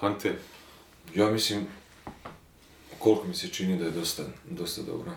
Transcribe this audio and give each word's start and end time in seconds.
Ante, 0.00 0.38
Ja 1.14 1.30
mislim, 1.30 1.66
koliko 2.98 3.26
mi 3.26 3.34
se 3.34 3.48
čini 3.48 3.78
da 3.78 3.84
je 3.84 3.90
dosta, 3.90 4.22
dosta 4.50 4.82
dobro. 4.82 5.12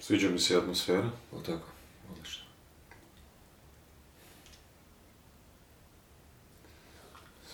sviđa 0.00 0.30
mi 0.30 0.38
se 0.38 0.56
atmosfera. 0.56 1.10
Jel 1.32 1.42
tako? 1.42 1.68
Odlično. 2.10 2.44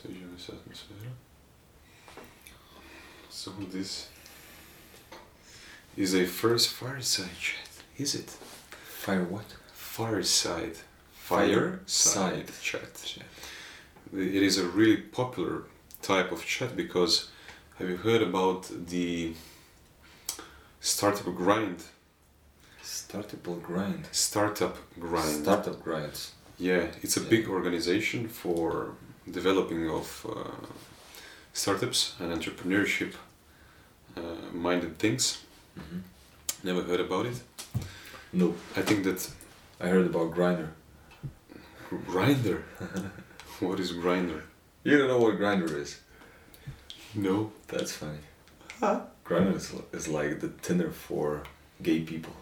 Sviđa 0.03 0.27
mi 0.27 0.39
se 0.41 0.53
atmosfera. 0.53 1.11
So 3.31 3.51
this 3.73 4.07
is 5.97 6.15
a 6.15 6.27
first 6.27 6.69
fireside 6.79 7.37
chat, 7.41 7.85
is 7.99 8.15
it? 8.15 8.31
Fire 9.05 9.27
what? 9.31 9.55
Fireside. 9.75 10.77
Fireside 11.29 12.53
chat. 12.63 13.23
It 14.13 14.43
is 14.43 14.59
a 14.59 14.63
really 14.77 15.03
popular 15.13 15.63
type 16.03 16.33
of 16.33 16.45
chat 16.45 16.77
because 16.77 17.29
have 17.79 17.89
you 17.89 17.97
heard 17.97 18.23
about 18.23 18.69
the 18.89 19.35
startup 20.81 21.35
grind? 21.35 21.83
Startup 22.83 23.43
grind. 23.63 24.09
Startup 24.13 24.77
grind. 24.99 25.43
Startup 25.43 25.83
grinds. 25.83 26.33
Yeah, 26.59 26.87
it's 27.03 27.17
a 27.17 27.21
Yeah. 27.21 27.29
big 27.31 27.49
organization 27.49 28.29
for 28.29 28.95
developing 29.31 29.89
of 29.91 30.27
uh, 30.27 30.67
startups 31.53 32.15
and 32.21 32.33
entrepreneurship 32.33 33.15
uh, 34.17 34.23
minded 34.53 34.99
things. 34.99 35.39
Mhm. 35.79 36.03
Never 36.65 36.83
heard 36.83 37.01
about 37.01 37.27
it. 37.27 37.39
No. 38.33 38.55
I 38.77 38.83
think 38.83 39.05
that 39.05 39.31
I 39.81 39.89
heard 39.89 40.07
about 40.07 40.31
Grindr. 40.35 40.69
Grindr. 41.91 42.63
what 43.61 43.81
is 43.81 43.93
Grindr? 43.93 44.43
You 44.85 44.99
don't 44.99 45.09
know 45.09 45.19
what 45.19 45.39
Grindr 45.39 45.75
is? 45.77 46.01
No. 47.15 47.53
That's 47.69 47.93
funny. 47.93 48.19
Grindr 49.25 49.55
is, 49.57 49.73
is 49.93 50.09
like 50.09 50.41
the 50.41 50.49
Tinder 50.63 50.91
for 50.91 51.43
gay 51.83 52.01
people. 52.01 52.33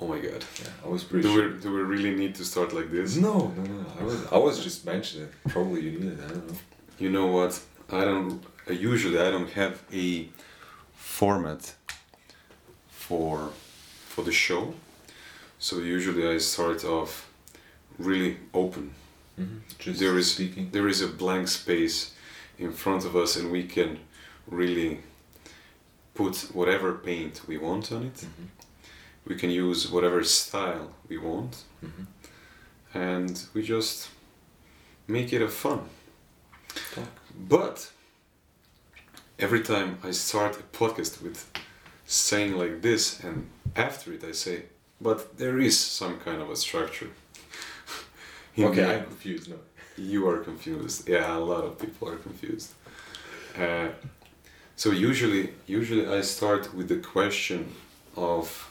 Oh 0.00 0.08
my 0.08 0.18
god. 0.18 0.44
Yeah, 0.60 0.68
I 0.84 0.88
was 0.88 1.04
pretty 1.04 1.28
Do 1.28 1.34
sure. 1.34 1.52
we 1.52 1.60
do 1.60 1.72
we 1.74 1.82
really 1.82 2.14
need 2.14 2.34
to 2.36 2.44
start 2.44 2.72
like 2.72 2.90
this? 2.90 3.16
No, 3.16 3.48
no, 3.56 3.62
no. 3.62 3.86
I 4.00 4.02
was, 4.02 4.26
I 4.32 4.38
was 4.38 4.62
just 4.64 4.84
mentioning 4.86 5.26
it. 5.28 5.50
Probably 5.50 5.82
you 5.82 5.98
need 5.98 6.12
it. 6.18 6.20
I 6.24 6.28
don't 6.28 6.48
know. 6.48 6.56
You 6.98 7.10
know 7.10 7.26
what? 7.26 7.60
I 7.90 8.04
don't. 8.04 8.42
Uh, 8.68 8.72
usually, 8.72 9.18
I 9.20 9.30
don't 9.30 9.50
have 9.50 9.82
a 9.92 10.28
format 10.94 11.74
for 12.88 13.50
for 14.08 14.22
the 14.24 14.32
show. 14.32 14.74
So 15.58 15.78
usually, 15.80 16.26
I 16.26 16.38
start 16.38 16.84
off 16.84 17.28
really 17.98 18.38
open. 18.54 18.94
Just 19.78 20.00
There 20.00 20.18
is 20.18 20.32
speaking. 20.32 20.70
there 20.72 20.88
is 20.88 21.00
a 21.00 21.08
blank 21.08 21.48
space 21.48 22.12
in 22.58 22.72
front 22.72 23.04
of 23.04 23.14
us, 23.16 23.36
and 23.36 23.50
we 23.50 23.64
can 23.64 23.98
really 24.46 25.00
put 26.14 26.36
whatever 26.52 26.92
paint 26.92 27.40
we 27.46 27.56
want 27.56 27.90
on 27.92 28.02
it. 28.04 28.16
Mhm. 28.26 28.48
We 29.24 29.34
can 29.36 29.50
use 29.50 29.88
whatever 29.90 30.24
style 30.24 30.94
we 31.08 31.16
want, 31.18 31.64
Mhm. 31.82 32.06
and 32.94 33.42
we 33.54 33.62
just 33.62 34.08
make 35.06 35.32
it 35.32 35.42
a 35.42 35.48
fun. 35.48 35.88
Talk. 36.94 37.08
But 37.48 37.90
every 39.38 39.62
time 39.62 39.98
I 40.02 40.10
start 40.12 40.56
a 40.58 40.62
podcast 40.78 41.22
with 41.22 41.46
saying 42.06 42.52
like 42.56 42.82
this, 42.82 43.20
and 43.20 43.48
after 43.76 44.12
it 44.12 44.24
I 44.24 44.32
say, 44.32 44.64
but 45.00 45.38
there 45.38 45.58
is 45.58 45.78
some 45.78 46.18
kind 46.20 46.42
of 46.42 46.50
a 46.50 46.56
structure. 46.56 47.10
Okay, 48.58 48.84
I'm 48.84 49.04
confused 49.04 49.48
now. 49.48 49.56
you 49.96 50.28
are 50.28 50.38
confused. 50.38 51.08
Yeah, 51.08 51.36
a 51.36 51.38
lot 51.38 51.64
of 51.64 51.78
people 51.78 52.08
are 52.08 52.16
confused. 52.16 52.72
Uh, 53.56 53.88
so 54.76 54.90
usually, 54.90 55.52
usually 55.66 56.06
I 56.06 56.20
start 56.22 56.74
with 56.74 56.88
the 56.88 56.96
question 56.96 57.72
of. 58.16 58.66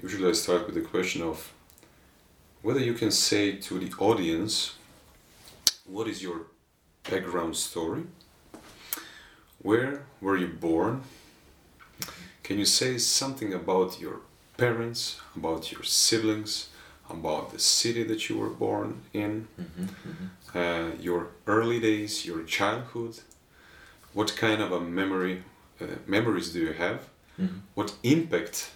Usually 0.00 0.28
I 0.28 0.32
start 0.32 0.66
with 0.66 0.76
the 0.76 0.86
question 0.94 1.22
of 1.22 1.52
whether 2.62 2.80
you 2.80 2.94
can 2.94 3.10
say 3.10 3.52
to 3.52 3.78
the 3.78 3.90
audience 3.98 4.74
what 5.86 6.06
is 6.06 6.22
your 6.22 6.42
background 7.10 7.56
story, 7.56 8.04
where 9.60 10.04
were 10.20 10.36
you 10.36 10.48
born, 10.48 11.02
can 12.42 12.58
you 12.58 12.64
say 12.64 12.98
something 12.98 13.52
about 13.54 14.00
your 14.00 14.20
parents, 14.56 15.20
about 15.36 15.72
your 15.72 15.82
siblings, 15.82 16.68
about 17.10 17.50
the 17.52 17.58
city 17.58 18.02
that 18.04 18.28
you 18.28 18.38
were 18.38 18.50
born 18.50 19.02
in, 19.12 19.48
Mm-hmm. 19.60 19.84
Mm-hmm. 19.84 20.58
uh, 20.58 21.02
your 21.02 21.28
early 21.46 21.80
days, 21.80 22.24
your 22.26 22.42
childhood? 22.44 23.14
What 24.14 24.36
kind 24.36 24.60
of 24.62 24.72
a 24.72 24.80
memory, 24.80 25.42
uh, 25.80 25.86
memories 26.06 26.52
do 26.52 26.60
you 26.60 26.72
have? 26.72 27.00
Mm-hmm. 27.40 27.58
What 27.74 27.94
impact 28.02 28.70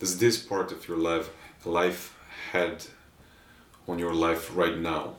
does 0.00 0.18
this 0.18 0.36
part 0.42 0.72
of 0.72 0.88
your 0.88 0.98
life 0.98 1.28
life 1.64 2.16
had 2.52 2.86
on 3.86 3.98
your 3.98 4.14
life 4.14 4.56
right 4.56 4.78
now? 4.78 5.14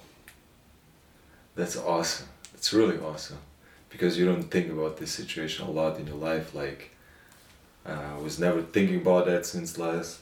That's 1.55 1.75
awesome. 1.77 2.27
It's 2.53 2.73
really 2.73 2.97
awesome 2.99 3.37
because 3.89 4.17
you 4.17 4.25
don't 4.25 4.49
think 4.51 4.71
about 4.71 4.97
this 4.97 5.11
situation 5.11 5.67
a 5.67 5.71
lot 5.71 5.99
in 5.99 6.07
your 6.07 6.15
life. 6.15 6.55
Like 6.55 6.91
uh, 7.85 8.15
I 8.17 8.19
was 8.21 8.39
never 8.39 8.61
thinking 8.61 8.97
about 9.01 9.25
that 9.25 9.45
since 9.45 9.77
last 9.77 10.19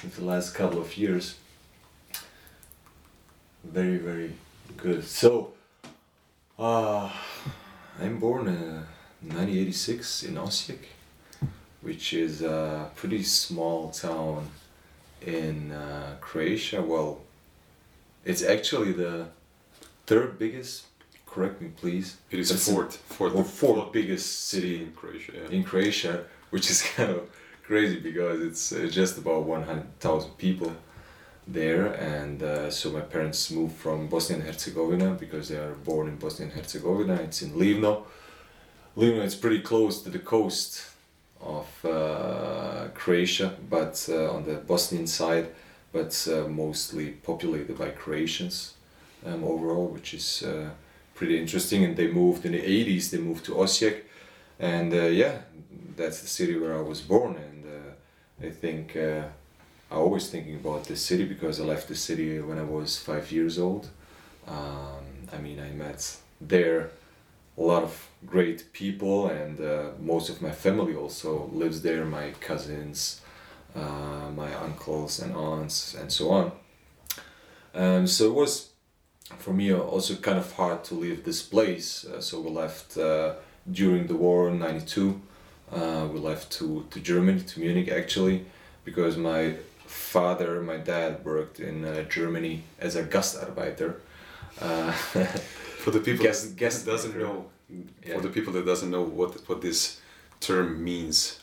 since 0.00 0.16
the 0.16 0.24
last 0.24 0.54
couple 0.54 0.80
of 0.80 0.96
years. 0.96 1.36
Very 3.72 3.98
very 3.98 4.32
good. 4.76 5.04
So, 5.04 5.52
uh, 6.58 7.10
I'm 8.00 8.18
born 8.18 8.48
in 8.48 8.86
1986 9.20 10.22
in 10.24 10.34
Osijek, 10.36 10.84
which 11.82 12.12
is 12.12 12.42
a 12.42 12.90
pretty 12.94 13.22
small 13.22 13.90
town 13.90 14.48
in 15.22 15.72
uh, 15.72 16.16
Croatia. 16.20 16.80
Well, 16.82 17.20
it's 18.24 18.42
actually 18.42 18.92
the 18.92 19.26
third 20.06 20.38
biggest. 20.38 20.86
Correct 21.26 21.60
me, 21.60 21.68
please. 21.76 22.16
It 22.30 22.38
is 22.38 22.48
That's 22.48 22.70
fourth, 22.70 22.96
fourth, 22.96 23.34
or 23.34 23.44
fourth 23.44 23.92
biggest 23.92 24.48
city 24.48 24.78
city 24.78 24.84
in 24.84 24.92
Croatia. 24.92 25.32
Yeah. 25.34 25.56
in 25.56 25.64
Croatia, 25.64 26.24
which 26.50 26.70
is 26.70 26.82
kind 26.96 27.10
of 27.10 27.28
crazy 27.62 28.00
because 28.00 28.40
it's 28.40 28.72
uh, 28.72 28.88
just 28.90 29.18
about 29.18 29.42
100,000 29.44 30.30
people 30.38 30.72
there. 31.46 31.86
And 31.94 32.42
uh, 32.42 32.70
so 32.70 32.90
my 32.90 33.00
parents 33.00 33.50
moved 33.50 33.76
from 33.76 34.08
Bosnia 34.08 34.38
and 34.38 34.48
Herzegovina 34.48 35.16
because 35.18 35.48
they 35.48 35.56
are 35.56 35.74
born 35.74 36.08
in 36.08 36.16
Bosnia 36.16 36.48
and 36.48 36.56
Herzegovina. 36.58 37.14
It's 37.14 37.42
in 37.42 37.52
Livno. 37.52 38.04
Livno 38.96 39.22
is 39.22 39.34
pretty 39.34 39.60
close 39.60 40.02
to 40.02 40.10
the 40.10 40.18
coast 40.18 40.90
of 41.40 41.66
uh, 41.84 42.88
Croatia, 42.94 43.54
but 43.68 44.06
uh, 44.08 44.32
on 44.32 44.44
the 44.44 44.54
Bosnian 44.54 45.06
side, 45.06 45.48
but 45.92 46.26
uh, 46.30 46.48
mostly 46.48 47.10
populated 47.10 47.78
by 47.78 47.90
Croatians 47.90 48.74
um, 49.24 49.44
overall, 49.44 49.86
which 49.88 50.14
is 50.14 50.42
uh, 50.42 50.70
pretty 51.14 51.38
interesting. 51.38 51.84
And 51.84 51.96
they 51.96 52.08
moved 52.08 52.46
in 52.46 52.52
the 52.52 52.62
80s, 52.62 53.10
they 53.10 53.18
moved 53.18 53.44
to 53.46 53.52
Osijek 53.52 54.02
and 54.58 54.92
uh, 54.92 55.02
yeah 55.04 55.38
that's 55.96 56.20
the 56.20 56.26
city 56.26 56.56
where 56.56 56.76
i 56.76 56.80
was 56.80 57.00
born 57.00 57.36
and 57.36 57.64
i 58.42 58.50
think 58.50 58.96
i 59.90 59.94
always 59.94 60.28
thinking 60.28 60.56
about 60.56 60.84
this 60.84 61.02
city 61.02 61.24
because 61.24 61.60
i 61.60 61.64
left 61.64 61.88
the 61.88 61.94
city 61.94 62.40
when 62.40 62.58
i 62.58 62.62
was 62.62 62.98
five 62.98 63.30
years 63.32 63.58
old. 63.58 63.88
Um, 64.48 65.04
i 65.32 65.38
mean 65.38 65.58
i 65.60 65.70
met 65.70 66.16
there 66.40 66.90
a 67.58 67.62
lot 67.62 67.82
of 67.82 68.08
great 68.26 68.72
people 68.72 69.28
and 69.28 69.60
uh, 69.60 69.90
most 69.98 70.28
of 70.28 70.42
my 70.42 70.52
family 70.52 70.94
also 70.94 71.48
lives 71.52 71.82
there 71.82 72.04
my 72.04 72.30
cousins 72.40 73.20
uh, 73.74 74.30
my 74.34 74.54
uncles 74.54 75.20
and 75.20 75.34
aunts 75.34 75.94
and 75.94 76.10
so 76.10 76.30
on. 76.30 76.52
Um, 77.74 78.06
so 78.06 78.26
it 78.26 78.34
was 78.34 78.70
for 79.38 79.52
me 79.52 79.72
also 79.74 80.14
kind 80.16 80.38
of 80.38 80.50
hard 80.52 80.84
to 80.84 80.94
leave 80.94 81.24
this 81.24 81.42
place. 81.42 82.04
Uh, 82.04 82.20
so 82.20 82.40
we 82.40 82.50
left 82.50 82.96
uh, 82.96 83.34
during 83.70 84.06
the 84.06 84.14
war 84.14 84.48
in 84.48 84.58
92 84.58 85.20
uh, 85.72 86.08
we 86.12 86.20
left 86.20 86.52
to, 86.52 86.86
to 86.90 87.00
germany 87.00 87.40
to 87.40 87.60
munich 87.60 87.88
actually 87.88 88.44
because 88.84 89.16
my 89.16 89.54
father 89.86 90.60
my 90.62 90.76
dad 90.76 91.24
worked 91.24 91.60
in 91.60 91.84
uh, 91.84 92.02
germany 92.08 92.62
as 92.80 92.96
a 92.96 93.02
gastarbeiter 93.04 93.94
uh, 94.60 94.92
For 95.82 95.90
the 95.92 96.00
people 96.00 96.24
Guest- 96.24 96.44
that 96.48 96.56
guest 96.56 96.86
doesn't 96.86 97.14
worker. 97.14 97.26
know, 97.26 97.44
Yeah. 98.06 98.14
for 98.16 98.22
the 98.22 98.32
people 98.36 98.52
that 98.54 98.64
doesn't 98.66 98.90
know 98.90 99.02
what 99.18 99.30
what 99.48 99.60
this 99.60 100.00
term 100.40 100.82
means. 100.84 101.40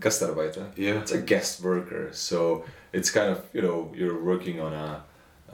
gastarbeiter 0.00 0.64
Yeah. 0.76 1.00
it's 1.02 1.12
a 1.12 1.22
guest 1.32 1.60
worker 1.62 2.04
so 2.12 2.64
it's 2.92 3.10
kind 3.10 3.28
of 3.34 3.38
you 3.54 3.62
know 3.66 3.78
you're 3.98 4.22
working 4.32 4.60
on 4.60 4.72
a 4.72 4.88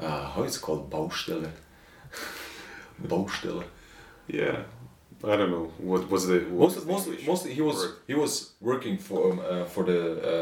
uh, 0.04 0.24
how 0.34 0.42
is 0.44 0.56
it 0.56 0.62
called 0.66 0.90
baustelle 0.90 1.50
baustelle 3.10 3.64
Yeah. 4.26 4.56
I 5.32 5.36
don't 5.36 5.50
know 5.50 5.70
what 5.78 6.10
was 6.10 6.26
the 6.26 6.38
what 6.40 6.58
Most, 6.58 6.74
was 6.76 6.84
the 6.84 6.92
mostly, 6.92 7.16
mostly 7.26 7.54
he 7.54 7.62
was 7.62 7.76
word? 7.76 7.94
he 8.06 8.14
was 8.14 8.50
working 8.60 8.98
for 8.98 9.32
um, 9.32 9.38
uh, 9.40 9.64
for 9.64 9.84
the 9.84 10.00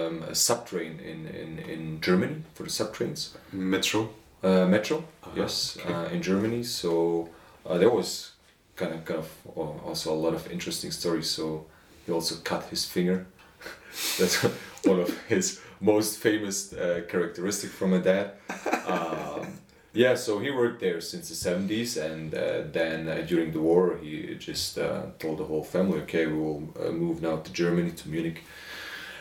um, 0.08 0.34
subtrain 0.34 0.98
in, 1.00 1.26
in, 1.28 1.58
in 1.74 2.00
Germany 2.00 2.36
for 2.54 2.64
the 2.64 2.70
subtrains 2.70 3.30
metro. 3.52 4.08
uh, 4.42 4.66
metro 4.66 4.96
Uh-huh, 4.98 5.30
yes 5.42 5.76
okay. 5.80 5.92
uh, 5.94 6.14
in 6.14 6.20
Germany 6.22 6.62
so 6.64 7.28
uh, 7.66 7.78
that 7.78 7.90
was 7.92 8.32
kind 8.76 8.92
of 8.94 9.04
kind 9.04 9.20
of 9.20 9.28
al- 9.56 9.80
also 9.86 10.12
a 10.12 10.18
lot 10.24 10.34
of 10.34 10.50
interesting 10.50 10.90
stories. 10.92 11.30
So 11.30 11.66
he 12.06 12.12
also 12.12 12.34
cut 12.44 12.62
his 12.70 12.84
finger. 12.84 13.26
That's 14.18 14.36
one 14.84 15.00
of 15.00 15.10
his 15.28 15.60
most 15.80 16.18
famous 16.18 16.72
uh, 16.72 17.02
characteristic 17.08 17.70
from 17.70 17.92
a 17.92 17.98
dad. 18.00 18.32
Um, 18.92 19.46
yeah, 19.94 20.14
so 20.14 20.38
he 20.38 20.50
worked 20.50 20.80
there 20.80 21.00
since 21.02 21.28
the 21.28 21.34
seventies, 21.34 21.98
and 21.98 22.34
uh, 22.34 22.62
then 22.72 23.08
uh, 23.08 23.24
during 23.26 23.52
the 23.52 23.60
war, 23.60 23.98
he 23.98 24.34
just 24.38 24.78
uh, 24.78 25.02
told 25.18 25.38
the 25.38 25.44
whole 25.44 25.62
family, 25.62 26.00
"Okay, 26.00 26.26
we 26.26 26.38
will 26.38 26.62
uh, 26.80 26.90
move 26.90 27.20
now 27.20 27.36
to 27.36 27.52
Germany, 27.52 27.90
to 27.90 28.08
Munich," 28.08 28.42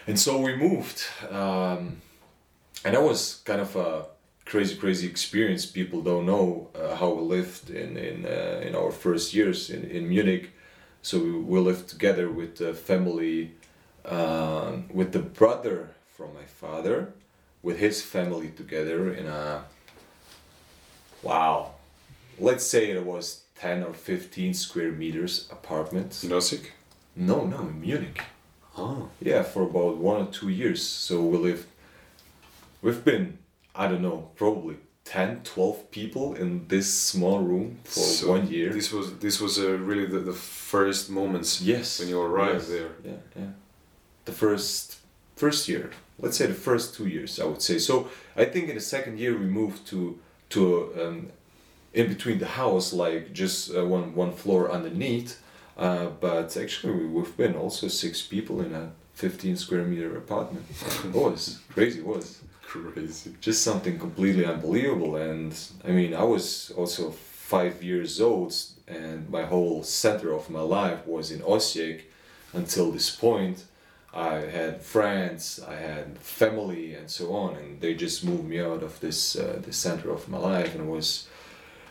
and 0.08 0.18
so 0.18 0.40
we 0.40 0.56
moved. 0.56 1.04
Um, 1.30 2.02
and 2.86 2.96
that 2.96 3.04
was 3.04 3.42
kind 3.44 3.60
of 3.62 3.76
a 3.76 4.06
crazy, 4.46 4.76
crazy 4.76 5.08
experience. 5.08 5.66
People 5.66 6.02
don't 6.02 6.26
know 6.26 6.70
uh, 6.74 6.96
how 6.96 7.14
we 7.14 7.22
lived 7.22 7.70
in 7.70 7.98
in 7.98 8.26
uh, 8.26 8.62
in 8.66 8.74
our 8.74 8.92
first 8.92 9.34
years 9.34 9.70
in 9.70 9.84
in 9.84 10.08
Munich. 10.08 10.52
So 11.02 11.20
we, 11.20 11.32
we 11.32 11.60
lived 11.60 11.90
together 11.90 12.30
with 12.30 12.58
the 12.58 12.74
family, 12.74 13.52
with 14.94 15.12
the 15.12 15.20
brother 15.20 15.90
from 16.16 16.34
my 16.34 16.46
father, 16.46 17.14
with 17.62 17.80
his 17.80 18.02
family 18.04 18.50
together 18.50 19.12
in 19.14 19.26
a 19.28 19.66
wow, 21.24 21.72
let's 22.40 22.66
say 22.66 22.92
it 22.92 23.06
was 23.06 23.44
ten 23.56 23.84
or 23.84 23.94
fifteen 23.94 24.54
square 24.54 24.92
meters 24.92 25.48
apartment. 25.52 26.24
In 26.24 26.30
Osijek? 26.30 26.72
No, 27.16 27.46
no, 27.46 27.60
in 27.62 27.82
Munich. 27.82 28.22
Oh. 28.78 29.10
Yeah, 29.20 29.44
for 29.44 29.64
about 29.64 29.98
one 29.98 30.22
or 30.22 30.32
two 30.32 30.50
years. 30.50 30.86
So 30.86 31.22
we 31.22 31.38
lived, 31.38 31.68
we've 32.82 33.04
been, 33.04 33.38
I 33.76 33.88
don't 33.88 34.02
know, 34.02 34.30
probably 34.36 34.78
10, 35.06 35.42
12 35.44 35.92
people 35.92 36.36
in 36.36 36.68
this 36.68 36.94
small 36.94 37.40
room 37.40 37.80
for 37.84 38.00
So 38.00 38.30
one 38.30 38.48
year. 38.48 38.72
This 38.72 38.92
was 38.92 39.18
this 39.18 39.42
was 39.42 39.60
uh, 39.60 39.72
really 39.72 40.06
the, 40.06 40.20
the 40.20 40.34
first 40.34 41.10
moments 41.10 41.62
yes. 41.62 42.00
when 42.00 42.08
you 42.08 42.22
arrived 42.22 42.54
yes, 42.54 42.68
there. 42.70 42.92
Yeah, 43.04 43.12
yeah. 43.36 43.48
The 44.26 44.32
first, 44.32 44.98
first 45.36 45.68
year. 45.68 45.92
Let's 46.20 46.38
say 46.38 46.46
the 46.46 46.54
first 46.54 46.94
two 46.96 47.08
years, 47.08 47.40
I 47.40 47.46
would 47.46 47.62
say. 47.62 47.80
So 47.80 48.10
I 48.36 48.46
think 48.46 48.70
in 48.70 48.76
the 48.76 48.82
second 48.82 49.20
year 49.20 49.36
we 49.38 49.46
moved 49.46 49.88
to 49.88 50.20
to 50.52 50.92
um, 51.02 51.28
in 51.94 52.08
between 52.08 52.40
the 52.40 52.48
house, 52.48 52.94
like 52.94 53.34
just 53.34 53.76
uh, 53.76 53.86
one 53.86 54.16
one 54.16 54.32
floor 54.34 54.72
underneath. 54.72 55.42
Uh, 55.78 56.08
but 56.20 56.56
actually, 56.58 56.94
we- 56.94 57.06
we've 57.16 57.36
been 57.38 57.56
also 57.56 57.88
six 57.88 58.22
people 58.22 58.62
in 58.62 58.74
a 58.74 58.92
15 59.16 59.56
square 59.58 59.84
meter 59.84 60.16
apartment. 60.18 60.66
it 61.06 61.14
was 61.14 61.60
crazy. 61.74 62.00
It 62.00 62.06
was 62.06 62.40
Crazy. 62.62 63.36
just 63.42 63.64
something 63.64 64.00
completely 64.00 64.46
unbelievable. 64.46 65.16
And 65.18 65.54
I 65.86 65.92
mean, 65.92 66.14
I 66.14 66.24
was 66.24 66.72
also 66.78 67.12
five 67.12 67.84
years 67.84 68.22
old, 68.22 68.54
and 68.88 69.30
my 69.30 69.44
whole 69.44 69.84
center 69.84 70.32
of 70.34 70.50
my 70.50 70.62
life 70.62 71.06
was 71.06 71.32
in 71.32 71.40
Osijek 71.42 72.02
until 72.54 72.92
this 72.92 73.10
point. 73.10 73.66
I 74.14 74.40
had 74.40 74.82
friends, 74.82 75.62
I 75.66 75.76
had 75.76 76.18
family, 76.18 76.96
and 76.96 77.10
so 77.10 77.34
on, 77.34 77.56
and 77.56 77.80
they 77.80 77.94
just 77.94 78.26
moved 78.26 78.44
me 78.44 78.60
out 78.60 78.84
of 78.84 79.00
this 79.00 79.36
uh, 79.38 79.60
the 79.62 79.72
center 79.72 80.12
of 80.12 80.28
my 80.28 80.38
life, 80.38 80.76
and 80.76 80.84
it 80.84 80.92
was, 80.92 81.28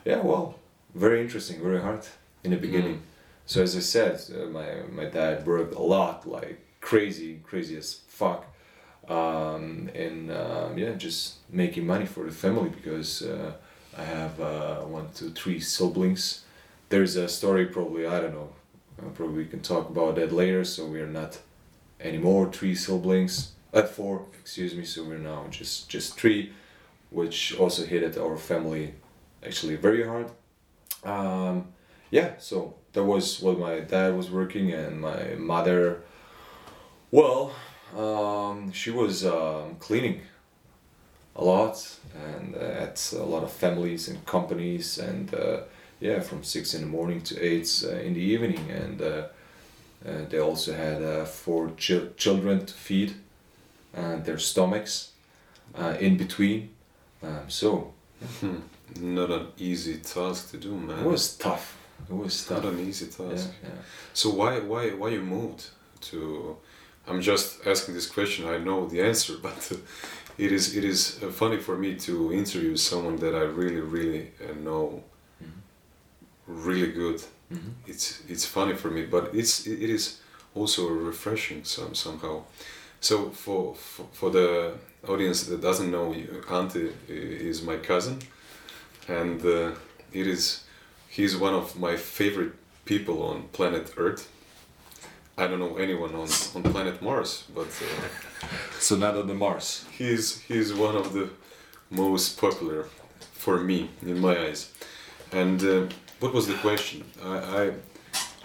yeah, 0.05 0.21
well, 0.21 0.59
very 0.95 1.21
interesting, 1.23 1.63
very 1.63 1.81
hard 1.81 2.07
in 2.45 2.51
the 2.51 2.59
beginning. 2.59 3.03
So 3.47 3.63
as 3.63 3.75
I 3.75 3.81
said, 3.81 4.21
uh, 4.35 4.47
my 4.47 4.83
my 4.91 5.07
dad 5.07 5.47
worked 5.47 5.75
a 5.75 5.83
lot, 5.83 6.27
like 6.29 6.61
crazy, 6.81 7.41
crazy 7.43 7.77
as 7.79 8.01
fuck, 8.09 8.45
um, 9.09 9.91
and 9.95 10.31
um, 10.31 10.77
yeah, 10.79 10.93
just 10.93 11.37
making 11.51 11.87
money 11.87 12.07
for 12.07 12.25
the 12.25 12.33
family 12.33 12.69
because 12.69 13.23
uh, 13.23 13.53
I 13.97 14.05
have 14.05 14.41
uh, 14.41 14.81
one, 14.83 15.09
two, 15.15 15.31
three 15.31 15.59
siblings. 15.61 16.45
There's 16.91 17.17
a 17.17 17.29
story, 17.29 17.67
probably 17.67 18.07
I 18.07 18.21
don't 18.21 18.35
know, 18.35 18.51
uh, 18.99 19.09
probably 19.15 19.45
we 19.45 19.47
can 19.47 19.61
talk 19.63 19.89
about 19.89 20.17
that 20.17 20.33
later. 20.33 20.65
So 20.65 20.87
we 20.87 21.01
are 21.01 21.07
not 21.07 21.39
anymore 22.03 22.51
three 22.53 22.75
siblings, 22.75 23.53
uh, 23.73 23.83
four, 23.83 24.27
excuse 24.41 24.75
me. 24.75 24.85
So 24.85 25.05
we're 25.05 25.19
now 25.19 25.47
just 25.51 25.89
just 25.89 26.19
three, 26.19 26.53
which 27.11 27.57
also 27.59 27.85
hit 27.85 28.03
at 28.03 28.19
our 28.19 28.37
family 28.37 28.95
actually 29.45 29.77
very 29.77 30.07
hard. 30.07 30.31
Um, 31.05 31.67
yeah, 32.11 32.33
so 32.39 32.75
that 32.93 33.05
was 33.05 33.41
what 33.41 33.59
my 33.59 33.81
dad 33.81 34.17
was 34.17 34.31
working, 34.31 34.73
and 34.73 35.01
my 35.01 35.35
mother, 35.37 36.03
well, 37.11 37.53
um, 37.97 38.73
she 38.73 38.91
was 38.91 39.25
um, 39.25 39.77
cleaning 39.79 40.21
a 41.37 41.45
lot 41.45 41.99
and 42.15 42.55
uh, 42.55 42.59
at 42.59 43.13
a 43.17 43.23
lot 43.23 43.45
of 43.45 43.53
families 43.53 44.09
and 44.09 44.25
companies, 44.27 44.99
and 44.99 45.33
uh, 45.35 45.61
yeah, 46.01 46.21
from 46.21 46.43
six 46.43 46.75
in 46.75 46.81
the 46.83 46.87
morning 46.87 47.21
to 47.23 47.41
eight 47.41 47.85
uh, 47.87 47.97
in 47.97 48.15
the 48.15 48.21
evening, 48.21 48.71
and 48.71 49.01
uh, 50.07 50.25
they 50.29 50.39
also 50.39 50.73
had 50.73 51.03
uh, 51.03 51.25
four 51.25 51.71
chil- 51.77 52.11
children 52.17 52.67
to 52.67 52.73
feed, 52.75 53.15
and 53.95 54.25
their 54.25 54.39
stomachs 54.39 55.11
uh, 55.79 55.97
in 56.01 56.17
between. 56.17 56.71
Um, 57.23 57.49
so 57.49 57.93
Hmm. 58.41 58.57
Not 59.01 59.31
an 59.31 59.47
easy 59.57 59.97
task 59.99 60.51
to 60.51 60.59
do, 60.59 60.75
man. 60.77 60.99
it 60.99 61.07
was 61.07 61.37
tough. 61.37 61.77
It 62.11 62.15
was 62.15 62.45
tough. 62.45 62.63
not 62.65 62.73
an 62.73 62.81
easy 62.81 63.07
task. 63.07 63.49
yeah. 63.63 63.71
So 64.13 64.29
why 64.31 64.61
why 64.61 64.91
why 64.91 65.09
you 65.11 65.23
moved 65.23 65.71
to? 66.11 66.57
I'm 67.07 67.21
just 67.23 67.67
asking 67.67 67.95
this 67.95 68.07
question. 68.07 68.47
I 68.47 68.59
know 68.59 68.87
the 68.89 69.01
answer, 69.01 69.35
but 69.43 69.73
it 70.39 70.53
is 70.53 70.77
it 70.77 70.85
is 70.85 71.19
uh, 71.23 71.31
funny 71.31 71.59
for 71.59 71.77
me 71.79 71.95
to 72.07 72.33
interview 72.33 72.77
someone 72.77 73.17
that 73.17 73.35
I 73.35 73.45
really 73.61 73.81
really 73.81 74.33
uh, 74.41 74.55
know 74.65 75.03
really 76.47 76.93
good. 76.93 77.23
Mhm. 77.53 77.73
It's 77.87 78.21
it's 78.29 78.45
funny 78.47 78.75
for 78.77 78.91
me, 78.91 79.03
but 79.07 79.35
it's 79.35 79.67
it 79.67 79.91
is 79.91 80.21
also 80.55 80.89
refreshing 80.89 81.65
some 81.65 81.95
somehow. 81.95 82.43
So 83.01 83.31
for 83.31 83.75
for, 83.75 84.07
for 84.13 84.31
the 84.31 84.73
audience 85.09 85.45
that 85.47 85.61
doesn't 85.61 85.91
know, 85.91 86.13
you, 86.15 86.43
Ante 86.51 86.91
is 87.09 87.63
my 87.63 87.77
cousin, 87.77 88.19
and 89.09 89.45
uh, 89.45 89.73
it 90.13 90.27
is 90.27 90.65
he's 91.09 91.37
one 91.37 91.55
of 91.55 91.79
my 91.79 91.97
favorite 91.97 92.53
people 92.85 93.23
on 93.23 93.49
planet 93.53 93.93
Earth. 93.97 94.29
I 95.39 95.47
don't 95.47 95.59
know 95.59 95.77
anyone 95.77 96.15
on, 96.15 96.29
on 96.55 96.63
planet 96.73 97.01
Mars, 97.03 97.45
but 97.55 97.67
uh, 97.69 98.47
So 98.81 98.97
not 98.97 99.17
on 99.17 99.27
the 99.27 99.35
Mars. 99.35 99.85
he's 99.99 100.41
he's 100.43 100.73
one 100.75 100.97
of 100.97 101.13
the 101.13 101.31
most 101.91 102.39
popular 102.41 102.85
for 103.35 103.59
me 103.59 103.89
in 104.03 104.21
my 104.21 104.39
eyes. 104.39 104.71
And 105.33 105.63
uh, 105.65 105.87
what 106.21 106.33
was 106.33 106.47
the 106.47 106.55
question? 106.55 107.05
I, 107.23 107.73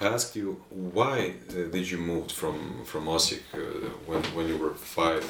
I 0.02 0.06
asked 0.14 0.36
you 0.36 0.62
why 0.70 1.36
uh, 1.50 1.54
did 1.76 1.90
you 1.92 1.98
move 1.98 2.32
from 2.32 2.84
from 2.86 3.06
Osijek 3.06 3.44
uh, 3.54 3.90
when 4.08 4.24
when 4.36 4.48
you 4.48 4.58
were 4.58 4.74
five 4.74 5.26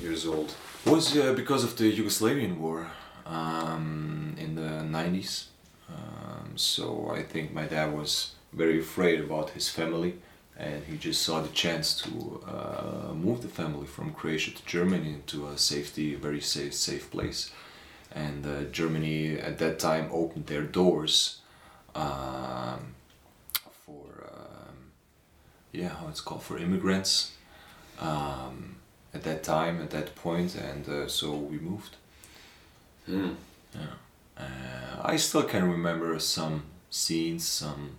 years 0.00 0.26
old? 0.26 0.54
was 0.86 1.16
uh, 1.16 1.32
because 1.32 1.64
of 1.64 1.76
the 1.76 1.90
Yugoslavian 1.92 2.58
war 2.58 2.86
um, 3.26 4.36
in 4.38 4.54
the 4.54 4.70
90s. 4.98 5.46
Um, 5.88 6.52
so 6.56 7.10
I 7.12 7.22
think 7.22 7.52
my 7.52 7.64
dad 7.64 7.92
was 7.92 8.34
very 8.52 8.78
afraid 8.80 9.20
about 9.20 9.50
his 9.50 9.68
family 9.68 10.14
and 10.56 10.84
he 10.84 10.96
just 10.96 11.22
saw 11.22 11.40
the 11.40 11.48
chance 11.48 12.00
to 12.02 12.42
uh, 12.46 13.12
move 13.14 13.42
the 13.42 13.48
family 13.48 13.86
from 13.86 14.12
Croatia 14.12 14.52
to 14.52 14.64
Germany 14.64 15.08
into 15.14 15.48
a 15.48 15.58
safety, 15.58 16.14
very 16.14 16.40
safe, 16.40 16.74
safe 16.74 17.10
place. 17.10 17.50
And 18.12 18.46
uh, 18.46 18.62
Germany 18.70 19.38
at 19.38 19.58
that 19.58 19.78
time 19.78 20.08
opened 20.12 20.46
their 20.46 20.62
doors 20.62 21.40
um, 21.96 22.94
for, 23.84 24.28
um, 24.32 24.92
yeah, 25.72 25.88
how 25.88 26.08
it's 26.08 26.20
called, 26.20 26.42
for 26.42 26.58
immigrants. 26.58 27.32
Um, 27.98 28.76
at 29.14 29.22
that 29.24 29.42
time, 29.42 29.80
at 29.80 29.90
that 29.90 30.14
point, 30.14 30.54
and 30.54 30.86
uh, 30.88 31.08
so 31.08 31.32
we 31.32 31.58
moved. 31.58 31.96
Hmm. 33.06 33.30
Uh, 34.36 34.42
I 35.02 35.16
still 35.16 35.44
can 35.44 35.70
remember 35.70 36.18
some 36.18 36.64
scenes, 36.90 37.46
some 37.46 37.96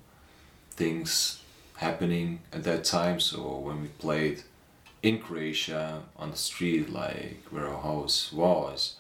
things 0.71 1.41
happening 1.77 2.39
at 2.53 2.63
that 2.63 2.83
time. 2.83 3.19
So 3.19 3.57
when 3.57 3.81
we 3.81 3.87
played 3.87 4.43
in 5.01 5.19
Croatia 5.19 6.03
on 6.17 6.31
the 6.31 6.37
street, 6.37 6.91
like 6.91 7.43
where 7.49 7.67
our 7.67 7.81
house 7.81 8.31
was, 8.31 8.95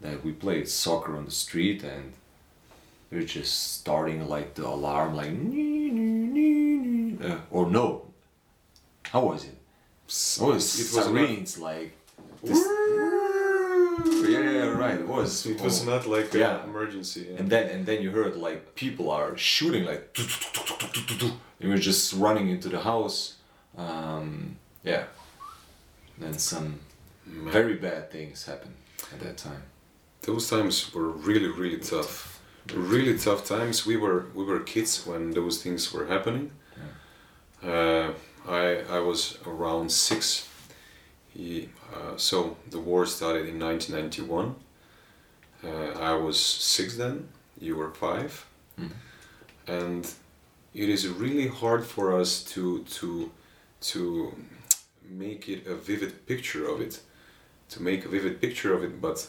that 0.00 0.24
we 0.24 0.32
played 0.32 0.68
soccer 0.68 1.16
on 1.16 1.24
the 1.26 1.30
street 1.30 1.84
and 1.84 2.14
were 3.18 3.24
just 3.24 3.80
starting 3.80 4.28
like 4.28 4.54
the 4.54 4.66
alarm, 4.66 5.14
like 5.14 5.30
uh, 7.30 7.40
or 7.50 7.70
no, 7.70 8.06
how 9.04 9.26
was 9.26 9.44
it? 9.44 9.56
Oh, 10.40 10.52
it's 10.52 10.78
it 10.78 10.96
was 10.96 11.06
not, 11.58 11.62
like 11.62 11.96
this. 12.42 12.66
Yeah, 14.28 14.50
yeah, 14.50 14.68
right. 14.68 14.98
It 15.00 15.06
was. 15.06 15.46
it 15.46 15.60
was 15.60 15.86
oh. 15.86 15.90
not 15.90 16.06
like 16.06 16.32
Yeah. 16.34 16.62
an 16.62 16.68
emergency. 16.68 17.28
yeah. 17.30 17.38
And 17.38 17.50
then 17.50 17.68
and 17.70 17.86
then 17.86 18.02
you 18.02 18.10
heard 18.10 18.36
like 18.36 18.74
people 18.74 19.10
are 19.10 19.36
shooting 19.36 19.84
like 19.84 20.16
and 21.60 21.70
we're 21.70 21.78
just 21.78 22.12
running 22.14 22.48
into 22.48 22.68
the 22.68 22.80
house. 22.80 23.36
Um, 23.76 24.56
yeah. 24.82 25.04
Then 26.18 26.38
some 26.38 26.80
very 27.26 27.74
bad 27.74 28.10
things 28.10 28.44
happened 28.46 28.74
at 29.12 29.20
that 29.20 29.36
time. 29.36 29.62
Those 30.22 30.48
times 30.48 30.92
were 30.94 31.08
really, 31.08 31.48
really 31.48 31.78
tough. 31.78 32.31
Really 32.74 33.18
tough 33.18 33.46
times. 33.46 33.86
We 33.86 33.96
were 33.96 34.26
we 34.34 34.44
were 34.44 34.60
kids 34.60 35.06
when 35.06 35.30
those 35.32 35.62
things 35.62 35.92
were 35.92 36.06
happening. 36.06 36.50
Uh, 37.62 38.12
I 38.48 38.82
I 38.90 38.98
was 39.00 39.38
around 39.46 39.90
six. 39.90 40.48
He, 41.28 41.68
uh, 41.94 42.16
so 42.16 42.56
the 42.70 42.78
war 42.80 43.06
started 43.06 43.48
in 43.48 43.58
1991. 43.58 44.54
Uh, 45.64 45.98
I 45.98 46.14
was 46.14 46.38
six 46.38 46.96
then. 46.96 47.28
You 47.60 47.76
were 47.76 47.90
five, 47.94 48.44
Mhm. 48.78 48.90
and 49.66 50.04
it 50.74 50.88
is 50.88 51.06
really 51.06 51.48
hard 51.48 51.84
for 51.86 52.20
us 52.20 52.42
to 52.54 52.84
to 52.98 53.30
to 53.92 54.34
make 55.08 55.48
it 55.48 55.66
a 55.66 55.74
vivid 55.74 56.26
picture 56.26 56.66
of 56.68 56.80
it, 56.80 57.00
to 57.70 57.82
make 57.82 58.04
a 58.04 58.08
vivid 58.08 58.40
picture 58.40 58.74
of 58.74 58.82
it. 58.82 59.00
But 59.00 59.28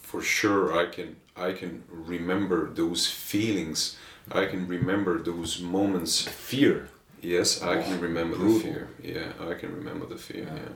for 0.00 0.22
sure, 0.22 0.72
I 0.82 0.86
can 0.86 1.16
I 1.36 1.52
can 1.52 1.82
remember 1.90 2.70
those 2.70 3.06
feelings. 3.06 3.96
I 4.32 4.46
can 4.46 4.66
remember 4.66 5.18
those 5.22 5.60
moments. 5.60 6.22
Fear. 6.22 6.88
Yes, 7.22 7.62
I 7.62 7.82
can 7.82 7.94
Oh, 7.98 8.02
remember 8.02 8.36
the 8.36 8.60
fear. 8.60 8.88
Yeah, 9.02 9.32
I 9.50 9.54
can 9.54 9.74
remember 9.74 10.06
the 10.06 10.16
fear. 10.16 10.44
Yeah. 10.44 10.54
Yeah. 10.54 10.72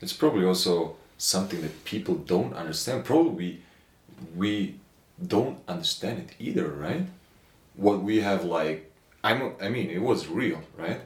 It's 0.00 0.12
probably 0.12 0.44
also 0.44 0.96
something 1.18 1.60
that 1.62 1.84
people 1.84 2.14
don't 2.14 2.54
understand. 2.54 3.04
Probably 3.04 3.60
we 4.34 4.76
don't 5.26 5.58
understand 5.68 6.18
it 6.18 6.30
either, 6.38 6.68
right? 6.68 7.06
What 7.74 8.02
we 8.02 8.20
have 8.20 8.44
like, 8.44 8.90
I'm, 9.24 9.52
I 9.60 9.68
mean, 9.68 9.90
it 9.90 10.02
was 10.02 10.28
real, 10.28 10.60
right? 10.76 11.00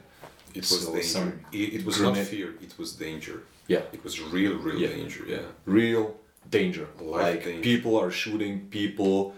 It 0.53 0.61
was 0.61 0.81
So 0.85 0.91
danger. 0.93 1.07
some 1.07 1.39
It, 1.51 1.73
it 1.77 1.85
was 1.85 1.99
not 2.01 2.17
fear. 2.17 2.53
It 2.61 2.73
was 2.77 2.93
danger. 2.93 3.43
Yeah. 3.67 3.83
It 3.93 4.03
was 4.03 4.19
real, 4.21 4.57
real 4.57 4.79
Yeah. 4.79 4.89
danger. 4.89 5.23
Yeah. 5.27 5.45
Real 5.65 6.15
danger. 6.49 6.87
Life 6.99 7.21
like 7.21 7.43
danger. 7.43 7.61
people 7.61 7.99
are 7.99 8.11
shooting 8.11 8.67
people 8.69 9.35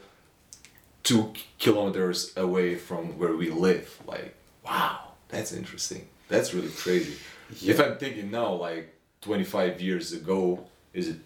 two 1.04 1.34
kilometers 1.60 2.36
away 2.38 2.76
from 2.76 3.18
where 3.20 3.36
we 3.36 3.50
live. 3.52 4.00
Like, 4.08 4.36
wow, 4.66 5.14
that's 5.28 5.52
interesting. 5.52 6.08
That's 6.30 6.54
really 6.54 6.70
crazy. 6.70 7.18
If 7.64 7.80
I'm 7.80 7.98
thinking 7.98 8.32
now, 8.32 8.54
like 8.54 8.96
25 9.22 9.82
years 9.82 10.14
ago, 10.14 10.66
is 10.94 11.10
it 11.10 11.18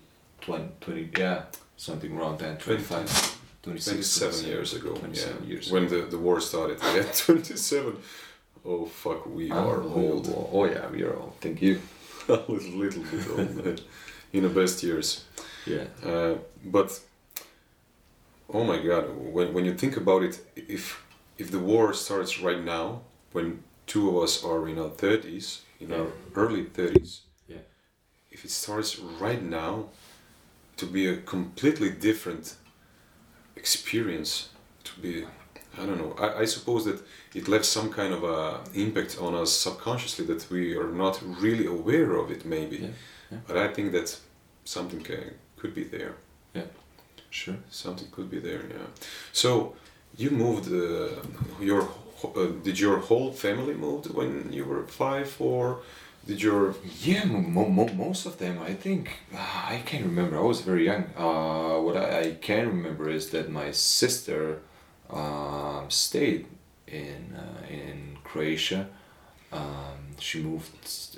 20, 0.42 0.70
20 0.82 1.10
yeah, 1.18 1.44
something 1.78 2.18
around 2.18 2.40
that, 2.40 2.60
25, 2.60 3.38
26, 3.64 4.20
27 4.20 4.50
years 4.50 4.74
ago. 4.74 4.94
27 4.96 5.44
yeah. 5.44 5.50
years 5.50 5.72
When 5.72 5.88
the, 5.88 6.02
the 6.02 6.18
war 6.18 6.42
started. 6.42 6.80
Yeah, 6.82 7.04
27. 7.14 7.98
Oh 8.66 8.86
fuck, 8.86 9.26
we 9.26 9.52
ah, 9.52 9.66
are 9.66 9.82
old. 9.82 10.28
Oh 10.52 10.66
yeah, 10.66 10.88
we 10.90 11.04
are 11.04 11.16
old. 11.16 11.36
Thank 11.40 11.62
you. 11.62 11.82
a 12.28 12.34
little, 12.34 12.72
little 12.72 13.04
bit 13.04 13.30
old. 13.30 13.82
In 14.34 14.44
the 14.44 14.50
best 14.50 14.84
years. 14.84 15.24
Yeah. 15.68 15.86
Uh, 16.12 16.36
but 16.66 17.00
oh 18.54 18.64
my 18.64 18.78
god, 18.78 19.06
when, 19.34 19.54
when 19.54 19.66
you 19.66 19.74
think 19.74 19.98
about 19.98 20.24
it, 20.24 20.40
if 20.56 21.04
if 21.38 21.52
the 21.52 21.60
war 21.60 21.94
starts 21.94 22.40
right 22.42 22.64
now, 22.64 23.02
when 23.34 23.64
two 23.86 24.10
of 24.10 24.24
us 24.24 24.44
are 24.44 24.68
in 24.70 24.80
our 24.80 24.90
thirties, 24.90 25.62
in 25.80 25.92
our 25.94 26.08
early 26.36 26.64
thirties, 26.66 27.22
Yeah. 27.48 27.62
if 28.32 28.44
it 28.46 28.52
starts 28.52 29.00
right 29.22 29.42
now, 29.44 29.90
to 30.78 30.86
be 30.86 31.08
a 31.08 31.18
completely 31.18 31.90
different 31.92 32.56
experience, 33.56 34.50
to 34.84 35.00
be, 35.02 35.26
I 35.78 35.86
don't 35.86 35.98
know. 35.98 36.14
I, 36.20 36.42
I 36.42 36.46
suppose 36.46 36.86
that 36.86 37.00
it 37.36 37.48
left 37.48 37.66
some 37.66 37.90
kind 37.92 38.14
of 38.14 38.24
a 38.24 38.60
impact 38.74 39.18
on 39.20 39.36
us 39.36 39.52
subconsciously 39.52 40.26
that 40.26 40.50
we 40.50 40.76
are 40.76 40.92
not 40.92 41.22
really 41.42 41.66
aware 41.66 42.16
of 42.16 42.32
it, 42.32 42.46
maybe. 42.46 42.78
Yeah, 42.78 42.88
yeah. 43.32 43.38
But 43.48 43.58
I 43.58 43.68
think 43.74 43.92
that 43.92 44.18
something 44.66 45.04
ca- 45.04 45.34
could 45.60 45.74
be 45.76 45.84
there. 45.84 46.14
Yeah, 46.54 46.68
sure. 47.30 47.58
Something 47.70 48.08
could 48.12 48.30
be 48.30 48.40
there, 48.40 48.64
yeah. 48.70 48.88
So 49.34 49.76
you 50.18 50.30
moved. 50.32 50.68
Uh, 50.72 51.10
your 51.60 51.82
uh, 52.24 52.48
did 52.64 52.80
your 52.80 52.98
whole 53.00 53.32
family 53.32 53.74
moved 53.76 54.06
when 54.14 54.52
you 54.52 54.66
were 54.66 54.84
five, 54.88 55.30
or 55.40 55.80
did 56.28 56.42
your 56.42 56.76
Yeah, 57.04 57.26
mo- 57.26 57.70
mo- 57.70 57.94
most 57.94 58.26
of 58.26 58.38
them, 58.38 58.60
I 58.72 58.74
think, 58.74 59.04
ah, 59.36 59.70
I 59.74 59.78
can't 59.86 60.06
remember. 60.06 60.38
I 60.38 60.42
was 60.42 60.62
very 60.62 60.86
young. 60.86 61.04
Uh, 61.16 61.80
what 61.86 61.96
I, 61.98 62.20
I 62.20 62.32
can 62.42 62.68
remember 62.68 63.10
is 63.10 63.30
that 63.30 63.50
my 63.50 63.72
sister 63.72 64.60
um, 65.10 65.86
stayed 65.90 66.46
in 66.88 67.36
uh, 67.44 67.74
in 67.74 68.18
Croatia. 68.24 68.88
Um, 69.52 69.97
she 70.20 70.42
moved 70.42 70.72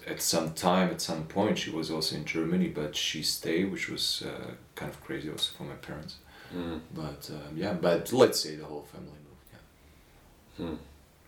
at 0.08 0.22
some 0.22 0.54
time, 0.54 0.90
at 0.90 1.02
some 1.02 1.24
point. 1.26 1.58
She 1.58 1.70
was 1.72 1.90
also 1.92 2.16
in 2.16 2.26
Germany, 2.26 2.68
but 2.70 2.96
she 2.96 3.24
stayed, 3.24 3.72
which 3.72 3.90
was 3.90 4.24
uh, 4.26 4.52
kind 4.76 4.92
of 4.92 5.02
crazy 5.04 5.30
also 5.30 5.52
for 5.58 5.64
my 5.64 5.76
parents. 5.76 6.16
Mm, 6.56 6.80
But 6.96 7.30
um, 7.32 7.56
yeah, 7.56 7.74
but 7.74 8.12
let's 8.14 8.40
say 8.40 8.56
the 8.56 8.66
whole 8.66 8.86
family 8.92 9.20
moved. 9.28 9.48
Yeah. 9.54 10.66
hmm. 10.66 10.76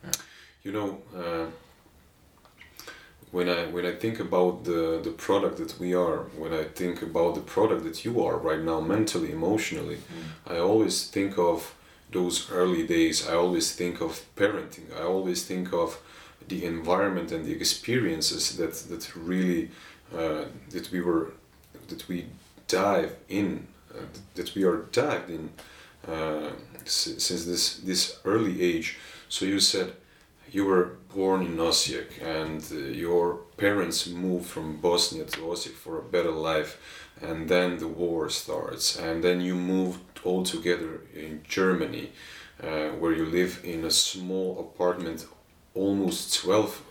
Yeah. 0.04 0.12
You 0.64 0.72
know, 0.72 0.98
uh, 1.16 1.46
when 3.32 3.48
I 3.48 3.66
when 3.68 3.86
I 3.86 3.94
think 3.94 4.20
about 4.20 4.64
the 4.64 5.00
the 5.04 5.12
product 5.12 5.58
that 5.58 5.80
we 5.80 5.94
are, 5.96 6.18
when 6.38 6.54
I 6.54 6.64
think 6.76 7.02
about 7.02 7.36
the 7.36 7.42
product 7.42 7.84
that 7.84 8.04
you 8.06 8.24
are 8.26 8.38
right 8.38 8.62
now, 8.64 8.82
mentally, 8.82 9.32
emotionally, 9.32 9.98
I 10.48 10.58
always 10.58 11.08
think 11.10 11.38
of 11.38 11.74
those 12.12 12.52
early 12.52 12.86
days. 12.88 13.28
I 13.30 13.34
always 13.36 13.74
think 13.76 14.02
of 14.02 14.22
parenting. 14.36 14.86
I 15.00 15.04
always 15.04 15.44
think 15.46 15.72
of 15.74 15.98
the 16.52 16.66
environment 16.66 17.32
and 17.32 17.44
the 17.46 17.56
experiences 17.64 18.44
that 18.60 18.74
that 18.90 19.04
really 19.16 19.62
uh, 20.22 20.44
that 20.76 20.86
we 20.94 21.00
were 21.08 21.26
that 21.92 22.08
we 22.10 22.18
dive 22.68 23.12
in 23.30 23.48
uh, 23.96 24.06
that 24.36 24.50
we 24.56 24.64
are 24.70 24.80
dived 24.92 25.30
in 25.38 25.44
uh, 26.14 26.52
since 26.86 27.46
this 27.52 27.64
this 27.90 28.02
early 28.26 28.56
age. 28.62 28.88
So 29.30 29.46
you 29.46 29.60
said 29.60 29.90
you 30.52 30.66
were 30.66 30.88
born 31.16 31.42
in 31.50 31.56
Osijek 31.58 32.10
and 32.40 32.62
uh, 32.72 32.76
your 33.06 33.26
parents 33.58 34.08
moved 34.08 34.48
from 34.54 34.82
Bosnia 34.82 35.26
to 35.26 35.40
Osijek 35.52 35.78
for 35.84 35.98
a 35.98 36.10
better 36.16 36.36
life 36.52 36.72
and 37.22 37.48
then 37.48 37.78
the 37.78 37.88
war 37.88 38.30
starts 38.30 39.00
and 39.06 39.24
then 39.24 39.40
you 39.40 39.56
moved 39.56 40.00
all 40.26 40.44
together 40.44 40.94
in 41.14 41.42
Germany 41.48 42.12
uh, 42.62 42.90
where 43.00 43.14
you 43.14 43.26
live 43.26 43.54
in 43.64 43.86
a 43.86 43.92
small 43.92 44.60
apartment 44.60 45.26
almost 45.76 46.36
12 46.44 46.82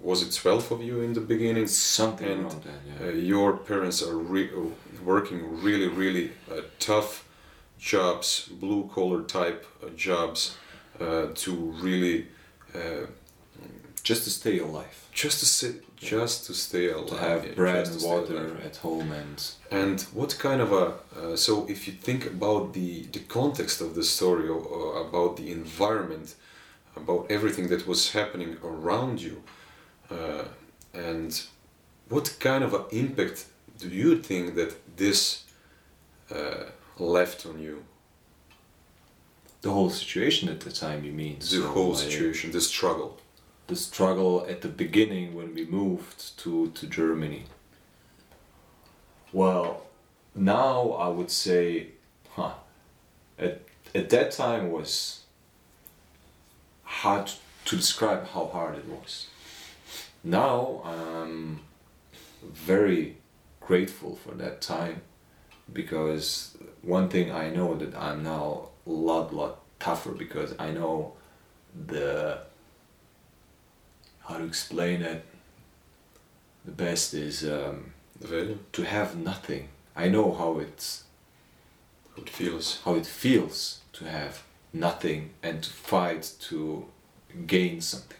was 0.00 0.22
it 0.22 0.32
12 0.34 0.72
of 0.72 0.82
you 0.82 1.00
in 1.00 1.12
the 1.12 1.20
beginning 1.20 1.68
Something 1.68 2.28
And, 2.28 2.50
that. 2.50 2.80
Yeah. 3.00 3.06
uh, 3.08 3.10
your 3.12 3.56
parents 3.56 4.02
are 4.02 4.16
re- 4.16 4.50
uh, 4.50 4.70
working 5.04 5.62
really 5.62 5.88
really 5.88 6.30
uh, 6.50 6.62
tough 6.78 7.24
jobs 7.78 8.48
blue 8.60 8.88
collar 8.94 9.22
type 9.22 9.66
uh, 9.82 9.88
jobs 9.96 10.56
uh, 11.00 11.26
to 11.34 11.52
really 11.82 12.26
uh, 12.74 13.06
Just 14.04 14.24
to 14.24 14.30
stay 14.30 14.58
alive. 14.58 14.96
just 15.12 15.38
to 15.40 15.46
sit 15.46 15.74
just 15.96 16.46
to 16.46 16.52
stay 16.54 16.90
alive 16.90 17.08
to 17.10 17.16
have 17.16 17.44
yeah, 17.46 17.54
bread 17.54 17.86
and 17.88 18.02
water 18.02 18.56
at 18.68 18.76
home 18.78 19.12
and 19.12 19.38
and 19.70 20.00
what 20.18 20.36
kind 20.38 20.60
of 20.60 20.72
a 20.72 20.84
uh, 21.20 21.36
so 21.36 21.52
if 21.68 21.86
you 21.86 21.92
think 22.08 22.26
about 22.26 22.72
the 22.72 22.90
the 23.12 23.20
context 23.38 23.80
of 23.80 23.94
the 23.94 24.02
story 24.02 24.48
or, 24.48 24.60
or 24.76 24.86
about 25.08 25.36
the 25.36 25.48
environment 25.52 26.34
about 26.96 27.30
everything 27.30 27.68
that 27.68 27.86
was 27.86 28.12
happening 28.12 28.56
around 28.62 29.20
you 29.20 29.42
uh, 30.10 30.44
and 30.94 31.42
what 32.08 32.36
kind 32.40 32.62
of 32.62 32.74
an 32.74 32.84
impact 32.90 33.46
do 33.78 33.88
you 33.88 34.18
think 34.18 34.54
that 34.54 34.74
this 34.96 35.44
uh, 36.30 36.64
left 36.98 37.46
on 37.46 37.58
you? 37.58 37.84
The 39.62 39.70
whole 39.70 39.90
situation 39.90 40.48
at 40.48 40.60
the 40.60 40.70
time 40.70 41.04
you 41.04 41.12
mean? 41.12 41.38
The 41.38 41.46
So, 41.46 41.66
whole 41.68 41.94
situation 41.94 42.50
the 42.52 42.60
struggle. 42.60 43.18
The 43.68 43.76
struggle 43.76 44.44
at 44.48 44.60
the 44.60 44.68
beginning 44.68 45.34
when 45.34 45.54
we 45.54 45.64
moved 45.64 46.36
to 46.38 46.70
to 46.72 46.86
Germany. 46.86 47.44
Well 49.32 49.86
now 50.34 50.92
I 50.92 51.08
would 51.08 51.30
say 51.30 51.88
huh 52.30 52.54
at, 53.38 53.60
at 53.94 54.10
that 54.10 54.32
time 54.32 54.70
was 54.70 55.21
hard 57.02 57.32
to 57.64 57.76
describe 57.76 58.28
how 58.28 58.46
hard 58.46 58.76
it 58.76 58.86
was. 58.86 59.26
Now 60.22 60.82
I'm 60.84 61.60
very 62.42 63.16
grateful 63.60 64.14
for 64.16 64.34
that 64.34 64.60
time 64.60 65.02
because 65.72 66.56
one 66.82 67.08
thing 67.08 67.32
I 67.32 67.50
know 67.50 67.74
that 67.74 67.94
I'm 67.96 68.22
now 68.22 68.68
a 68.86 68.90
lot 68.90 69.34
lot 69.34 69.60
tougher 69.80 70.12
because 70.12 70.54
I 70.58 70.70
know 70.70 71.14
the 71.88 72.38
how 74.26 74.38
to 74.38 74.44
explain 74.44 75.02
it 75.02 75.24
the 76.64 76.70
best 76.70 77.14
is 77.14 77.44
um, 77.44 77.92
to 78.72 78.82
have 78.84 79.16
nothing. 79.16 79.68
I 79.96 80.08
know 80.08 80.32
how 80.32 80.60
it's 80.60 81.04
how 82.14 82.22
it 82.22 82.30
feels. 82.30 82.80
how 82.84 82.94
it 82.94 83.06
feels 83.06 83.80
to 83.94 84.04
have 84.04 84.44
nothing 84.72 85.30
and 85.42 85.62
to 85.62 85.70
fight 85.70 86.32
to 86.40 86.86
gain 87.46 87.80
something 87.80 88.18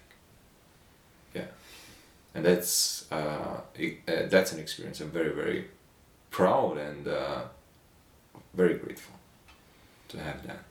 yeah 1.35 1.47
and 2.35 2.44
that's 2.44 3.11
uh, 3.11 3.14
uh, 3.14 4.26
that's 4.28 4.52
an 4.52 4.61
experience 4.61 5.00
I'm 5.00 5.11
very 5.11 5.32
very 5.35 5.68
proud 6.30 6.78
and 6.78 7.06
uh, 7.09 7.42
very 8.54 8.75
grateful 8.75 9.14
to 10.09 10.18
have 10.18 10.47
that 10.47 10.64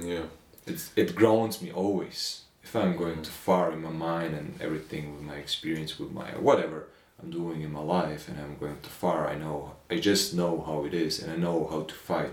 Yeah. 0.00 0.24
It, 0.66 0.88
it 0.96 1.14
grounds 1.14 1.60
me 1.62 1.70
always. 1.70 2.42
If 2.62 2.74
I'm 2.74 2.96
going 2.96 3.22
too 3.22 3.30
far 3.30 3.72
in 3.72 3.82
my 3.82 3.90
mind 3.90 4.34
and 4.34 4.60
everything 4.60 5.14
with 5.14 5.22
my 5.22 5.36
experience, 5.36 5.98
with 5.98 6.12
my 6.12 6.30
whatever 6.38 6.86
I'm 7.22 7.30
doing 7.30 7.60
in 7.62 7.72
my 7.72 7.80
life, 7.82 8.28
and 8.28 8.38
I'm 8.40 8.56
going 8.58 8.78
too 8.82 8.88
far, 8.88 9.28
I 9.28 9.36
know, 9.36 9.74
I 9.90 9.98
just 9.98 10.34
know 10.34 10.62
how 10.66 10.84
it 10.84 10.94
is, 10.94 11.22
and 11.22 11.30
I 11.30 11.36
know 11.36 11.66
how 11.70 11.82
to 11.82 11.94
fight 11.94 12.32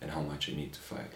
and 0.00 0.10
how 0.10 0.20
much 0.20 0.48
I 0.50 0.54
need 0.54 0.72
to 0.74 0.80
fight. 0.80 1.12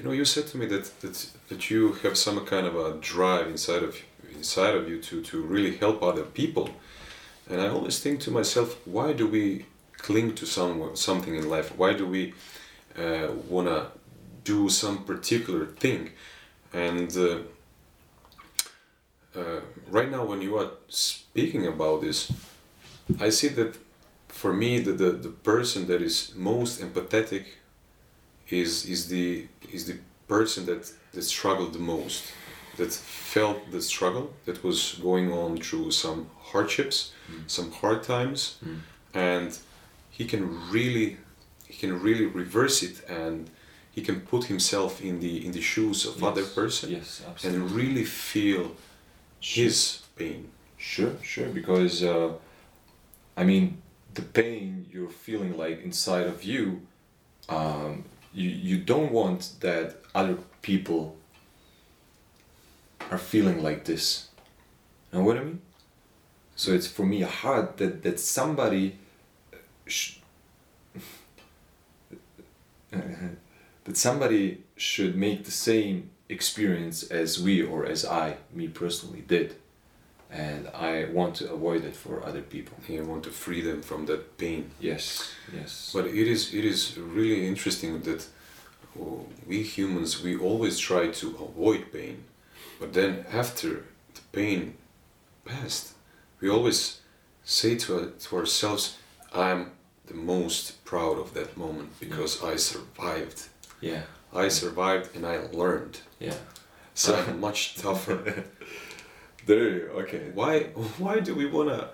You 0.00 0.06
know, 0.06 0.12
you 0.12 0.24
said 0.24 0.46
to 0.46 0.56
me 0.56 0.64
that 0.64 0.98
that, 1.02 1.26
that 1.50 1.68
you 1.68 1.92
have 2.02 2.16
some 2.16 2.42
kind 2.46 2.66
of 2.66 2.74
a 2.74 2.98
drive 3.00 3.48
inside 3.48 3.82
of 3.82 4.02
inside 4.34 4.74
of 4.74 4.88
you 4.88 4.98
to, 5.02 5.20
to 5.20 5.42
really 5.42 5.76
help 5.76 6.02
other 6.02 6.22
people. 6.22 6.70
And 7.50 7.60
I 7.60 7.68
always 7.68 7.98
think 7.98 8.20
to 8.20 8.30
myself, 8.30 8.78
why 8.86 9.12
do 9.12 9.26
we 9.26 9.66
cling 9.98 10.34
to 10.36 10.46
some 10.46 10.96
something 10.96 11.34
in 11.34 11.50
life? 11.50 11.76
Why 11.76 11.92
do 11.92 12.06
we 12.06 12.32
uh, 12.96 13.28
wanna 13.46 13.88
do 14.42 14.70
some 14.70 15.04
particular 15.04 15.66
thing? 15.66 16.12
And 16.72 17.14
uh, 17.18 17.38
uh, 19.38 19.60
right 19.90 20.10
now, 20.10 20.24
when 20.24 20.40
you 20.40 20.56
are 20.56 20.70
speaking 20.88 21.66
about 21.66 22.00
this, 22.00 22.32
I 23.20 23.28
see 23.28 23.48
that 23.48 23.76
for 24.28 24.54
me, 24.54 24.78
the, 24.78 24.92
the, 24.92 25.10
the 25.10 25.28
person 25.28 25.88
that 25.88 26.00
is 26.00 26.32
most 26.34 26.80
empathetic 26.80 27.44
is 28.52 28.84
is 28.86 29.08
the 29.08 29.46
is 29.72 29.84
the 29.86 29.96
person 30.28 30.66
that 30.66 30.90
that 31.12 31.22
struggled 31.22 31.72
the 31.72 31.78
most, 31.78 32.22
that 32.76 32.92
felt 32.92 33.70
the 33.70 33.80
struggle, 33.82 34.32
that 34.44 34.62
was 34.64 34.98
going 35.02 35.32
on 35.32 35.56
through 35.58 35.90
some 35.90 36.26
hardships, 36.52 37.12
Mm. 37.30 37.48
some 37.50 37.70
hard 37.80 38.02
times, 38.02 38.56
Mm. 38.64 38.80
and 39.14 39.58
he 40.10 40.24
can 40.24 40.70
really 40.72 41.16
he 41.68 41.74
can 41.76 42.02
really 42.02 42.26
reverse 42.26 42.82
it 42.82 42.96
and 43.08 43.48
he 43.96 44.02
can 44.02 44.20
put 44.20 44.44
himself 44.44 45.00
in 45.00 45.20
the 45.20 45.44
in 45.46 45.52
the 45.52 45.60
shoes 45.60 46.04
of 46.06 46.22
other 46.22 46.42
Yes, 46.42 46.54
person 46.54 46.90
Yes, 46.90 47.22
and 47.44 47.70
really 47.70 48.04
feel 48.04 48.76
his 49.40 50.00
pain. 50.16 50.50
Sure, 50.76 51.12
sure. 51.22 51.48
Because 51.48 52.02
uh, 52.02 52.32
I 53.36 53.44
mean, 53.44 53.78
the 54.14 54.22
pain 54.22 54.86
you're 54.92 55.10
feeling 55.26 55.56
like 55.56 55.82
inside 55.84 56.26
of 56.26 56.42
you, 56.44 56.80
um, 57.48 58.04
you 58.32 58.48
you 58.48 58.78
don't 58.78 59.12
want 59.12 59.54
that 59.60 59.96
other 60.14 60.38
people 60.62 61.16
are 63.10 63.18
feeling 63.18 63.62
like 63.62 63.84
this. 63.84 64.28
Know 65.12 65.22
what 65.22 65.36
I 65.36 65.44
mean? 65.44 65.60
So 66.54 66.72
it's 66.72 66.86
for 66.86 67.04
me 67.04 67.22
hard 67.22 67.76
that 67.78 68.02
that 68.02 68.20
somebody 68.20 68.98
sh- 69.86 70.18
that 72.90 73.96
somebody 73.96 74.62
should 74.76 75.16
make 75.16 75.44
the 75.44 75.50
same 75.50 76.10
experience 76.28 77.02
as 77.02 77.42
we 77.42 77.62
or 77.62 77.84
as 77.84 78.04
I, 78.04 78.36
me 78.52 78.68
personally, 78.68 79.24
did 79.26 79.56
and 80.32 80.68
I 80.68 81.06
want 81.12 81.34
to 81.36 81.52
avoid 81.52 81.84
it 81.84 81.96
for 81.96 82.24
other 82.24 82.42
people. 82.42 82.76
You 82.88 83.04
want 83.04 83.24
to 83.24 83.30
free 83.30 83.62
them 83.62 83.82
from 83.82 84.06
that 84.06 84.38
pain. 84.38 84.70
Yes, 84.80 85.32
yes. 85.54 85.90
But 85.92 86.06
it 86.06 86.28
is 86.28 86.54
it 86.54 86.64
is 86.64 86.96
really 86.98 87.46
interesting 87.46 88.00
that 88.02 88.26
we 89.46 89.62
humans 89.62 90.22
we 90.22 90.36
always 90.36 90.78
try 90.78 91.08
to 91.08 91.26
avoid 91.48 91.92
pain, 91.92 92.24
but 92.80 92.92
then 92.92 93.24
after 93.32 93.84
the 94.14 94.20
pain 94.32 94.74
passed, 95.44 95.94
we 96.40 96.48
always 96.48 97.00
say 97.44 97.76
to 97.76 98.12
to 98.20 98.36
ourselves, 98.36 98.96
"I'm 99.32 99.72
the 100.06 100.14
most 100.14 100.84
proud 100.84 101.18
of 101.18 101.34
that 101.34 101.56
moment 101.56 101.98
because 102.00 102.42
I 102.42 102.56
survived. 102.56 103.48
yeah, 103.80 104.02
I 104.32 104.48
survived 104.48 105.16
and 105.16 105.24
I 105.26 105.38
learned. 105.52 106.00
yeah. 106.20 106.34
So 106.94 107.14
I'm 107.28 107.40
much 107.40 107.74
tougher." 107.76 108.44
There, 109.46 109.90
okay. 110.02 110.30
why 110.34 110.70
why 110.98 111.20
do 111.20 111.34
we 111.34 111.46
want 111.46 111.68
to 111.70 111.88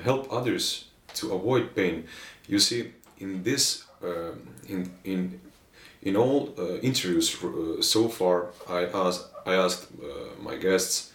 help 0.00 0.32
others 0.32 0.86
to 1.14 1.34
avoid 1.34 1.74
pain? 1.74 2.06
You 2.46 2.58
see 2.58 2.92
in 3.18 3.42
this 3.42 3.84
um, 4.02 4.48
in 4.68 4.90
in 5.04 5.40
in 6.02 6.16
all 6.16 6.54
uh, 6.58 6.78
interviews 6.80 7.36
uh, 7.42 7.82
so 7.82 8.08
far 8.08 8.46
i 8.68 8.84
asked 8.84 9.26
i 9.44 9.54
asked 9.54 9.88
uh, 10.00 10.40
my 10.40 10.56
guests 10.56 11.12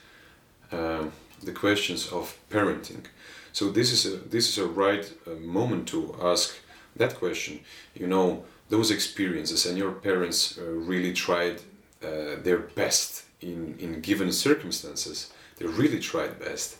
um, 0.74 1.12
the 1.44 1.52
questions 1.52 2.12
of 2.12 2.36
parenting. 2.50 3.06
So 3.52 3.70
this 3.70 3.92
is 3.92 4.06
a 4.06 4.18
this 4.18 4.50
is 4.50 4.58
a 4.58 4.66
right 4.66 5.06
uh, 5.28 5.32
moment 5.36 5.88
to 5.90 6.16
ask 6.22 6.56
that 6.96 7.16
question. 7.20 7.60
You 7.96 8.08
know 8.08 8.44
those 8.70 8.92
experiences 8.92 9.66
and 9.66 9.78
your 9.78 9.92
parents 9.92 10.58
uh, 10.58 10.64
really 10.64 11.14
tried 11.14 11.62
uh, 12.02 12.42
their 12.44 12.60
best 12.76 13.26
in 13.42 13.76
in 13.80 14.02
given 14.02 14.32
circumstances 14.32 15.33
they 15.58 15.66
really 15.66 16.00
tried 16.00 16.40
best. 16.40 16.78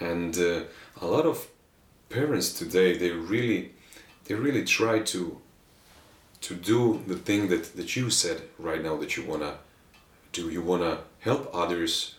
And 0.00 0.36
uh, 0.38 0.64
a 1.00 1.06
lot 1.06 1.26
of 1.26 1.46
parents 2.08 2.52
today 2.52 2.96
they 2.98 3.10
really 3.10 3.72
they 4.24 4.34
really 4.34 4.64
try 4.64 4.98
to 5.00 5.40
to 6.40 6.54
do 6.54 7.02
the 7.08 7.16
thing 7.16 7.48
that 7.48 7.76
that 7.76 7.96
you 7.96 8.10
said 8.10 8.42
right 8.58 8.82
now 8.82 8.96
that 8.96 9.16
you 9.16 9.24
want 9.24 9.42
to 9.42 9.54
do. 10.32 10.50
You 10.50 10.62
want 10.62 10.82
to 10.82 10.98
help 11.20 11.50
others 11.54 12.14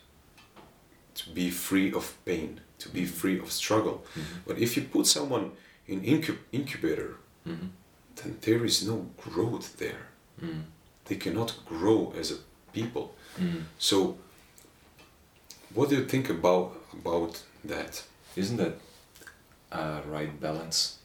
to 1.16 1.30
be 1.30 1.50
free 1.50 1.92
of 1.94 2.14
pain 2.26 2.62
to 2.80 2.90
be 2.90 3.06
free 3.06 3.40
of 3.40 3.52
struggle. 3.52 4.04
But 4.46 4.58
if 4.60 4.78
you 4.78 4.84
put 4.84 5.08
someone 5.08 5.52
in 5.88 6.02
incub- 6.02 6.44
incubator 6.52 7.16
Mhm. 7.46 7.70
then 8.16 8.38
there 8.42 8.66
is 8.66 8.84
no 8.84 8.98
growth 9.18 9.78
there. 9.78 10.04
Mm. 10.42 10.64
they 11.06 11.16
cannot 11.16 11.54
grow 11.66 12.14
as 12.20 12.32
a 12.32 12.36
people. 12.74 13.16
Mm. 13.40 13.64
so 13.80 14.18
what 15.78 15.90
do 15.90 15.96
you 15.96 16.06
think 16.06 16.30
about 16.30 16.76
about 16.92 17.44
that 17.64 18.04
Isn't 18.36 18.58
that 18.58 18.76
a 19.72 20.02
right 20.08 20.40
balance? 20.40 20.98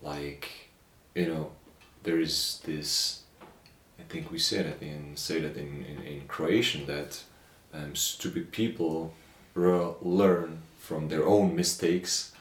Like, 0.00 0.70
you 1.14 1.26
know, 1.26 1.50
there 2.02 2.20
is 2.20 2.60
this. 2.64 3.22
I 3.98 4.02
think 4.08 4.30
we 4.30 4.38
said 4.38 4.66
it 4.66 4.82
in 4.82 5.16
say 5.16 5.40
that 5.40 5.56
in 5.56 5.84
in, 5.90 5.98
in 6.02 6.20
Croatian 6.28 6.86
that 6.86 7.22
um, 7.74 7.94
stupid 7.94 8.52
people 8.52 9.12
learn 9.54 10.62
from 10.78 11.08
their 11.08 11.24
own 11.24 11.56
mistakes, 11.56 12.32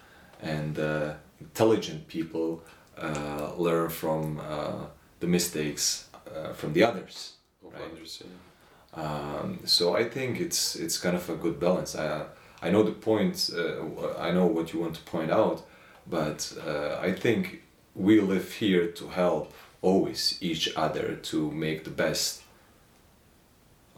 and 0.41 0.78
uh, 0.80 1.13
intelligent 1.39 2.08
people 2.08 2.63
uh, 2.97 3.54
learn 3.58 3.89
from 3.89 4.39
uh, 4.39 4.86
the 5.19 5.28
mistakes 5.28 6.10
uh, 6.36 6.54
from 6.54 6.74
the 6.74 6.84
others. 6.84 7.34
Right. 7.63 7.82
others, 7.91 8.21
yeah. 8.21 8.50
Um, 8.93 9.60
so 9.65 9.95
I 9.95 10.04
think 10.04 10.39
it's 10.39 10.75
it's 10.75 10.97
kind 10.97 11.15
of 11.15 11.30
a 11.30 11.36
good 11.36 11.60
balance. 11.60 11.95
I 11.95 12.25
I 12.62 12.69
know 12.69 12.84
the 12.84 12.91
point. 12.91 13.49
Uh, 13.56 14.17
I 14.19 14.32
know 14.32 14.45
what 14.45 14.73
you 14.73 14.80
want 14.80 14.95
to 14.95 15.01
point 15.04 15.32
out, 15.32 15.63
but 16.08 16.54
uh, 16.65 16.99
I 17.01 17.13
think 17.13 17.63
we 17.95 18.19
live 18.21 18.54
here 18.54 18.88
to 18.88 19.08
help 19.10 19.54
always 19.82 20.38
each 20.41 20.69
other 20.75 21.15
to 21.15 21.51
make 21.51 21.84
the 21.84 21.89
best, 21.89 22.43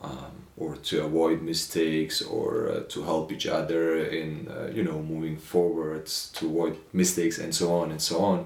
um, 0.01 0.47
or 0.58 0.75
to 0.75 1.03
avoid 1.06 1.41
mistakes, 1.41 2.21
or 2.21 2.69
uh, 2.69 2.79
to 2.89 3.03
help 3.03 3.32
each 3.32 3.47
other 3.47 3.97
in 4.06 4.47
uh, 4.47 4.71
you 4.73 4.84
know 4.84 5.01
moving 5.01 5.38
forwards 5.38 6.32
to 6.36 6.45
avoid 6.45 6.77
mistakes 6.93 7.39
and 7.39 7.53
so 7.56 7.73
on 7.73 7.91
and 7.91 8.01
so 8.01 8.19
on. 8.23 8.45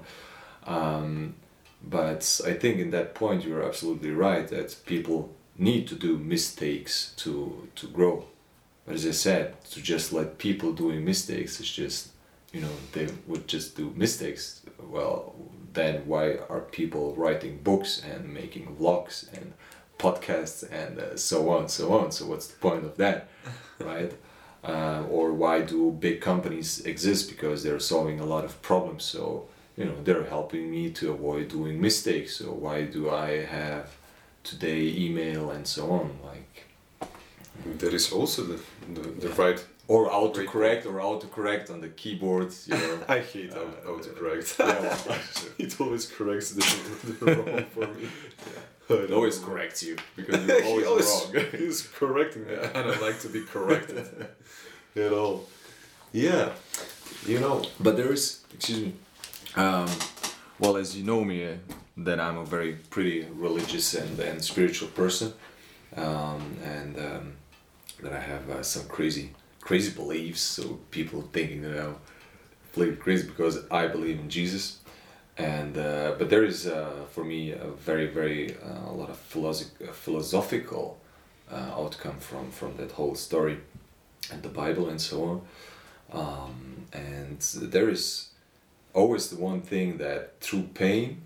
Um, 0.66 1.36
but 1.84 2.42
I 2.46 2.54
think 2.54 2.80
in 2.80 2.92
that 2.92 3.16
point 3.16 3.46
you're 3.46 3.64
absolutely 3.64 4.12
right 4.12 4.48
that 4.48 4.76
people 4.86 5.37
need 5.58 5.88
to 5.88 5.96
do 5.96 6.18
mistakes 6.18 7.14
to 7.18 7.68
to 7.76 7.88
grow. 7.88 8.26
But 8.86 8.96
as 8.96 9.06
I 9.06 9.12
said, 9.12 9.62
to 9.72 9.82
just 9.82 10.14
let 10.14 10.38
people 10.38 10.72
doing 10.72 11.04
mistakes 11.04 11.60
is 11.60 11.70
just 11.70 12.10
you 12.54 12.62
know 12.62 12.76
they 12.94 13.08
would 13.28 13.48
just 13.48 13.76
do 13.76 13.94
mistakes. 13.96 14.62
Well, 14.80 15.36
then 15.74 16.04
why 16.06 16.38
are 16.50 16.62
people 16.62 17.16
writing 17.16 17.60
books 17.64 18.02
and 18.04 18.34
making 18.34 18.76
vlogs 18.80 19.32
and 19.34 19.54
podcasts 20.00 20.64
and 20.72 21.00
uh, 21.00 21.18
so 21.18 21.50
on 21.50 21.70
so 21.70 21.94
on? 21.98 22.12
So 22.12 22.28
what's 22.28 22.48
the 22.48 22.58
point 22.60 22.86
of 22.86 22.98
that, 22.98 23.28
right? 23.80 24.14
Uh, 24.64 25.04
or 25.10 25.34
why 25.34 25.62
do 25.62 25.92
big 25.92 26.20
companies 26.20 26.82
exist 26.82 27.30
because 27.30 27.64
they're 27.64 27.80
solving 27.80 28.20
a 28.20 28.26
lot 28.26 28.44
of 28.44 28.62
problems 28.62 29.04
so 29.04 29.48
you 29.78 29.86
know 29.86 29.96
they're 30.04 30.26
helping 30.26 30.70
me 30.70 30.90
to 30.90 31.12
avoid 31.12 31.48
doing 31.48 31.80
mistakes 31.80 32.38
so 32.38 32.46
why 32.52 32.82
do 32.82 33.10
i 33.10 33.46
have 33.46 33.96
today 34.52 34.82
email 35.06 35.52
and 35.56 35.66
so 35.68 35.84
on 36.00 36.08
like 36.24 36.52
there 37.80 37.94
is 37.96 38.12
also 38.14 38.44
the, 38.44 38.60
the, 38.94 39.02
the 39.22 39.30
right. 39.44 39.60
or 39.88 40.10
autocorrect 40.10 40.86
or 40.86 40.96
autocorrect 41.10 41.70
on 41.74 41.82
the 41.82 41.90
keyboard 41.90 42.50
you 42.70 42.76
know 42.82 43.00
I 43.18 43.20
hate 43.20 43.52
Uh, 43.54 43.60
auto 43.60 43.98
autocorrect. 44.10 44.48
yeah, 44.60 44.98
well, 45.08 45.20
it 45.66 45.72
always 45.82 46.06
corrects 46.16 46.52
the, 46.58 46.64
the 47.20 47.36
wrong 47.36 47.66
for 47.76 47.88
me. 47.96 48.08
it 49.06 49.12
always 49.12 49.38
corrects 49.48 49.80
you 49.88 49.96
because 50.16 50.40
you're 50.48 50.66
always 50.66 50.88
always- 50.88 51.32
wrong 51.34 51.46
He's 51.62 51.80
correcting 52.00 52.44
me. 52.48 52.54
I 52.78 52.82
don't 52.86 53.02
like 53.08 53.20
to 53.26 53.30
be 53.38 53.42
corrected 53.54 54.06
at 54.96 55.12
all. 55.22 55.38
Yeah, 56.14 56.46
you 57.32 57.40
know. 57.44 57.56
but 57.86 57.94
there 57.98 58.12
is 58.18 58.24
excuse 58.56 58.80
me 58.88 58.94
um, 59.64 59.90
well 60.60 60.78
as 60.78 60.96
you 60.98 61.04
know 61.04 61.22
me 61.32 61.38
uh, 61.46 61.56
that 61.98 62.20
I'm 62.20 62.38
a 62.38 62.46
very 62.46 62.74
pretty 62.90 63.26
religious 63.34 63.94
and, 63.96 64.20
and 64.20 64.44
spiritual 64.44 64.90
person, 64.90 65.34
um, 65.96 66.58
and 66.64 66.98
um, 66.98 67.34
that 68.04 68.14
I 68.14 68.20
have 68.20 68.50
uh, 68.50 68.64
some 68.64 68.88
crazy 68.88 69.32
crazy 69.62 69.92
beliefs. 69.92 70.42
So 70.42 70.80
people 70.92 71.24
thinking 71.34 71.62
that 71.64 71.78
I'm 71.84 71.96
completely 72.66 72.98
crazy 72.98 73.28
because 73.28 73.66
I 73.72 73.88
believe 73.88 74.20
in 74.20 74.30
Jesus, 74.30 74.80
and 75.38 75.78
uh, 75.78 76.16
but 76.20 76.30
there 76.30 76.44
is 76.44 76.68
uh, 76.68 77.06
for 77.10 77.24
me 77.24 77.52
a 77.52 77.68
very 77.68 78.08
very 78.08 78.56
uh, 78.56 78.92
a 78.92 78.94
lot 78.94 79.10
of 79.10 79.18
philosoph- 79.18 79.94
philosophical 79.94 81.00
uh, 81.52 81.72
outcome 81.76 82.20
from 82.20 82.52
from 82.52 82.78
that 82.78 82.92
whole 82.92 83.16
story, 83.16 83.58
and 84.32 84.44
the 84.44 84.50
Bible 84.50 84.88
and 84.90 85.02
so 85.02 85.24
on, 85.24 85.42
um, 86.14 86.86
and 86.94 87.40
there 87.42 87.90
is 87.90 88.30
always 88.94 89.30
the 89.30 89.38
one 89.38 89.62
thing 89.62 89.98
that 89.98 90.40
through 90.42 90.64
pain 90.74 91.22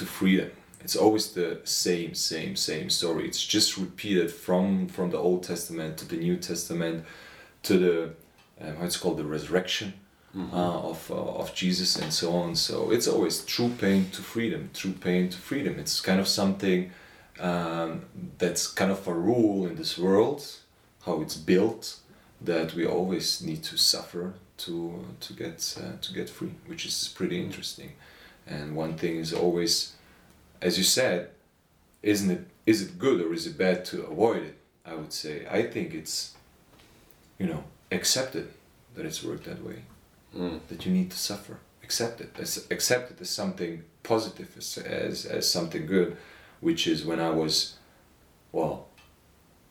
to 0.00 0.06
freedom. 0.06 0.50
It's 0.82 0.96
always 0.96 1.32
the 1.32 1.60
same 1.64 2.14
same 2.14 2.56
same 2.56 2.88
story. 2.90 3.22
It's 3.28 3.44
just 3.56 3.76
repeated 3.76 4.28
from 4.44 4.88
from 4.88 5.10
the 5.10 5.18
old 5.18 5.42
testament 5.42 5.98
to 5.98 6.04
the 6.12 6.16
new 6.16 6.36
testament 6.36 7.04
to 7.68 7.74
the 7.84 7.96
um, 8.62 8.76
how 8.76 8.84
it's 8.88 8.96
called 9.02 9.18
the 9.18 9.30
resurrection 9.36 9.92
uh, 10.52 10.90
of, 10.90 11.10
uh, 11.10 11.40
of 11.42 11.54
jesus 11.54 11.90
and 12.02 12.12
so 12.12 12.28
on. 12.42 12.56
So 12.56 12.90
it's 12.94 13.08
always 13.08 13.44
true 13.44 13.72
pain 13.84 14.00
to 14.14 14.22
freedom 14.22 14.70
true 14.80 14.96
pain 15.08 15.28
to 15.28 15.38
freedom. 15.38 15.78
It's 15.78 16.00
kind 16.00 16.20
of 16.20 16.28
something 16.28 16.90
um, 17.40 17.90
that's 18.38 18.66
kind 18.80 18.90
of 18.90 19.06
a 19.06 19.14
rule 19.14 19.66
in 19.68 19.76
this 19.76 19.98
world 19.98 20.40
how 21.06 21.20
it's 21.22 21.36
built 21.36 21.84
that 22.40 22.74
we 22.74 22.86
always 22.86 23.42
need 23.42 23.62
to 23.70 23.76
suffer 23.76 24.24
to 24.64 25.04
to 25.24 25.32
get 25.42 25.58
uh, 25.82 25.96
to 26.04 26.10
get 26.18 26.28
free 26.36 26.54
which 26.70 26.84
is 26.86 26.96
pretty 27.18 27.38
interesting 27.46 27.92
and 28.46 28.76
one 28.76 28.94
thing 28.94 29.16
is 29.16 29.32
always 29.32 29.94
as 30.60 30.78
you 30.78 30.84
said 30.84 31.30
isn't 32.02 32.30
it 32.30 32.46
is 32.66 32.82
it 32.82 32.98
good 32.98 33.20
or 33.20 33.32
is 33.32 33.46
it 33.46 33.56
bad 33.58 33.84
to 33.84 34.02
avoid 34.04 34.42
it 34.42 34.58
i 34.84 34.94
would 34.94 35.12
say? 35.12 35.46
I 35.50 35.62
think 35.62 35.94
it's 35.94 36.34
you 37.38 37.46
know 37.46 37.64
accept 37.92 38.34
it 38.34 38.52
that 38.94 39.06
it's 39.06 39.22
worked 39.22 39.44
that 39.44 39.64
way. 39.64 39.82
Mm. 40.36 40.60
that 40.68 40.86
you 40.86 40.92
need 40.92 41.10
to 41.10 41.18
suffer. 41.18 41.58
Accept 41.82 42.20
it. 42.20 42.30
As 42.38 42.66
accept 42.70 43.10
it 43.10 43.20
as 43.20 43.30
something 43.30 43.82
positive 44.02 44.54
as, 44.56 44.78
as 44.78 45.26
as 45.26 45.50
something 45.50 45.86
good 45.86 46.16
which 46.60 46.86
is 46.86 47.04
when 47.04 47.20
i 47.20 47.30
was 47.30 47.76
well 48.52 48.88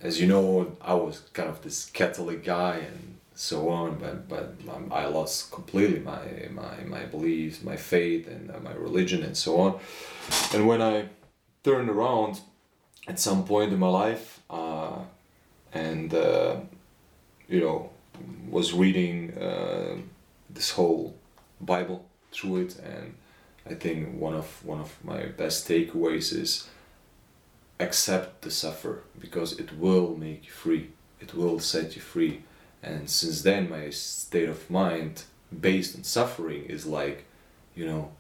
as 0.02 0.20
you 0.22 0.28
know 0.28 0.76
i 0.82 0.94
was 0.94 1.20
kind 1.34 1.50
of 1.50 1.62
this 1.62 1.86
catholic 1.88 2.44
guy 2.44 2.76
and 2.78 3.18
so 3.40 3.70
on 3.70 3.96
but 3.96 4.28
but 4.28 4.54
i 4.92 5.06
lost 5.06 5.50
completely 5.50 6.00
my 6.00 6.24
my 6.52 6.76
my 6.96 7.06
beliefs 7.06 7.64
my 7.64 7.78
faith 7.78 8.28
and 8.28 8.52
uh, 8.52 8.60
my 8.60 8.74
religion 8.74 9.24
and 9.24 9.38
so 9.38 9.62
on. 9.62 9.80
And 10.54 10.68
when 10.68 10.82
i 10.82 11.06
turned 11.64 11.90
around 11.90 12.42
at 13.08 13.18
some 13.18 13.46
point 13.46 13.72
in 13.72 13.80
my 13.80 13.88
life 13.88 14.42
uh, 14.50 15.00
and 15.72 16.14
uh, 16.14 16.58
you 17.48 17.62
know 17.62 17.90
was 18.50 18.74
reading 18.74 19.32
uh, 19.38 19.96
this 20.50 20.72
whole 20.72 21.16
bible 21.62 22.06
through 22.34 22.58
it 22.58 22.78
and 22.80 23.16
i 23.72 23.74
think 23.74 24.20
one 24.20 24.36
of 24.36 24.48
one 24.66 24.82
of 24.82 24.92
my 25.04 25.22
best 25.42 25.66
takeaways 25.66 26.34
is 26.34 26.68
accept 27.80 28.42
the 28.42 28.52
suffer 28.52 29.04
because 29.18 29.58
it 29.58 29.78
will 29.78 30.18
make 30.18 30.46
you 30.46 30.52
free. 30.52 30.90
It 31.22 31.34
will 31.34 31.60
set 31.60 31.96
you 31.96 32.02
free 32.02 32.44
and 32.82 33.10
since 33.10 33.42
then 33.42 33.70
my 33.70 33.90
state 33.90 34.50
of 34.50 34.70
mind 34.70 35.24
based 35.58 35.96
on 35.96 36.04
suffering 36.04 36.66
is 36.66 36.86
like 36.86 37.26
you 37.76 37.86
know 37.86 38.12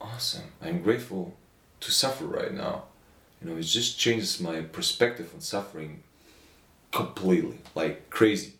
awesome. 0.00 0.52
I'm 0.62 0.82
grateful 0.82 1.34
to 1.80 1.90
suffer 1.90 2.24
right 2.26 2.52
now. 2.52 2.84
You 3.40 3.50
know 3.50 3.56
it 3.56 3.62
just 3.62 3.98
changes 3.98 4.40
my 4.40 4.60
perspective 4.60 5.30
on 5.34 5.40
suffering 5.40 6.02
completely 6.92 7.58
like 7.74 8.10
crazy 8.10 8.54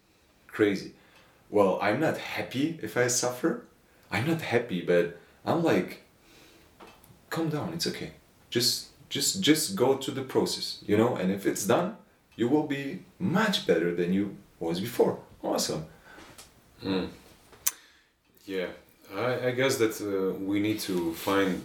crazy. 0.46 0.92
Well 1.50 1.78
i'm 1.80 2.00
not 2.00 2.18
happy 2.18 2.78
if 2.82 2.96
i 2.96 3.06
suffer. 3.06 3.64
I'm 4.10 4.26
not 4.26 4.40
happy 4.40 4.80
but 4.80 5.18
i'm 5.44 5.62
like 5.62 6.02
calm 7.30 7.48
down 7.50 7.72
it's 7.74 7.86
okay. 7.86 8.12
Just 8.50 8.88
just 9.08 9.40
just 9.40 9.76
go 9.76 9.96
to 9.96 10.10
the 10.10 10.22
process 10.22 10.82
you 10.86 10.96
know? 10.96 11.16
And 11.16 11.30
if 11.30 11.46
it's 11.46 11.66
done 11.66 11.96
you 12.36 12.48
will 12.48 12.66
be 12.66 13.00
much 13.18 13.66
better 13.66 13.94
than 13.94 14.12
you 14.12 14.36
was 14.58 14.80
before 14.80 15.18
awesome 15.46 15.84
Mm. 16.84 17.08
Yeah, 18.44 18.68
I, 19.14 19.48
I 19.48 19.50
guess 19.52 19.76
that 19.78 20.00
uh, 20.00 20.38
we 20.38 20.60
need 20.60 20.78
to 20.80 21.14
find 21.14 21.62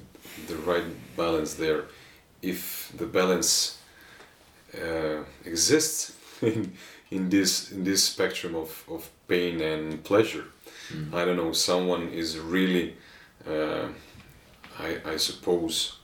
the 0.48 0.56
right 0.56 0.84
balance 1.18 1.56
there. 1.56 1.86
If 2.42 2.92
the 2.98 3.06
balance 3.06 3.78
uh, 4.74 5.24
exists 5.46 6.14
in, 6.42 6.74
in 7.12 7.30
this 7.30 7.72
in 7.72 7.84
this 7.84 8.04
spectrum 8.06 8.56
of, 8.56 8.84
of 8.90 9.10
pain 9.28 9.62
and 9.62 10.04
pleasure, 10.04 10.46
I 11.14 11.26
don't 11.26 11.38
know. 11.38 11.54
Someone 11.54 12.10
is 12.10 12.38
really, 12.40 12.96
uh, 13.48 13.88
I 14.80 14.98
I 15.06 15.18
suppose, 15.18 15.98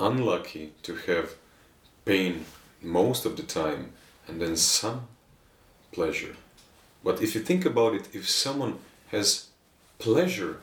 unlucky 0.00 0.72
to 0.82 0.96
have 1.06 1.34
pain 2.04 2.44
most 2.82 3.26
of 3.26 3.36
the 3.36 3.42
time 3.42 3.92
and 4.26 4.40
then 4.40 4.56
some 4.56 5.06
pleasure. 5.92 6.34
But 7.02 7.22
if 7.22 7.34
you 7.34 7.40
think 7.40 7.64
about 7.64 7.94
it, 7.94 8.08
if 8.12 8.28
someone 8.28 8.78
has 9.10 9.46
pleasure 9.98 10.60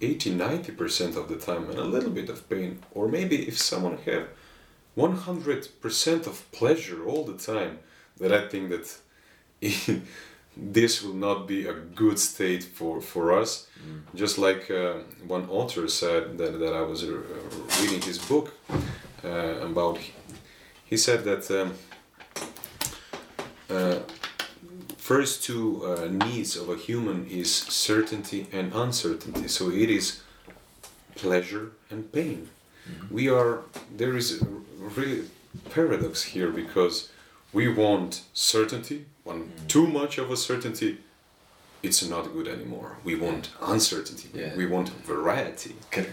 80 0.00 0.36
90% 0.36 1.16
of 1.16 1.28
the 1.28 1.36
time 1.36 1.70
and 1.70 1.78
a 1.78 1.84
little 1.84 2.10
bit 2.10 2.28
of 2.28 2.48
pain, 2.48 2.80
or 2.92 3.08
maybe 3.08 3.46
if 3.48 3.58
someone 3.58 3.98
have 4.04 4.28
100% 4.96 6.26
of 6.26 6.52
pleasure 6.52 7.04
all 7.04 7.24
the 7.24 7.36
time, 7.36 7.78
that 8.18 8.32
I 8.32 8.48
think 8.48 8.70
that 8.70 8.96
this 10.56 11.02
will 11.02 11.14
not 11.14 11.48
be 11.48 11.66
a 11.66 11.74
good 11.74 12.18
state 12.18 12.62
for, 12.62 13.00
for 13.00 13.32
us. 13.40 13.66
Just 14.14 14.38
like 14.38 14.70
uh, 14.70 14.94
one 15.26 15.48
author 15.48 15.88
said 15.88 16.38
that, 16.38 16.58
that 16.58 16.72
I 16.72 16.82
was 16.82 17.02
uh, 17.04 17.16
reading 17.80 18.00
his 18.02 18.18
book 18.18 18.54
uh, 19.24 19.28
about, 19.70 19.98
he 20.84 20.96
said 20.96 21.24
that 21.24 21.50
um, 21.50 21.74
uh, 23.68 23.98
first 25.04 25.44
two 25.44 25.84
uh, 25.84 26.08
needs 26.10 26.56
of 26.56 26.70
a 26.70 26.76
human 26.76 27.26
is 27.26 27.54
certainty 27.54 28.46
and 28.52 28.72
uncertainty. 28.72 29.46
So 29.48 29.70
it 29.70 29.90
is 29.90 30.22
pleasure 31.14 31.72
and 31.90 32.10
pain. 32.10 32.48
We 33.10 33.28
are 33.28 33.60
there 33.94 34.16
is 34.16 34.40
a 34.40 34.46
really 34.96 35.24
paradox 35.74 36.22
here 36.34 36.50
because 36.50 37.10
we 37.52 37.68
want 37.68 38.22
certainty. 38.32 39.04
When 39.24 39.52
too 39.68 39.86
much 39.86 40.16
of 40.16 40.30
a 40.30 40.38
certainty, 40.38 40.98
it's 41.82 42.02
not 42.08 42.32
good 42.32 42.48
anymore. 42.48 42.96
We 43.04 43.14
want 43.14 43.50
uncertainty. 43.60 44.30
Yeah. 44.32 44.56
We 44.56 44.64
want 44.64 44.88
variety. 45.04 45.74
okay 45.88 46.06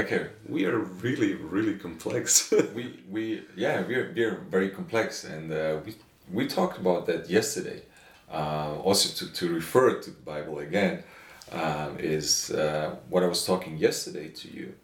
okay 0.00 0.22
We 0.48 0.66
are 0.70 0.78
really 1.06 1.32
really 1.34 1.76
complex. 1.86 2.52
we 2.76 2.84
we 3.14 3.42
yeah 3.56 3.76
we're, 3.88 4.12
we're 4.16 4.38
very 4.50 4.70
complex 4.70 5.24
and 5.24 5.52
uh, 5.52 5.78
we 5.84 5.94
we 6.32 6.46
talked 6.46 6.78
about 6.78 7.06
that 7.06 7.28
yesterday. 7.28 7.82
Uh, 8.30 8.74
also 8.82 9.08
to, 9.24 9.32
to 9.32 9.54
refer 9.54 9.98
to 9.98 10.10
the 10.10 10.20
bible 10.20 10.58
again 10.58 11.02
um, 11.50 11.96
is 11.98 12.50
uh, 12.50 12.94
what 13.08 13.22
i 13.22 13.26
was 13.26 13.46
talking 13.46 13.76
yesterday 13.78 14.28
to 14.28 14.52
you. 14.52 14.74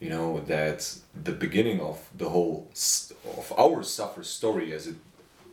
You 0.00 0.10
know 0.10 0.40
that 0.40 0.94
the 1.14 1.32
beginning 1.32 1.80
of 1.80 1.98
the 2.16 2.28
whole 2.28 2.70
of 3.36 3.52
our 3.58 3.82
suffer 3.82 4.22
story 4.22 4.72
as 4.72 4.86
it 4.86 4.96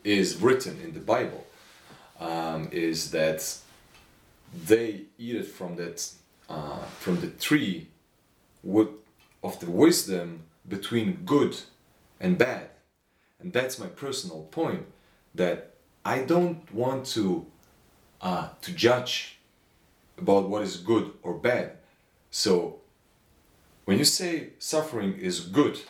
is 0.03 0.37
written 0.37 0.79
in 0.81 0.93
the 0.93 0.99
bible 0.99 1.45
um, 2.19 2.69
is 2.71 3.11
that 3.11 3.57
they 4.65 5.03
eat 5.17 5.35
it 5.35 5.47
from 5.47 5.75
that 5.77 6.09
uh, 6.49 6.83
from 6.99 7.19
the 7.21 7.27
tree 7.27 7.87
would 8.63 8.89
of 9.43 9.59
the 9.59 9.69
wisdom 9.69 10.43
between 10.67 11.13
good 11.25 11.57
and 12.19 12.37
bad. 12.37 12.69
And 13.39 13.51
that's 13.51 13.77
my 13.77 13.87
personal 13.87 14.43
point 14.43 14.85
that 15.35 15.75
i 16.05 16.19
don't 16.19 16.73
want 16.73 17.05
to 17.05 17.45
uh, 18.23 18.47
to 18.61 18.71
judge 18.71 19.37
about 20.17 20.49
what 20.49 20.61
is 20.63 20.77
good 20.77 21.11
or 21.21 21.33
bad. 21.33 21.73
So 22.31 22.79
when 23.85 23.97
you 23.97 24.05
say 24.05 24.49
suffering 24.59 25.19
is 25.19 25.41
good 25.41 25.81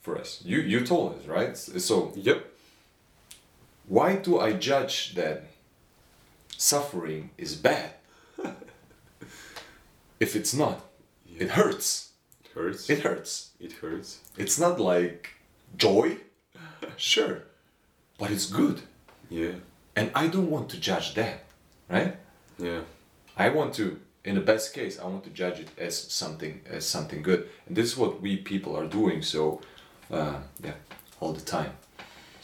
for 0.00 0.16
us 0.16 0.42
you 0.44 0.58
you 0.60 0.86
told 0.86 1.18
us 1.18 1.26
right? 1.26 1.56
So 1.56 2.12
yep. 2.16 2.46
why 3.86 4.16
do 4.16 4.38
i 4.38 4.52
judge 4.52 5.14
that 5.14 5.44
suffering 6.56 7.30
is 7.36 7.54
bad? 7.56 7.90
If 10.20 10.36
it's 10.36 10.54
not 10.54 10.76
it 11.42 11.50
hurts. 11.50 12.12
It 12.44 12.50
hurts. 12.54 12.90
it 12.90 13.00
hurts. 13.00 13.50
It 13.58 13.72
hurts. 13.72 14.20
it's 14.36 14.58
not 14.58 14.78
like 14.78 15.30
joy. 15.76 16.18
Sure 16.96 17.42
but 18.22 18.30
it's 18.30 18.46
good 18.46 18.78
Yeah. 19.30 19.54
and 19.98 20.06
i 20.14 20.24
don't 20.34 20.50
want 20.56 20.66
to 20.72 20.76
judge 20.90 21.08
that 21.14 21.34
right 21.94 22.14
Yeah. 22.68 22.82
i 23.36 23.48
want 23.58 23.74
to 23.80 23.84
in 24.24 24.34
the 24.36 24.46
best 24.52 24.66
case 24.78 24.94
i 25.02 25.04
want 25.12 25.24
to 25.24 25.30
judge 25.42 25.58
it 25.64 25.70
as 25.88 25.94
something 26.22 26.54
as 26.76 26.82
something 26.86 27.20
good 27.30 27.40
and 27.66 27.76
this 27.76 27.86
is 27.90 27.96
what 27.96 28.12
we 28.24 28.36
people 28.52 28.72
are 28.80 28.86
doing 29.00 29.22
so 29.22 29.60
uh, 30.16 30.38
yeah 30.66 30.76
all 31.20 31.32
the 31.40 31.46
time 31.58 31.72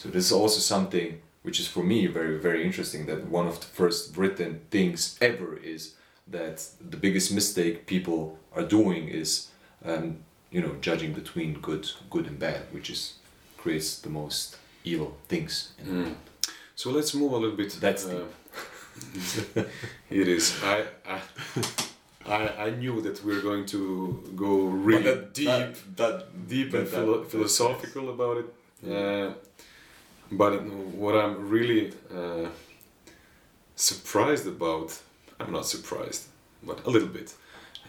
so 0.00 0.08
this 0.08 0.24
is 0.28 0.32
also 0.32 0.60
something 0.74 1.08
which 1.44 1.58
is 1.60 1.68
for 1.74 1.84
me 1.92 2.06
very 2.20 2.36
very 2.48 2.60
interesting 2.68 3.06
that 3.06 3.20
one 3.38 3.46
of 3.52 3.56
the 3.60 3.66
first 3.80 4.16
written 4.16 4.60
things 4.70 5.16
ever 5.20 5.50
is 5.74 5.94
that 6.36 6.56
the 6.90 6.96
biggest 7.06 7.32
mistake 7.32 7.86
people 7.86 8.20
are 8.56 8.66
doing 8.78 9.02
is 9.22 9.30
um, 9.84 10.06
you 10.54 10.60
know 10.64 10.74
judging 10.88 11.12
between 11.20 11.50
good 11.68 11.84
good 12.10 12.26
and 12.26 12.38
bad 12.38 12.62
which 12.74 12.90
is 12.90 13.00
creates 13.62 13.90
the 14.00 14.10
most 14.10 14.56
evil 14.84 15.16
things 15.28 15.72
Mm. 15.84 16.14
So 16.74 16.90
let's 16.90 17.12
move 17.14 17.32
a 17.32 17.36
little 17.36 17.56
bit. 17.56 17.72
That's 17.80 18.06
uh, 18.06 18.24
it 20.10 20.28
is. 20.28 20.54
I, 20.62 20.84
I 21.06 21.20
I 22.26 22.66
I 22.66 22.70
knew 22.70 23.00
that 23.02 23.24
we're 23.24 23.42
going 23.42 23.66
to 23.66 23.80
go 24.36 24.66
really 24.66 25.02
that- 25.02 25.34
deep, 25.34 25.46
that, 25.46 25.96
that 25.96 26.48
deep 26.48 26.74
and 26.74 26.86
that- 26.86 26.90
philo- 26.94 27.24
philosophical 27.24 28.10
about 28.10 28.36
it. 28.42 28.48
Uh, 28.88 29.32
but 30.30 30.62
what 30.94 31.14
I'm 31.16 31.48
really 31.48 31.92
uh, 32.14 32.48
surprised 33.76 34.46
about, 34.46 34.98
I'm 35.40 35.52
not 35.52 35.66
surprised, 35.66 36.26
but 36.62 36.84
a 36.86 36.90
little 36.90 37.08
bit, 37.08 37.34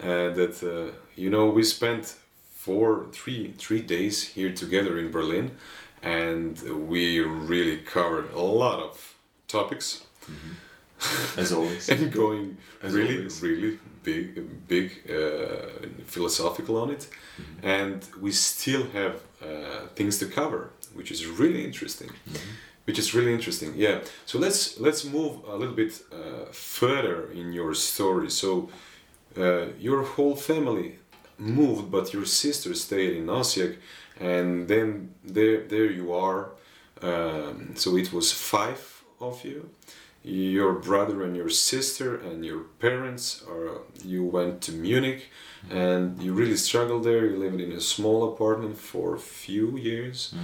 uh, 0.02 0.30
that 0.34 0.62
uh, 0.62 0.92
you 1.16 1.30
know 1.30 1.46
we 1.50 1.62
spent 1.62 2.16
four, 2.54 3.06
three, 3.12 3.54
three 3.58 3.82
days 3.82 4.22
here 4.34 4.52
together 4.52 4.98
in 4.98 5.10
Berlin, 5.10 5.50
and 6.02 6.58
we 6.88 7.20
really 7.20 7.78
covered 7.78 8.32
a 8.32 8.40
lot 8.40 8.80
of 8.80 9.14
topics 9.48 10.02
as 11.36 11.52
always 11.52 11.88
and 11.92 12.12
going 12.12 12.56
As 12.82 12.92
really, 12.92 13.16
always. 13.18 13.42
really 13.42 13.78
big, 14.02 14.66
big 14.68 14.90
uh, 15.08 15.88
philosophical 16.06 16.76
on 16.76 16.90
it, 16.90 17.08
Mm-hmm. 17.40 17.66
and 17.66 18.02
we 18.20 18.32
still 18.32 18.84
have 18.92 19.14
uh, 19.42 19.86
things 19.94 20.18
to 20.18 20.26
cover, 20.26 20.70
which 20.94 21.10
is 21.10 21.24
really 21.26 21.64
interesting. 21.64 22.08
Mm-hmm. 22.08 22.50
Which 22.86 22.98
is 22.98 23.14
really 23.14 23.32
interesting, 23.32 23.72
yeah. 23.76 24.00
So 24.26 24.38
let's 24.38 24.78
let's 24.80 25.04
move 25.04 25.32
a 25.48 25.56
little 25.56 25.74
bit 25.74 26.02
uh, 26.12 26.52
further 26.52 27.30
in 27.32 27.52
your 27.54 27.74
story. 27.74 28.30
So 28.30 28.68
uh, 29.38 29.66
your 29.78 30.02
whole 30.02 30.36
family 30.36 30.98
moved, 31.38 31.90
but 31.90 32.12
your 32.12 32.26
sister 32.26 32.74
stayed 32.74 33.16
in 33.16 33.26
Osijek, 33.28 33.76
and 34.20 34.68
then 34.68 35.14
there 35.24 35.66
there 35.66 35.90
you 35.90 36.12
are. 36.12 36.50
Um, 37.02 37.74
so 37.76 37.96
it 37.96 38.12
was 38.12 38.32
five 38.32 39.02
of 39.20 39.44
you. 39.44 39.70
Your 40.22 40.74
brother 40.74 41.22
and 41.24 41.34
your 41.34 41.48
sister 41.48 42.14
and 42.14 42.44
your 42.44 42.64
parents 42.78 43.42
are 43.48 43.78
you 44.04 44.22
went 44.22 44.60
to 44.62 44.72
munich 44.72 45.30
and 45.70 46.22
you 46.22 46.34
really 46.34 46.56
struggled 46.56 47.04
there. 47.04 47.24
You 47.24 47.38
lived 47.38 47.60
in 47.60 47.72
a 47.72 47.80
small 47.80 48.30
apartment 48.32 48.76
for 48.78 49.14
a 49.14 49.18
few 49.18 49.78
years. 49.78 50.34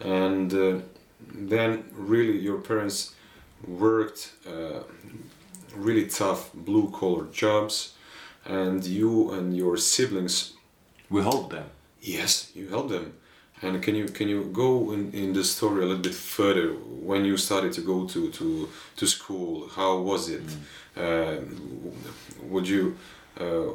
And 0.00 0.54
uh, 0.54 0.80
then 1.32 1.84
really 1.92 2.38
your 2.38 2.58
parents 2.58 3.14
worked 3.66 4.32
uh, 4.46 4.80
really 5.74 6.06
tough 6.06 6.52
blue 6.54 6.90
collar 6.92 7.26
jobs. 7.32 7.94
And 8.44 8.84
you 8.84 9.32
and 9.32 9.56
your 9.56 9.76
siblings 9.78 10.52
we 11.10 11.22
helped 11.22 11.50
them. 11.50 11.70
Yes, 12.00 12.50
you 12.54 12.68
helped 12.68 12.90
them. 12.90 13.14
And 13.64 13.82
can 13.82 13.94
you 13.94 14.06
can 14.18 14.28
you 14.28 14.44
go 14.52 14.92
in, 14.92 15.10
in 15.12 15.32
the 15.32 15.42
story 15.44 15.82
a 15.82 15.86
little 15.86 16.02
bit 16.02 16.14
further 16.14 16.68
when 17.10 17.24
you 17.24 17.36
started 17.36 17.72
to 17.74 17.80
go 17.80 18.04
to 18.06 18.30
to, 18.38 18.68
to 18.96 19.06
school? 19.06 19.68
How 19.76 19.98
was 20.10 20.28
it? 20.28 20.42
Uh, 20.96 21.36
would 22.52 22.68
you 22.68 22.96
uh, 23.40 23.70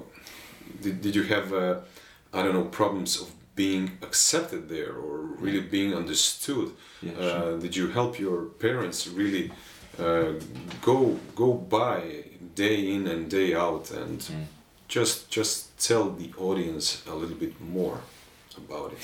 did, 0.81 1.01
did 1.01 1.15
you 1.15 1.23
have 1.23 1.53
uh, 1.53 1.75
I 2.33 2.43
don't 2.43 2.53
know 2.53 2.65
problems 2.65 3.19
of 3.21 3.27
being 3.55 3.91
accepted 4.01 4.69
there 4.69 4.93
or 4.93 5.17
really 5.43 5.61
being 5.61 5.93
understood? 5.95 6.71
Yeah, 7.01 7.13
uh, 7.13 7.29
sure. 7.41 7.59
Did 7.59 7.75
you 7.75 7.87
help 7.87 8.19
your 8.19 8.41
parents 8.65 9.07
really 9.07 9.51
uh, 9.97 10.33
go 10.81 11.17
go 11.35 11.53
by 11.53 11.99
day 12.55 12.77
in 12.95 13.07
and 13.07 13.29
day 13.29 13.53
out 13.55 13.91
and 13.91 14.19
Mm. 14.21 14.45
just 14.87 15.29
just 15.37 15.55
tell 15.87 16.05
the 16.21 16.29
audience 16.37 17.01
a 17.07 17.13
little 17.21 17.39
bit 17.45 17.53
more 17.59 17.97
about 18.57 18.91
it. 18.93 18.99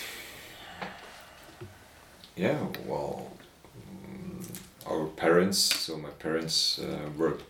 Yeah, 2.35 2.57
well, 2.85 3.31
mm, 3.77 4.43
our 4.87 5.05
parents. 5.05 5.57
So 5.59 5.97
my 5.97 6.09
parents 6.09 6.79
uh, 6.79 7.09
worked, 7.17 7.43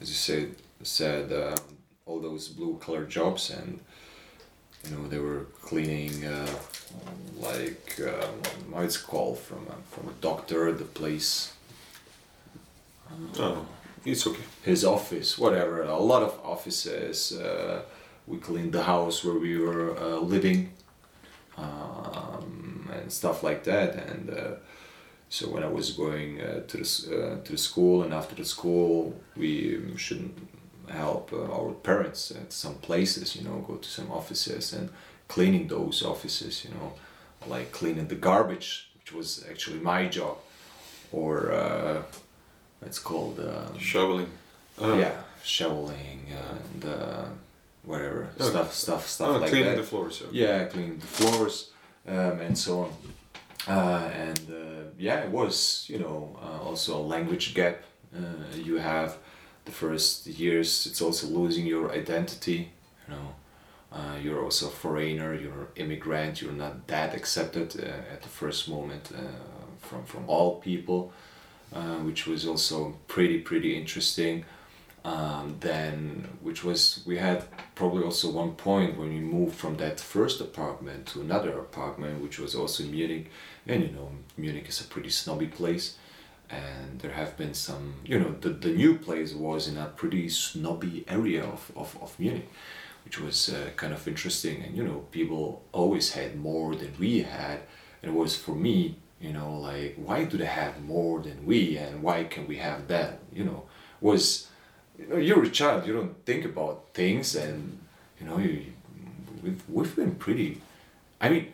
as 0.00 0.08
you 0.08 0.14
said, 0.14 0.56
said 0.82 1.32
um, 1.32 1.58
all 2.06 2.20
those 2.20 2.48
blue 2.48 2.78
collar 2.80 3.04
jobs, 3.04 3.50
and 3.50 3.78
you 4.84 4.96
know 4.96 5.08
they 5.08 5.18
were 5.18 5.46
cleaning, 5.62 6.24
uh, 6.24 6.48
like 7.38 8.00
um, 8.00 8.74
how 8.74 8.80
it's 8.82 8.96
called 8.96 9.38
from 9.38 9.66
a, 9.68 9.76
from 9.94 10.08
a 10.08 10.12
doctor, 10.20 10.72
the 10.72 10.84
place, 10.84 11.52
Oh, 13.38 13.66
it's 14.04 14.26
okay. 14.26 14.42
his 14.62 14.84
office, 14.84 15.38
whatever. 15.38 15.82
A 15.82 15.98
lot 15.98 16.22
of 16.22 16.38
offices. 16.44 17.32
Uh, 17.32 17.82
we 18.26 18.38
cleaned 18.38 18.72
the 18.72 18.82
house 18.82 19.24
where 19.24 19.34
we 19.38 19.56
were 19.56 19.96
uh, 19.96 20.16
living, 20.18 20.70
um, 21.56 22.65
and 22.90 23.12
stuff 23.12 23.42
like 23.42 23.64
that. 23.64 23.94
And 23.94 24.30
uh, 24.30 24.54
so 25.28 25.48
when 25.48 25.62
I 25.62 25.68
was 25.68 25.90
going 25.92 26.40
uh, 26.40 26.60
to 26.68 26.76
the 26.76 26.82
uh, 27.16 27.44
to 27.44 27.52
the 27.52 27.58
school, 27.58 28.02
and 28.02 28.12
after 28.14 28.34
the 28.34 28.44
school, 28.44 29.14
we 29.36 29.76
um, 29.76 29.96
should 29.96 30.30
help 30.88 31.32
uh, 31.32 31.52
our 31.58 31.72
parents 31.72 32.30
at 32.30 32.52
some 32.52 32.74
places. 32.76 33.34
You 33.36 33.44
know, 33.44 33.64
go 33.66 33.74
to 33.76 33.88
some 33.88 34.10
offices 34.12 34.72
and 34.72 34.88
cleaning 35.28 35.68
those 35.68 36.02
offices. 36.04 36.64
You 36.64 36.70
know, 36.74 36.92
like 37.46 37.72
cleaning 37.72 38.08
the 38.08 38.14
garbage, 38.20 38.88
which 38.98 39.12
was 39.12 39.44
actually 39.50 39.80
my 39.80 40.06
job, 40.08 40.36
or 41.12 41.52
uh, 41.52 42.02
it's 42.82 42.98
called. 42.98 43.38
Um, 43.40 43.78
Shoveling. 43.78 44.30
Ah, 44.78 44.98
yeah, 44.98 45.12
shoveling 45.42 46.26
and 46.30 46.84
uh, 46.84 47.24
whatever 47.84 48.28
Okay. 48.38 48.50
stuff, 48.50 48.74
stuff, 48.74 49.08
stuff 49.08 49.28
oh, 49.28 49.38
like 49.38 49.48
cleaning 49.50 49.70
that. 49.70 49.76
the 49.76 49.82
floors. 49.82 50.20
Okay. 50.22 50.36
yeah, 50.36 50.64
cleaning 50.66 50.98
the 50.98 51.06
floors 51.06 51.70
um, 52.08 52.40
and 52.40 52.56
so 52.56 52.80
on. 52.80 52.92
Uh, 53.68 54.10
and 54.14 54.40
uh, 54.50 54.90
yeah, 54.98 55.20
it 55.20 55.30
was 55.30 55.86
you 55.88 55.98
know 55.98 56.38
uh, 56.40 56.62
also 56.62 56.96
a 56.96 57.02
language 57.02 57.54
gap. 57.54 57.82
Uh, 58.14 58.20
you 58.54 58.76
have 58.76 59.18
the 59.64 59.72
first 59.72 60.26
years. 60.26 60.86
It's 60.86 61.02
also 61.02 61.26
losing 61.26 61.66
your 61.66 61.92
identity. 61.92 62.70
You 63.08 63.14
know, 63.14 63.34
uh, 63.92 64.16
you're 64.22 64.42
also 64.42 64.68
a 64.68 64.70
foreigner. 64.70 65.34
You're 65.34 65.62
an 65.62 65.68
immigrant. 65.76 66.40
You're 66.40 66.52
not 66.52 66.86
that 66.86 67.14
accepted 67.14 67.74
uh, 67.80 68.12
at 68.12 68.22
the 68.22 68.28
first 68.28 68.68
moment 68.68 69.10
from 69.80 70.04
from 70.04 70.24
all 70.28 70.60
people 70.60 71.12
which 72.04 72.26
was 72.26 72.46
also 72.46 72.94
pretty 73.08 73.38
pretty 73.40 73.76
interesting. 73.76 74.44
Um, 75.06 75.58
then, 75.60 76.26
which 76.42 76.64
was 76.64 77.00
we 77.06 77.16
had 77.16 77.44
probably 77.76 78.02
also 78.02 78.28
one 78.28 78.56
point 78.56 78.98
when 78.98 79.10
we 79.10 79.20
moved 79.20 79.54
from 79.54 79.76
that 79.76 80.00
first 80.00 80.40
apartment 80.40 81.06
to 81.06 81.20
another 81.20 81.56
apartment, 81.60 82.20
which 82.20 82.40
was 82.40 82.56
also 82.56 82.82
in 82.82 82.90
Munich, 82.90 83.30
and 83.68 83.84
you 83.84 83.90
know 83.90 84.10
Munich 84.36 84.68
is 84.68 84.80
a 84.80 84.84
pretty 84.84 85.10
snobby 85.10 85.46
place, 85.46 85.96
and 86.50 86.98
there 86.98 87.12
have 87.12 87.36
been 87.36 87.54
some 87.54 87.94
you 88.04 88.18
know 88.18 88.34
the, 88.40 88.48
the 88.48 88.72
new 88.72 88.98
place 88.98 89.32
was 89.32 89.68
in 89.68 89.76
a 89.78 89.86
pretty 89.86 90.28
snobby 90.28 91.04
area 91.06 91.44
of, 91.44 91.70
of, 91.76 91.96
of 92.02 92.18
Munich, 92.18 92.50
which 93.04 93.20
was 93.20 93.48
uh, 93.48 93.70
kind 93.76 93.92
of 93.92 94.08
interesting, 94.08 94.60
and 94.64 94.76
you 94.76 94.82
know 94.82 95.04
people 95.12 95.62
always 95.70 96.14
had 96.14 96.34
more 96.34 96.74
than 96.74 96.92
we 96.98 97.22
had, 97.22 97.60
and 98.02 98.10
it 98.10 98.14
was 98.18 98.34
for 98.34 98.56
me 98.56 98.96
you 99.20 99.32
know 99.32 99.56
like 99.56 99.94
why 99.94 100.24
do 100.24 100.36
they 100.36 100.46
have 100.62 100.82
more 100.82 101.20
than 101.20 101.46
we 101.46 101.76
and 101.78 102.02
why 102.02 102.24
can 102.24 102.48
we 102.48 102.56
have 102.56 102.88
that 102.88 103.20
you 103.32 103.44
know 103.44 103.62
was 104.00 104.48
you 104.98 105.06
know 105.06 105.16
you're 105.16 105.44
a 105.44 105.50
child 105.50 105.86
you 105.86 105.92
don't 105.92 106.24
think 106.24 106.44
about 106.44 106.86
things 106.94 107.34
and 107.34 107.78
you 108.20 108.26
know 108.26 108.38
you, 108.38 108.64
we've, 109.42 109.62
we've 109.68 109.96
been 109.96 110.14
pretty 110.14 110.60
i 111.20 111.28
mean 111.28 111.52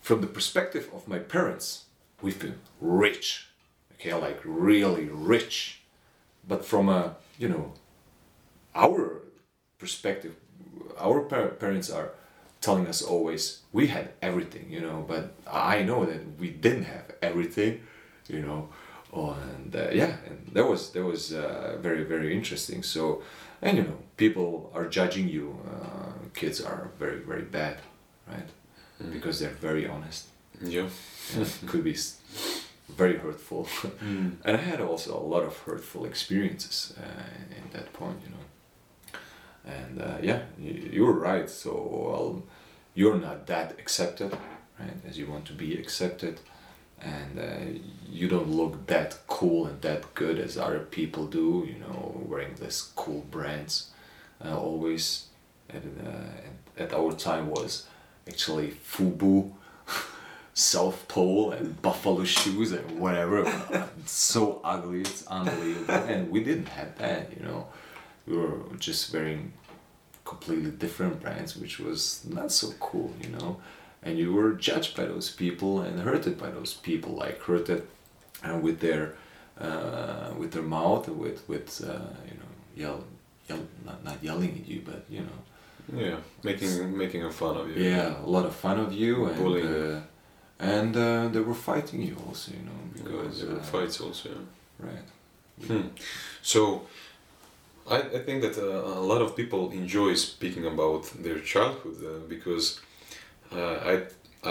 from 0.00 0.20
the 0.20 0.26
perspective 0.26 0.88
of 0.94 1.06
my 1.08 1.18
parents 1.18 1.84
we've 2.20 2.38
been 2.38 2.58
rich 2.80 3.48
okay 3.94 4.14
like 4.14 4.40
really 4.44 5.08
rich. 5.10 5.80
But 6.46 6.64
from 6.64 6.88
a 6.88 7.16
you 7.38 7.48
know 7.48 7.72
our 8.74 9.22
perspective 9.78 10.34
our 10.98 11.20
par- 11.20 11.48
parents 11.48 11.88
are 11.90 12.10
telling 12.60 12.86
us 12.86 13.02
always 13.02 13.62
we 13.72 13.86
had 13.88 14.10
everything 14.20 14.66
you 14.70 14.80
know 14.80 15.04
but 15.06 15.34
i 15.46 15.82
know 15.82 16.04
that 16.04 16.20
we 16.38 16.50
didn't 16.50 16.84
have 16.84 17.12
everything 17.22 17.80
you 18.28 18.40
know 18.40 18.68
oh, 19.12 19.36
and 19.54 19.74
uh, 19.76 19.88
yeah 19.92 20.12
and 20.28 20.38
that 20.54 20.66
was 20.66 20.90
that 20.92 21.04
was 21.04 21.32
uh, 21.32 21.76
very 21.82 22.04
very 22.04 22.34
interesting 22.36 22.82
so 22.82 23.22
and 23.62 23.76
you 23.78 23.84
know 23.84 23.96
people 24.16 24.70
are 24.74 24.86
judging 24.88 25.28
you 25.28 25.58
uh, 25.70 26.12
kids 26.34 26.60
are 26.60 26.90
very 26.98 27.18
very 27.20 27.42
bad 27.42 27.76
right 28.28 28.48
because 29.12 29.38
they're 29.40 29.58
very 29.70 29.86
honest 29.88 30.26
Yeah. 30.60 30.88
yeah, 31.36 31.46
could 31.66 31.84
be 31.84 31.96
very 32.96 33.16
hurtful 33.18 33.66
Mm. 34.00 34.30
and 34.44 34.56
i 34.56 34.60
had 34.70 34.80
also 34.80 35.10
a 35.18 35.26
lot 35.34 35.44
of 35.44 35.54
hurtful 35.66 36.04
experiences 36.06 36.94
uh, 36.98 37.56
in 37.58 37.70
that 37.72 37.92
point 37.92 38.18
you 38.24 38.30
know 38.34 38.44
and 39.64 40.02
uh, 40.02 40.18
yeah, 40.20 40.40
you, 40.58 40.72
you're 40.92 41.12
right. 41.12 41.48
So 41.48 41.70
well, 41.70 42.42
you're 42.94 43.16
not 43.28 43.46
that 43.46 43.72
accepted, 43.78 44.32
right? 44.80 44.96
As 45.08 45.16
you 45.16 45.26
want 45.30 45.44
to 45.46 45.52
be 45.52 45.78
accepted, 45.78 46.40
and 47.02 47.38
uh, 47.38 47.80
you 48.08 48.28
don't 48.28 48.48
look 48.48 48.86
that 48.86 49.18
cool 49.26 49.66
and 49.66 49.80
that 49.82 50.14
good 50.14 50.38
as 50.38 50.56
other 50.56 50.80
people 50.80 51.26
do. 51.26 51.66
You 51.66 51.78
know, 51.80 52.22
wearing 52.26 52.54
this 52.54 52.82
cool 52.94 53.26
brands, 53.30 53.90
uh, 54.44 54.56
always. 54.56 55.26
And 55.68 56.06
uh, 56.06 56.82
at 56.82 56.92
our 56.92 57.12
time 57.12 57.48
was 57.50 57.86
actually 58.28 58.68
Fubu, 58.70 59.52
South 60.54 61.08
Pole, 61.08 61.52
and 61.52 61.80
Buffalo 61.80 62.24
shoes 62.24 62.72
and 62.72 62.98
whatever. 63.00 63.44
it's 63.98 64.12
so 64.12 64.60
ugly, 64.62 65.00
it's 65.00 65.26
unbelievable. 65.26 65.94
and 65.94 66.30
we 66.30 66.44
didn't 66.44 66.68
have 66.68 66.96
that, 66.98 67.32
you 67.36 67.42
know. 67.44 67.66
We 68.26 68.36
were 68.36 68.60
just 68.78 69.12
wearing 69.12 69.52
completely 70.24 70.70
different 70.70 71.20
brands, 71.20 71.56
which 71.56 71.80
was 71.80 72.24
not 72.28 72.52
so 72.52 72.72
cool, 72.78 73.12
you 73.20 73.30
know. 73.30 73.56
And 74.02 74.18
you 74.18 74.32
were 74.32 74.52
judged 74.52 74.96
by 74.96 75.04
those 75.04 75.30
people 75.30 75.80
and 75.80 76.00
hurted 76.00 76.36
by 76.36 76.50
those 76.50 76.74
people, 76.74 77.12
like 77.14 77.38
hurted 77.40 77.82
uh, 78.44 78.58
with 78.58 78.80
their 78.80 79.14
uh, 79.60 80.30
with 80.38 80.50
their 80.52 80.62
mouth, 80.62 81.08
with 81.08 81.48
with 81.48 81.68
uh, 81.84 81.92
you 82.28 82.36
know 82.40 82.50
yell, 82.76 83.04
yell 83.48 83.60
not, 83.84 84.02
not 84.04 84.16
yelling 84.22 84.50
at 84.60 84.68
you, 84.68 84.80
but 84.84 85.04
you 85.08 85.20
know 85.20 85.38
Yeah, 86.06 86.16
making 86.42 86.96
making 86.96 87.24
a 87.24 87.30
fun 87.30 87.56
of 87.56 87.68
you. 87.68 87.82
yeah, 87.90 88.24
a 88.24 88.28
lot 88.36 88.44
of 88.46 88.54
fun 88.54 88.78
of 88.80 88.92
you 88.92 89.26
and 89.26 89.36
Bullying. 89.36 89.66
uh, 89.66 90.00
and 90.58 90.96
uh, 90.96 91.28
they 91.32 91.40
were 91.40 91.54
fighting 91.72 92.02
you 92.02 92.16
also, 92.28 92.52
you 92.52 92.62
know, 92.68 92.80
because 92.94 93.40
there 93.40 93.50
were 93.54 93.60
uh, 93.60 93.64
fights 93.64 94.00
also. 94.00 94.28
Yeah. 94.28 94.88
right. 94.88 95.08
Hmm. 95.66 95.88
So, 96.42 96.82
I, 97.90 97.98
I 97.98 98.18
think 98.26 98.42
that 98.42 98.56
uh, 98.58 99.00
a 99.00 99.04
lot 99.12 99.20
of 99.22 99.34
people 99.36 99.70
enjoy 99.70 100.14
speaking 100.14 100.66
about 100.66 101.02
their 101.22 101.40
childhood 101.40 101.96
uh, 102.04 102.08
because 102.28 102.80
uh, 103.54 103.78
I 103.92 103.94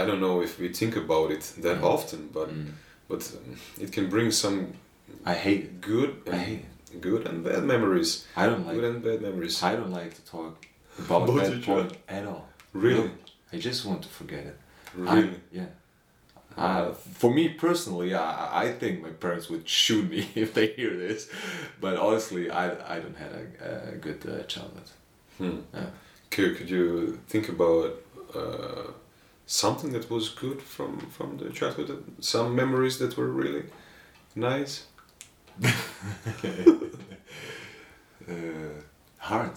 I 0.01 0.05
don't 0.05 0.19
know 0.19 0.41
if 0.41 0.59
we 0.59 0.69
think 0.69 0.95
about 0.95 1.31
it 1.31 1.41
that 1.61 1.77
Mm. 1.81 1.93
often, 1.93 2.29
but 2.33 2.49
Mm. 2.49 2.71
but 3.09 3.21
um, 3.35 3.55
it 3.83 3.91
can 3.91 4.09
bring 4.09 4.31
some 4.31 4.57
I 5.25 5.33
hate 5.33 5.63
it. 5.63 5.81
good 5.81 6.09
I 6.27 6.29
and 6.31 6.41
hate 6.41 6.65
good 7.01 7.27
and 7.27 7.43
bad 7.43 7.63
memories. 7.63 8.25
I 8.35 8.45
don't 8.47 8.65
like 8.67 8.75
Good 8.75 8.83
like. 8.85 8.93
and 8.95 9.03
bad 9.03 9.21
memories. 9.21 9.63
I 9.63 9.75
don't 9.75 9.91
like 10.01 10.13
to 10.15 10.21
talk 10.31 10.53
about 10.99 11.29
About 11.29 11.43
that 11.45 11.63
point 11.65 11.91
at 12.07 12.25
all. 12.25 12.47
Really, 12.73 13.11
I 13.53 13.57
just 13.57 13.85
want 13.85 14.01
to 14.03 14.09
forget 14.09 14.45
it. 14.51 14.57
really. 14.95 15.29
I, 15.29 15.33
yeah. 15.51 15.67
Uh, 16.57 16.91
for 16.93 17.33
me 17.33 17.47
personally, 17.49 18.13
I, 18.13 18.65
I 18.65 18.71
think 18.79 19.01
my 19.01 19.09
parents 19.09 19.49
would 19.49 19.67
shoot 19.81 20.09
me 20.09 20.29
if 20.35 20.53
they 20.53 20.67
hear 20.67 20.95
this, 20.97 21.29
but 21.79 21.95
honestly, 21.97 22.49
I, 22.49 22.65
I 22.95 22.99
don't 22.99 23.17
have 23.17 23.33
a, 23.33 23.93
a 23.93 23.95
good 23.95 24.19
uh, 24.27 24.43
childhood. 24.43 24.89
Hmm. 25.37 25.59
Yeah. 25.73 25.85
Could, 26.29 26.57
could 26.57 26.69
you 26.69 27.19
think 27.29 27.49
about 27.49 27.95
uh, 28.35 28.91
something 29.45 29.91
that 29.93 30.09
was 30.09 30.29
good 30.29 30.61
from 30.61 30.99
from 31.11 31.37
the 31.37 31.49
childhood? 31.49 32.03
Some 32.19 32.55
memories 32.55 32.97
that 32.99 33.17
were 33.17 33.27
really 33.27 33.63
nice. 34.35 34.85
uh, 35.63 35.71
hard, 39.17 39.51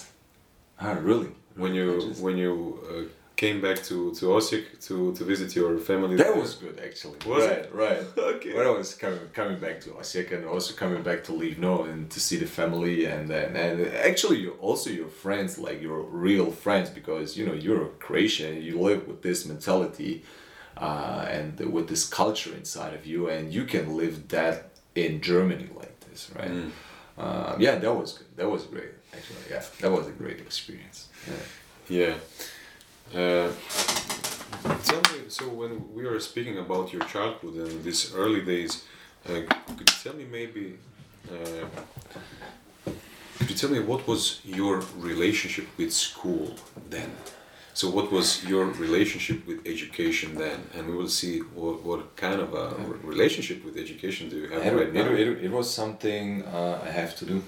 hard, 0.76 1.02
really. 1.02 1.30
When 1.56 1.74
you 1.74 2.14
when 2.20 2.36
you 2.36 2.80
uh, 2.90 3.04
came 3.44 3.60
back 3.60 3.78
to 3.90 3.96
to 4.18 4.24
Osijek 4.36 4.64
to 4.88 4.94
to 5.18 5.22
visit 5.32 5.48
your 5.60 5.72
family. 5.90 6.16
That 6.24 6.36
was 6.42 6.50
good 6.64 6.76
actually. 6.88 7.18
Was 7.32 7.44
right, 7.50 7.66
right. 7.84 8.00
okay. 8.34 8.52
When 8.56 8.66
I 8.70 8.74
was 8.80 8.88
coming 9.02 9.24
coming 9.40 9.58
back 9.66 9.76
to 9.84 9.88
Osijek 10.00 10.28
and 10.36 10.42
also 10.54 10.70
coming 10.82 11.02
back 11.08 11.20
to 11.26 11.32
Livno 11.42 11.74
and 11.90 12.00
to 12.14 12.18
see 12.26 12.38
the 12.44 12.50
family 12.60 12.96
and 13.14 13.26
and, 13.42 13.52
and 13.64 13.74
actually 14.10 14.38
you 14.44 14.50
also 14.68 14.88
your 15.00 15.12
friends 15.24 15.50
like 15.66 15.78
your 15.88 16.00
real 16.26 16.48
friends 16.64 16.88
because 16.98 17.26
you 17.38 17.44
know 17.48 17.56
you're 17.64 17.84
a 17.90 17.92
Croatian 18.06 18.52
you 18.68 18.74
live 18.88 19.00
with 19.10 19.20
this 19.28 19.38
mentality 19.52 20.12
uh, 20.86 21.36
and 21.36 21.48
with 21.74 21.86
this 21.92 22.04
culture 22.20 22.52
inside 22.60 22.92
of 22.98 23.02
you 23.12 23.20
and 23.34 23.42
you 23.56 23.64
can 23.74 23.84
live 24.02 24.14
that 24.36 24.56
in 25.04 25.12
Germany 25.30 25.68
like 25.82 25.94
this 26.06 26.20
right 26.38 26.54
Mm. 26.54 26.70
um, 27.24 27.54
yeah 27.66 27.74
that 27.84 27.94
was 28.00 28.10
good 28.18 28.30
that 28.40 28.48
was 28.54 28.62
great 28.74 28.92
actually 29.16 29.44
yeah 29.52 29.62
that 29.82 29.92
was 29.96 30.04
a 30.12 30.14
great 30.22 30.38
experience 30.48 30.98
yeah. 31.30 31.44
Yeah. 31.98 32.14
Uh, 33.14 33.48
tell 34.82 35.02
me, 35.12 35.28
so 35.28 35.48
when 35.48 35.94
we 35.94 36.04
are 36.04 36.18
speaking 36.18 36.58
about 36.58 36.92
your 36.92 37.02
childhood 37.04 37.54
and 37.54 37.84
these 37.84 38.12
early 38.12 38.42
days, 38.42 38.84
uh, 39.26 39.42
could 39.76 39.88
you 39.88 39.96
tell 40.02 40.14
me 40.14 40.24
maybe, 40.24 40.78
uh, 41.30 41.66
could 43.38 43.50
you 43.50 43.54
tell 43.54 43.70
me 43.70 43.78
what 43.78 44.08
was 44.08 44.40
your 44.44 44.82
relationship 44.96 45.66
with 45.78 45.92
school 45.92 46.56
then? 46.90 47.12
So 47.72 47.88
what 47.88 48.10
was 48.10 48.44
your 48.44 48.66
relationship 48.66 49.46
with 49.46 49.64
education 49.64 50.34
then? 50.34 50.66
And 50.74 50.88
we 50.88 50.96
will 50.96 51.08
see 51.08 51.38
what, 51.38 51.84
what 51.84 52.16
kind 52.16 52.40
of 52.40 52.52
a 52.54 52.74
relationship 53.04 53.64
with 53.64 53.76
education 53.76 54.28
do 54.28 54.38
you 54.38 54.48
have 54.48 54.66
It, 54.66 54.74
right 54.74 54.88
it, 54.88 55.28
it, 55.28 55.44
it 55.44 55.50
was 55.52 55.72
something 55.72 56.44
uh, 56.46 56.80
I 56.84 56.90
have 56.90 57.14
to 57.18 57.24
do. 57.24 57.44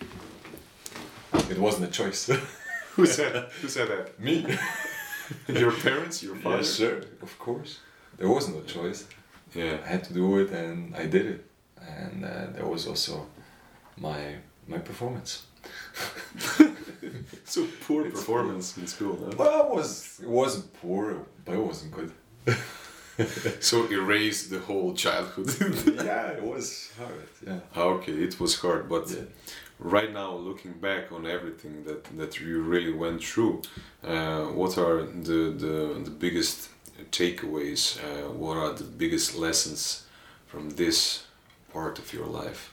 It 1.50 1.58
wasn't 1.58 1.88
a 1.88 1.92
choice. 1.92 2.30
Who 2.94 3.04
said, 3.04 3.50
who 3.60 3.68
said 3.68 3.88
that? 3.88 4.18
Me. 4.18 4.46
Your 5.48 5.72
parents, 5.72 6.22
your 6.22 6.36
father? 6.36 6.56
Yes, 6.58 6.68
sir. 6.70 7.02
Of 7.22 7.38
course. 7.38 7.80
There 8.18 8.28
was 8.28 8.48
no 8.48 8.60
choice. 8.62 9.06
Yeah. 9.54 9.78
I 9.84 9.88
had 9.88 10.04
to 10.04 10.14
do 10.14 10.38
it, 10.40 10.50
and 10.50 10.94
I 10.96 11.06
did 11.06 11.26
it. 11.26 11.44
And 11.80 12.24
uh, 12.24 12.46
that 12.54 12.66
was 12.68 12.86
also 12.86 13.26
my 13.98 14.36
my 14.68 14.78
performance. 14.78 15.42
So 17.44 17.66
poor 17.86 18.06
It's 18.06 18.14
performance 18.20 18.76
in 18.76 18.86
school, 18.86 19.16
huh? 19.24 19.32
Well, 19.36 19.66
it 19.68 19.74
was 19.76 20.20
it 20.22 20.28
wasn't 20.28 20.72
poor, 20.80 21.16
but 21.44 21.54
it 21.54 21.64
wasn't 21.70 21.92
good. 21.92 22.12
So 23.60 23.86
erase 23.90 24.48
the 24.48 24.58
whole 24.58 24.92
childhood. 24.94 25.48
yeah, 26.04 26.36
it 26.36 26.42
was 26.42 26.92
hard. 26.98 27.28
Yeah. 27.46 27.60
okay, 27.94 28.12
it 28.12 28.38
was 28.38 28.60
hard, 28.60 28.88
but 28.88 29.08
Yeah. 29.10 29.24
Right 29.78 30.12
now, 30.12 30.34
looking 30.34 30.72
back 30.72 31.12
on 31.12 31.26
everything 31.26 31.84
that, 31.84 32.04
that 32.16 32.40
you 32.40 32.62
really 32.62 32.92
went 32.92 33.22
through, 33.22 33.62
uh, 34.04 34.44
what 34.44 34.78
are 34.78 35.02
the, 35.02 35.54
the, 35.56 36.00
the 36.04 36.10
biggest 36.10 36.70
takeaways? 37.10 37.98
Uh, 38.02 38.30
what 38.30 38.56
are 38.56 38.72
the 38.72 38.84
biggest 38.84 39.36
lessons 39.36 40.06
from 40.46 40.70
this 40.70 41.24
part 41.72 41.98
of 41.98 42.12
your 42.12 42.26
life? 42.26 42.72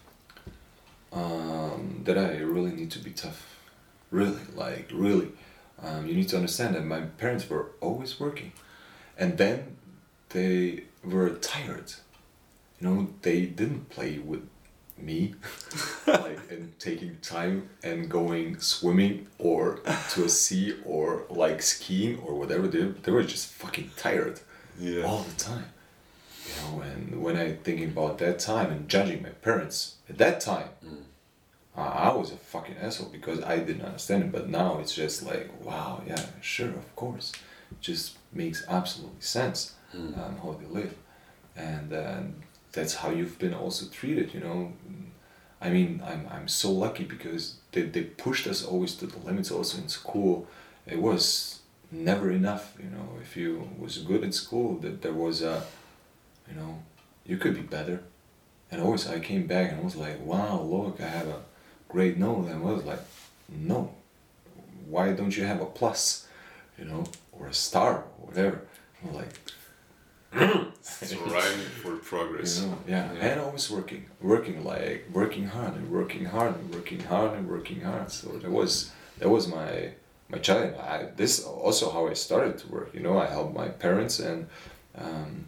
um, 1.16 2.02
that 2.04 2.18
I 2.18 2.38
really 2.40 2.72
need 2.72 2.92
to 2.92 3.00
be 3.00 3.12
tough. 3.12 3.60
Really, 4.12 4.42
like 4.56 4.90
really. 4.94 5.30
Um, 5.82 6.08
you 6.08 6.14
need 6.14 6.30
to 6.30 6.38
understand 6.38 6.76
that 6.76 6.86
my 6.86 7.02
parents 7.02 7.50
were 7.50 7.72
always 7.82 8.20
working, 8.20 8.54
and 9.18 9.38
then 9.38 9.78
they 10.30 10.86
were 11.04 11.30
tired. 11.32 11.94
You 12.80 12.88
know, 12.88 13.08
they 13.22 13.46
didn't 13.46 13.90
play 13.90 14.20
with 14.20 14.48
me, 15.06 15.36
like 16.08 16.40
and 16.50 16.78
taking 16.80 17.18
time 17.22 17.70
and 17.84 18.10
going 18.10 18.60
swimming 18.60 19.28
or 19.40 19.80
to 20.12 20.26
a 20.26 20.30
sea 20.30 20.76
or 20.86 21.24
like 21.30 21.62
skiing 21.62 22.18
or 22.20 22.36
whatever. 22.36 22.68
They 22.68 22.84
they 23.04 23.12
were 23.12 23.24
just 23.24 23.48
fucking 23.62 23.92
tired 23.98 24.40
Yeah. 24.80 25.04
all 25.04 25.24
the 25.24 25.36
time. 25.36 25.66
You 26.46 26.54
know, 26.62 26.82
and 26.82 27.22
when 27.24 27.38
I 27.38 27.54
thinking 27.64 27.90
about 27.96 28.18
that 28.20 28.38
time 28.40 28.70
and 28.72 28.90
judging 28.90 29.22
my 29.24 29.30
parents 29.30 29.96
at 30.10 30.18
that 30.18 30.42
time, 30.42 30.70
I 31.76 31.82
I 32.10 32.14
was 32.14 32.32
a 32.32 32.38
fucking 32.38 32.78
asshole 32.82 33.10
because 33.10 33.40
I 33.42 33.56
didn't 33.60 33.86
understand 33.86 34.24
it. 34.24 34.32
But 34.32 34.50
now 34.50 34.80
it's 34.80 34.94
just 34.96 35.24
like, 35.24 35.48
wow, 35.66 36.02
yeah, 36.08 36.26
sure, 36.42 36.70
of 36.84 36.96
course, 36.96 37.32
it 37.72 37.80
just 37.82 38.18
makes 38.34 38.60
absolutely 38.68 39.22
sense 39.22 39.74
um, 39.94 40.38
how 40.44 40.52
they 40.60 40.68
live, 40.80 40.94
and 41.56 41.94
uh, 41.94 42.22
that's 42.74 42.96
how 42.96 43.10
you've 43.10 43.40
been 43.40 43.54
also 43.54 43.86
treated. 43.86 44.34
You 44.34 44.42
know, 44.42 44.74
I 45.62 45.70
mean, 45.70 46.02
I'm 46.06 46.28
I'm 46.30 46.48
so 46.48 46.72
lucky 46.72 47.06
because 47.06 47.56
they 47.72 47.84
they 47.84 48.04
pushed 48.04 48.48
us 48.48 48.66
always 48.66 48.96
to 48.96 49.08
the 49.08 49.20
limits. 49.20 49.52
Also 49.52 49.78
in 49.78 49.88
school, 49.88 50.48
it 50.86 51.00
was 51.00 51.60
never 51.92 52.32
enough. 52.32 52.74
You 52.84 52.90
know, 52.90 53.08
if 53.22 53.38
you 53.38 53.70
was 53.80 53.98
good 54.00 54.24
in 54.24 54.32
school, 54.32 54.78
that 54.80 55.02
there 55.02 55.14
was 55.14 55.42
a, 55.42 55.64
you 56.50 56.56
know, 56.56 56.80
you 57.26 57.38
could 57.38 57.56
be 57.56 57.62
better. 57.62 58.04
And 58.72 58.82
always 58.82 59.08
I 59.08 59.20
came 59.20 59.46
back 59.46 59.72
and 59.72 59.84
was 59.84 59.96
like, 59.96 60.20
wow, 60.26 60.60
look, 60.62 61.00
I 61.00 61.08
have 61.08 61.28
a 61.28 61.42
great 61.88 62.18
note. 62.18 62.48
And 62.48 62.56
I 62.56 62.72
was 62.72 62.84
like, 62.84 63.02
no, 63.48 63.94
why 64.90 65.14
don't 65.14 65.38
you 65.38 65.44
have 65.44 65.62
a 65.62 65.66
plus, 65.66 66.28
you 66.78 66.86
know, 66.86 67.04
or 67.32 67.48
a 67.48 67.54
star 67.54 68.06
or 68.20 68.28
whatever? 68.28 68.62
I'm 69.04 69.14
like, 69.14 69.30
So 70.82 71.18
rhyming 71.26 71.68
for 71.82 71.96
progress. 71.98 72.62
you 72.62 72.68
know, 72.68 72.78
yeah. 72.88 73.14
Yeah. 73.14 73.26
and 73.28 73.40
always 73.42 73.70
working, 73.72 74.06
working 74.22 74.64
like 74.64 75.06
working 75.14 75.46
hard 75.48 75.74
and 75.76 75.90
working 75.92 76.26
hard 76.26 76.56
and 76.56 76.74
working 76.74 77.00
hard 77.02 77.32
and 77.38 77.48
working 77.50 77.82
hard. 77.82 78.12
So 78.12 78.28
that 78.42 78.52
was 78.52 78.92
that 79.20 79.30
was 79.30 79.48
my 79.48 79.92
my 80.30 80.40
challenge. 80.40 80.76
I, 80.78 81.08
this 81.16 81.44
also 81.46 81.90
how 81.92 82.08
I 82.08 82.14
started 82.14 82.58
to 82.60 82.68
work. 82.68 82.90
You 82.94 83.02
know, 83.02 83.18
I 83.18 83.28
helped 83.28 83.54
my 83.56 83.70
parents 83.70 84.20
and 84.20 84.48
um, 84.98 85.46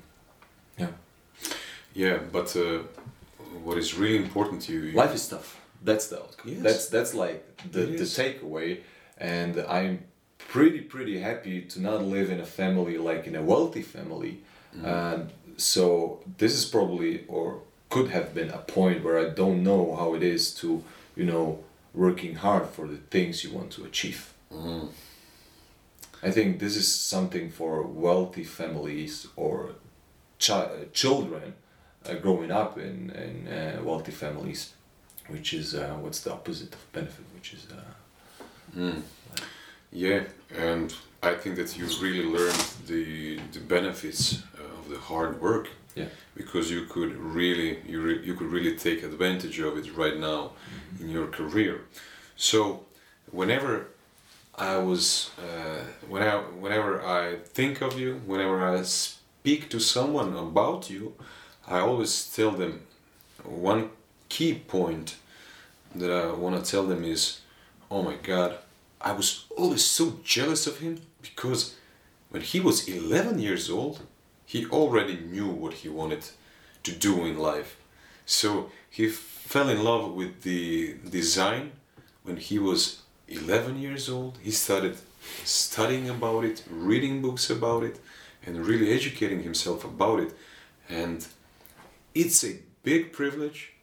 yeah, 0.77 0.91
Yeah, 1.93 2.17
but 2.31 2.55
uh, 2.55 2.79
what 3.63 3.77
is 3.77 3.93
really 3.97 4.17
important 4.17 4.61
to 4.63 4.73
you? 4.73 4.91
life 4.93 5.13
is 5.15 5.27
tough. 5.27 5.59
That's 5.83 6.07
the 6.07 6.17
outcome. 6.23 6.51
Yes. 6.51 6.61
That's 6.63 6.89
that's 6.89 7.13
like 7.13 7.39
the, 7.71 7.81
It 7.83 7.97
the 7.97 8.03
is. 8.03 8.17
takeaway. 8.17 8.79
and 9.17 9.53
I'm 9.77 10.03
pretty 10.37 10.81
pretty 10.81 11.19
happy 11.19 11.61
to 11.71 11.81
not 11.81 12.03
live 12.03 12.29
in 12.29 12.39
a 12.39 12.45
family 12.45 12.97
like 12.97 13.27
in 13.27 13.35
a 13.35 13.41
wealthy 13.41 13.81
family. 13.81 14.43
And 14.83 15.29
so 15.57 16.19
this 16.37 16.53
is 16.53 16.65
probably 16.65 17.23
or 17.27 17.61
could 17.89 18.09
have 18.09 18.33
been 18.33 18.49
a 18.49 18.57
point 18.57 19.03
where 19.03 19.17
I 19.17 19.29
don't 19.29 19.63
know 19.63 19.95
how 19.95 20.15
it 20.15 20.23
is 20.23 20.53
to 20.55 20.83
you 21.15 21.25
know 21.25 21.59
working 21.93 22.35
hard 22.35 22.67
for 22.67 22.87
the 22.87 22.97
things 23.09 23.43
you 23.43 23.51
want 23.57 23.71
to 23.71 23.85
achieve. 23.85 24.33
I 26.23 26.31
think 26.31 26.59
this 26.59 26.75
is 26.75 26.87
something 26.93 27.51
for 27.51 27.83
wealthy 27.83 28.43
families 28.43 29.27
or 29.35 29.75
chi- 30.39 30.87
children 30.93 31.53
uh, 32.05 32.13
growing 32.15 32.51
up 32.51 32.77
in, 32.77 33.11
in 33.11 33.47
uh, 33.47 33.81
wealthy 33.83 34.11
families, 34.11 34.73
which 35.27 35.53
is 35.53 35.73
uh, 35.75 35.95
what's 36.01 36.21
the 36.21 36.31
opposite 36.33 36.73
of 36.73 36.91
benefit, 36.91 37.25
which 37.35 37.53
is 37.53 37.67
uh, 37.71 38.81
Yeah, 39.91 40.23
and 40.57 40.93
I 41.23 41.33
think 41.35 41.55
that 41.57 41.77
you 41.77 41.85
really 42.01 42.25
learned 42.25 42.63
the 42.87 43.39
the 43.53 43.59
benefits 43.59 44.43
uh, 44.54 44.54
of 44.85 44.91
the 44.91 44.99
hard 44.99 45.41
work. 45.41 45.69
Yeah. 45.95 46.05
Because 46.35 46.69
you 46.69 46.85
could 46.85 47.15
really 47.15 47.79
you 47.87 48.01
re- 48.01 48.21
you 48.23 48.35
could 48.35 48.51
really 48.51 48.75
take 48.75 49.03
advantage 49.03 49.59
of 49.59 49.77
it 49.77 49.95
right 49.95 50.17
now 50.17 50.51
in 50.99 51.09
your 51.09 51.27
career. 51.27 51.81
So, 52.35 52.85
whenever 53.31 53.87
I 54.55 54.77
was 54.77 55.31
uh, 55.39 55.83
when 56.09 56.21
I, 56.21 56.35
whenever 56.37 57.01
I 57.05 57.37
think 57.37 57.81
of 57.81 57.97
you, 57.99 58.21
whenever 58.25 58.63
I 58.65 58.83
speak 58.83 59.69
to 59.69 59.79
someone 59.79 60.35
about 60.35 60.89
you, 60.89 61.13
I 61.67 61.79
always 61.79 62.33
tell 62.35 62.51
them 62.51 62.81
one 63.43 63.89
key 64.27 64.55
point 64.55 65.15
that 65.93 66.11
I 66.11 66.31
want 66.33 66.63
to 66.63 66.71
tell 66.71 66.85
them 66.85 67.03
is, 67.03 67.39
oh 67.89 68.01
my 68.01 68.15
God, 68.15 68.57
I 68.99 69.13
was 69.13 69.45
always 69.55 69.83
so 69.83 70.19
jealous 70.23 70.67
of 70.67 70.79
him 70.79 70.99
because 71.21 71.75
when 72.29 72.41
he 72.41 72.59
was 72.59 72.87
11 72.87 73.39
years 73.39 73.69
old, 73.69 74.01
he 74.55 74.65
already 74.67 75.17
knew 75.17 75.49
what 75.49 75.73
he 75.81 75.89
wanted 75.89 76.23
to 76.83 76.91
do 77.07 77.25
in 77.25 77.37
life. 77.37 77.71
So 78.25 78.71
he 78.89 79.09
fell 79.09 79.67
in 79.67 79.83
love 79.83 80.13
with 80.13 80.43
the 80.43 80.95
design 81.19 81.73
when 82.23 82.37
he 82.37 82.57
was 82.57 83.01
11 83.27 83.77
years 83.81 84.07
old. 84.09 84.37
He 84.41 84.51
started 84.51 84.95
studying 85.43 86.09
about 86.09 86.45
it, 86.45 86.63
reading 86.69 87.21
books 87.21 87.49
about 87.49 87.83
it, 87.83 87.99
and 88.45 88.65
really 88.65 88.93
educating 88.93 89.43
himself 89.43 89.83
about 89.83 90.21
it. 90.21 90.31
And 90.87 91.27
it's 92.13 92.41
a 92.45 92.53
big 92.83 93.11
privilege. 93.11 93.73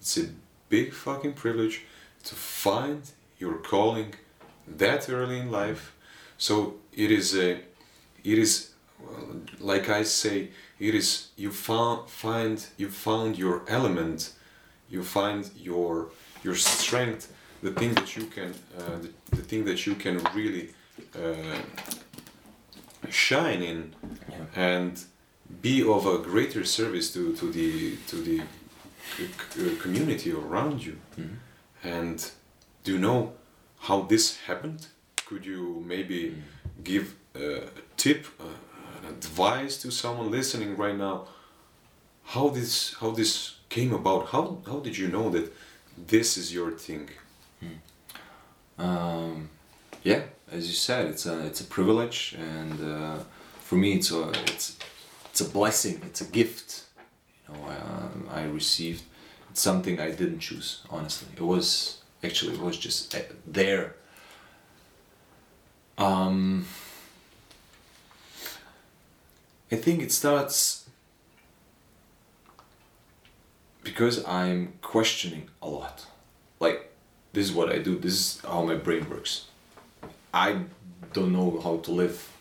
It's 0.00 0.16
a 0.16 0.28
big 0.68 0.92
fucking 0.92 1.32
privilege 1.32 1.82
to 2.28 2.36
find 2.36 3.02
your 3.40 3.56
calling 3.56 4.14
that 4.68 5.10
early 5.10 5.40
in 5.40 5.50
life. 5.50 5.92
So 6.38 6.76
it 6.92 7.10
is 7.10 7.36
a, 7.36 7.50
it 8.32 8.38
is, 8.38 8.73
well, 9.00 9.36
like 9.60 9.88
I 9.88 10.02
say, 10.04 10.48
it 10.78 10.94
is 10.94 11.28
you 11.36 11.50
found 11.50 12.08
find 12.08 12.64
you 12.76 12.88
found 12.90 13.38
your 13.38 13.62
element, 13.68 14.32
you 14.90 15.02
find 15.02 15.50
your 15.56 16.08
your 16.42 16.54
strength, 16.56 17.32
the 17.62 17.70
thing 17.72 17.94
that 17.94 18.16
you 18.16 18.26
can, 18.26 18.54
uh, 18.78 18.98
the, 19.02 19.10
the 19.36 19.42
thing 19.42 19.64
that 19.64 19.86
you 19.86 19.94
can 19.94 20.18
really 20.34 20.70
uh, 21.16 21.58
shine 23.10 23.62
in, 23.62 23.94
and 24.56 25.04
be 25.62 25.82
of 25.82 26.06
a 26.06 26.18
greater 26.18 26.64
service 26.64 27.12
to, 27.12 27.34
to 27.36 27.50
the 27.50 27.96
to 28.08 28.16
the 28.16 28.42
c- 29.16 29.76
community 29.80 30.32
around 30.32 30.84
you. 30.84 30.96
And 31.82 32.30
do 32.82 32.92
you 32.92 32.98
know 32.98 33.32
how 33.80 34.02
this 34.02 34.38
happened? 34.46 34.86
Could 35.26 35.44
you 35.46 35.82
maybe 35.86 36.34
give 36.82 37.14
a 37.34 37.62
tip, 37.96 38.26
uh, 38.40 38.44
advice 39.08 39.76
to 39.82 39.90
someone 39.90 40.30
listening 40.30 40.76
right 40.76 40.96
now? 40.96 41.26
How 42.24 42.48
this 42.48 42.94
how 43.00 43.10
this 43.10 43.56
came 43.68 43.92
about? 43.92 44.28
How 44.28 44.58
how 44.66 44.78
did 44.80 44.96
you 44.96 45.08
know 45.08 45.30
that 45.30 45.52
this 45.96 46.36
is 46.36 46.52
your 46.52 46.70
thing? 46.70 47.08
Um, 48.78 49.50
yeah, 50.02 50.22
as 50.50 50.66
you 50.66 50.74
said, 50.74 51.06
it's 51.06 51.26
a 51.26 51.46
it's 51.46 51.60
a 51.60 51.64
privilege, 51.64 52.34
and 52.38 52.78
uh, 52.80 53.18
for 53.60 53.76
me, 53.76 53.94
it's 53.94 54.10
a 54.10 54.30
it's 54.46 54.76
it's 55.30 55.40
a 55.40 55.48
blessing. 55.48 56.00
It's 56.06 56.20
a 56.20 56.26
gift. 56.26 56.84
You 57.48 57.54
know, 57.54 57.68
um, 57.68 58.28
I 58.32 58.44
received. 58.44 59.02
It's 59.50 59.60
something 59.60 60.00
I 60.00 60.10
didn't 60.10 60.40
choose. 60.40 60.82
Honestly, 60.90 61.28
it 61.36 61.42
was 61.42 62.02
actually 62.22 62.54
it 62.54 62.60
was 62.60 62.76
just 62.76 63.14
uh, 63.14 63.20
there. 63.46 63.94
Um, 65.96 66.66
I 69.73 69.75
think 69.75 70.01
it 70.01 70.11
starts 70.11 70.89
because 73.83 74.23
I'm 74.25 74.73
questioning 74.81 75.49
a 75.61 75.67
lot. 75.69 76.05
Like, 76.59 76.91
this 77.33 77.45
is 77.49 77.53
what 77.53 77.69
I 77.71 77.77
do, 77.77 77.97
this 77.97 78.13
is 78.13 78.41
how 78.41 78.63
my 78.63 78.75
brain 78.75 79.09
works. 79.09 79.45
I 80.33 80.63
don't 81.13 81.31
know 81.31 81.59
how 81.63 81.77
to 81.77 81.91
live 81.91 82.31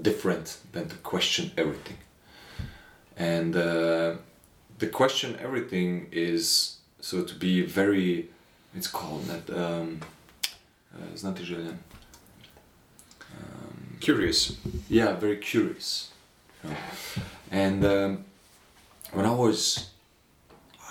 different 0.00 0.58
than 0.72 0.88
to 0.88 0.96
question 0.96 1.52
everything. 1.56 1.98
And 3.16 3.54
uh, 3.54 4.16
the 4.78 4.86
question 4.86 5.38
everything 5.40 6.08
is 6.10 6.76
so 7.00 7.24
to 7.24 7.34
be 7.34 7.62
very, 7.62 8.30
it's 8.74 8.88
called 8.88 9.24
that, 9.26 9.50
um, 9.50 10.00
uh, 10.94 11.16
знаете 11.16 11.44
же, 11.44 11.76
Curious. 14.00 14.56
yeah 14.88 15.12
very 15.14 15.36
curious 15.36 16.10
you 16.10 16.15
know. 16.67 16.75
and 17.51 17.85
um, 17.85 18.25
when 19.11 19.25
i 19.25 19.31
was 19.31 19.89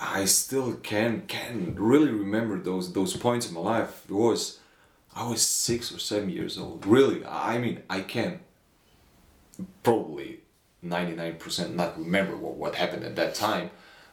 i 0.01 0.25
still 0.25 0.73
can 0.75 1.21
can 1.27 1.75
really 1.77 2.11
remember 2.11 2.59
those 2.59 2.93
those 2.93 3.15
points 3.15 3.47
in 3.47 3.53
my 3.53 3.61
life 3.61 4.03
it 4.09 4.13
was 4.13 4.59
i 5.15 5.27
was 5.27 5.41
six 5.41 5.91
or 5.93 5.99
seven 5.99 6.29
years 6.29 6.57
old 6.57 6.85
really 6.85 7.25
i 7.25 7.57
mean 7.57 7.81
i 7.89 8.01
can 8.01 8.39
probably 9.83 10.39
99% 10.85 11.73
not 11.73 11.97
remember 11.97 12.37
what, 12.37 12.53
what 12.55 12.75
happened 12.75 13.03
at 13.03 13.15
that 13.15 13.33
time 13.33 13.71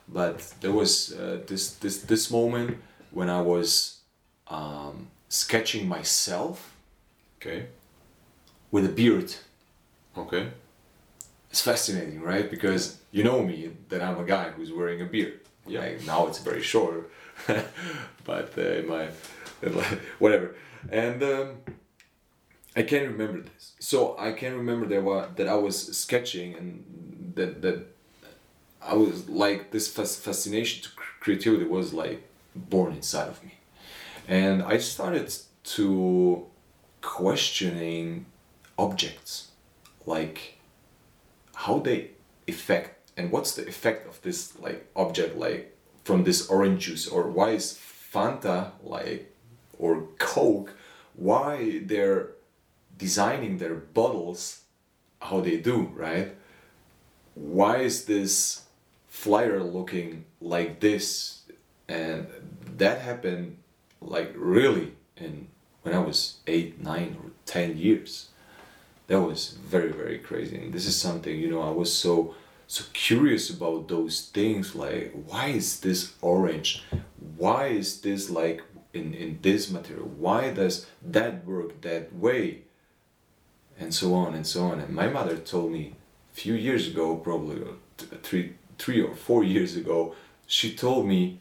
but 0.09 0.55
there 0.61 0.73
was 0.73 1.13
uh, 1.13 1.41
this 1.47 1.75
this 1.77 1.99
this 2.03 2.31
moment 2.31 2.79
when 3.11 3.29
i 3.29 3.41
was 3.41 3.99
um, 4.49 5.09
sketching 5.29 5.87
myself 5.89 6.75
Okay. 7.41 7.67
with 8.71 8.85
a 8.87 8.89
beard 8.89 9.35
Okay. 10.17 10.49
It's 11.55 11.61
fascinating, 11.61 12.21
right? 12.21 12.51
Because 12.51 12.99
you 13.13 13.23
know 13.23 13.41
me 13.41 13.71
that 13.89 14.03
I'm 14.03 14.19
a 14.19 14.25
guy 14.25 14.51
who's 14.51 14.73
wearing 14.73 15.01
a 15.03 15.05
beard. 15.05 15.39
Yeah. 15.69 15.83
Like, 15.83 16.05
now 16.05 16.27
it's 16.27 16.41
very 16.41 16.61
short, 16.61 17.09
but 18.25 18.59
uh, 18.59 18.61
in 18.81 18.89
my 18.89 19.07
whatever. 20.19 20.57
And 20.91 21.23
um, 21.23 21.49
I 22.75 22.83
can't 22.83 23.07
remember 23.07 23.41
this. 23.41 23.75
So 23.79 24.17
I 24.19 24.33
can 24.33 24.57
remember 24.57 24.85
that 24.87 25.05
wa- 25.05 25.29
that 25.37 25.47
I 25.47 25.55
was 25.55 25.97
sketching 25.97 26.57
and 26.57 27.33
that 27.37 27.63
that 27.63 27.87
I 28.83 28.95
was 28.95 29.29
like 29.29 29.71
this 29.71 29.87
fas- 29.87 30.19
fascination 30.19 30.83
to 30.83 30.89
creativity 31.21 31.67
was 31.67 31.93
like 31.95 32.21
born 32.57 32.95
inside 32.95 33.29
of 33.29 33.39
me, 33.45 33.55
and 34.27 34.61
I 34.61 34.79
started 34.79 35.33
to 35.77 36.47
questioning 37.01 38.27
objects 38.77 39.53
like 40.05 40.55
how 41.55 41.79
they 41.79 42.11
affect 42.49 43.13
and 43.17 43.31
what's 43.31 43.55
the 43.55 43.67
effect 43.67 44.09
of 44.09 44.21
this 44.23 44.59
like 44.59 44.91
object 44.97 45.37
like 45.37 45.77
from 46.05 46.25
this 46.25 46.49
orange 46.49 46.87
juice? 46.87 47.07
Or 47.07 47.29
why 47.29 47.51
is 47.51 47.79
fanta 48.13 48.73
like 48.83 49.33
or 49.79 50.09
coke 50.19 50.75
why 51.17 51.81
they're 51.85 52.31
designing 52.99 53.59
their 53.59 53.75
bottles 53.75 54.63
how 55.23 55.41
they 55.41 55.59
do 55.59 55.93
right? 55.95 56.35
Why 57.35 57.79
is 57.79 58.05
this 58.05 58.65
flyer 59.09 59.63
looking 59.63 60.25
like 60.41 60.81
this? 60.81 61.43
And 61.89 62.27
that 62.77 63.01
happened 63.01 63.59
like 64.01 64.33
really 64.37 64.93
in 65.17 65.49
when 65.83 65.95
i 65.95 65.99
was 65.99 66.39
eight 66.47 66.81
nine 66.83 67.17
or 67.23 67.31
ten 67.47 67.77
years 67.77 68.29
that 69.07 69.21
was 69.21 69.51
very 69.51 69.93
very 69.93 70.19
crazy. 70.19 70.57
And 70.57 70.73
this 70.73 70.87
is 70.87 70.97
something 70.97 71.39
you 71.39 71.51
know 71.51 71.63
i 71.63 71.71
was 71.71 71.93
so 71.93 72.35
so 72.67 72.85
curious 72.93 73.51
about 73.51 73.89
those 73.89 74.31
things 74.33 74.75
like 74.75 75.13
why 75.27 75.49
is 75.49 75.81
this 75.81 76.15
orange? 76.23 76.83
Why 77.37 77.67
is 77.67 78.01
this 78.01 78.31
like 78.31 78.63
in 78.93 79.15
in 79.15 79.39
this 79.43 79.71
material? 79.71 80.07
Why 80.19 80.51
does 80.51 80.87
that 81.03 81.45
work 81.47 81.81
that 81.83 82.15
way? 82.15 82.63
And 83.79 83.93
so 83.93 84.15
on 84.15 84.35
and 84.35 84.47
so 84.47 84.65
on. 84.65 84.81
And 84.81 84.95
my 84.95 85.09
mother 85.09 85.37
told 85.37 85.73
me 85.73 85.95
a 86.33 86.37
few 86.37 86.55
years 86.55 86.87
ago 86.89 87.17
probably 87.17 87.63
three 88.23 88.55
three 88.79 89.01
or 89.03 89.15
four 89.15 89.45
years 89.45 89.77
ago 89.77 90.15
she 90.47 90.75
told 90.75 91.07
me 91.07 91.39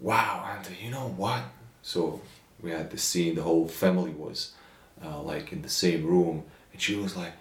wow 0.00 0.44
and 0.54 0.76
you 0.82 0.90
know 0.90 1.08
what? 1.16 1.42
So 1.82 2.20
we 2.60 2.70
had 2.70 2.90
the 2.90 2.98
scene. 2.98 3.34
The 3.34 3.42
whole 3.42 3.68
family 3.68 4.10
was 4.10 4.52
uh, 5.04 5.20
like 5.22 5.52
in 5.52 5.62
the 5.62 5.68
same 5.68 6.06
room, 6.06 6.44
and 6.72 6.80
she 6.80 6.96
was 6.96 7.16
like, 7.16 7.32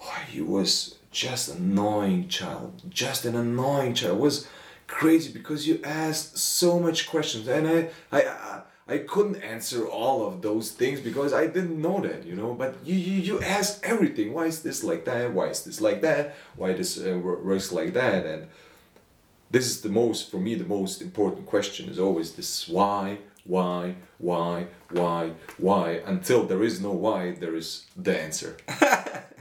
"Oh, 0.00 0.22
he 0.28 0.40
was 0.40 0.96
just 1.10 1.48
annoying 1.48 2.28
child, 2.28 2.82
just 2.88 3.24
an 3.24 3.34
annoying 3.36 3.94
child." 3.94 4.18
It 4.18 4.20
was 4.20 4.48
crazy 4.86 5.32
because 5.32 5.66
you 5.66 5.80
asked 5.84 6.38
so 6.38 6.78
much 6.78 7.08
questions, 7.08 7.48
and 7.48 7.66
I, 7.68 7.90
I, 8.10 8.62
I 8.88 8.98
couldn't 8.98 9.36
answer 9.36 9.86
all 9.86 10.26
of 10.26 10.42
those 10.42 10.70
things 10.72 11.00
because 11.00 11.32
I 11.32 11.46
didn't 11.46 11.80
know 11.80 12.00
that, 12.00 12.24
you 12.26 12.34
know. 12.34 12.54
But 12.54 12.76
you 12.84 12.94
you, 12.94 13.20
you 13.20 13.42
ask 13.42 13.80
everything. 13.84 14.32
Why 14.32 14.46
is 14.46 14.62
this 14.62 14.82
like 14.82 15.04
that? 15.04 15.32
Why 15.32 15.46
is 15.46 15.64
this 15.64 15.80
like 15.80 16.02
that? 16.02 16.34
Why 16.56 16.72
this 16.72 16.98
uh, 16.98 17.18
works 17.18 17.72
like 17.72 17.92
that? 17.94 18.26
And 18.26 18.48
this 19.50 19.66
is 19.66 19.82
the 19.82 19.88
most 19.88 20.30
for 20.30 20.38
me 20.38 20.54
the 20.54 20.64
most 20.64 21.00
important 21.00 21.46
question 21.46 21.88
is 21.88 21.98
always 21.98 22.32
this 22.32 22.66
why 22.66 23.18
why 23.44 23.96
why 24.18 24.66
why 24.90 25.32
why. 25.58 26.00
Until 26.06 26.44
there 26.44 26.62
is 26.62 26.80
no 26.80 26.92
why 26.92 27.32
there 27.32 27.54
is 27.56 27.86
the 27.96 28.18
answer. 28.20 28.56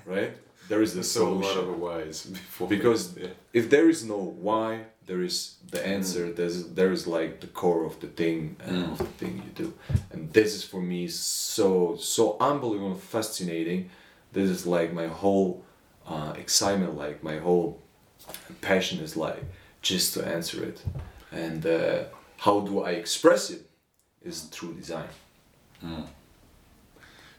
Right? 0.06 0.36
There 0.68 0.82
is 0.82 0.92
the 0.94 1.02
There's 1.02 1.12
so 1.12 1.28
a 1.28 1.30
lot 1.30 1.54
solution. 1.54 1.70
of 1.74 1.80
whys 1.80 2.26
before. 2.40 2.68
because 2.68 3.16
yeah. 3.18 3.28
if 3.54 3.70
there 3.70 3.88
is 3.88 4.04
no 4.04 4.18
why 4.18 4.86
there 5.06 5.22
is 5.22 5.56
the 5.70 5.86
answer. 5.86 6.28
Mm. 6.28 6.36
there's 6.36 6.68
there 6.80 6.92
is 6.92 7.06
like 7.08 7.40
the 7.40 7.48
core 7.48 7.86
of 7.86 8.00
the 8.00 8.08
thing 8.08 8.56
uh, 8.68 8.92
of 8.92 8.98
the 8.98 9.14
thing 9.20 9.34
you 9.46 9.52
do. 9.66 9.74
And 10.12 10.32
this 10.34 10.56
is 10.56 10.64
for 10.64 10.82
me 10.82 11.08
so 11.08 11.96
so 11.98 12.36
unbelievable 12.40 12.96
fascinating. 12.96 13.90
This 14.34 14.50
is 14.50 14.66
like 14.66 14.92
my 14.94 15.08
whole 15.08 15.64
uh, 16.08 16.34
excitement 16.38 16.98
like 16.98 17.24
my 17.24 17.38
whole 17.38 17.80
passion 18.62 19.00
is 19.00 19.16
like 19.16 19.44
just 19.82 20.14
to 20.16 20.26
answer 20.26 20.64
it. 20.64 20.82
And 21.32 21.66
uh, 21.66 22.04
how 22.38 22.60
do 22.62 22.82
i 22.82 22.92
express 22.92 23.50
it 23.52 23.62
is 24.24 24.42
through 24.44 24.74
design 24.74 25.10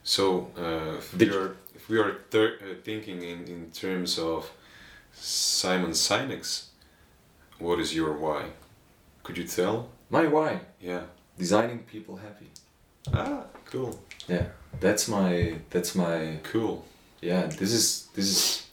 So, 0.05 0.51
uh, 0.59 0.97
if, 0.99 1.17
Did 1.17 1.31
we 1.31 1.37
are, 1.37 1.57
if 1.75 1.89
we 1.89 1.99
are 1.99 2.17
thir- 2.31 2.59
uh, 2.61 2.75
thinking 2.85 3.23
in, 3.23 3.45
in 3.47 3.71
terms 3.71 4.19
of 4.19 4.51
Simon 5.15 5.93
Sinek's, 5.93 6.71
what 7.59 7.79
is 7.79 7.95
your 7.95 8.13
why? 8.15 8.47
Could 9.23 9.39
you 9.39 9.45
tell? 9.45 9.89
my 10.11 10.27
why 10.27 10.61
Yeah. 10.81 11.03
designing 11.39 11.79
people 11.81 12.17
happy 12.17 12.51
Ah, 13.15 13.45
cool. 13.71 13.99
yeah 14.29 14.47
that's 14.81 15.09
my 15.09 15.55
that's 15.71 15.95
my 15.95 16.39
Cool. 16.43 16.85
yeah 17.23 17.47
this 17.47 17.73
is 17.73 18.09
this 18.15 18.27
is 18.27 18.67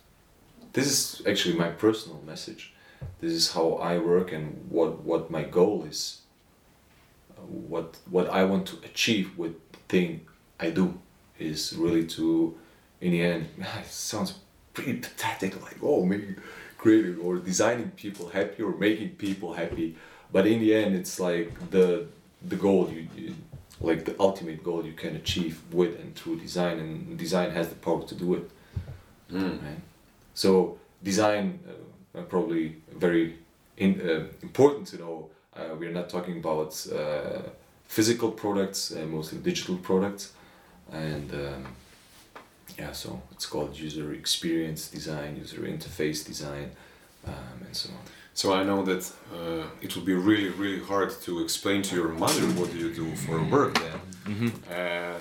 this 0.74 0.88
is 0.88 1.22
actually 1.26 1.56
my 1.56 1.70
personal 1.70 2.20
message 2.26 2.74
this 3.22 3.32
is 3.32 3.54
how 3.54 3.74
i 3.76 3.98
work 3.98 4.34
and 4.34 4.46
what 4.70 5.00
what 5.06 5.32
my 5.32 5.44
goal 5.44 5.86
is 5.90 6.19
what 7.48 7.98
what 8.10 8.30
i 8.30 8.44
want 8.44 8.66
to 8.68 8.76
achieve 8.86 9.38
with 9.38 9.54
the 9.72 9.78
thing 9.88 10.22
i 10.60 10.70
do 10.70 10.98
is 11.38 11.74
really 11.78 12.06
to 12.06 12.58
in 13.02 13.12
the 13.12 13.22
end 13.22 13.48
it 13.58 13.86
sounds 13.88 14.36
pretty 14.74 14.94
pathetic 14.94 15.62
like 15.62 15.78
oh 15.82 16.06
making 16.06 16.36
creating 16.78 17.18
or 17.20 17.38
designing 17.38 17.90
people 17.92 18.30
happy 18.30 18.64
or 18.64 18.72
making 18.78 19.10
people 19.12 19.54
happy 19.54 19.96
but 20.32 20.46
in 20.48 20.60
the 20.60 20.74
end 20.74 20.96
it's 20.96 21.20
like 21.20 21.52
the 21.72 22.06
the 22.48 22.56
goal 22.56 22.90
you, 22.92 23.08
you 23.16 23.36
like 23.82 24.06
the 24.06 24.16
ultimate 24.20 24.64
goal 24.64 24.86
you 24.86 24.94
can 24.94 25.16
achieve 25.16 25.62
with 25.72 26.00
and 26.00 26.16
through 26.16 26.38
design 26.40 26.80
and 26.80 27.18
design 27.18 27.52
has 27.52 27.70
the 27.70 27.76
power 27.76 28.04
to 28.04 28.16
do 28.16 28.34
it 28.36 28.50
Mm. 29.32 29.62
right? 29.62 29.80
So 30.34 30.78
design 31.04 31.60
uh, 32.16 32.22
probably 32.24 32.78
very 32.96 33.36
in, 33.78 34.02
uh, 34.02 34.26
important 34.42 34.88
to 34.88 34.98
know. 34.98 35.30
Uh, 35.60 35.76
we 35.76 35.88
are 35.88 35.92
not 35.92 36.10
talking 36.10 36.38
about 36.38 36.88
uh, 36.94 37.42
physical 37.86 38.32
products, 38.32 38.96
uh, 38.96 39.06
mostly 39.06 39.38
digital 39.40 39.78
products, 39.78 40.34
and 40.92 41.32
um, 41.34 41.68
yeah, 42.78 42.92
so 42.92 43.22
it's 43.32 43.46
called 43.46 43.78
user 43.78 44.14
experience 44.14 44.88
design, 44.90 45.36
user 45.36 45.62
interface 45.62 46.26
design, 46.26 46.72
um, 47.28 47.34
and 47.66 47.76
so 47.76 47.90
on. 47.90 48.00
So 48.34 48.54
I 48.54 48.64
know 48.64 48.84
that 48.84 49.12
uh, 49.34 49.66
it 49.82 49.96
would 49.96 50.06
be 50.06 50.14
really, 50.14 50.50
really 50.50 50.82
hard 50.82 51.12
to 51.24 51.44
explain 51.44 51.82
to 51.84 51.96
your 51.96 52.10
mother 52.10 52.42
what 52.60 52.72
do 52.72 52.78
you 52.78 52.94
do 52.94 53.14
for 53.16 53.44
work 53.44 53.78
then. 53.80 54.00
Uh, 54.72 55.18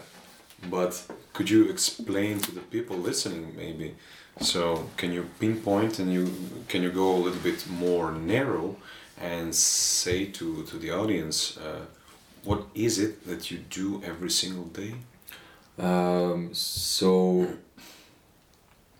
but 0.70 1.04
could 1.32 1.50
you 1.50 1.68
explain 1.68 2.38
to 2.40 2.52
the 2.52 2.60
people 2.60 2.96
listening 2.96 3.54
maybe? 3.56 3.94
So 4.40 4.88
can 4.96 5.12
you 5.12 5.26
pinpoint 5.40 5.98
and 5.98 6.12
you 6.12 6.30
can 6.68 6.82
you 6.82 6.90
go 6.90 7.16
a 7.16 7.20
little 7.26 7.40
bit 7.40 7.68
more 7.68 8.12
narrow 8.12 8.76
and 9.20 9.54
say 9.54 10.26
to 10.26 10.64
to 10.64 10.78
the 10.78 10.90
audience 10.90 11.56
uh, 11.58 11.84
what 12.44 12.66
is 12.74 12.98
it 12.98 13.26
that 13.26 13.50
you 13.50 13.58
do 13.58 14.02
every 14.04 14.30
single 14.30 14.64
day? 14.64 14.94
Um, 15.78 16.54
so 16.54 17.46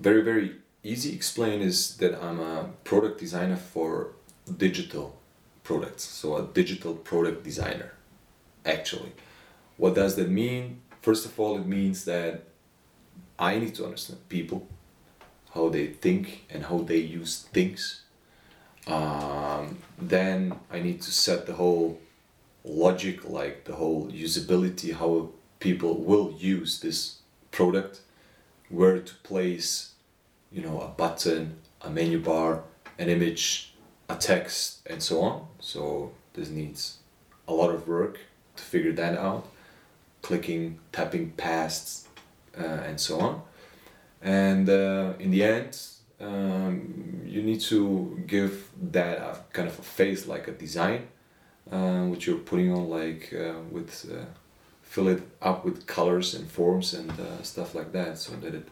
very 0.01 0.23
very 0.23 0.57
easy 0.83 1.15
explain 1.15 1.61
is 1.61 1.97
that 1.97 2.23
I'm 2.23 2.41
a 2.41 2.71
product 2.85 3.19
designer 3.21 3.57
for 3.57 4.13
digital 4.57 5.19
products. 5.63 6.05
So 6.05 6.37
a 6.37 6.43
digital 6.43 6.95
product 6.95 7.45
designer. 7.45 7.93
Actually, 8.65 9.13
what 9.77 9.95
does 9.95 10.17
that 10.17 10.31
mean? 10.31 10.81
First 11.03 11.27
of 11.27 11.39
all, 11.39 11.57
it 11.57 11.67
means 11.67 12.05
that 12.05 12.45
I 13.39 13.59
need 13.59 13.75
to 13.77 13.85
understand 13.85 14.29
people, 14.29 14.67
how 15.55 15.69
they 15.69 15.87
think 15.87 16.47
and 16.51 16.65
how 16.65 16.79
they 16.79 16.97
use 16.97 17.47
things. 17.53 18.03
Um, 18.89 19.79
then 19.99 20.59
I 20.71 20.81
need 20.81 21.03
to 21.03 21.13
set 21.13 21.47
the 21.47 21.53
whole 21.53 22.01
logic, 22.65 23.29
like 23.29 23.65
the 23.65 23.75
whole 23.75 24.11
usability, 24.11 24.95
how 24.95 25.31
people 25.61 26.03
will 26.03 26.33
use 26.39 26.81
this 26.81 27.19
product, 27.51 28.01
where 28.71 28.99
to 28.99 29.15
place, 29.17 29.93
you 30.51 30.63
know, 30.63 30.81
a 30.81 30.89
button, 30.89 31.59
a 31.83 31.91
menu 31.91 32.19
bar, 32.19 32.63
an 32.99 33.09
image, 33.09 33.75
a 34.09 34.17
text, 34.17 34.81
and 34.87 35.03
so 35.03 35.21
on. 35.21 35.47
So 35.61 36.13
this 36.33 36.49
needs 36.49 36.99
a 37.47 37.53
lot 37.53 37.71
of 37.71 37.87
work 37.87 38.19
to 38.57 38.63
figure 38.63 38.93
that 38.93 39.19
out, 39.19 39.49
clicking, 40.23 40.79
tapping 40.93 41.31
past, 41.33 42.09
uh, 42.59 42.63
and 42.63 42.99
so 43.01 43.21
on. 43.21 43.43
And 44.23 44.69
uh, 44.69 45.13
in 45.19 45.31
the 45.31 45.45
end, 45.45 45.79
um, 46.21 47.23
you 47.25 47.43
need 47.43 47.61
to 47.63 48.23
give 48.27 48.69
that 48.93 49.19
a 49.19 49.37
kind 49.53 49.69
of 49.69 49.79
a 49.79 49.83
face, 49.83 50.27
like 50.27 50.49
a 50.49 50.53
design, 50.53 51.07
uh, 51.71 52.05
which 52.07 52.27
you're 52.27 52.39
putting 52.39 52.73
on, 52.73 52.89
like 52.91 53.33
uh, 53.33 53.55
with 53.71 54.11
uh, 54.13 54.25
fill 54.83 55.09
it 55.09 55.23
up 55.43 55.65
with 55.65 55.87
colors 55.87 56.35
and 56.35 56.51
forms 56.51 56.95
and 56.95 57.11
uh, 57.11 57.43
stuff 57.43 57.75
like 57.75 57.93
that, 57.93 58.19
so 58.19 58.33
that 58.37 58.55
it 58.55 58.69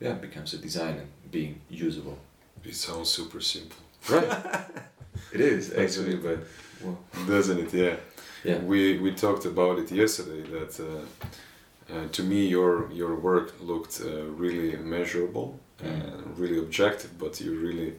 yeah 0.00 0.12
becomes 0.14 0.54
a 0.54 0.58
design 0.58 0.94
and 0.98 1.08
being 1.30 1.60
usable. 1.70 2.18
It 2.64 2.74
sounds 2.74 3.08
super 3.10 3.40
simple, 3.40 3.76
Right. 4.08 4.28
it 5.32 5.40
is 5.40 5.72
actually, 5.72 6.14
it. 6.14 6.22
but 6.22 6.38
well, 6.82 6.98
doesn't 7.26 7.58
it? 7.58 7.72
Yeah. 7.74 7.96
yeah. 8.44 8.58
We 8.58 8.98
we 8.98 9.12
talked 9.12 9.44
about 9.46 9.78
it 9.78 9.90
yesterday 9.92 10.42
that 10.50 10.80
uh, 10.80 11.94
uh, 11.94 12.08
to 12.12 12.22
me 12.22 12.46
your 12.46 12.90
your 12.92 13.14
work 13.16 13.54
looked 13.60 14.00
uh, 14.04 14.24
really 14.42 14.76
measurable 14.76 15.58
and 15.82 16.38
really 16.38 16.58
objective, 16.58 17.18
but 17.18 17.40
you 17.40 17.54
really 17.54 17.94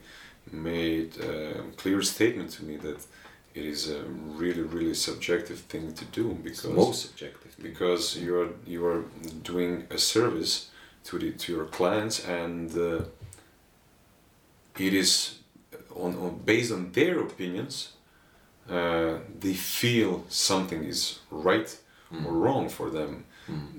made 0.50 1.18
a 1.20 1.62
clear 1.76 2.02
statement 2.02 2.50
to 2.50 2.64
me 2.64 2.76
that 2.76 3.00
it 3.54 3.64
is 3.64 3.90
a 3.90 4.02
really 4.02 4.62
really 4.62 4.94
subjective 4.94 5.58
thing 5.60 5.92
to 5.92 6.04
do 6.06 6.24
because 6.42 6.62
the 6.62 6.68
most 6.70 7.02
subjective. 7.02 7.54
because 7.62 8.16
you 8.16 8.38
are 8.40 8.48
you 8.66 8.84
are 8.86 9.04
doing 9.42 9.86
a 9.90 9.98
service 9.98 10.70
to 11.04 11.18
the 11.18 11.32
to 11.32 11.52
your 11.52 11.66
clients 11.66 12.24
and 12.24 12.76
uh, 12.78 13.02
it 14.78 14.94
is 14.94 15.38
on, 15.94 16.14
on 16.16 16.40
based 16.44 16.72
on 16.72 16.92
their 16.92 17.20
opinions 17.20 17.92
uh, 18.70 19.18
they 19.40 19.54
feel 19.54 20.24
something 20.28 20.84
is 20.84 21.20
right 21.30 21.76
or 22.24 22.32
wrong 22.32 22.68
for 22.68 22.90
them. 22.90 23.24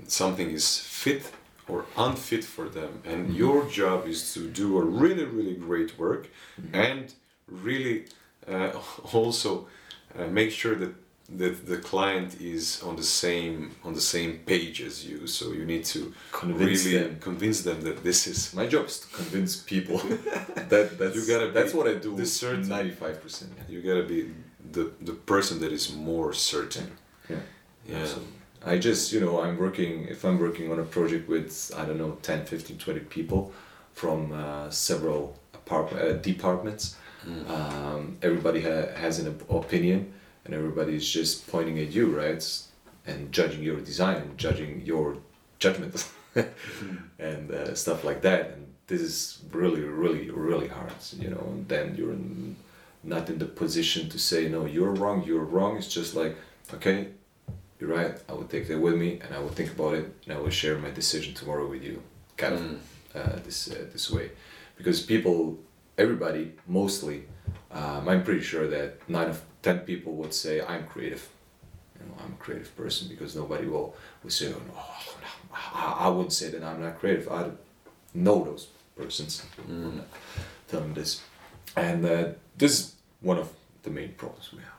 Something 0.08 0.50
is 0.50 0.80
fit 0.80 1.32
or 1.70 1.86
unfit 1.98 2.44
for 2.44 2.66
them 2.78 2.92
and 3.06 3.20
your 3.36 3.66
job 3.80 4.08
is 4.08 4.34
to 4.34 4.40
do 4.62 4.78
a 4.78 4.84
really 5.02 5.26
really 5.38 5.56
great 5.68 5.92
work 6.00 6.24
and 6.74 7.14
really 7.66 8.06
uh, 8.48 8.72
also 9.14 9.68
uh, 10.18 10.26
make 10.40 10.52
sure 10.52 10.76
that 10.76 10.94
that 11.42 11.56
the 11.68 11.78
client 11.78 12.42
is 12.42 12.82
on 12.88 12.96
the 12.96 13.04
same 13.22 13.56
on 13.88 13.94
the 13.94 14.02
same 14.16 14.32
page 14.52 14.82
as 14.90 15.06
you 15.08 15.28
so 15.28 15.44
you 15.60 15.64
need 15.74 15.86
to 15.86 16.12
Convince 16.32 16.86
really 16.86 16.98
them. 16.98 17.20
convince 17.20 17.62
them 17.62 17.82
that 17.82 17.98
this 18.04 18.26
is 18.26 18.52
My 18.56 18.66
job 18.66 18.86
is 18.88 19.00
to 19.02 19.08
convince 19.20 19.52
people. 19.74 19.98
that 20.74 20.86
that's 21.00 21.16
You 21.16 21.24
gotta 21.34 21.52
that's 21.58 21.74
what 21.78 21.88
I 21.88 21.96
do. 22.06 22.16
the 22.16 22.26
certain- 22.26 22.68
Ninety 22.68 22.96
five 23.04 23.18
percent. 23.22 23.52
you 23.74 23.80
gotta 23.90 24.06
be 24.16 24.20
the 24.76 24.84
the 25.10 25.14
person 25.34 25.60
that 25.64 25.72
is 25.72 25.86
more 25.94 26.34
certain 26.34 26.88
Yeah. 27.30 27.38
yeah 27.88 27.98
Absolutely. 28.02 28.34
I 28.66 28.78
just, 28.78 29.14
you 29.14 29.20
know, 29.22 29.42
I'm 29.42 29.58
working, 29.58 30.06
if 30.10 30.24
I'm 30.26 30.40
working 30.40 30.72
on 30.72 30.80
a 30.80 30.84
project 30.84 31.30
with, 31.30 31.72
I 31.78 31.86
don't 31.86 31.98
know, 31.98 32.18
10, 32.22 32.46
15, 32.46 32.78
20 32.78 33.00
people 33.02 33.52
from 33.94 34.32
uh, 34.34 34.70
several 34.70 35.38
apart- 35.54 35.94
uh, 35.94 36.14
departments, 36.14 36.98
um, 37.48 38.18
everybody 38.22 38.62
ha- 38.62 38.92
has 38.96 39.20
an 39.20 39.28
opinion 39.50 40.14
and 40.46 40.54
everybody 40.54 40.96
is 40.96 41.08
just 41.08 41.48
pointing 41.48 41.78
at 41.80 41.92
you, 41.92 42.08
right? 42.18 42.42
and 43.10 43.32
judging 43.32 43.64
your 43.64 43.80
design, 43.82 44.34
judging 44.38 44.82
your 44.86 45.18
judgment, 45.58 46.08
and 47.20 47.52
uh, 47.52 47.74
stuff 47.76 48.04
like 48.04 48.22
that. 48.22 48.52
And 48.52 48.68
this 48.88 49.02
is 49.02 49.40
really, 49.52 49.82
really, 49.82 50.30
really 50.30 50.68
hard, 50.68 50.94
you 51.18 51.30
know. 51.30 51.44
And 51.48 51.68
then 51.68 51.96
you're 51.98 52.12
in, 52.12 52.56
not 53.04 53.30
in 53.30 53.40
the 53.40 53.46
position 53.46 54.10
to 54.10 54.20
say 54.20 54.48
no, 54.48 54.66
you're 54.66 54.94
wrong, 54.94 55.24
you're 55.24 55.44
wrong. 55.44 55.78
It's 55.78 55.88
just 55.88 56.16
like, 56.16 56.36
okay, 56.74 57.08
you're 57.80 57.90
right. 57.90 58.16
I 58.30 58.34
will 58.34 58.46
take 58.48 58.68
that 58.68 58.80
with 58.80 58.96
me, 58.96 59.20
and 59.24 59.34
I 59.34 59.40
will 59.40 59.50
think 59.58 59.72
about 59.72 59.94
it, 59.96 60.06
and 60.26 60.34
I 60.38 60.40
will 60.40 60.50
share 60.52 60.78
my 60.78 60.92
decision 60.92 61.34
tomorrow 61.34 61.68
with 61.68 61.84
you, 61.84 62.02
kind 62.38 62.54
of 62.56 62.62
Mm. 62.62 62.78
uh, 63.16 63.36
this 63.46 63.70
uh, 63.72 63.86
this 63.94 64.10
way, 64.12 64.32
because 64.78 65.02
people, 65.14 65.58
everybody, 65.98 66.44
mostly, 66.68 67.24
um, 67.72 68.08
I'm 68.10 68.24
pretty 68.24 68.42
sure 68.52 68.68
that 68.68 68.88
nine 69.10 69.30
of 69.30 69.42
ten 69.62 69.80
people 69.80 70.14
would 70.20 70.34
say 70.34 70.62
I'm 70.62 70.86
creative. 70.94 71.24
You 72.00 72.06
know, 72.08 72.16
I'm 72.24 72.34
a 72.34 72.44
creative 72.44 72.72
person 72.76 73.08
because 73.10 73.36
nobody 73.36 73.66
will 73.68 73.96
will 74.24 74.30
say, 74.40 74.48
oh, 74.54 74.62
no, 74.68 74.74
I, 75.54 76.06
I 76.06 76.08
wouldn't 76.10 76.34
say 76.34 76.50
that 76.52 76.64
I'm 76.64 76.82
not 76.82 77.00
creative. 77.00 77.28
I 77.32 77.52
know 78.14 78.44
those 78.44 78.68
persons. 78.96 79.44
I'm 79.68 79.96
not 79.98 80.08
telling 80.68 80.94
this, 80.94 81.22
and 81.76 82.06
uh, 82.06 82.26
this 82.58 82.72
is 82.80 82.96
one 83.22 83.38
of 83.40 83.48
the 83.84 83.90
main 83.90 84.14
problems 84.22 84.52
we 84.54 84.60
have. 84.60 84.79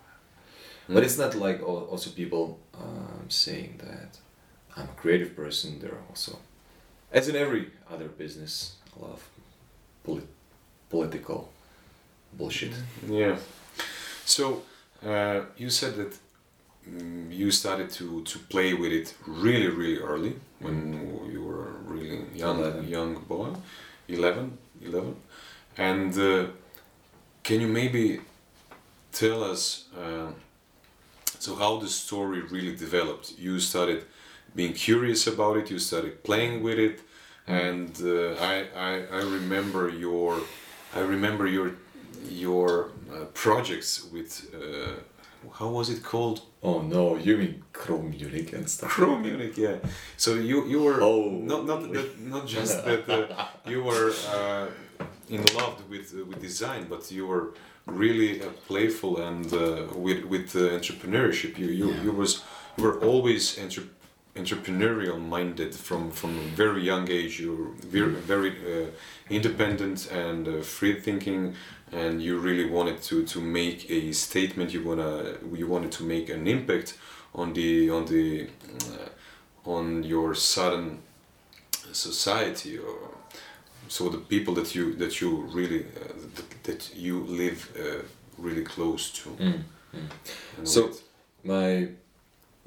But 0.95 1.05
it's 1.05 1.19
not 1.19 1.35
like 1.35 1.63
also 1.63 2.11
people 2.11 2.59
um, 2.75 3.25
saying 3.29 3.79
that 3.79 4.19
I'm 4.77 4.85
a 4.89 5.01
creative 5.01 5.37
person. 5.37 5.79
There 5.81 5.93
are 5.93 6.03
also, 6.09 6.39
as 7.13 7.29
in 7.29 7.37
every 7.37 7.71
other 7.93 8.09
business, 8.09 8.77
a 8.97 9.03
lot 9.05 9.13
of 9.13 9.23
polit- 10.05 10.29
political 10.89 11.49
bullshit. 12.39 12.73
Yeah. 13.09 13.37
So 14.25 14.63
uh, 15.07 15.41
you 15.57 15.71
said 15.71 15.95
that 15.97 16.13
mm, 16.89 17.31
you 17.37 17.51
started 17.51 17.91
to, 17.91 18.23
to 18.25 18.39
play 18.49 18.75
with 18.75 18.93
it 18.93 19.15
really 19.27 19.69
really 19.69 19.99
early 19.99 20.35
when 20.61 20.77
you 21.33 21.43
were 21.43 21.69
a 21.69 21.93
really 21.93 22.19
young 22.35 22.59
Eleven. 22.59 22.89
young 22.89 23.15
boy, 23.29 23.49
11, 24.09 24.59
11. 24.83 25.17
and 25.79 26.19
uh, 26.19 26.47
can 27.43 27.61
you 27.61 27.69
maybe 27.69 28.21
tell 29.13 29.43
us 29.45 29.85
uh, 29.97 30.31
so 31.41 31.51
how 31.57 31.73
the 31.85 31.89
story 31.89 32.41
really 32.55 32.75
developed? 32.87 33.27
You 33.47 33.59
started 33.61 34.01
being 34.55 34.75
curious 34.89 35.27
about 35.27 35.55
it. 35.61 35.71
You 35.71 35.79
started 35.79 36.13
playing 36.29 36.63
with 36.67 36.79
it, 36.89 36.97
and 37.47 37.91
uh, 38.03 38.35
I, 38.53 38.55
I 38.91 38.93
I 39.19 39.23
remember 39.39 39.83
your 40.07 40.33
I 40.99 41.01
remember 41.15 41.47
your 41.57 41.69
your 42.47 42.69
uh, 43.13 43.25
projects 43.45 43.91
with 44.13 44.31
uh, 44.55 44.93
how 45.59 45.69
was 45.79 45.89
it 45.89 46.03
called? 46.03 46.39
Oh 46.63 46.79
no, 46.83 47.17
you 47.27 47.37
mean 47.43 47.55
Chrome 47.73 48.11
Munich 48.11 48.53
and 48.57 48.69
stuff? 48.69 48.91
Chrome 48.91 49.23
Munich, 49.23 49.57
yeah. 49.57 49.77
So 50.17 50.31
you 50.35 50.57
you 50.73 50.81
were 50.87 51.01
Oh. 51.03 51.31
not 51.53 51.61
not 51.71 51.81
that, 51.95 52.09
not 52.35 52.45
just 52.57 52.85
that 52.85 53.09
uh, 53.09 53.25
you 53.73 53.81
were 53.91 54.13
uh, 54.37 54.67
in 55.29 55.43
love 55.61 55.77
with 55.93 56.07
uh, 56.15 56.25
with 56.29 56.39
design, 56.41 56.83
but 56.93 57.03
you 57.11 57.27
were 57.33 57.45
really 57.87 58.43
uh, 58.43 58.47
playful 58.67 59.19
and 59.19 59.53
uh, 59.53 59.87
with 59.95 60.25
with 60.25 60.55
uh, 60.57 60.79
entrepreneurship. 60.79 61.59
You 61.59 61.69
you 61.69 61.93
you 62.03 62.13
was 62.13 62.43
you 62.77 62.85
were 62.85 63.01
always 63.01 63.59
entre- 63.59 63.91
entrepreneurial 64.37 65.19
minded 65.21 65.75
from 65.75 66.11
from 66.11 66.39
a 66.39 66.43
very 66.57 66.83
young 66.83 67.11
age. 67.11 67.41
You 67.41 67.57
were 67.57 67.89
very 67.89 68.13
very 68.13 68.51
uh, 68.51 68.91
independent 69.29 70.11
and 70.11 70.49
uh, 70.49 70.61
free 70.63 71.01
thinking. 71.01 71.55
And 71.93 72.23
you 72.23 72.39
really 72.39 72.71
wanted 72.71 73.03
to, 73.03 73.25
to 73.25 73.41
make 73.41 73.91
a 73.91 74.13
statement. 74.13 74.73
You 74.73 74.85
wanna 74.85 75.39
you 75.53 75.67
wanted 75.67 75.91
to 75.93 76.05
make 76.05 76.29
an 76.29 76.47
impact 76.47 76.97
on 77.35 77.53
the 77.53 77.91
on 77.91 78.07
the 78.07 78.47
uh, 78.47 79.69
on 79.69 80.05
your 80.05 80.35
sudden 80.35 81.03
society 81.93 82.79
or 82.79 83.11
so 83.89 84.09
the 84.09 84.19
people 84.19 84.55
that 84.55 84.75
you 84.75 84.95
that 84.95 85.21
you 85.21 85.31
really 85.53 85.81
uh, 85.81 86.13
that, 86.37 86.45
that 86.65 86.91
you 86.97 87.21
live 87.43 87.61
uh, 87.79 88.03
really 88.39 88.65
close 88.65 89.11
to 89.23 89.31
Mm. 89.31 89.63
and 90.59 90.69
So-. 90.69 90.91
My 91.45 91.89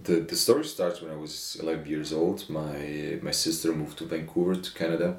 the 0.03 0.15
the 0.27 0.35
story 0.35 0.63
starts 0.65 1.01
when 1.01 1.11
I 1.11 1.15
was 1.15 1.57
eleven 1.61 1.85
years 1.87 2.11
old. 2.11 2.49
My 2.49 3.19
my 3.21 3.31
sister 3.31 3.71
moved 3.73 3.97
to 3.99 4.05
Vancouver 4.05 4.55
to 4.55 4.71
Canada, 4.73 5.09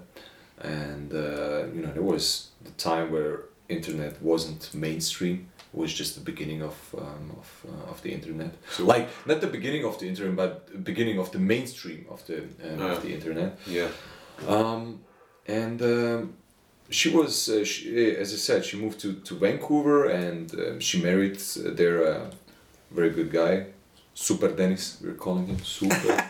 and 0.61 1.13
uh, 1.13 1.67
you 1.75 1.81
know 1.83 1.93
there 1.93 2.03
was 2.15 2.51
the 2.65 2.73
time 2.91 3.07
where 3.13 3.39
internet 3.69 4.21
wasn't 4.23 4.71
mainstream. 4.75 5.37
It 5.73 5.79
was 5.81 5.93
just 5.99 6.15
the 6.15 6.21
beginning 6.33 6.63
of 6.63 6.75
um, 6.99 7.31
of, 7.41 7.65
uh, 7.69 7.91
of 7.93 8.01
the 8.03 8.11
internet. 8.13 8.53
So- 8.71 8.85
like 8.95 9.09
not 9.27 9.41
the 9.41 9.47
beginning 9.59 9.85
of 9.85 9.99
the 9.99 10.07
internet, 10.09 10.37
but 10.37 10.67
the 10.73 10.79
beginning 10.79 11.19
of 11.21 11.31
the 11.31 11.39
mainstream 11.39 12.07
of 12.11 12.21
the 12.27 12.37
um, 12.39 12.81
Ah. 12.81 12.93
of 12.97 13.03
the 13.03 13.13
internet. 13.15 13.51
yeah 13.67 13.89
Um, 14.49 15.01
and 15.47 15.81
um, 15.83 16.35
she 16.91 17.09
was, 17.11 17.49
uh, 17.49 17.65
she, 17.65 17.95
eh, 17.97 18.15
as 18.21 18.33
I 18.33 18.37
said, 18.37 18.65
she 18.65 18.77
moved 18.77 19.01
to, 19.01 19.15
to 19.15 19.35
Vancouver 19.35 20.07
and 20.07 20.53
um, 20.55 20.81
she 20.81 21.03
married 21.03 21.37
uh, 21.39 21.71
their 21.71 22.07
uh, 22.07 22.31
very 22.91 23.11
good 23.11 23.31
guy, 23.33 23.67
Super 24.15 24.49
Dennis, 24.49 24.99
we're 25.03 25.15
calling 25.15 25.47
him 25.47 25.59
Super. 25.65 25.97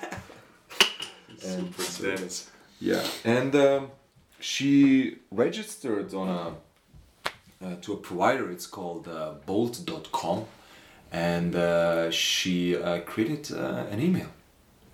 And- 1.44 1.74
Super 1.74 2.06
Dennis. 2.16 2.50
yeah. 2.80 3.04
And 3.24 3.54
um, 3.54 3.90
she 4.40 5.18
registered 5.30 6.14
on 6.14 6.28
a 6.28 6.52
uh, 7.64 7.76
to 7.82 7.92
a 7.94 7.96
provider. 7.96 8.50
It's 8.50 8.66
called 8.66 9.08
uh, 9.08 9.34
Bolt.com, 9.46 10.44
and 11.12 11.54
uh, 11.56 12.10
she 12.10 12.76
uh, 12.76 13.00
created 13.00 13.52
uh, 13.56 13.84
an 13.90 14.00
email. 14.00 14.28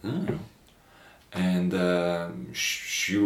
Know? 0.03 0.39
And 1.33 1.75
um, 1.75 2.53
sh- 2.53 2.87
she 2.87 3.17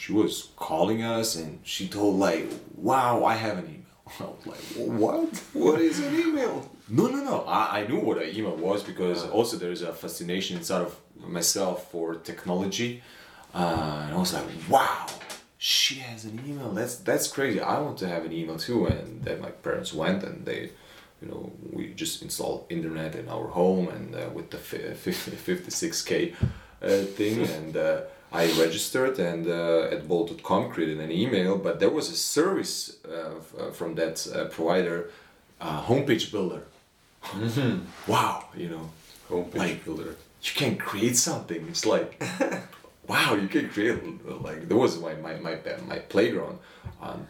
she 0.00 0.12
was 0.12 0.48
calling 0.56 1.02
us, 1.02 1.36
and 1.36 1.60
she 1.62 1.84
told 1.86 2.18
like, 2.18 2.46
"Wow, 2.74 3.24
I 3.32 3.34
have 3.34 3.58
an 3.58 3.66
email." 3.74 3.96
I 4.20 4.24
was 4.24 4.46
like, 4.46 4.64
"What? 5.02 5.28
what 5.52 5.78
is 5.80 5.96
an 6.00 6.12
email 6.24 6.54
No, 6.88 7.06
no, 7.14 7.18
no. 7.32 7.36
I, 7.58 7.80
I 7.80 7.86
knew 7.86 8.00
what 8.08 8.16
an 8.24 8.34
email 8.36 8.56
was 8.56 8.82
because 8.82 9.18
also 9.38 9.54
there's 9.58 9.82
a 9.82 9.92
fascination 9.92 10.56
inside 10.56 10.82
of 10.88 10.92
myself 11.38 11.90
for 11.92 12.06
technology. 12.30 13.02
Uh, 13.54 14.04
and 14.06 14.14
I 14.14 14.18
was 14.24 14.32
like, 14.32 14.46
wow, 14.74 15.06
she 15.58 15.96
has 16.08 16.24
an 16.24 16.36
email. 16.48 16.70
That's 16.78 16.96
that's 17.08 17.28
crazy. 17.36 17.60
I 17.60 17.78
want 17.84 17.98
to 17.98 18.08
have 18.08 18.24
an 18.24 18.32
email 18.40 18.58
too. 18.68 18.86
And 18.86 19.22
then 19.26 19.36
my 19.46 19.50
parents 19.66 19.92
went 19.92 20.20
and 20.28 20.46
they, 20.48 20.62
you 21.20 21.28
know, 21.28 21.52
we 21.76 21.82
just 22.02 22.22
installed 22.22 22.60
internet 22.70 23.12
in 23.20 23.28
our 23.28 23.48
home 23.48 23.88
and 23.96 24.06
uh, 24.14 24.30
with 24.36 24.48
the 24.54 24.60
fi- 24.68 24.94
fi- 24.94 25.34
56k 25.58 26.34
uh, 26.82 26.88
thing 27.18 27.36
and. 27.58 27.76
I 28.32 28.44
registered 28.60 29.18
and 29.18 29.46
uh, 29.48 29.88
at 29.94 30.06
bolt.com 30.08 30.70
created 30.70 31.00
an 31.00 31.10
email, 31.10 31.58
but 31.58 31.80
there 31.80 31.90
was 31.90 32.10
a 32.10 32.16
service 32.16 32.96
uh, 33.04 33.10
uh, 33.58 33.70
from 33.72 33.94
that 33.96 34.24
uh, 34.32 34.44
provider, 34.46 35.10
uh, 35.60 35.82
homepage 35.82 36.30
builder. 36.30 36.62
Wow, 38.06 38.44
you 38.56 38.68
know, 38.68 38.90
homepage 39.28 39.54
Like- 39.58 39.84
builder 39.84 40.16
you 40.42 40.52
can 40.54 40.76
create 40.76 41.16
something. 41.16 41.66
It's 41.68 41.84
like, 41.84 42.22
wow, 43.06 43.34
you 43.34 43.48
can 43.48 43.68
create 43.68 43.98
like 44.42 44.68
that 44.68 44.76
was 44.76 44.98
my 44.98 45.14
my 45.14 45.34
my, 45.36 45.58
my 45.86 45.98
playground, 45.98 46.58
um, 47.02 47.26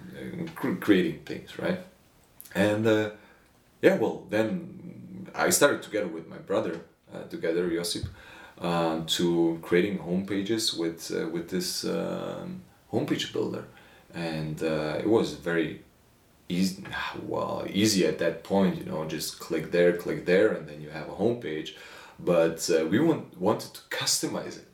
cr- 0.54 0.74
creating 0.74 1.20
things, 1.24 1.58
right? 1.58 1.80
And 2.54 2.86
uh, 2.86 3.10
yeah, 3.82 3.96
well, 3.96 4.26
then 4.30 5.26
I 5.34 5.50
started 5.50 5.82
together 5.82 6.06
with 6.06 6.28
my 6.28 6.38
brother, 6.38 6.80
uh, 7.12 7.22
together 7.24 7.68
Josip, 7.68 8.06
um, 8.60 9.06
to 9.06 9.58
creating 9.62 9.98
homepages 9.98 10.78
with 10.78 11.10
uh, 11.10 11.28
with 11.28 11.48
this 11.48 11.84
um, 11.84 12.62
homepage 12.92 13.32
builder, 13.32 13.64
and 14.14 14.62
uh, 14.62 14.98
it 14.98 15.08
was 15.08 15.34
very 15.34 15.82
easy. 16.48 16.84
Well, 17.26 17.66
easy 17.70 18.06
at 18.06 18.18
that 18.18 18.44
point, 18.44 18.76
you 18.78 18.84
know, 18.84 19.04
just 19.06 19.38
click 19.38 19.70
there, 19.70 19.96
click 19.96 20.26
there, 20.26 20.48
and 20.52 20.68
then 20.68 20.80
you 20.80 20.90
have 20.90 21.08
a 21.08 21.12
homepage. 21.12 21.70
But 22.18 22.68
uh, 22.68 22.84
we 22.84 22.98
want, 22.98 23.40
wanted 23.40 23.72
to 23.72 23.80
customize 23.88 24.58
it, 24.58 24.68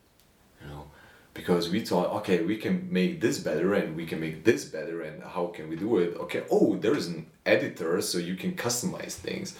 you 0.61 0.66
know, 0.68 0.87
because 1.32 1.70
we 1.70 1.80
thought, 1.80 2.12
okay, 2.18 2.43
we 2.43 2.57
can 2.57 2.89
make 2.91 3.20
this 3.20 3.39
better 3.39 3.74
and 3.74 3.95
we 3.95 4.05
can 4.05 4.18
make 4.18 4.43
this 4.43 4.64
better, 4.64 5.03
and 5.03 5.22
how 5.22 5.47
can 5.49 5.68
we 5.68 5.76
do 5.76 5.99
it? 5.99 6.16
Okay, 6.16 6.43
oh, 6.51 6.76
there 6.76 6.97
is 6.97 7.07
an 7.07 7.26
editor, 7.45 8.01
so 8.01 8.18
you 8.18 8.34
can 8.34 8.57
customize 8.57 9.12
things, 9.12 9.57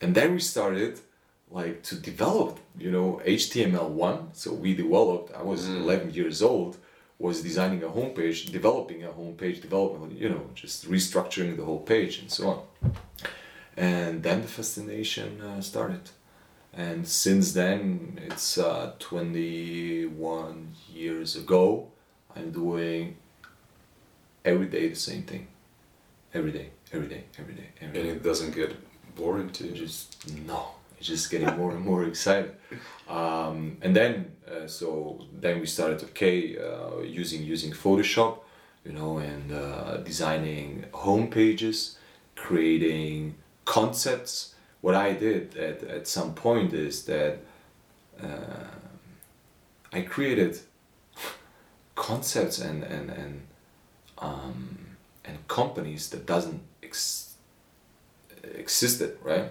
and 0.00 0.14
then 0.14 0.32
we 0.32 0.40
started 0.40 1.00
like 1.50 1.82
to 1.84 1.94
develop, 1.96 2.58
you 2.78 2.90
know, 2.90 3.20
HTML1. 3.24 4.36
So 4.36 4.52
we 4.52 4.74
developed. 4.74 5.34
I 5.34 5.42
was 5.42 5.68
11 5.68 6.12
years 6.14 6.42
old. 6.42 6.76
Was 7.18 7.42
designing 7.42 7.82
a 7.82 7.88
homepage, 7.88 8.52
developing 8.52 9.02
a 9.02 9.08
homepage, 9.08 9.60
developing, 9.60 10.16
you 10.16 10.28
know, 10.28 10.50
just 10.54 10.88
restructuring 10.88 11.56
the 11.56 11.64
whole 11.64 11.80
page 11.80 12.20
and 12.20 12.30
so 12.30 12.48
on. 12.50 12.92
And 13.76 14.22
then 14.22 14.42
the 14.42 14.48
fascination 14.48 15.40
uh, 15.40 15.60
started. 15.60 16.10
And 16.72 17.08
since 17.08 17.54
then, 17.54 18.20
it's 18.24 18.56
uh, 18.56 18.92
21 19.00 20.74
years 20.92 21.34
ago, 21.34 21.88
I'm 22.36 22.52
doing 22.52 23.16
every 24.44 24.66
day 24.66 24.88
the 24.88 24.94
same 24.94 25.22
thing. 25.22 25.48
Every 26.32 26.52
day, 26.52 26.70
every 26.92 27.08
day, 27.08 27.24
every 27.38 27.54
day, 27.54 27.68
every 27.80 28.00
and 28.00 28.08
day. 28.08 28.14
it 28.16 28.22
doesn't 28.22 28.54
get 28.54 28.76
boring 29.16 29.50
to 29.50 29.66
you 29.66 29.72
Just 29.72 30.30
no, 30.46 30.68
just 31.00 31.30
getting 31.30 31.56
more 31.56 31.72
and 31.72 31.84
more 31.84 32.04
excited. 32.04 32.54
Um, 33.08 33.78
and 33.80 33.94
then 33.96 34.32
uh, 34.46 34.66
so 34.66 35.24
then 35.40 35.60
we 35.60 35.66
started 35.66 36.02
okay 36.04 36.56
uh, 36.58 37.00
using 37.00 37.42
using 37.42 37.72
Photoshop, 37.72 38.40
you 38.84 38.92
know, 38.92 39.18
and 39.18 39.52
uh, 39.52 39.98
designing 39.98 40.84
home 40.92 41.28
pages, 41.28 41.98
creating 42.34 43.34
concepts. 43.64 44.54
What 44.80 44.94
I 44.94 45.12
did 45.12 45.56
at, 45.56 45.82
at 45.82 46.06
some 46.06 46.34
point 46.34 46.72
is 46.72 47.04
that 47.04 47.38
uh, 48.22 48.68
I 49.92 50.02
created 50.02 50.58
concepts 51.94 52.58
and 52.58 52.84
and 52.84 53.10
and 53.10 53.46
um, 54.18 54.78
and 55.24 55.46
companies 55.48 56.10
that 56.10 56.26
doesn't 56.26 56.60
ex- 56.82 57.34
existed 58.54 59.18
right 59.22 59.50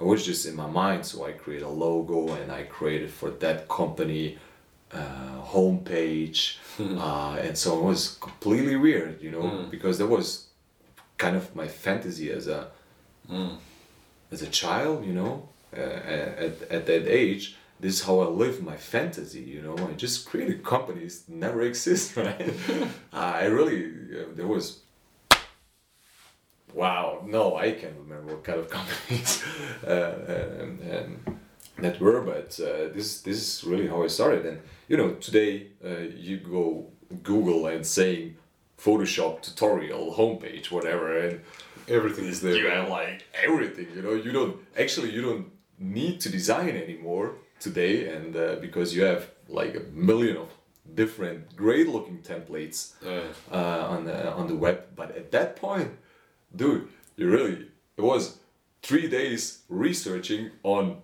I 0.00 0.02
was 0.02 0.24
just 0.26 0.46
in 0.46 0.54
my 0.56 0.66
mind 0.82 1.04
so 1.06 1.24
I 1.24 1.32
create 1.32 1.62
a 1.62 1.68
logo 1.68 2.34
and 2.34 2.50
I 2.50 2.62
created 2.64 3.10
for 3.10 3.30
that 3.30 3.68
company 3.68 4.38
uh, 4.92 5.42
homepage 5.52 6.56
uh, 6.80 7.36
and 7.40 7.56
so 7.56 7.78
it 7.78 7.84
was 7.84 8.16
completely 8.20 8.76
weird 8.76 9.20
you 9.22 9.30
know 9.30 9.42
Mm. 9.42 9.70
because 9.70 9.98
that 9.98 10.06
was 10.08 10.26
kind 11.18 11.36
of 11.36 11.54
my 11.54 11.68
fantasy 11.68 12.30
as 12.30 12.46
a 12.48 12.60
Mm. 13.30 13.56
as 14.32 14.42
a 14.42 14.48
child, 14.62 15.04
you 15.06 15.14
know, 15.14 15.48
uh, 15.76 15.80
at, 16.46 16.54
at 16.76 16.86
that 16.86 17.06
age, 17.22 17.56
this 17.80 17.94
is 17.94 18.02
how 18.06 18.20
I 18.20 18.26
live 18.26 18.62
my 18.62 18.76
fantasy, 18.76 19.40
you 19.40 19.62
know. 19.62 19.76
I 19.90 19.92
just 19.92 20.26
created 20.26 20.62
companies 20.64 21.24
never 21.28 21.62
exist, 21.70 22.16
right? 22.16 22.52
I 23.12 23.44
really, 23.46 23.80
uh, 24.18 24.24
there 24.36 24.46
was, 24.46 24.80
wow, 26.74 27.22
no, 27.26 27.56
I 27.56 27.72
can't 27.72 27.96
remember 27.98 28.34
what 28.34 28.44
kind 28.44 28.58
of 28.60 28.68
companies 28.78 29.42
uh, 29.86 30.60
um, 30.62 30.78
um, 30.92 31.38
that 31.78 32.00
were, 32.00 32.20
but 32.20 32.58
uh, 32.60 32.92
this, 32.94 33.20
this 33.22 33.38
is 33.38 33.64
really 33.64 33.86
how 33.88 34.02
I 34.04 34.08
started. 34.08 34.46
And, 34.46 34.60
you 34.88 34.96
know, 34.96 35.10
today 35.28 35.68
uh, 35.84 35.98
you 36.28 36.36
go 36.38 36.86
Google 37.22 37.66
and 37.66 37.86
saying 37.86 38.36
Photoshop 38.78 39.42
tutorial, 39.42 40.14
homepage, 40.14 40.70
whatever, 40.70 41.18
and 41.18 41.40
Everything 41.86 42.24
is 42.26 42.40
there. 42.40 42.56
you 42.56 42.66
have 42.68 42.88
like 42.88 43.24
everything 43.46 43.88
you 43.94 44.00
know 44.00 44.14
you 44.14 44.32
don't 44.32 44.56
actually 44.78 45.10
you 45.10 45.20
don't 45.20 45.46
need 45.78 46.18
to 46.22 46.30
design 46.30 46.70
anymore 46.70 47.34
today 47.60 48.08
and 48.08 48.34
uh, 48.34 48.56
because 48.58 48.96
you 48.96 49.02
have 49.04 49.28
like 49.48 49.74
a 49.76 49.80
million 49.92 50.38
of 50.38 50.48
different 50.94 51.54
great 51.56 51.86
looking 51.86 52.18
templates 52.22 52.78
Yeah. 53.04 53.20
uh, 53.52 53.86
on 53.94 54.06
the 54.06 54.32
on 54.32 54.46
the 54.48 54.56
web 54.56 54.78
but 54.96 55.08
at 55.14 55.30
that 55.32 55.56
point 55.56 55.90
dude 56.56 56.88
you 57.16 57.28
really 57.30 57.66
it 57.96 58.02
was 58.02 58.38
three 58.82 59.08
days 59.08 59.60
researching 59.68 60.50
on 60.62 60.96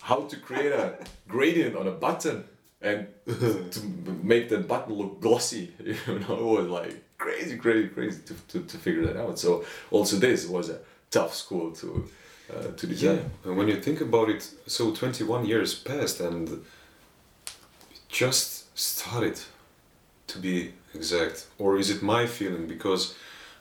how 0.00 0.22
to 0.22 0.36
create 0.36 0.72
a 0.72 0.96
gradient 1.28 1.76
on 1.76 1.86
a 1.86 1.92
button 1.92 2.44
and 2.80 3.06
to 3.26 3.80
make 4.22 4.48
that 4.48 4.66
button 4.66 4.94
look 4.94 5.20
glossy 5.20 5.72
you 5.84 6.18
know 6.20 6.58
it 6.58 6.62
was 6.62 6.68
like 6.68 7.04
crazy 7.18 7.56
crazy 7.56 7.88
crazy 7.88 8.20
to, 8.22 8.34
to, 8.48 8.60
to 8.66 8.78
figure 8.78 9.06
that 9.06 9.16
out 9.16 9.38
so 9.38 9.64
also 9.90 10.16
this 10.16 10.46
was 10.46 10.70
a 10.70 10.78
tough 11.10 11.34
school 11.34 11.70
to 11.70 12.08
uh, 12.52 12.72
to 12.76 12.86
Yeah, 12.86 13.12
design 13.12 13.30
and 13.44 13.56
when 13.56 13.68
you 13.68 13.80
think 13.80 14.00
about 14.00 14.28
it, 14.28 14.48
so 14.66 14.92
21 14.92 15.46
years 15.46 15.74
passed 15.74 16.20
and 16.20 16.48
it 16.48 16.58
just 18.08 18.76
started 18.78 19.40
to 20.26 20.38
be 20.38 20.72
exact. 20.94 21.46
Or 21.58 21.78
is 21.78 21.90
it 21.90 22.02
my 22.02 22.26
feeling? 22.26 22.66
Because 22.66 23.14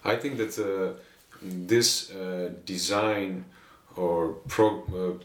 I 0.03 0.15
think 0.15 0.37
that 0.37 0.57
uh, 0.57 0.99
this 1.41 2.11
uh, 2.11 2.51
design 2.65 3.45
or 3.95 4.33
pro, 4.47 4.67
uh, 4.83 5.23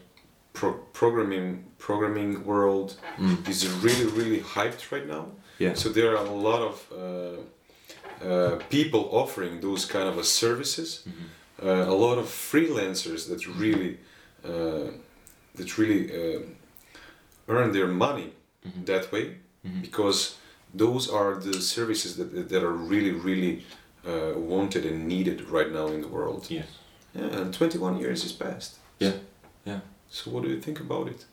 pro, 0.53 0.73
programming 0.93 1.65
programming 1.77 2.43
world 2.45 2.95
is 3.47 3.67
really 3.83 4.05
really 4.05 4.39
hyped 4.39 4.91
right 4.91 5.07
now. 5.07 5.27
Yeah. 5.59 5.73
So 5.73 5.89
there 5.89 6.11
are 6.17 6.25
a 6.25 6.29
lot 6.29 6.61
of 6.61 6.75
uh, 6.91 8.25
uh, 8.25 8.59
people 8.69 9.09
offering 9.11 9.61
those 9.61 9.85
kind 9.85 10.07
of 10.07 10.25
services. 10.25 11.07
Uh, 11.61 11.85
a 11.87 11.93
lot 11.93 12.17
of 12.17 12.25
freelancers 12.25 13.27
that 13.29 13.47
really 13.47 13.97
uh, 14.43 14.91
that 15.55 15.77
really 15.77 16.11
earn 17.47 17.71
their 17.71 17.87
money 17.87 18.33
that 18.85 19.11
way 19.11 19.37
because 19.81 20.35
those 20.73 21.09
are 21.09 21.35
the 21.35 21.61
services 21.61 22.17
that, 22.17 22.49
that 22.49 22.63
are 22.63 22.73
really 22.73 23.11
really 23.11 23.63
uh, 24.07 24.33
wanted 24.39 24.85
and 24.85 25.07
needed 25.07 25.41
right 25.51 25.71
now 25.71 25.87
in 25.87 26.01
the 26.01 26.07
world. 26.07 26.45
yeah 26.49 26.63
Yeah, 27.15 27.41
and 27.41 27.53
21 27.53 27.99
years 27.99 28.23
is 28.25 28.31
past. 28.33 28.77
yeah 28.99 29.13
yeah 29.65 29.79
So 30.09 30.31
what 30.31 30.43
do 30.43 30.49
you 30.49 30.61
think 30.61 30.79
about 30.79 31.07
it? 31.07 31.25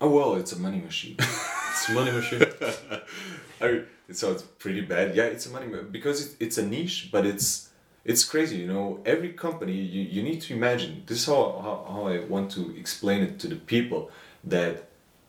oh 0.00 0.10
well 0.10 0.34
it's 0.40 0.52
a 0.52 0.58
money 0.58 0.80
machine 0.80 1.16
It's 1.70 1.88
a 1.88 1.92
money 1.92 2.10
machine. 2.12 2.42
I 3.60 3.66
mean, 3.66 3.84
it 4.08 4.16
sounds 4.16 4.42
pretty 4.58 4.80
bad. 4.80 5.14
Yeah, 5.14 5.24
it's 5.34 5.46
a 5.46 5.50
money 5.50 5.66
ma- 5.66 5.82
because 5.90 6.16
it, 6.26 6.30
it's 6.44 6.58
a 6.58 6.66
niche, 6.66 7.10
but 7.12 7.24
it's 7.26 7.68
it's 8.04 8.24
crazy. 8.24 8.56
You 8.56 8.66
know, 8.72 9.00
every 9.04 9.32
company 9.34 9.72
you, 9.74 10.02
you 10.02 10.22
need 10.22 10.40
to 10.46 10.54
imagine. 10.54 11.02
This 11.06 11.18
is 11.20 11.26
how, 11.26 11.42
how 11.64 11.76
how 11.94 12.02
I 12.08 12.18
want 12.34 12.50
to 12.52 12.62
explain 12.76 13.20
it 13.22 13.38
to 13.40 13.48
the 13.48 13.56
people 13.74 14.10
that 14.44 14.74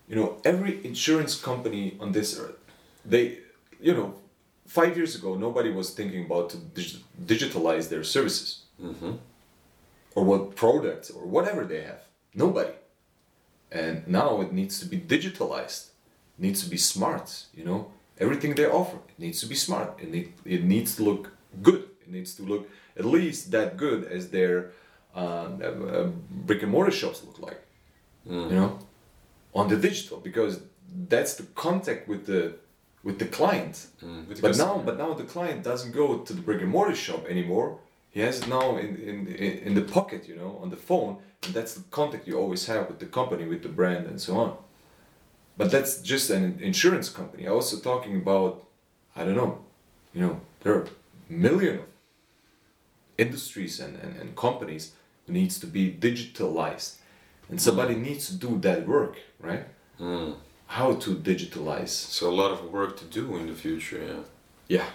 you 0.10 0.16
know 0.16 0.38
every 0.44 0.74
insurance 0.86 1.36
company 1.50 1.98
on 2.00 2.12
this 2.14 2.40
earth, 2.40 2.58
they 3.06 3.40
you 3.82 3.94
know 3.94 4.14
five 4.78 4.94
years 5.00 5.14
ago 5.20 5.30
nobody 5.48 5.72
was 5.80 5.88
thinking 6.00 6.22
about 6.30 6.46
to 6.54 6.58
dig- 6.78 7.04
digitalize 7.32 7.86
their 7.90 8.04
services 8.16 8.48
hmm 8.80 9.14
or 10.16 10.24
what 10.32 10.56
products 10.56 11.08
or 11.12 11.24
whatever 11.36 11.64
they 11.72 11.82
have. 11.92 12.02
Nobody. 12.34 12.74
And 13.72 13.96
now 14.08 14.42
it 14.42 14.52
needs 14.52 14.80
to 14.82 14.86
be 14.94 14.98
digitalized. 15.16 15.84
It 16.36 16.42
needs 16.46 16.64
to 16.64 16.70
be 16.70 16.78
smart, 16.78 17.28
you 17.54 17.64
know. 17.64 17.80
Everything 18.18 18.56
they 18.56 18.66
offer 18.66 18.98
it 19.12 19.18
needs 19.26 19.40
to 19.42 19.48
be 19.48 19.56
smart. 19.56 19.90
It, 20.04 20.10
need, 20.12 20.34
it 20.46 20.64
needs 20.64 20.96
to 20.98 21.04
look 21.10 21.24
good. 21.62 21.82
It 22.02 22.10
needs 22.16 22.34
to 22.38 22.44
look 22.52 22.64
at 22.98 23.06
least 23.06 23.52
that 23.52 23.78
good 23.78 24.02
as 24.18 24.30
their 24.38 24.56
uh, 25.16 25.48
uh, 25.64 26.10
brick 26.48 26.64
and 26.64 26.72
mortar 26.72 26.92
shops 26.92 27.20
look 27.28 27.40
like. 27.40 27.62
You 28.50 28.56
know, 28.60 28.80
on 29.54 29.66
the 29.70 29.78
digital 29.78 30.18
because 30.30 30.54
that's 31.14 31.34
the 31.40 31.44
contact 31.66 32.08
with 32.12 32.26
the 32.26 32.42
with 33.04 33.20
the 33.20 33.26
client. 33.26 33.88
Mm, 34.04 34.28
with 34.28 34.42
But 34.42 34.58
now, 34.58 34.82
but 34.86 34.98
now 34.98 35.14
the 35.14 35.24
client 35.24 35.64
doesn't 35.64 35.92
go 35.92 36.20
to 36.20 36.34
the 36.34 36.42
brick 36.42 36.62
and 36.62 36.70
mortar 36.70 36.96
shop 36.96 37.26
anymore. 37.28 37.80
He 38.12 38.22
has 38.22 38.42
it 38.42 38.48
now 38.48 38.78
in, 38.78 38.98
in, 38.98 39.28
in 39.68 39.76
the 39.76 39.82
pocket, 39.82 40.28
you 40.28 40.36
know, 40.36 40.60
on 40.62 40.70
the 40.70 40.78
phone, 40.78 41.18
and 41.44 41.54
that's 41.54 41.76
the 41.76 41.84
contact 41.92 42.28
you 42.28 42.38
always 42.38 42.66
have 42.66 42.88
with 42.88 43.00
the 43.00 43.06
company, 43.06 43.46
with 43.46 43.62
the 43.62 43.70
brand, 43.70 44.08
and 44.08 44.20
so 44.20 44.38
on. 44.38 44.58
But 45.58 45.72
that's 45.72 46.02
just 46.02 46.30
an 46.30 46.60
insurance 46.62 47.10
company. 47.10 47.46
I'm 47.46 47.54
also 47.54 47.78
talking 47.78 48.16
about, 48.16 48.66
I 49.16 49.26
don't 49.26 49.36
know, 49.36 49.60
you 50.14 50.22
know, 50.22 50.42
there 50.62 50.74
are 50.74 50.88
million 51.30 51.80
of 51.80 51.86
industries 53.18 53.80
and, 53.80 53.96
and, 53.98 54.16
and 54.20 54.36
companies 54.36 54.94
who 55.28 55.34
needs 55.34 55.60
to 55.60 55.68
be 55.68 55.92
digitalized, 55.92 56.96
and 57.50 57.62
somebody 57.62 57.96
needs 57.96 58.28
to 58.30 58.36
do 58.36 58.58
that 58.60 58.88
work, 58.88 59.18
right? 59.40 59.66
Mm. 60.00 60.36
How 60.78 60.94
to 60.96 61.16
digitalize 61.16 61.90
So 61.90 62.30
a 62.30 62.36
lot 62.42 62.52
of 62.52 62.72
work 62.72 62.98
to 62.98 63.06
do 63.06 63.36
in 63.38 63.48
the 63.48 63.54
future. 63.56 64.02
Yeah. 64.04 64.24
Yeah, 64.68 64.90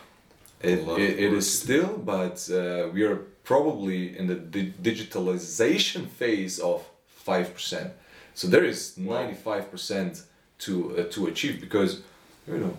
it, 0.60 0.78
it, 0.88 1.18
it 1.18 1.32
is 1.32 1.46
still, 1.60 1.98
but 1.98 2.48
uh, 2.48 2.88
we 2.92 3.02
are 3.02 3.16
probably 3.42 4.16
in 4.16 4.28
the 4.28 4.36
di- 4.36 4.72
digitalization 4.82 6.06
phase 6.06 6.60
of 6.60 6.82
five 7.08 7.52
percent. 7.52 7.92
So 8.34 8.46
there 8.46 8.64
is 8.64 8.96
ninety 8.96 9.34
five 9.34 9.70
percent 9.72 10.22
to 10.60 10.72
uh, 10.96 11.04
to 11.14 11.26
achieve 11.26 11.60
because 11.60 12.02
you 12.46 12.58
know 12.58 12.76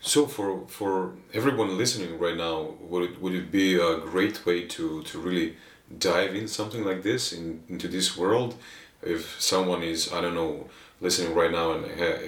So 0.00 0.26
for 0.26 0.66
for 0.68 1.12
everyone 1.32 1.78
listening 1.78 2.18
right 2.18 2.36
now, 2.36 2.74
would 2.90 3.10
it, 3.10 3.20
would 3.20 3.34
it 3.34 3.50
be 3.50 3.74
a 3.76 3.96
great 3.98 4.44
way 4.46 4.66
to, 4.76 5.02
to 5.02 5.18
really 5.18 5.56
dive 5.98 6.34
in 6.34 6.48
something 6.48 6.84
like 6.84 7.02
this 7.02 7.32
in, 7.32 7.62
into 7.68 7.88
this 7.88 8.16
world? 8.16 8.54
If 9.02 9.40
someone 9.40 9.82
is 9.82 10.12
I 10.12 10.20
don't 10.20 10.34
know 10.34 10.68
listening 11.00 11.34
right 11.34 11.50
now 11.50 11.72
and 11.72 11.84
ha- 11.84 12.20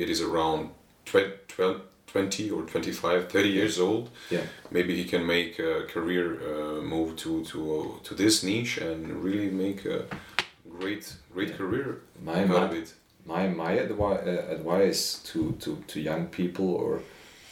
it 0.00 0.08
is 0.10 0.20
around 0.20 0.70
12, 1.06 1.32
12 1.48 1.80
20 2.08 2.50
or 2.50 2.62
25 2.62 3.28
30 3.30 3.48
years 3.48 3.78
old. 3.78 4.10
Yeah. 4.30 4.40
Maybe 4.70 4.96
he 4.96 5.04
can 5.04 5.26
make 5.26 5.58
a 5.58 5.84
career 5.84 6.40
uh, 6.40 6.80
move 6.80 7.16
to 7.16 7.44
to 7.44 7.58
uh, 7.80 8.04
to 8.04 8.14
this 8.14 8.42
niche 8.42 8.78
and 8.78 9.22
really 9.22 9.50
make 9.50 9.84
a 9.84 10.06
great 10.78 11.12
great 11.32 11.56
career 11.56 12.00
my 12.24 12.42
out 12.42 12.48
my, 12.48 12.64
of 12.64 12.72
it. 12.72 12.94
my, 13.26 13.48
my 13.48 13.76
advi- 13.76 14.26
uh, 14.26 14.52
advice 14.54 15.20
to, 15.24 15.52
to, 15.60 15.76
to 15.86 16.00
young 16.00 16.26
people 16.26 16.68
or 16.74 17.00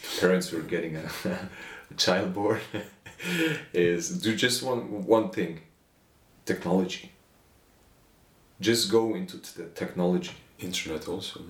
to 0.03 0.19
parents 0.21 0.49
who 0.49 0.57
are 0.57 0.69
getting 0.75 0.95
a, 0.95 1.09
a 1.91 1.93
child 1.95 2.33
born 2.33 2.59
is 3.73 4.19
do 4.21 4.35
just 4.35 4.63
one 4.63 5.05
one 5.05 5.29
thing. 5.29 5.61
Technology. 6.45 7.11
Just 8.59 8.89
go 8.89 9.13
into 9.15 9.37
the 9.37 9.65
technology 9.75 10.31
internet 10.59 11.07
also 11.07 11.41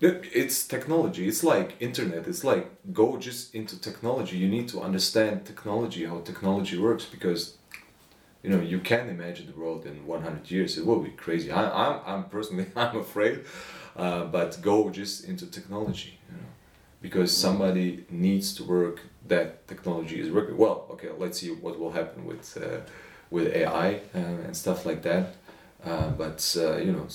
yeah 0.00 0.14
it's 0.32 0.66
technology 0.66 1.28
it's 1.28 1.42
like 1.44 1.76
internet 1.80 2.26
it's 2.26 2.44
like 2.44 2.70
go 2.92 3.16
just 3.16 3.54
into 3.54 3.78
technology 3.80 4.36
you 4.36 4.48
need 4.48 4.68
to 4.68 4.80
understand 4.80 5.44
technology 5.44 6.04
how 6.06 6.20
technology 6.20 6.78
works 6.78 7.04
because 7.04 7.58
you 8.42 8.50
know, 8.50 8.60
you 8.60 8.78
can 8.78 9.08
imagine 9.08 9.46
the 9.46 9.58
world 9.58 9.84
in 9.86 10.06
100 10.06 10.50
years. 10.50 10.78
It 10.78 10.86
will 10.86 11.00
be 11.00 11.10
crazy. 11.10 11.50
I, 11.50 11.88
I'm, 11.88 12.00
I'm 12.06 12.24
personally, 12.24 12.66
I'm 12.76 12.96
afraid, 12.96 13.44
uh, 13.96 14.24
but 14.24 14.60
go 14.62 14.90
just 14.90 15.24
into 15.24 15.46
technology, 15.46 16.18
you 16.28 16.36
know, 16.36 16.48
because 17.02 17.36
somebody 17.36 18.04
needs 18.10 18.54
to 18.54 18.64
work 18.64 19.00
that 19.28 19.68
technology 19.68 20.20
is 20.20 20.30
working. 20.30 20.56
Well, 20.56 20.86
okay, 20.90 21.10
let's 21.18 21.38
see 21.40 21.50
what 21.50 21.78
will 21.78 21.92
happen 21.92 22.24
with, 22.24 22.56
uh, 22.56 22.80
with 23.30 23.54
AI 23.54 24.00
uh, 24.14 24.18
and 24.18 24.56
stuff 24.56 24.86
like 24.86 25.02
that. 25.02 25.34
Uh, 25.84 26.10
but 26.10 26.56
uh, 26.58 26.76
you 26.76 26.92
know, 26.92 27.06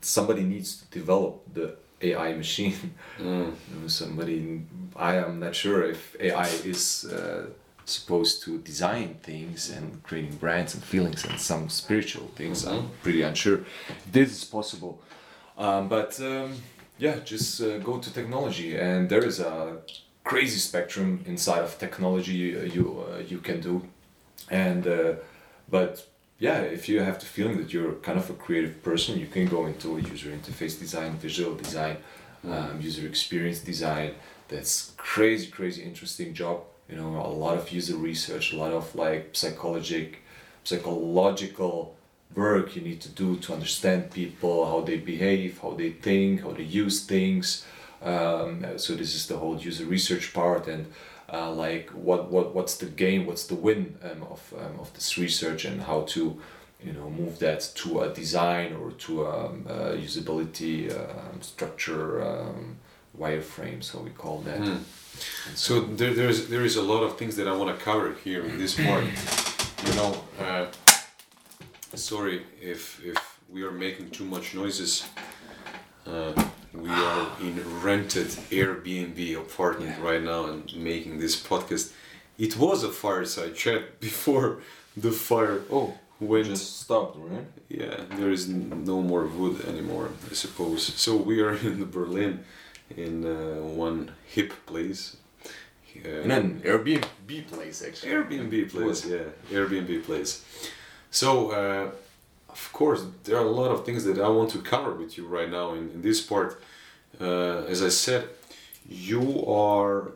somebody 0.00 0.42
needs 0.42 0.76
to 0.76 0.98
develop 0.98 1.42
the 1.52 1.76
AI 2.00 2.34
machine. 2.34 2.94
Mm. 3.18 3.54
Somebody, 3.86 4.62
I 4.96 5.14
am 5.16 5.38
not 5.38 5.54
sure 5.54 5.84
if 5.84 6.16
AI 6.18 6.48
is 6.64 7.04
uh, 7.04 7.46
supposed 7.84 8.42
to 8.42 8.58
design 8.58 9.14
things 9.22 9.70
and 9.70 10.02
creating 10.02 10.36
brands 10.36 10.74
and 10.74 10.82
feelings 10.82 11.24
and 11.24 11.38
some 11.38 11.68
spiritual 11.68 12.26
things. 12.34 12.66
I'm 12.66 12.90
pretty 13.02 13.22
unsure 13.22 13.60
this 14.10 14.32
is 14.32 14.44
possible. 14.44 15.00
Um, 15.56 15.88
but 15.88 16.18
um, 16.20 16.54
yeah, 16.98 17.20
just 17.24 17.60
uh, 17.60 17.78
go 17.78 17.98
to 17.98 18.12
technology, 18.12 18.76
and 18.76 19.08
there 19.08 19.24
is 19.24 19.38
a 19.40 19.78
crazy 20.24 20.58
spectrum 20.58 21.22
inside 21.26 21.62
of 21.62 21.78
technology 21.78 22.56
uh, 22.56 22.62
you 22.62 23.04
uh, 23.08 23.18
you 23.18 23.38
can 23.38 23.60
do, 23.60 23.82
and 24.50 24.86
uh, 24.86 25.12
but 25.70 26.04
yeah, 26.38 26.60
if 26.60 26.88
you 26.88 27.00
have 27.00 27.20
the 27.20 27.26
feeling 27.26 27.58
that 27.58 27.72
you're 27.72 27.92
kind 27.94 28.18
of 28.18 28.28
a 28.28 28.34
creative 28.34 28.82
person, 28.82 29.18
you 29.18 29.26
can 29.26 29.46
go 29.46 29.66
into 29.66 29.98
user 29.98 30.30
interface 30.30 30.78
design, 30.78 31.12
visual 31.12 31.54
design, 31.54 31.96
um, 32.48 32.80
user 32.80 33.06
experience 33.06 33.60
design. 33.60 34.14
That's 34.48 34.92
crazy, 34.96 35.46
crazy 35.46 35.82
interesting 35.82 36.34
job. 36.34 36.62
You 36.88 36.96
know, 36.96 37.16
a 37.24 37.28
lot 37.28 37.56
of 37.56 37.70
user 37.70 37.96
research, 37.96 38.52
a 38.52 38.56
lot 38.56 38.72
of 38.72 38.94
like 38.94 39.30
psychologic, 39.32 40.22
psychological 40.64 41.96
work 42.34 42.74
you 42.74 42.82
need 42.82 43.00
to 43.00 43.08
do 43.08 43.36
to 43.36 43.52
understand 43.52 44.10
people, 44.10 44.66
how 44.66 44.80
they 44.80 44.96
behave, 44.96 45.58
how 45.62 45.70
they 45.70 45.90
think, 45.90 46.42
how 46.42 46.50
they 46.50 46.64
use 46.64 47.04
things. 47.04 47.64
Um, 48.02 48.66
so 48.76 48.94
this 48.94 49.14
is 49.14 49.28
the 49.28 49.36
whole 49.36 49.56
user 49.56 49.84
research 49.86 50.34
part 50.34 50.66
and 50.66 50.92
uh, 51.34 51.50
like 51.50 51.90
what, 51.90 52.30
what 52.30 52.54
what's 52.54 52.76
the 52.76 52.86
gain, 52.86 53.26
what's 53.26 53.46
the 53.46 53.54
win 53.66 53.96
um, 54.02 54.22
of, 54.34 54.54
um, 54.62 54.80
of 54.80 54.92
this 54.94 55.18
research 55.18 55.64
and 55.64 55.82
how 55.82 56.02
to 56.02 56.40
you 56.84 56.92
know 56.92 57.08
move 57.10 57.38
that 57.38 57.60
to 57.74 57.88
a 58.00 58.08
design 58.12 58.74
or 58.80 58.90
to 58.92 59.24
a, 59.24 59.46
um, 59.46 59.66
uh 59.68 59.92
usability 60.08 60.76
um, 60.92 61.40
structure 61.40 62.22
um, 62.30 62.76
wireframe 63.18 63.82
so 63.82 64.00
we 64.00 64.10
call 64.10 64.38
that 64.40 64.60
Mm. 64.60 64.82
And 65.46 65.56
So 65.56 65.80
there, 65.80 66.12
there's 66.12 66.48
there 66.48 66.64
is 66.64 66.76
a 66.76 66.82
lot 66.82 67.02
of 67.06 67.16
things 67.18 67.36
that 67.36 67.46
I 67.46 67.54
want 67.60 67.70
to 67.76 67.84
cover 67.84 68.08
here 68.24 68.44
in 68.44 68.58
this 68.58 68.74
part. 68.86 69.04
You 69.86 69.94
know, 69.98 70.10
uh, 70.40 70.66
sorry 71.94 72.42
if 72.60 73.00
if 73.04 73.18
we 73.48 73.62
are 73.62 73.70
making 73.86 74.10
too 74.10 74.24
much 74.24 74.54
noises. 74.54 75.04
Uh, 76.06 76.32
we 76.74 76.90
are 76.90 77.28
in 77.40 77.80
rented 77.82 78.28
Airbnb 78.50 79.36
apartment 79.36 79.98
right 80.00 80.22
now 80.22 80.46
and 80.46 80.74
making 80.76 81.18
this 81.18 81.40
podcast. 81.40 81.92
It 82.38 82.56
was 82.56 82.82
a 82.82 82.90
fireside 82.90 83.54
chat 83.54 84.00
before 84.08 84.58
the 84.96 85.10
fire 85.10 85.62
oh 85.70 85.94
when 86.20 86.44
just 86.44 86.80
stopped 86.80 87.16
right 87.18 87.46
Yeah, 87.68 87.96
there 88.16 88.30
is 88.30 88.48
no 88.48 89.02
more 89.02 89.26
wood 89.26 89.64
anymore, 89.66 90.10
I 90.30 90.34
suppose. 90.34 90.82
So 90.82 91.16
we 91.16 91.40
are 91.40 91.54
in 91.68 91.90
Berlin, 91.90 92.44
in 92.96 93.24
uh, 93.24 93.60
one 93.62 94.12
hip 94.26 94.52
place. 94.66 95.16
Uh, 96.04 96.22
and 96.22 96.30
then 96.30 96.60
Airbnb 96.64 97.46
place 97.48 97.82
actually 97.86 98.12
Airbnb 98.12 98.70
place, 98.70 99.06
yeah, 99.06 99.18
Airbnb 99.50 100.04
place. 100.04 100.44
So, 101.10 101.50
uh, 101.50 101.90
of 102.54 102.72
course, 102.72 103.00
there 103.24 103.36
are 103.36 103.46
a 103.46 103.56
lot 103.62 103.70
of 103.74 103.84
things 103.84 104.04
that 104.04 104.18
I 104.18 104.28
want 104.28 104.50
to 104.50 104.60
cover 104.72 104.92
with 104.94 105.12
you 105.18 105.24
right 105.26 105.50
now 105.50 105.66
in, 105.74 105.90
in 105.94 106.00
this 106.02 106.20
part. 106.20 106.50
Uh, 107.20 107.72
as 107.72 107.82
I 107.82 107.90
said, 107.90 108.22
you 108.88 109.44
are, 109.46 110.12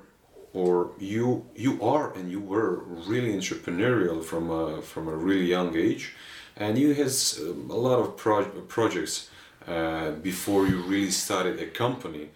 or 0.52 0.90
you 0.98 1.46
you 1.56 1.72
are, 1.82 2.06
and 2.16 2.30
you 2.30 2.40
were 2.40 2.72
really 3.10 3.32
entrepreneurial 3.40 4.18
from 4.22 4.44
a, 4.50 4.82
from 4.82 5.08
a 5.08 5.16
really 5.26 5.46
young 5.46 5.76
age, 5.76 6.14
and 6.56 6.78
you 6.78 6.94
has 6.94 7.38
a 7.38 7.80
lot 7.86 7.98
of 7.98 8.16
pro- 8.16 8.62
projects 8.76 9.30
uh, 9.66 10.10
before 10.22 10.66
you 10.70 10.78
really 10.82 11.10
started 11.10 11.60
a 11.60 11.66
company 11.66 12.30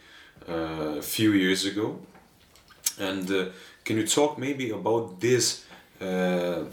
uh, 0.49 0.99
a 0.99 1.03
few 1.03 1.33
years 1.33 1.65
ago. 1.65 1.99
And 2.99 3.31
uh, 3.31 3.47
can 3.85 3.97
you 3.97 4.07
talk 4.07 4.39
maybe 4.39 4.71
about 4.71 5.21
this, 5.21 5.65
uh, 6.01 6.65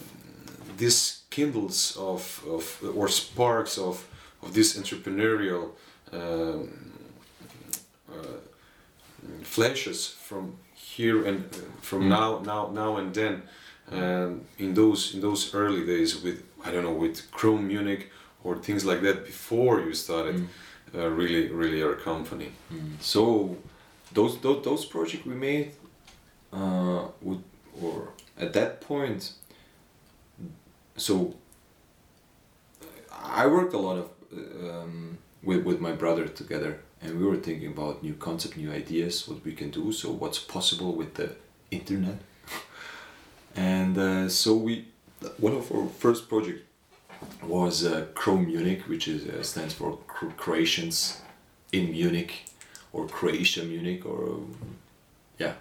this 0.78 1.19
kindles 1.40 1.98
of, 1.98 2.22
of 2.56 2.64
or 3.00 3.08
sparks 3.10 3.78
of, 3.78 3.96
of 4.44 4.54
this 4.54 4.78
entrepreneurial 4.78 5.64
um, 6.14 6.92
uh, 8.12 8.40
flashes 9.44 10.08
from 10.28 10.54
here 10.96 11.20
and 11.30 11.40
uh, 11.54 11.58
from 11.82 12.02
Mm. 12.04 12.10
now 12.18 12.30
now 12.54 12.64
now 12.82 12.98
and 13.00 13.14
then 13.14 13.36
um, 13.92 14.42
in 14.58 14.74
those 14.74 15.14
in 15.16 15.22
those 15.22 15.42
early 15.54 15.86
days 15.86 16.12
with 16.24 16.38
I 16.66 16.72
don't 16.72 16.84
know 16.84 16.98
with 17.06 17.18
Chrome 17.32 17.64
Munich 17.68 18.04
or 18.44 18.56
things 18.68 18.84
like 18.86 19.02
that 19.08 19.18
before 19.26 19.76
you 19.86 19.94
started 19.94 20.36
Mm. 20.36 20.48
uh, 20.96 21.10
really 21.22 21.44
really 21.62 21.80
your 21.80 21.96
company. 22.12 22.50
so 23.02 23.24
those 24.16 24.34
those, 24.42 24.64
those 24.64 24.86
projects 24.86 25.26
we 25.26 25.36
made 25.36 25.68
uh, 26.60 27.02
would 27.26 27.44
or 27.82 27.98
at 28.46 28.52
that 28.54 28.72
point 28.82 29.22
so 31.00 31.36
I 33.12 33.48
worked 33.48 33.74
a 33.74 33.78
lot 33.78 33.98
of 33.98 34.10
um, 34.64 35.18
with 35.44 35.64
with 35.64 35.80
my 35.80 35.92
brother 35.92 36.28
together, 36.28 36.80
and 37.02 37.20
we 37.20 37.26
were 37.26 37.38
thinking 37.38 37.72
about 37.72 38.04
new 38.04 38.14
concept, 38.14 38.58
new 38.58 38.72
ideas, 38.72 39.28
what 39.28 39.44
we 39.46 39.54
can 39.54 39.70
do. 39.70 39.92
So 39.92 40.12
what's 40.12 40.40
possible 40.40 40.96
with 40.96 41.16
the 41.16 41.36
internet, 41.72 42.20
and 43.56 43.98
uh, 43.98 44.30
so 44.30 44.56
we 44.56 44.86
one 45.38 45.54
of 45.54 45.72
our 45.72 45.88
first 45.88 46.30
project 46.30 46.66
was 47.44 47.86
uh, 47.86 48.08
Chrome 48.14 48.46
Munich, 48.48 48.84
which 48.88 49.08
is 49.08 49.28
uh, 49.28 49.44
stands 49.44 49.74
for 49.74 49.98
Croatians 50.38 51.22
in 51.72 51.92
Munich, 51.92 52.46
or 52.94 53.08
Croatia 53.08 53.64
Munich, 53.64 54.06
or 54.06 54.40
yeah, 55.38 55.54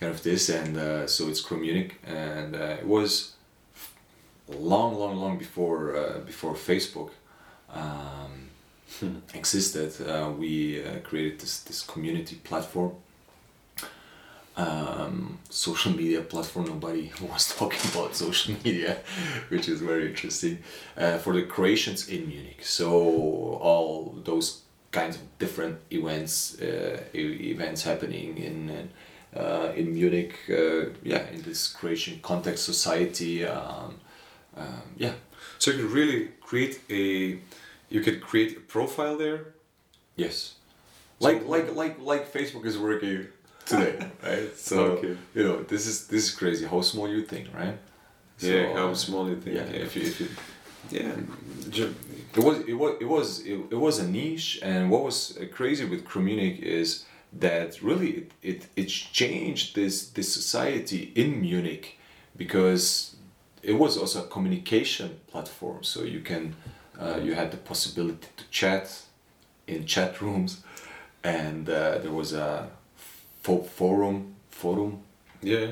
kind 0.00 0.12
of 0.12 0.22
this, 0.22 0.48
and 0.48 0.76
uh, 0.76 1.06
so 1.06 1.28
it's 1.28 1.40
Chrome 1.40 1.62
Munich, 1.62 2.00
and 2.06 2.54
uh, 2.54 2.76
it 2.80 2.86
was 2.86 3.34
long, 4.48 4.98
long, 4.98 5.16
long 5.16 5.38
before 5.38 5.96
uh, 5.96 6.18
before 6.20 6.54
Facebook 6.54 7.10
um, 7.72 8.50
existed. 9.34 9.92
Uh, 10.06 10.30
we 10.30 10.84
uh, 10.84 10.98
created 11.00 11.40
this 11.40 11.60
this 11.60 11.82
community 11.82 12.36
platform, 12.36 12.92
um, 14.56 15.38
social 15.50 15.92
media 15.92 16.20
platform. 16.20 16.66
Nobody 16.66 17.12
was 17.32 17.54
talking 17.54 17.90
about 17.90 18.14
social 18.14 18.54
media, 18.64 18.98
which 19.48 19.68
is 19.68 19.80
very 19.80 20.08
interesting 20.08 20.58
uh, 20.96 21.18
for 21.18 21.32
the 21.32 21.42
Croatians 21.42 22.08
in 22.08 22.28
Munich. 22.28 22.64
So 22.64 22.90
all 23.60 24.14
those 24.24 24.62
kinds 24.90 25.16
of 25.16 25.22
different 25.38 25.78
events, 25.90 26.60
uh, 26.60 27.02
events 27.14 27.82
happening 27.82 28.38
in. 28.38 28.70
in 28.70 28.88
uh, 29.36 29.72
in 29.74 29.92
Munich, 29.92 30.38
uh, 30.48 30.90
yeah, 31.02 31.28
in 31.30 31.42
this 31.42 31.66
Croatian 31.66 32.20
context 32.22 32.64
society, 32.64 33.44
um, 33.44 33.98
um, 34.56 34.82
yeah, 34.96 35.12
So 35.58 35.70
you 35.70 35.78
could 35.82 35.92
really 35.92 36.28
create 36.40 36.80
a, 36.90 37.38
you 37.90 38.00
could 38.00 38.20
create 38.20 38.56
a 38.56 38.60
profile 38.60 39.16
there. 39.16 39.54
Yes. 40.16 40.54
So- 41.20 41.26
Like 41.28 41.46
like 41.46 41.74
like 41.74 41.94
like 42.12 42.32
Facebook 42.32 42.64
is 42.66 42.76
working 42.76 43.26
today, 43.66 43.94
right? 44.28 44.50
So 44.56 44.76
Okay. 44.98 45.16
you 45.36 45.42
know 45.46 45.56
this 45.72 45.86
is 45.86 46.06
this 46.08 46.22
is 46.28 46.30
crazy 46.40 46.66
how 46.66 46.82
small 46.82 47.08
you 47.08 47.22
think, 47.22 47.46
right? 47.54 47.76
yeah, 48.40 48.72
how 48.74 48.94
small 48.94 49.28
you 49.30 49.36
think. 49.42 49.56
Yeah, 49.56 49.66
Yeah, 49.72 49.84
if 49.86 49.96
you 49.96 50.02
if 50.02 50.20
you 50.20 50.28
yeah. 50.90 51.16
it 52.36 52.42
was 52.42 52.58
it 52.68 52.74
was 52.74 52.92
it 53.00 53.08
was 53.16 53.40
it, 53.46 53.58
it 53.70 53.78
was 53.86 53.98
a 53.98 54.06
niche 54.06 54.58
and 54.62 54.90
what 54.90 55.02
was 55.04 55.38
crazy 55.52 55.84
with 55.84 56.04
Communic 56.04 56.58
is 56.60 57.04
that 57.40 57.80
really 57.82 58.10
it, 58.20 58.30
it 58.42 58.66
it 58.76 58.88
changed 58.88 59.74
this 59.74 60.08
this 60.10 60.32
society 60.32 61.12
in 61.14 61.40
Munich 61.40 61.98
because 62.36 63.13
it 63.64 63.72
was 63.72 63.96
also 63.96 64.24
a 64.24 64.26
communication 64.28 65.18
platform 65.26 65.82
so 65.82 66.02
you 66.02 66.20
can 66.20 66.54
uh, 67.00 67.18
you 67.22 67.34
had 67.34 67.50
the 67.50 67.56
possibility 67.56 68.28
to 68.36 68.44
chat 68.50 69.02
in 69.66 69.84
chat 69.86 70.20
rooms 70.20 70.62
and 71.22 71.68
uh, 71.68 71.98
there 71.98 72.12
was 72.12 72.32
a 72.32 72.68
fo- 73.42 73.62
forum 73.62 74.34
forum 74.50 75.00
yeah. 75.42 75.68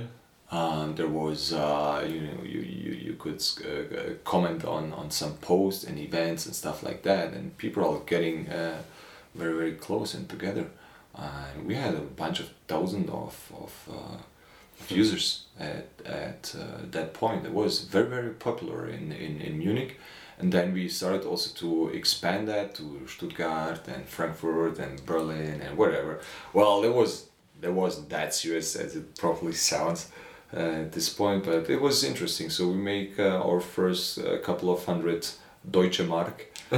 um, 0.51 0.95
there 0.95 1.09
was 1.09 1.53
uh, 1.53 2.05
you 2.09 2.21
know 2.23 2.43
you, 2.43 2.61
you, 2.61 2.93
you 2.93 3.13
could 3.15 3.43
uh, 3.65 4.15
comment 4.25 4.65
on, 4.65 4.93
on 4.93 5.11
some 5.11 5.35
posts 5.35 5.85
and 5.85 5.99
events 5.99 6.47
and 6.47 6.55
stuff 6.55 6.83
like 6.83 7.03
that 7.03 7.33
and 7.35 7.57
people 7.59 7.85
are 7.85 8.01
getting 8.01 8.49
uh, 8.49 8.83
very 9.35 9.55
very 9.55 9.73
close 9.73 10.15
and 10.15 10.29
together 10.29 10.67
and 11.15 11.67
we 11.67 11.75
had 11.75 11.95
a 11.95 12.01
bunch 12.01 12.41
of 12.41 12.49
thousands 12.67 13.11
of, 13.11 13.53
of, 13.55 13.89
uh, 13.91 14.17
of 14.17 14.27
users 14.91 15.47
at, 15.59 15.89
at 16.05 16.55
uh, 16.59 16.83
that 16.91 17.15
point. 17.15 17.47
It 17.47 17.53
was 17.53 17.85
very, 17.85 18.09
very 18.09 18.31
popular 18.31 18.89
in, 18.89 19.13
in, 19.13 19.41
in 19.41 19.59
Munich. 19.59 19.99
And 20.39 20.53
then 20.53 20.73
we 20.73 20.89
started 20.89 21.25
also 21.25 21.51
to 21.61 21.91
expand 21.95 22.49
that 22.49 22.75
to 22.77 23.07
Stuttgart 23.07 23.87
and 23.87 24.09
Frankfurt 24.09 24.79
and 24.79 25.05
Berlin 25.07 25.61
and 25.61 25.79
whatever. 25.79 26.21
Well, 26.53 26.83
it 26.83 26.93
was 26.93 27.29
that 27.61 27.73
wasn't 27.73 28.09
that 28.11 28.35
serious 28.35 28.75
as 28.75 28.97
it 28.97 29.17
probably 29.17 29.53
sounds 29.53 30.11
uh, 30.53 30.59
at 30.59 30.93
this 30.93 31.09
point, 31.09 31.45
but 31.45 31.71
it 31.71 31.81
was 31.81 32.03
interesting. 32.03 32.51
So 32.51 32.69
we 32.69 32.75
make 32.75 33.19
uh, 33.19 33.41
our 33.41 33.61
first 33.61 34.19
uh, 34.19 34.39
couple 34.39 34.71
of 34.71 34.85
hundred 34.85 35.27
Deutsche 35.71 36.03
Mark. 36.03 36.49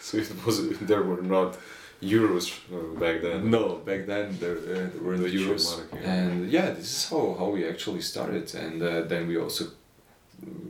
so 0.00 0.16
it 0.16 0.46
was 0.46 0.78
there 0.78 1.02
were 1.02 1.22
not 1.22 1.58
euros 2.02 2.58
uh, 2.72 2.98
back 2.98 3.22
then. 3.22 3.50
No, 3.50 3.76
back 3.76 4.06
then 4.06 4.36
there, 4.40 4.56
uh, 4.56 4.88
there 4.92 5.02
were 5.02 5.18
the 5.18 5.28
euros, 5.28 5.76
mark, 5.76 6.02
yeah. 6.02 6.12
and 6.12 6.50
yeah, 6.50 6.70
this 6.70 6.84
is 6.86 7.10
how, 7.10 7.36
how 7.38 7.50
we 7.50 7.68
actually 7.68 8.00
started. 8.00 8.54
And 8.54 8.82
uh, 8.82 9.02
then 9.02 9.26
we 9.28 9.36
also, 9.36 9.66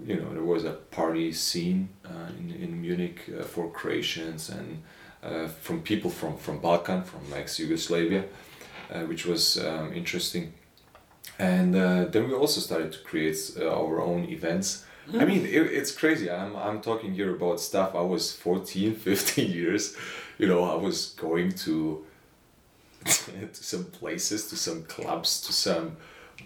you 0.06 0.16
know, 0.16 0.32
there 0.32 0.42
was 0.42 0.64
a 0.64 0.72
party 0.72 1.32
scene 1.32 1.90
uh, 2.04 2.28
in 2.38 2.50
in 2.50 2.80
Munich 2.80 3.20
uh, 3.28 3.44
for 3.44 3.70
Croatians 3.70 4.50
and 4.50 4.82
uh, 5.22 5.46
from 5.46 5.82
people 5.82 6.10
from 6.10 6.36
from 6.36 6.58
Balkan, 6.58 7.04
from 7.04 7.20
ex 7.32 7.58
Yugoslavia, 7.58 8.24
which 9.06 9.24
was 9.24 9.58
um, 9.58 9.92
interesting. 9.92 10.52
And 11.38 11.74
then 12.12 12.28
we 12.28 12.34
also 12.34 12.60
started 12.60 12.92
to 12.92 12.98
create 12.98 13.38
our 13.56 14.02
own 14.02 14.28
events. 14.28 14.84
I 15.18 15.24
mean, 15.24 15.46
it, 15.46 15.66
it's 15.78 15.90
crazy. 15.90 16.30
I'm, 16.30 16.54
I'm 16.54 16.82
talking 16.82 17.14
here 17.14 17.34
about 17.34 17.60
stuff 17.60 17.94
I 17.94 18.02
was 18.02 18.32
14, 18.32 18.94
15 19.06 19.50
years 19.50 19.96
you 20.40 20.46
know, 20.46 20.64
I 20.64 20.74
was 20.74 21.10
going 21.26 21.52
to 21.66 22.04
to 23.04 23.48
some 23.52 23.84
places, 23.84 24.48
to 24.48 24.56
some 24.56 24.84
clubs, 24.84 25.40
to 25.42 25.52
some 25.52 25.98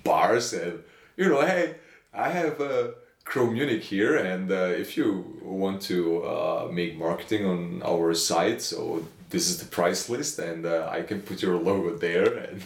bars, 0.02 0.52
and 0.52 0.82
you 1.16 1.28
know, 1.28 1.42
hey, 1.42 1.76
I 2.12 2.28
have 2.30 2.60
a 2.60 2.94
Crow 3.24 3.48
Munich 3.50 3.82
here, 3.82 4.16
and 4.16 4.50
uh, 4.50 4.82
if 4.82 4.96
you 4.96 5.38
want 5.42 5.80
to 5.82 6.24
uh, 6.24 6.68
make 6.72 6.98
marketing 6.98 7.46
on 7.46 7.82
our 7.84 8.14
site, 8.14 8.62
so 8.62 9.06
this 9.30 9.48
is 9.48 9.58
the 9.58 9.66
price 9.66 10.08
list, 10.08 10.40
and 10.40 10.66
uh, 10.66 10.88
I 10.90 11.02
can 11.02 11.22
put 11.22 11.40
your 11.40 11.56
logo 11.56 11.96
there, 11.96 12.30
and, 12.46 12.62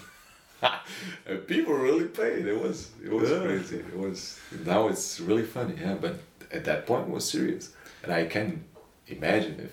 and 1.26 1.46
people 1.46 1.74
really 1.74 2.06
paid. 2.06 2.46
It 2.46 2.58
was 2.58 2.90
it 3.04 3.12
was 3.12 3.30
yeah. 3.30 3.40
crazy. 3.40 3.76
It 3.76 3.98
was 3.98 4.40
now 4.64 4.88
it's 4.88 5.20
really 5.20 5.44
funny, 5.44 5.74
yeah. 5.78 5.96
But 6.00 6.16
at 6.50 6.64
that 6.64 6.86
point, 6.86 7.08
it 7.08 7.12
was 7.12 7.30
serious, 7.30 7.74
and 8.02 8.12
I 8.12 8.24
can 8.24 8.64
imagine 9.08 9.60
if 9.60 9.72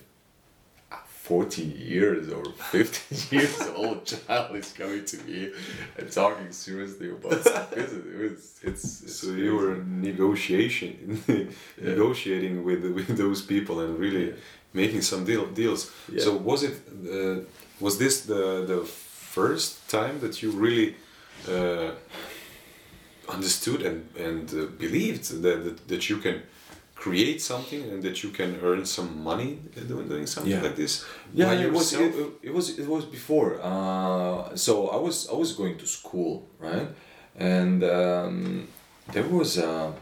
14 1.25 1.73
years 1.75 2.31
or 2.31 2.45
15 2.45 3.39
years 3.39 3.59
old 3.75 4.05
child 4.05 4.55
is 4.55 4.71
coming 4.73 5.03
to 5.05 5.17
me 5.23 5.51
and 5.97 6.11
talking 6.11 6.51
seriously 6.51 7.09
about 7.09 7.43
business. 7.73 8.05
It 8.05 8.19
was, 8.19 8.59
it's, 8.61 9.01
it's 9.01 9.15
so 9.15 9.31
you 9.31 9.55
were 9.55 9.75
negotiation, 9.87 11.23
yeah. 11.27 11.45
negotiating 11.81 12.63
with 12.63 12.85
with 12.97 13.17
those 13.17 13.41
people 13.41 13.75
and 13.79 13.97
really 13.97 14.27
yeah. 14.27 14.35
making 14.73 15.01
some 15.01 15.25
deal 15.25 15.45
deals. 15.47 15.91
Yeah. 16.11 16.23
So 16.25 16.29
was 16.37 16.61
it 16.61 16.75
uh, 17.15 17.39
was 17.79 17.97
this 17.97 18.15
the 18.31 18.43
the 18.73 18.81
first 19.37 19.89
time 19.89 20.19
that 20.19 20.43
you 20.43 20.51
really 20.65 20.89
uh, 21.49 21.91
understood 23.35 23.81
and 23.89 23.99
and 24.27 24.45
uh, 24.53 24.65
believed 24.77 25.25
that, 25.43 25.57
that 25.65 25.77
that 25.87 26.03
you 26.09 26.17
can 26.25 26.37
create 27.05 27.39
something 27.51 27.81
and 27.91 28.01
that 28.05 28.15
you 28.23 28.29
can 28.39 28.51
earn 28.67 28.83
some 28.83 29.09
money 29.31 29.51
doing, 29.87 30.07
doing 30.13 30.25
something 30.33 30.53
yeah. 30.53 30.67
like 30.67 30.77
this 30.83 30.93
yeah 31.39 31.65
it 31.65 31.71
was 31.77 31.87
it, 31.93 32.13
it, 32.47 32.53
was 32.57 32.65
it 32.81 32.87
was 32.95 33.03
before 33.17 33.49
uh, 33.71 34.55
so 34.65 34.73
i 34.97 34.99
was 35.07 35.15
i 35.33 35.35
was 35.43 35.49
going 35.59 35.75
to 35.77 35.85
school 35.99 36.33
right 36.67 36.87
and 37.53 37.83
um, 37.83 38.67
there 39.13 39.27
was 39.39 39.51
a 39.69 39.93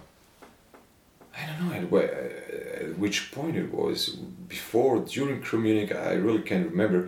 i 1.39 1.41
don't 1.47 1.59
know 1.61 1.73
at, 1.77 1.83
at, 1.83 2.97
which 3.03 3.17
point 3.37 3.55
it 3.63 3.69
was 3.81 3.97
before 4.57 4.95
during 5.15 5.37
Crow 5.45 5.59
Munich 5.67 5.91
i 6.11 6.13
really 6.25 6.43
can't 6.49 6.67
remember 6.73 7.01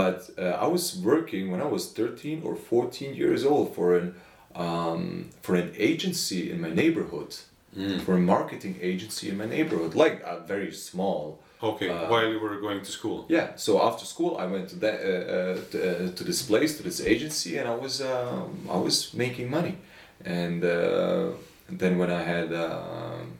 but 0.00 0.18
uh, 0.38 0.64
i 0.64 0.68
was 0.76 0.84
working 1.12 1.42
when 1.50 1.60
i 1.66 1.68
was 1.76 1.82
13 1.92 2.40
or 2.46 2.54
14 2.56 3.14
years 3.22 3.44
old 3.44 3.66
for 3.76 3.86
an 3.98 4.14
um, 4.54 5.30
for 5.44 5.54
an 5.62 5.70
agency 5.90 6.40
in 6.52 6.58
my 6.66 6.72
neighborhood 6.82 7.32
mm. 7.76 8.00
for 8.00 8.14
a 8.14 8.20
marketing 8.20 8.78
agency 8.80 9.28
in 9.28 9.36
my 9.36 9.46
neighborhood, 9.46 9.94
like 9.94 10.22
a 10.24 10.40
very 10.40 10.72
small. 10.72 11.40
Okay, 11.62 11.90
uh, 11.90 12.10
while 12.10 12.26
you 12.26 12.40
were 12.40 12.60
going 12.60 12.80
to 12.80 12.90
school. 12.90 13.24
Yeah, 13.28 13.54
so 13.54 13.80
after 13.80 14.04
school, 14.04 14.36
I 14.36 14.46
went 14.46 14.68
to 14.70 14.76
that 14.76 14.98
uh, 15.00 15.06
uh, 15.06 15.60
to, 15.70 16.08
uh, 16.08 16.12
to, 16.12 16.24
this 16.24 16.42
place, 16.42 16.76
to 16.78 16.82
this 16.82 17.00
agency, 17.00 17.56
and 17.58 17.68
I 17.68 17.74
was 17.74 18.02
um, 18.02 18.68
I 18.68 18.76
was 18.76 19.14
making 19.14 19.48
money, 19.48 19.76
and, 20.24 20.64
uh, 20.64 21.28
then 21.68 21.98
when 21.98 22.10
I 22.10 22.22
had 22.22 22.52
um, 22.52 23.38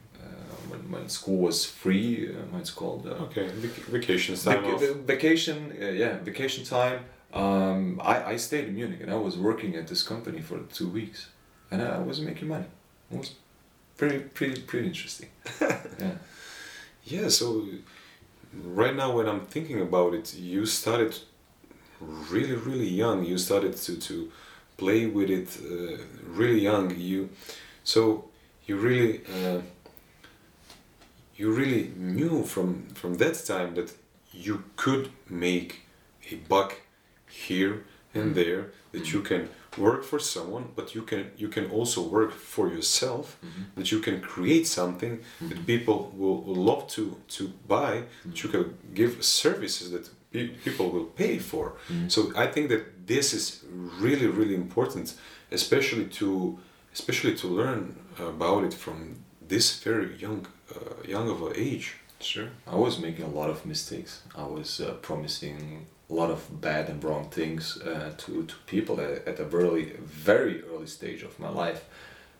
when, 0.69 0.79
when 0.89 1.09
school 1.09 1.39
was 1.39 1.65
free, 1.65 2.33
what's 2.51 2.71
called 2.71 3.05
okay 3.05 3.49
Vac- 3.49 3.85
vacation 3.91 4.35
time. 4.37 4.63
Vac- 4.79 5.05
vacation, 5.05 5.75
yeah, 5.77 6.17
vacation 6.19 6.63
time. 6.63 6.99
Um, 7.33 7.99
I, 8.01 8.33
I 8.33 8.35
stayed 8.37 8.65
in 8.65 8.75
Munich 8.75 9.01
and 9.01 9.11
I 9.11 9.15
was 9.15 9.37
working 9.37 9.75
at 9.75 9.87
this 9.87 10.03
company 10.03 10.39
for 10.39 10.59
two 10.71 10.87
weeks, 10.87 11.27
and 11.71 11.81
I 11.81 11.99
was 11.99 12.21
making 12.21 12.47
money. 12.47 12.69
It 13.11 13.17
was 13.17 13.31
pretty 14.09 14.23
pretty 14.33 14.61
pretty 14.61 14.87
interesting. 14.87 15.29
yeah. 15.61 16.11
Yeah. 17.05 17.29
So 17.29 17.65
right 18.53 18.95
now, 18.95 19.11
when 19.15 19.27
I'm 19.27 19.45
thinking 19.45 19.81
about 19.81 20.13
it, 20.13 20.35
you 20.35 20.65
started 20.65 21.17
really 22.01 22.55
really 22.55 22.89
young. 22.89 23.23
You 23.23 23.37
started 23.37 23.75
to 23.77 23.97
to 23.97 24.31
play 24.77 25.05
with 25.05 25.29
it 25.29 25.49
uh, 25.61 26.03
really 26.27 26.59
young. 26.59 26.95
You 26.97 27.29
so 27.83 28.25
you 28.65 28.77
really. 28.77 29.21
Uh, 29.27 29.61
you 31.35 31.51
really 31.51 31.91
knew 31.97 32.43
from 32.43 32.85
from 32.93 33.15
that 33.15 33.43
time 33.47 33.73
that 33.73 33.91
you 34.31 34.63
could 34.75 35.09
make 35.27 35.81
a 36.31 36.35
buck 36.35 36.75
here 37.27 37.83
and 38.13 38.31
mm. 38.31 38.35
there 38.35 38.71
that 38.91 39.11
you 39.11 39.21
can 39.21 39.49
work 39.77 40.03
for 40.03 40.19
someone 40.19 40.65
but 40.75 40.93
you 40.95 41.01
can 41.01 41.31
you 41.37 41.47
can 41.47 41.69
also 41.71 42.01
work 42.01 42.31
for 42.31 42.67
yourself 42.67 43.37
mm-hmm. 43.45 43.63
that 43.75 43.91
you 43.91 43.99
can 43.99 44.21
create 44.21 44.67
something 44.67 45.17
mm-hmm. 45.17 45.49
that 45.49 45.65
people 45.65 46.11
will, 46.15 46.43
love 46.45 46.87
to 46.87 47.17
to 47.27 47.51
buy 47.67 47.93
mm-hmm. 47.95 48.29
that 48.29 48.43
you 48.43 48.49
can 48.49 48.77
give 48.93 49.23
services 49.23 49.91
that 49.91 50.09
pe- 50.31 50.55
people 50.65 50.89
will 50.89 51.05
pay 51.05 51.37
for 51.37 51.65
mm-hmm. 51.69 52.07
so 52.07 52.31
i 52.35 52.47
think 52.47 52.69
that 52.69 53.07
this 53.07 53.33
is 53.33 53.63
really 53.99 54.27
really 54.27 54.55
important 54.55 55.15
especially 55.51 56.05
to 56.05 56.57
especially 56.93 57.35
to 57.35 57.47
learn 57.47 57.95
about 58.19 58.63
it 58.63 58.73
from 58.73 59.15
this 59.47 59.83
very 59.83 60.15
young 60.17 60.45
uh, 60.73 61.07
young 61.07 61.29
of 61.29 61.39
age 61.55 61.95
sure 62.19 62.49
i 62.67 62.75
was 62.75 62.99
making 62.99 63.25
a 63.25 63.33
lot 63.39 63.49
of 63.49 63.65
mistakes 63.65 64.21
i 64.35 64.43
was 64.43 64.79
uh, 64.79 64.93
promising 65.01 65.85
a 66.13 66.15
lot 66.15 66.29
of 66.29 66.61
bad 66.61 66.89
and 66.89 67.03
wrong 67.03 67.27
things 67.29 67.81
uh, 67.81 68.13
to, 68.17 68.43
to 68.43 68.55
people 68.67 69.01
at, 69.01 69.27
at 69.27 69.39
a 69.39 69.45
very 69.45 69.85
very 70.03 70.63
early 70.63 70.87
stage 70.87 71.23
of 71.23 71.39
my 71.39 71.49
life. 71.49 71.85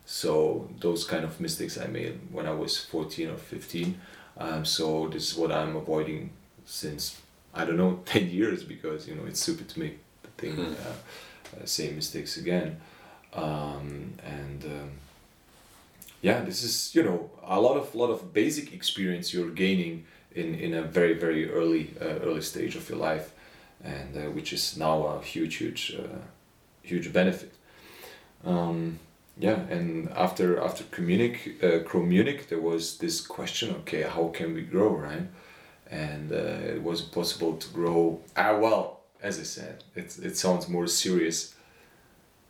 So 0.06 0.68
those 0.80 1.04
kind 1.04 1.24
of 1.24 1.40
mistakes 1.40 1.78
i 1.78 1.86
made 1.86 2.18
when 2.30 2.46
i 2.46 2.52
was 2.52 2.78
14 2.78 3.30
or 3.30 3.36
15 3.36 3.98
um, 4.36 4.64
so 4.64 5.08
this 5.08 5.32
is 5.32 5.38
what 5.38 5.50
i'm 5.50 5.76
avoiding 5.76 6.30
since 6.66 7.20
i 7.54 7.64
don't 7.64 7.78
know 7.78 8.00
10 8.06 8.28
years 8.28 8.62
because 8.62 9.08
you 9.08 9.14
know 9.14 9.24
it's 9.26 9.40
stupid 9.40 9.68
to 9.70 9.80
make 9.80 9.98
the 10.22 10.28
thing 10.40 10.56
mm. 10.56 10.72
uh, 10.72 10.92
uh, 11.56 11.64
same 11.64 11.94
mistakes 11.94 12.36
again. 12.36 12.80
Um, 13.32 14.12
and 14.24 14.64
um, 14.64 14.90
yeah 16.20 16.40
this 16.42 16.62
is 16.62 16.94
you 16.94 17.02
know 17.02 17.30
a 17.42 17.60
lot 17.60 17.76
of 17.76 17.94
lot 17.94 18.10
of 18.10 18.32
basic 18.32 18.72
experience 18.72 19.34
you're 19.34 19.50
gaining 19.50 20.04
in, 20.34 20.54
in 20.54 20.74
a 20.74 20.82
very 20.82 21.14
very 21.14 21.50
early 21.50 21.90
uh, 22.00 22.26
early 22.26 22.42
stage 22.42 22.76
of 22.76 22.88
your 22.88 22.98
life 22.98 23.33
and 23.84 24.16
uh, 24.16 24.30
which 24.30 24.52
is 24.52 24.76
now 24.76 25.06
a 25.06 25.22
huge, 25.22 25.56
huge, 25.56 25.96
uh, 25.98 26.18
huge 26.82 27.12
benefit. 27.12 27.52
Um, 28.44 28.98
yeah, 29.38 29.60
and 29.68 30.08
after 30.10 30.60
after 30.60 30.84
Munich, 31.00 31.62
uh, 31.62 31.98
Munich, 31.98 32.48
there 32.48 32.60
was 32.60 32.98
this 32.98 33.20
question: 33.20 33.74
Okay, 33.80 34.02
how 34.02 34.28
can 34.28 34.54
we 34.54 34.62
grow, 34.62 34.94
right? 34.96 35.26
And 35.90 36.32
uh, 36.32 36.74
it 36.74 36.82
was 36.82 37.02
possible 37.02 37.56
to 37.56 37.68
grow. 37.68 38.20
Ah, 38.36 38.56
well, 38.56 39.00
as 39.22 39.38
I 39.38 39.42
said, 39.42 39.84
it 39.94 40.18
it 40.22 40.36
sounds 40.36 40.68
more 40.68 40.86
serious 40.86 41.54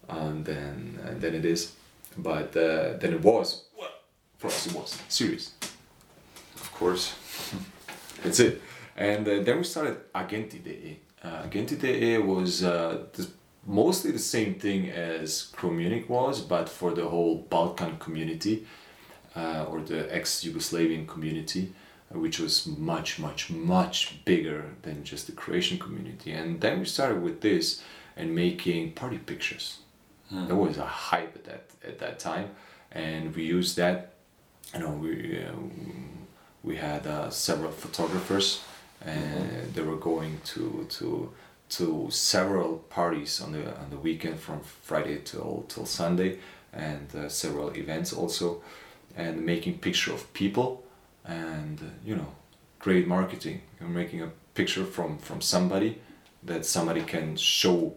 um, 0.09 0.45
than 0.45 0.99
uh, 1.03 1.18
than 1.18 1.35
it 1.35 1.45
is, 1.45 1.72
but 2.16 2.57
uh, 2.57 2.97
then 2.99 3.14
it 3.14 3.22
was. 3.22 3.62
For 4.39 4.49
us, 4.49 4.66
it 4.66 4.74
was 4.74 4.99
serious. 5.09 5.55
Of 6.57 6.70
course, 6.72 7.14
that's 8.22 8.41
it. 8.41 8.61
And 8.97 9.26
uh, 9.26 9.43
then 9.43 9.59
we 9.59 9.64
started 9.64 10.12
Agenti.de 10.12 10.99
uh, 11.24 11.42
Agenti.de 11.42 12.18
was 12.18 12.62
uh, 12.62 13.04
mostly 13.66 14.10
the 14.10 14.18
same 14.18 14.54
thing 14.54 14.90
as 14.90 15.44
Crow 15.56 15.70
Munich 15.70 16.08
was, 16.08 16.40
but 16.40 16.68
for 16.68 16.92
the 16.92 17.08
whole 17.08 17.36
Balkan 17.48 17.96
community 17.98 18.66
uh, 19.34 19.64
or 19.68 19.80
the 19.80 20.14
ex-Yugoslavian 20.14 21.08
community, 21.08 21.72
uh, 22.14 22.18
which 22.18 22.38
was 22.38 22.66
much, 22.66 23.18
much, 23.18 23.50
much 23.50 24.24
bigger 24.24 24.66
than 24.82 25.02
just 25.02 25.26
the 25.26 25.32
Croatian 25.32 25.78
community. 25.78 26.32
And 26.32 26.60
then 26.60 26.78
we 26.78 26.84
started 26.84 27.22
with 27.22 27.40
this 27.40 27.82
and 28.16 28.34
making 28.34 28.92
party 28.92 29.18
pictures. 29.18 29.78
There 30.30 30.56
was 30.56 30.78
a 30.78 30.86
hype 30.86 31.36
at 31.36 31.44
that 31.44 31.64
at 31.86 31.98
that 31.98 32.18
time, 32.18 32.50
and 32.90 33.34
we 33.36 33.44
used 33.44 33.76
that. 33.76 34.14
You 34.72 34.80
know, 34.80 34.90
we 34.90 35.44
uh, 35.44 35.52
we 36.64 36.76
had 36.76 37.06
uh, 37.06 37.30
several 37.30 37.70
photographers, 37.70 38.60
and 39.05 39.74
they 39.74 39.82
were 39.82 39.96
going 39.96 40.40
to 40.55 40.86
to 40.98 41.30
to 41.68 42.09
several 42.11 42.78
parties 42.90 43.40
on 43.40 43.52
the 43.52 43.64
on 43.78 43.90
the 43.90 43.96
weekend 43.96 44.38
from 44.40 44.61
Friday 44.82 45.18
till 45.24 45.64
till 45.68 45.86
Sunday, 45.86 46.38
and 46.72 47.14
uh, 47.14 47.28
several 47.28 47.70
events 47.76 48.12
also, 48.12 48.62
and 49.16 49.44
making 49.44 49.78
picture 49.78 50.12
of 50.14 50.32
people, 50.32 50.82
and 51.24 51.80
uh, 51.80 51.84
you 52.05 52.14
know, 52.16 52.32
great 52.78 53.07
marketing. 53.07 53.61
You're 53.80 53.88
making 53.88 54.22
a 54.22 54.30
picture 54.55 54.84
from 54.84 55.18
from 55.18 55.40
somebody 55.40 55.98
that 56.46 56.64
somebody 56.66 57.02
can 57.02 57.36
show 57.36 57.94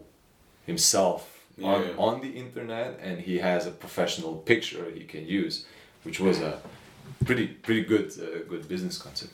himself 0.66 1.20
on, 1.62 1.82
Yeah. 1.82 1.94
on 1.98 2.20
the 2.20 2.28
internet 2.30 2.98
and 3.02 3.20
he 3.20 3.38
has 3.38 3.66
a 3.66 3.70
professional 3.70 4.34
picture 4.36 4.84
he 4.94 5.04
can 5.04 5.26
use 5.26 5.66
which 6.04 6.20
was 6.20 6.38
a 6.40 6.52
pretty 7.24 7.46
pretty 7.46 7.84
good 7.84 8.06
uh, 8.18 8.48
good 8.48 8.68
business 8.68 8.98
concept 8.98 9.32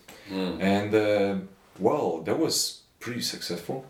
and 0.60 0.94
uh, 0.94 1.36
well 1.78 2.20
that 2.22 2.38
was 2.38 2.82
pretty 3.00 3.22
successful. 3.22 3.86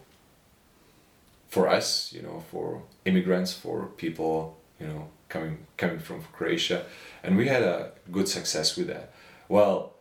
For 1.49 1.69
us 1.69 2.13
you 2.13 2.23
know 2.23 2.43
for 2.51 2.83
immigrants 3.05 3.53
for 3.53 3.87
people 3.97 4.57
you 4.81 4.87
know 4.87 5.09
coming 5.29 5.67
coming 5.77 5.99
from 5.99 6.23
Croatia. 6.33 6.87
And 7.23 7.37
we 7.37 7.49
had 7.49 7.63
a 7.63 7.93
good 8.11 8.29
success 8.29 8.77
with 8.77 8.89
that. 8.89 9.13
Well 9.49 9.95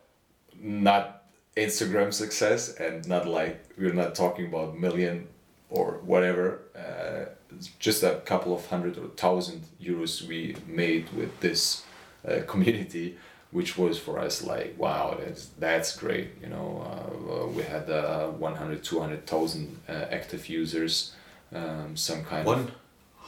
not 0.60 1.24
Instagram 1.56 2.12
success 2.12 2.74
and 2.76 3.06
not 3.08 3.26
like 3.26 3.64
we're 3.78 3.92
not 3.92 4.14
talking 4.14 4.46
about 4.46 4.78
million 4.78 5.28
or 5.70 6.00
whatever 6.04 6.60
uh, 6.76 7.30
just 7.78 8.02
a 8.02 8.16
couple 8.24 8.54
of 8.54 8.66
hundred 8.66 8.98
or 8.98 9.08
thousand 9.16 9.62
euros 9.80 10.26
we 10.26 10.56
made 10.66 11.08
with 11.12 11.38
this 11.40 11.84
uh, 12.26 12.40
community 12.46 13.16
which 13.56 13.70
was 13.78 13.94
for 14.06 14.14
us 14.26 14.34
like 14.52 14.70
wow 14.84 15.04
that's 15.20 15.42
that's 15.64 15.90
great 16.04 16.28
you 16.42 16.48
know 16.54 16.68
uh, 16.90 17.32
uh, 17.32 17.46
we 17.56 17.62
had 17.74 17.86
uh, 17.88 18.26
100 18.28 18.82
200,000 18.84 19.78
uh, 19.88 19.92
active 20.18 20.42
users 20.48 21.14
um, 21.54 21.96
some 21.96 22.20
kind 22.24 22.40
of 22.40 22.46
One 22.46 22.66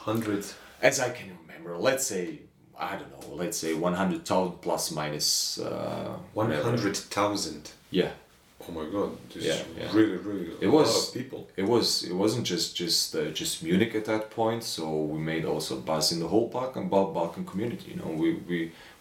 hundred. 0.05 0.43
as 0.81 0.99
I 0.99 1.09
can 1.17 1.29
remember 1.41 1.71
let's 1.89 2.05
say 2.13 2.25
I 2.77 2.91
don't 2.99 3.11
know 3.15 3.35
let's 3.43 3.57
say 3.57 3.73
100,000 3.73 4.61
plus 4.61 4.91
minus 4.91 5.59
uh, 5.59 6.17
One 6.33 6.47
whatever. 6.49 6.63
hundred 6.69 6.95
thousand. 6.97 7.63
yeah 7.91 8.11
Oh 8.69 8.73
my 8.73 8.85
god! 8.95 9.11
This 9.33 9.43
Yeah, 9.45 9.61
yeah. 9.79 9.89
really, 9.97 10.17
really 10.29 10.47
It 10.59 10.67
a 10.67 10.71
was- 10.77 10.89
lot 10.95 11.07
of 11.07 11.13
people. 11.13 11.41
It 11.61 11.67
was 11.73 12.03
it 12.03 12.15
wasn't 12.23 12.45
just 12.53 12.75
just 12.75 13.15
uh, 13.15 13.25
just 13.41 13.63
Munich 13.63 13.93
at 13.95 14.05
that 14.05 14.23
point. 14.39 14.63
So 14.63 14.83
we 15.13 15.19
made 15.19 15.45
also 15.45 15.73
buzz 15.91 16.11
in 16.11 16.19
the 16.19 16.27
whole 16.27 16.47
Balkan 16.49 16.89
Bal- 16.89 17.13
Balkan 17.13 17.45
community. 17.45 17.85
You 17.91 17.97
know, 18.01 18.11
we 18.21 18.29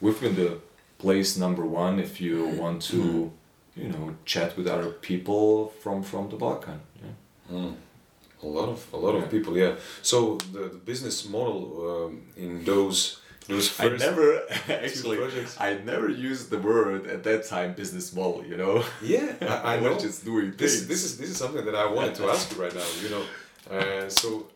we 0.02 0.10
been 0.20 0.34
the 0.42 0.50
place 0.98 1.36
number 1.36 1.64
one 1.64 1.98
if 2.00 2.20
you 2.20 2.46
want 2.62 2.82
to, 2.82 3.30
you 3.74 3.88
know, 3.88 4.14
chat 4.24 4.56
with 4.56 4.66
other 4.66 4.90
people 4.90 5.68
from 5.82 6.02
from 6.02 6.28
the 6.30 6.36
Balkan. 6.36 6.80
Yeah. 7.50 7.70
A 8.42 8.46
lot 8.46 8.68
of 8.68 8.86
a 8.92 8.96
lot 8.96 9.14
Yeah. 9.14 9.22
of 9.24 9.30
people. 9.30 9.56
Yeah. 9.56 9.74
So 10.02 10.36
the, 10.52 10.68
the 10.74 10.78
business 10.84 11.24
model 11.28 11.60
um, 11.90 12.22
in 12.36 12.64
those 12.64 13.20
those 13.48 13.66
I 13.80 13.88
never 13.88 14.42
actually 14.68 15.16
projects. 15.16 15.56
I 15.60 15.78
never 15.84 16.08
used 16.10 16.50
the 16.50 16.58
word 16.58 17.06
at 17.06 17.22
that 17.24 17.40
time 17.48 17.72
business 17.74 18.12
model. 18.14 18.44
You 18.50 18.56
know. 18.56 18.84
Yeah, 19.02 19.34
I, 19.40 19.76
I 19.76 19.80
know. 19.80 19.94
was 19.94 20.02
just 20.02 20.24
doing 20.24 20.52
this 20.56 20.72
things. 20.74 20.86
this 20.88 21.04
is 21.04 21.18
this 21.18 21.30
is 21.30 21.36
something 21.36 21.64
that 21.64 21.74
I 21.74 21.86
wanted 21.96 22.14
to 22.16 22.24
ask 22.28 22.44
you 22.52 22.62
right 22.64 22.74
now. 22.74 22.88
You 23.02 23.08
know, 23.14 23.24
uh, 23.76 24.08
so 24.08 24.46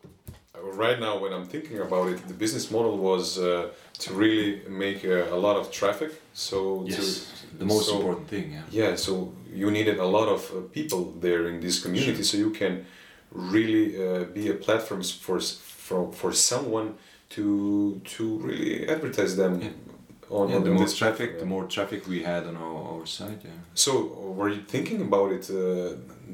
right 0.63 0.99
now 1.01 1.19
when 1.23 1.33
I'm 1.33 1.47
thinking 1.47 1.79
about 1.79 2.09
it, 2.09 2.19
the 2.29 2.35
business 2.35 2.71
model 2.71 2.97
was 2.99 3.39
uh, 3.39 3.69
to 3.99 4.15
really 4.15 4.63
make 4.69 5.05
uh, 5.05 5.35
a 5.37 5.39
lot 5.47 5.57
of 5.57 5.71
traffic. 5.71 6.11
So 6.35 6.85
Yes, 6.87 7.33
to 7.51 7.57
the 7.59 7.65
most 7.65 7.87
so- 7.89 7.97
important 7.97 8.29
thing. 8.29 8.53
Yeah. 8.53 8.63
Yeah, 8.71 8.97
so 8.97 9.33
you 9.53 9.71
needed 9.71 9.99
a 9.99 10.07
lot 10.07 10.29
of 10.29 10.41
uh, 10.51 10.61
people 10.73 11.13
there 11.21 11.47
in 11.49 11.61
this 11.61 11.83
community, 11.83 12.23
so 12.23 12.37
you 12.37 12.51
can 12.51 12.85
really 13.33 13.87
uh, 13.97 14.25
be 14.35 14.49
a 14.51 14.55
platform 14.55 15.03
for 15.03 15.39
for 15.87 16.13
for 16.13 16.33
someone 16.33 16.95
to 17.31 18.01
to 18.17 18.25
really 18.39 18.89
advertise 18.89 19.37
them 19.37 19.61
Yeah. 19.61 19.69
on, 20.31 20.49
Yeah, 20.49 20.57
on 20.57 20.65
the 20.65 20.71
more 20.71 20.87
traffic, 20.87 21.17
platform, 21.31 21.39
the 21.41 21.47
more 21.55 21.65
traffic 21.67 22.07
we 22.09 22.23
had 22.23 22.43
on 22.47 22.57
our, 22.57 22.77
our 22.93 23.07
site. 23.07 23.41
Yeah. 23.45 23.51
So 23.75 23.91
were 24.39 24.49
you 24.57 24.63
thinking 24.75 25.01
about 25.03 25.33
it 25.33 25.51
uh, 25.51 25.57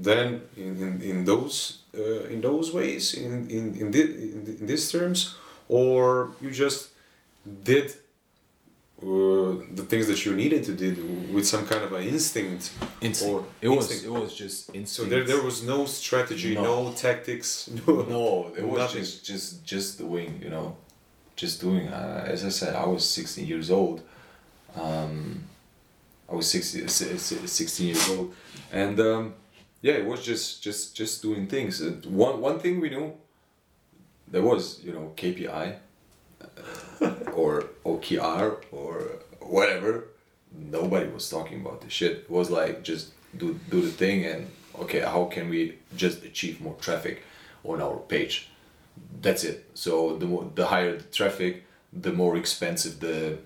then 0.03 0.29
in, 0.57 0.77
in, 0.85 1.03
in 1.11 1.24
those 1.24 1.79
uh, 1.97 2.33
in 2.33 2.41
those 2.41 2.73
ways 2.73 3.15
in 3.15 3.49
in 3.51 3.65
in, 3.81 3.93
thi- 3.93 4.15
in, 4.35 4.43
thi- 4.47 4.57
in 4.61 4.67
these 4.67 4.91
terms, 4.91 5.35
or 5.69 6.31
you 6.41 6.51
just 6.51 6.91
did 7.65 7.87
uh, 9.03 9.61
the 9.75 9.85
things 9.91 10.07
that 10.07 10.25
you 10.25 10.35
needed 10.35 10.65
to 10.65 10.73
do 10.73 10.91
with 11.35 11.47
some 11.47 11.67
kind 11.67 11.85
of 11.85 11.93
an 11.93 12.03
instinct? 12.05 12.73
Instinct. 13.01 13.35
Or 13.35 13.45
it 13.61 13.69
was 13.69 14.05
it 14.05 14.11
was 14.11 14.35
just 14.35 14.69
instinct. 14.69 14.89
So 14.89 15.05
there, 15.05 15.25
there 15.25 15.43
was 15.43 15.63
no 15.63 15.85
strategy, 15.87 16.55
no, 16.55 16.85
No. 16.85 16.93
tactics, 16.93 17.69
no. 17.87 18.03
no, 18.03 18.53
it 18.57 18.67
was 18.67 18.79
Nothing. 18.79 19.03
just 19.03 19.25
just 19.25 19.65
just 19.65 19.99
doing, 19.99 20.41
you 20.43 20.49
know, 20.51 20.77
just 21.37 21.61
doing. 21.61 21.89
Uh, 21.89 22.25
as 22.27 22.45
I 22.45 22.49
said, 22.51 22.75
I 22.75 22.87
was 22.87 23.05
sixteen 23.09 23.47
years 23.47 23.71
old. 23.71 24.01
Um, 24.75 25.45
I 26.29 26.35
was 26.35 26.51
60, 26.51 26.89
si- 26.89 27.17
si- 27.19 27.47
16 27.47 27.87
years 27.87 28.09
old, 28.11 28.35
and 28.73 28.99
um, 29.01 29.35
yeah, 29.83 29.95
it 29.95 30.07
was 30.07 30.24
just 30.24 30.62
just 30.62 30.97
just 30.97 31.22
doing 31.22 31.47
things. 31.47 31.81
And 31.81 32.05
one 32.07 32.41
one 32.41 32.59
thing 32.59 32.81
we 32.81 32.91
knew, 32.91 33.14
there 34.29 34.43
was 34.43 34.83
you 34.83 34.93
know 34.93 35.12
KPI, 35.16 35.77
uh, 36.43 37.09
or 37.35 37.64
OKR 37.85 38.57
or 38.72 39.20
whatever. 39.41 40.09
Nobody 40.53 41.09
was 41.11 41.29
talking 41.29 41.61
about 41.61 41.83
this 41.83 41.93
shit. 41.93 42.12
It 42.12 42.31
was 42.31 42.51
like 42.51 42.83
just 42.83 43.12
do 43.37 43.59
do 43.70 43.81
the 43.83 43.91
thing 43.91 44.24
and 44.24 44.49
okay, 44.79 45.01
how 45.01 45.24
can 45.27 45.49
we 45.49 45.79
just 45.97 46.24
achieve 46.24 46.61
more 46.61 46.77
traffic 46.81 47.22
on 47.64 47.81
our 47.81 47.97
page? 47.97 48.49
That's 49.20 49.45
it. 49.45 49.70
So 49.74 50.16
the 50.16 50.27
more, 50.27 50.51
the 50.55 50.66
higher 50.66 50.97
the 50.97 51.05
traffic, 51.05 51.64
the 51.93 52.12
more 52.12 52.37
expensive 52.37 53.01
the 53.01 53.39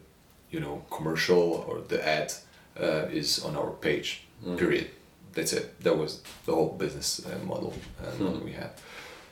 you 0.51 0.61
know 0.61 0.85
commercial 0.91 1.64
or 1.68 1.81
the 1.81 2.07
ad 2.07 2.33
uh, 2.81 3.07
is 3.11 3.45
on 3.45 3.57
our 3.57 3.70
page. 3.70 4.22
Period. 4.57 4.91
That's 5.33 5.53
it. 5.53 5.81
That 5.81 5.97
was 5.97 6.22
the 6.47 6.55
whole 6.55 6.70
business 6.70 7.24
uh, 7.24 7.39
model 7.45 7.72
uh, 8.01 8.22
model 8.22 8.41
we 8.41 8.53
had. 8.53 8.70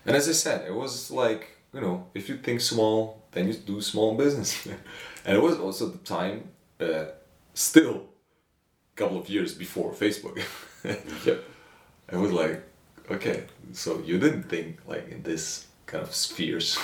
And 0.07 0.17
as 0.17 0.29
I 0.29 0.33
said, 0.33 0.67
it 0.67 0.75
was 0.75 1.11
like 1.11 1.59
you 1.73 1.81
know, 1.81 2.07
if 2.15 2.29
you 2.29 2.37
think 2.39 2.61
small, 2.61 3.23
then 3.33 3.49
you 3.49 3.55
do 3.55 3.81
small 3.81 4.17
business. 4.17 4.67
and 5.25 5.37
it 5.37 5.43
was 5.43 5.59
also 5.59 5.89
the 5.89 5.99
time, 5.99 6.49
uh, 6.81 7.07
still, 7.55 8.05
a 8.95 8.97
couple 8.97 9.19
of 9.19 9.29
years 9.29 9.55
before 9.55 9.93
Facebook. 9.93 10.41
Yep. 11.27 11.45
I 12.13 12.17
was 12.17 12.31
like, 12.31 12.63
okay, 13.11 13.45
so 13.73 14.01
you 14.01 14.19
didn't 14.19 14.45
think 14.45 14.79
like 14.87 15.09
in 15.11 15.23
this 15.25 15.67
kind 15.87 16.03
of 16.03 16.15
spheres. 16.15 16.79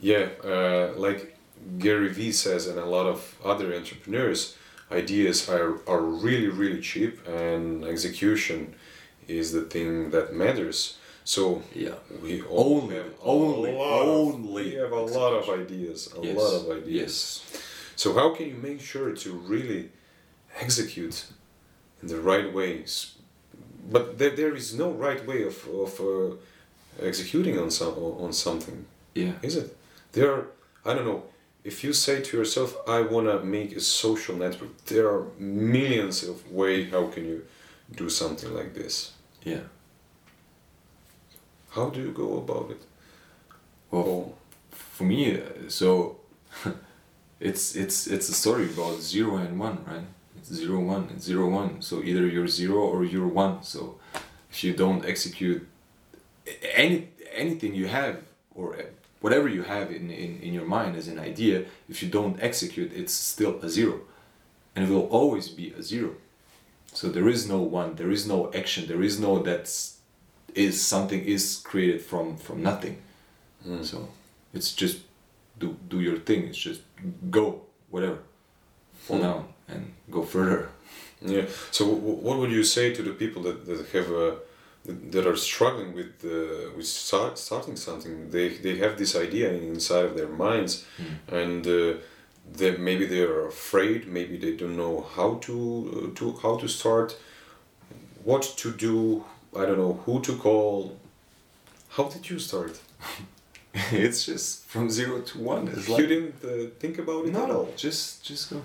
Yeah, 0.00 0.28
uh, 0.44 0.92
like 0.96 1.36
Gary 1.78 2.10
Vee 2.10 2.30
says, 2.30 2.66
and 2.66 2.78
a 2.78 2.84
lot 2.84 3.06
of 3.06 3.36
other 3.42 3.74
entrepreneurs, 3.74 4.54
ideas 4.90 5.48
are, 5.48 5.78
are 5.86 6.00
really, 6.00 6.48
really 6.48 6.80
cheap, 6.80 7.26
and 7.26 7.84
execution 7.84 8.74
is 9.28 9.52
the 9.52 9.62
thing 9.62 10.10
that 10.10 10.32
matters. 10.34 10.96
So 11.24 11.62
Yeah. 11.74 11.96
we 12.22 12.42
all 12.42 12.82
Only- 12.82 12.96
have 12.96 13.12
only- 13.22 13.70
of- 13.72 13.80
only 13.80 14.64
we 14.70 14.74
have 14.74 14.92
a 14.92 15.00
lot 15.02 15.32
of 15.32 15.48
ideas, 15.48 16.08
a 16.16 16.24
Yes, 16.24 16.36
lot 16.36 16.54
of 16.54 16.70
ideas. 16.70 17.00
yes. 17.00 17.62
So 17.96 18.12
how 18.12 18.34
can 18.34 18.46
you 18.48 18.54
make 18.62 18.80
sure 18.80 19.10
to 19.12 19.32
really 19.32 19.90
execute 20.60 21.24
in 22.02 22.08
the 22.08 22.20
right 22.20 22.52
ways? 22.52 23.12
But 23.90 24.18
there, 24.18 24.30
there 24.30 24.54
is 24.54 24.72
no 24.74 24.90
right 24.90 25.24
way 25.26 25.42
of, 25.42 25.56
of 25.68 26.00
uh, 26.00 26.36
executing 27.00 27.58
on 27.58 27.70
some 27.70 27.94
on 28.24 28.32
something 28.32 28.84
Yeah. 29.14 29.32
is 29.42 29.56
it? 29.56 29.76
There 30.12 30.30
are, 30.32 30.46
I 30.84 30.94
don't 30.94 31.04
know, 31.06 31.22
if 31.66 31.82
you 31.82 31.92
say 31.92 32.22
to 32.22 32.36
yourself, 32.36 32.76
I 32.86 33.00
want 33.00 33.26
to 33.26 33.44
make 33.44 33.74
a 33.76 33.80
social 33.80 34.36
network, 34.36 34.84
there 34.84 35.08
are 35.08 35.26
millions 35.38 36.22
of 36.22 36.50
way 36.52 36.84
how 36.84 37.08
can 37.08 37.24
you 37.26 37.44
do 37.94 38.08
something 38.08 38.54
like 38.54 38.72
this. 38.72 39.12
Yeah. 39.42 39.64
How 41.70 41.90
do 41.90 42.00
you 42.00 42.12
go 42.12 42.38
about 42.38 42.70
it? 42.70 42.82
Well, 43.90 44.04
Oh, 44.06 44.34
for 44.70 45.04
me, 45.04 45.40
uh, 45.40 45.68
so 45.68 46.16
it's 47.40 47.74
it's 47.76 48.06
it's 48.06 48.28
a 48.28 48.34
story 48.34 48.66
about 48.66 49.00
zero 49.00 49.36
and 49.36 49.58
one, 49.58 49.78
right? 49.86 50.06
It's 50.38 50.52
zero 50.52 50.80
one, 50.80 51.08
it's 51.14 51.24
zero 51.24 51.48
one. 51.48 51.82
So 51.82 52.02
either 52.02 52.26
you're 52.26 52.48
zero 52.48 52.80
or 52.92 53.04
you're 53.04 53.32
one. 53.44 53.62
So 53.62 53.98
if 54.50 54.64
you 54.64 54.72
don't 54.74 55.04
execute 55.04 55.66
any 56.82 57.08
anything 57.34 57.74
you 57.74 57.88
have 57.88 58.16
or 58.54 58.76
whatever 59.26 59.48
you 59.58 59.64
have 59.76 59.86
in, 59.98 60.04
in, 60.24 60.30
in 60.46 60.50
your 60.58 60.68
mind 60.78 60.92
as 61.00 61.06
an 61.08 61.18
idea, 61.30 61.56
if 61.92 61.96
you 62.02 62.08
don't 62.18 62.36
execute, 62.48 62.90
it's 63.00 63.12
still 63.34 63.54
a 63.66 63.68
zero, 63.78 63.96
and 64.74 64.80
it 64.86 64.90
will 64.94 65.08
always 65.20 65.46
be 65.60 65.66
a 65.80 65.82
zero. 65.92 66.12
So 66.98 67.04
there 67.16 67.28
is 67.34 67.40
no 67.54 67.58
one, 67.80 67.88
there 68.00 68.12
is 68.18 68.22
no 68.34 68.38
action, 68.60 68.82
there 68.92 69.02
is 69.08 69.14
no 69.26 69.32
that's 69.48 69.76
is 70.66 70.74
something 70.94 71.20
is 71.34 71.44
created 71.70 72.00
from 72.10 72.26
from 72.46 72.56
nothing. 72.70 72.96
So 73.90 73.98
it's 74.56 74.70
just 74.82 74.96
do 75.60 75.68
do 75.92 75.98
your 76.08 76.18
thing. 76.28 76.40
It's 76.48 76.62
just 76.68 76.80
go 77.38 77.44
whatever, 77.94 78.18
fall 79.06 79.16
Hmm. 79.18 79.26
down 79.28 79.42
and 79.72 79.82
go 80.16 80.22
further. 80.34 80.60
Yeah. 81.34 81.46
So, 81.76 81.82
w- 81.84 82.20
what 82.26 82.36
would 82.40 82.52
you 82.58 82.64
say 82.64 82.86
to 82.96 83.02
the 83.08 83.14
people 83.22 83.40
that, 83.46 83.56
that 83.66 83.78
have 83.96 84.08
uh, 84.24 84.32
that 84.86 85.26
are 85.26 85.36
struggling 85.36 85.94
with 85.94 86.24
uh, 86.24 86.70
with 86.76 86.86
start, 86.86 87.38
starting 87.38 87.76
something? 87.76 88.30
They 88.30 88.48
they 88.48 88.76
have 88.78 88.96
this 88.96 89.16
idea 89.16 89.52
inside 89.52 90.04
of 90.04 90.16
their 90.16 90.28
minds, 90.28 90.84
and 91.28 91.66
uh, 91.66 91.94
they 92.52 92.76
maybe 92.76 93.06
they 93.06 93.22
are 93.22 93.46
afraid. 93.46 94.06
Maybe 94.06 94.36
they 94.36 94.52
don't 94.56 94.76
know 94.76 95.06
how 95.16 95.34
to 95.46 95.54
uh, 96.12 96.18
to 96.18 96.36
how 96.42 96.56
to 96.58 96.68
start, 96.68 97.16
what 98.24 98.42
to 98.58 98.72
do. 98.72 99.24
I 99.56 99.64
don't 99.66 99.78
know 99.78 100.00
who 100.04 100.20
to 100.22 100.36
call. 100.36 100.96
How 101.88 102.04
did 102.04 102.28
you 102.30 102.38
start? 102.38 102.80
it's 103.92 104.24
just 104.26 104.66
from 104.66 104.90
zero 104.90 105.20
to 105.20 105.38
one. 105.38 105.68
It's 105.68 105.88
you 105.88 106.06
didn't 106.06 106.34
uh, 106.44 106.70
think 106.78 106.98
about 106.98 107.26
it 107.26 107.32
no 107.32 107.44
at 107.44 107.50
all. 107.50 107.68
just 107.76 108.24
just 108.24 108.50
go. 108.50 108.62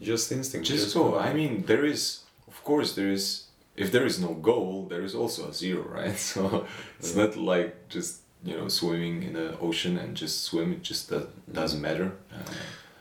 Just 0.00 0.30
instinct. 0.32 0.66
Just 0.66 0.94
go. 0.94 1.18
I 1.18 1.32
mean, 1.32 1.64
there 1.66 1.84
is, 1.84 2.20
of 2.46 2.62
course, 2.64 2.94
there 2.94 3.10
is. 3.10 3.45
If 3.76 3.90
there 3.90 4.06
is 4.06 4.18
no 4.18 4.34
goal, 4.34 4.86
there 4.88 5.04
is 5.04 5.14
also 5.14 5.48
a 5.48 5.52
zero, 5.52 5.82
right? 5.82 6.18
So 6.32 6.66
it's 6.98 7.14
Yeah. 7.14 7.24
not 7.24 7.36
like 7.36 7.72
just 7.88 8.20
you 8.44 8.56
know 8.58 8.68
swimming 8.68 9.22
in 9.22 9.32
the 9.34 9.58
ocean 9.60 9.98
and 9.98 10.16
just 10.16 10.44
swim. 10.44 10.72
It 10.72 10.82
just 10.82 11.10
do- 11.10 11.28
doesn't 11.52 11.80
matter. 11.80 12.10
Uh, 12.32 12.52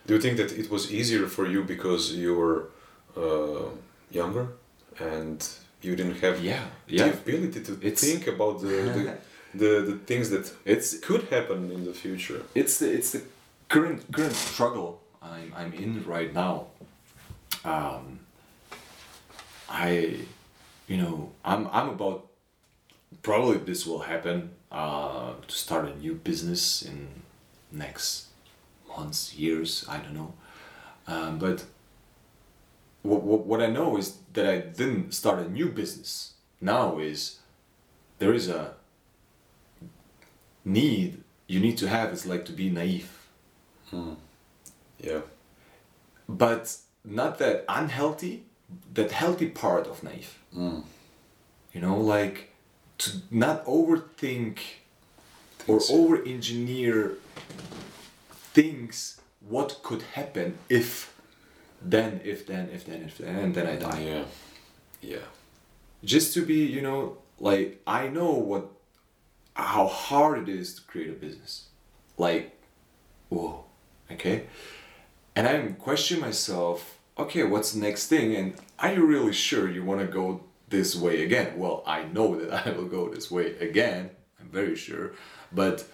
Do 0.07 0.13
you 0.13 0.21
think 0.21 0.37
that 0.37 0.51
it 0.51 0.69
was 0.69 0.91
easier 0.91 1.27
for 1.27 1.45
you 1.47 1.63
because 1.63 2.03
you 2.23 2.35
were 2.41 2.59
uh, 3.17 3.69
younger 4.11 4.45
and 4.99 5.39
you 5.81 5.95
didn't 5.95 6.19
have 6.21 6.35
yeah, 6.43 6.63
the 6.87 6.95
yeah. 6.95 7.13
ability 7.13 7.59
to 7.67 7.71
It's- 7.81 8.01
think 8.01 8.27
about 8.27 8.61
the, 8.61 8.67
the, 8.95 9.03
the, 9.61 9.71
the 9.91 9.97
things 10.05 10.29
that 10.29 10.45
It's 10.65 10.99
could 11.07 11.23
happen 11.35 11.71
in 11.71 11.85
the 11.85 11.93
future? 11.93 12.41
it's 12.53 12.77
the 12.79 12.87
it's 12.97 13.11
the 13.11 13.21
current 13.69 13.99
current 14.11 14.35
struggle 14.35 14.89
I'm 15.21 15.49
I'm 15.59 15.73
in 15.83 16.03
right 16.15 16.33
now. 16.33 16.55
Um, 17.63 18.19
I, 19.69 20.19
you 20.87 20.97
know, 20.97 21.31
I'm 21.43 21.67
I'm 21.71 21.89
about 21.89 22.27
probably 23.23 23.57
this 23.57 23.85
will 23.85 23.99
happen 24.01 24.51
uh, 24.71 25.33
to 25.47 25.55
start 25.55 25.85
a 25.87 25.95
new 25.97 26.13
business 26.15 26.81
in 26.81 27.07
next 27.71 28.27
months 28.87 29.35
years 29.35 29.85
I 29.89 29.97
don't 29.97 30.13
know, 30.13 30.33
um, 31.07 31.39
but 31.39 31.65
what, 33.01 33.23
what 33.23 33.45
what 33.45 33.61
I 33.61 33.67
know 33.67 33.97
is 33.97 34.17
that 34.33 34.47
I 34.47 34.57
didn't 34.59 35.13
start 35.13 35.39
a 35.39 35.49
new 35.49 35.69
business. 35.69 36.33
Now 36.61 36.99
is 36.99 37.39
there 38.19 38.33
is 38.33 38.49
a 38.49 38.73
need 40.63 41.23
you 41.47 41.59
need 41.59 41.77
to 41.77 41.87
have 41.87 42.11
is 42.11 42.25
like 42.25 42.45
to 42.45 42.51
be 42.51 42.69
naive 42.69 43.11
Hmm. 43.91 44.13
Yeah. 44.99 45.21
but 46.27 46.75
not 47.03 47.37
that 47.37 47.65
unhealthy 47.69 48.44
that 48.93 49.11
healthy 49.11 49.47
part 49.47 49.87
of 49.87 50.03
naive 50.03 50.39
mm. 50.55 50.83
you 51.73 51.81
know 51.81 51.97
like 51.99 52.53
to 52.97 53.11
not 53.29 53.65
overthink 53.65 54.57
or 55.67 55.79
Things. 55.79 55.89
over 55.91 56.23
engineer 56.23 57.13
things 58.53 59.19
what 59.47 59.79
could 59.83 60.01
happen 60.13 60.57
if 60.69 61.13
then 61.81 62.21
if 62.23 62.45
then 62.47 62.69
if 62.71 62.85
then 62.85 63.01
if 63.03 63.17
then 63.17 63.35
and 63.35 63.55
then 63.55 63.67
i 63.67 63.75
die 63.75 63.99
Yeah. 64.01 64.23
Yeah. 65.01 65.27
just 66.03 66.33
to 66.33 66.45
be 66.45 66.65
you 66.65 66.81
know 66.81 67.17
like 67.39 67.81
i 67.85 68.07
know 68.07 68.31
what 68.31 68.69
how 69.55 69.87
hard 69.87 70.39
it 70.47 70.49
is 70.49 70.73
to 70.75 70.81
create 70.83 71.09
a 71.09 71.13
business 71.13 71.65
like 72.17 72.57
whoa 73.29 73.65
okay 74.11 74.47
and 75.35 75.47
i'm 75.47 75.75
questioning 75.75 76.21
myself 76.21 76.94
okay 77.17 77.43
what's 77.43 77.71
the 77.71 77.79
next 77.79 78.07
thing? 78.07 78.35
And 78.35 78.53
are 78.79 78.93
you 78.93 79.05
really 79.05 79.33
sure 79.33 79.69
you 79.69 79.83
want 79.83 80.01
to 80.01 80.07
go 80.07 80.41
this 80.69 80.95
way 80.95 81.23
again? 81.23 81.57
Well 81.57 81.83
i 81.85 82.03
know 82.03 82.35
that 82.39 82.67
i 82.67 82.71
will 82.71 82.87
go 82.87 83.09
this 83.09 83.31
way 83.31 83.57
again 83.57 84.09
i'm 84.39 84.49
very 84.49 84.75
sure. 84.75 85.11
But 85.51 85.85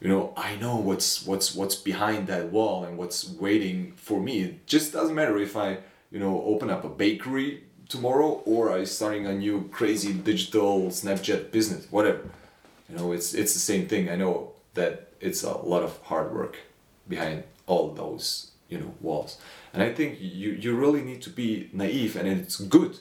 you 0.00 0.08
know 0.08 0.32
i 0.36 0.56
know 0.56 0.76
what's 0.76 1.26
what's 1.26 1.54
what's 1.54 1.76
behind 1.76 2.26
that 2.28 2.50
wall 2.50 2.84
and 2.84 2.96
what's 2.96 3.28
waiting 3.28 3.92
for 3.96 4.20
me. 4.20 4.42
It 4.42 4.66
just 4.66 4.92
doesn't 4.92 5.14
matter 5.14 5.38
if 5.38 5.56
i 5.56 5.78
you 6.10 6.18
know 6.18 6.42
open 6.44 6.70
up 6.70 6.84
a 6.84 6.88
bakery 6.88 7.64
tomorrow 7.88 8.42
or 8.46 8.72
i 8.72 8.84
starting 8.84 9.26
a 9.26 9.32
new 9.34 9.68
crazy 9.72 10.12
digital 10.12 10.88
snapchat 10.88 11.50
business 11.50 11.86
whatever. 11.90 12.22
You 12.88 12.96
know 12.96 13.12
it's 13.12 13.34
it's 13.34 13.52
the 13.52 13.60
same 13.60 13.86
thing. 13.88 14.08
I 14.08 14.16
know 14.16 14.52
that 14.74 15.08
it's 15.20 15.42
a 15.42 15.52
lot 15.58 15.82
of 15.82 15.98
hard 16.02 16.32
work 16.34 16.58
behind 17.08 17.42
all 17.66 17.92
those 17.92 18.52
you 18.68 18.78
know 18.78 18.94
walls 19.00 19.38
and 19.72 19.82
i 19.82 19.92
think 19.92 20.18
you 20.20 20.50
you 20.52 20.74
really 20.74 21.02
need 21.02 21.22
to 21.22 21.30
be 21.30 21.68
naive 21.72 22.16
and 22.16 22.28
it's 22.28 22.56
good 22.56 22.98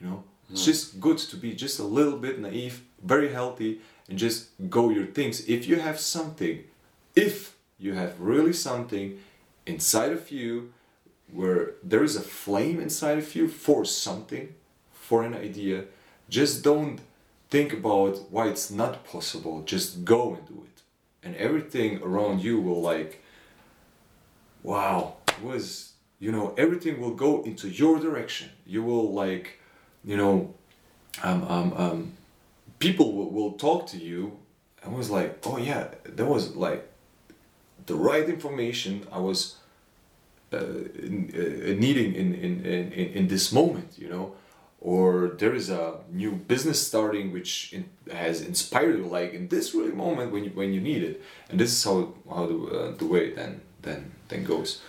you 0.00 0.08
know? 0.08 0.24
It's 0.50 0.62
mm. 0.62 0.64
just 0.66 1.00
good 1.00 1.18
to 1.18 1.36
be 1.36 1.54
just 1.54 1.78
a 1.78 1.84
little 1.84 2.18
bit 2.18 2.38
naive 2.38 2.82
very 3.02 3.32
healthy 3.32 3.80
and 4.08 4.18
just 4.18 4.50
go 4.68 4.90
your 4.90 5.06
things. 5.06 5.48
If 5.48 5.66
you 5.66 5.80
have 5.80 5.98
something 5.98 6.64
if 7.14 7.56
you 7.78 7.94
have 7.94 8.18
really 8.20 8.52
something 8.52 9.18
inside 9.66 10.12
of 10.12 10.30
you 10.30 10.72
where 11.30 11.72
there 11.82 12.02
is 12.02 12.16
a 12.16 12.20
flame 12.20 12.80
inside 12.80 13.18
of 13.18 13.34
you 13.34 13.48
for 13.48 13.84
something 13.84 14.54
for 14.92 15.22
an 15.22 15.34
idea 15.34 15.84
just 16.28 16.62
don't 16.62 17.00
think 17.50 17.72
about 17.72 18.30
why 18.30 18.48
it's 18.48 18.70
not 18.70 19.04
possible. 19.04 19.62
Just 19.62 20.04
go 20.04 20.34
and 20.34 20.48
do 20.48 20.64
it. 20.64 20.82
And 21.22 21.36
everything 21.36 22.02
around 22.02 22.40
you 22.42 22.60
will 22.60 22.80
like 22.80 23.22
wow 24.62 25.16
was 25.42 25.91
you 26.22 26.30
know 26.30 26.54
everything 26.56 27.00
will 27.00 27.16
go 27.26 27.42
into 27.42 27.68
your 27.68 27.98
direction. 27.98 28.48
You 28.64 28.84
will 28.84 29.12
like 29.12 29.58
you 30.04 30.16
know 30.16 30.54
um, 31.22 31.42
um, 31.54 31.72
um, 31.84 32.12
people 32.78 33.12
will, 33.16 33.30
will 33.36 33.52
talk 33.66 33.88
to 33.88 33.98
you 33.98 34.38
and 34.82 34.94
was 34.94 35.10
like 35.10 35.30
oh 35.44 35.58
yeah 35.58 35.88
that 36.04 36.26
was 36.26 36.54
like 36.56 36.82
the 37.86 37.94
right 37.94 38.28
information 38.28 39.06
i 39.12 39.18
was 39.18 39.56
uh, 40.52 40.56
uh, 40.56 41.74
needing 41.84 42.14
in, 42.14 42.28
in, 42.34 42.64
in, 42.64 42.92
in 43.00 43.06
in 43.18 43.24
this 43.28 43.52
moment 43.52 43.90
you 43.98 44.08
know? 44.08 44.26
Or 44.92 45.36
there 45.38 45.54
is 45.54 45.70
a 45.70 46.00
new 46.10 46.32
business 46.32 46.84
starting 46.84 47.32
which 47.32 47.72
in, 47.72 47.84
has 48.10 48.40
inspired 48.40 48.96
you 48.98 49.06
like 49.18 49.32
in 49.32 49.46
this 49.46 49.74
really 49.76 49.96
moment 50.06 50.32
when 50.32 50.42
you 50.42 50.50
when 50.60 50.72
you 50.74 50.80
need 50.80 51.02
it. 51.10 51.22
And 51.48 51.60
this 51.60 51.70
is 51.70 51.84
how 51.84 51.98
how 52.28 52.46
the, 52.50 52.58
uh, 52.78 52.90
the 53.00 53.06
way 53.06 53.24
then 53.38 53.60
then 53.82 54.00
then 54.28 54.42
goes 54.42 54.82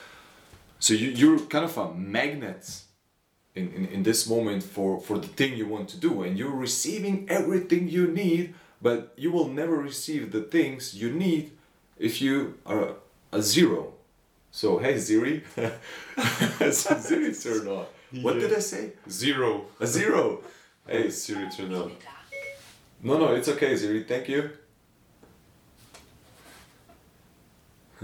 so 0.84 0.94
you, 0.94 1.12
you're 1.12 1.40
kind 1.40 1.64
of 1.64 1.78
a 1.78 1.94
magnet 1.94 2.82
in, 3.56 3.72
in, 3.72 3.86
in 3.86 4.04
this 4.04 4.28
moment 4.28 4.62
for, 4.62 5.00
for 5.00 5.18
the 5.18 5.30
thing 5.30 5.56
you 5.56 5.66
want 5.66 5.88
to 5.88 5.98
do 5.98 6.24
and 6.24 6.38
you're 6.38 6.52
receiving 6.52 7.26
everything 7.30 7.88
you 7.88 8.06
need 8.08 8.54
but 8.82 9.14
you 9.16 9.32
will 9.32 9.48
never 9.48 9.78
receive 9.78 10.34
the 10.34 10.42
things 10.42 10.94
you 10.94 11.10
need 11.10 11.52
if 11.98 12.22
you 12.22 12.58
are 12.66 12.96
a 13.32 13.42
zero. 13.42 13.94
So 14.52 14.78
hey 14.78 15.00
Siri 15.00 15.44
so 16.72 16.98
Siri 17.00 17.34
turned 17.34 17.70
on. 17.70 17.86
What 18.22 18.40
did 18.42 18.54
I 18.54 18.60
say? 18.60 18.92
Zero. 19.10 19.68
a 19.80 19.88
zero. 19.88 20.42
Hey, 20.86 21.10
Siri, 21.12 21.50
turn 21.50 21.74
on. 21.74 21.94
no 23.02 23.18
no 23.18 23.34
it's 23.36 23.48
okay 23.48 23.78
Siri 23.78 24.04
thank 24.04 24.28
you 24.28 24.50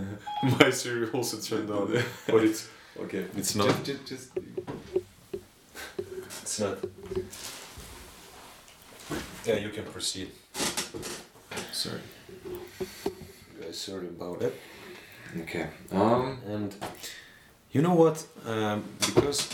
My 0.59 0.69
Siri 0.71 1.09
also 1.11 1.37
turned 1.37 1.69
on, 1.71 1.91
but 2.27 2.43
it's 2.43 2.67
okay 2.99 3.25
It's 3.37 3.55
not. 3.55 3.67
just, 3.67 4.05
just, 4.05 4.05
just 4.07 4.29
it's 6.41 6.59
not. 6.59 6.77
Yeah, 9.45 9.55
you 9.57 9.69
can 9.69 9.83
proceed. 9.85 10.29
sorry 11.71 12.01
Guys, 13.61 13.77
sorry 13.77 14.07
about 14.07 14.41
it. 14.41 14.53
okay 15.41 15.67
um 15.91 16.37
And 16.47 16.75
you 17.71 17.81
know 17.83 17.93
what? 17.93 18.25
Um, 18.45 18.83
because 18.99 19.47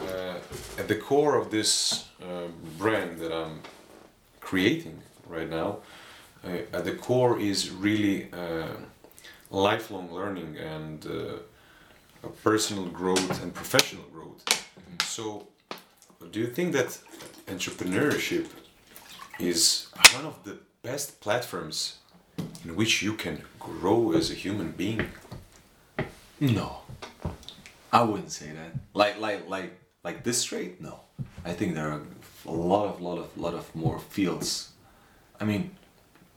uh, 0.00 0.34
at 0.78 0.86
the 0.88 0.96
core 0.96 1.38
of 1.40 1.50
this 1.50 2.04
uh, 2.20 2.48
brand 2.78 3.18
that 3.20 3.32
I'm 3.32 3.60
creating 4.40 4.98
right 5.26 5.48
now, 5.48 5.78
uh, 6.44 6.76
at 6.76 6.84
the 6.84 6.92
core 6.92 7.40
is 7.40 7.70
really 7.70 8.28
uh, 8.32 8.76
lifelong 9.54 10.12
learning 10.12 10.56
and 10.56 11.06
uh, 11.06 12.28
personal 12.42 12.86
growth 12.86 13.42
and 13.42 13.54
professional 13.54 14.04
growth. 14.12 14.42
So, 15.04 15.48
do 16.30 16.40
you 16.40 16.46
think 16.46 16.72
that 16.72 16.98
entrepreneurship 17.46 18.46
is 19.38 19.88
one 20.14 20.24
of 20.24 20.42
the 20.44 20.58
best 20.82 21.20
platforms 21.20 21.98
in 22.64 22.74
which 22.76 23.02
you 23.02 23.14
can 23.14 23.42
grow 23.58 24.12
as 24.12 24.30
a 24.30 24.34
human 24.34 24.72
being? 24.72 25.06
No, 26.40 26.78
I 27.92 28.02
wouldn't 28.02 28.32
say 28.32 28.50
that. 28.50 28.72
Like 28.92 29.20
like 29.20 29.48
like 29.48 29.78
like 30.02 30.24
this 30.24 30.38
straight? 30.38 30.80
No, 30.80 31.00
I 31.44 31.52
think 31.52 31.74
there 31.74 31.88
are 31.90 32.02
a 32.46 32.52
lot 32.52 32.86
of 32.86 33.00
lot 33.00 33.18
of 33.18 33.36
lot 33.38 33.54
of 33.54 33.74
more 33.74 33.98
fields. 33.98 34.72
I 35.40 35.44
mean, 35.44 35.70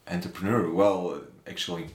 entrepreneur. 0.06 0.70
Well, 0.70 1.22
actually, 1.46 1.86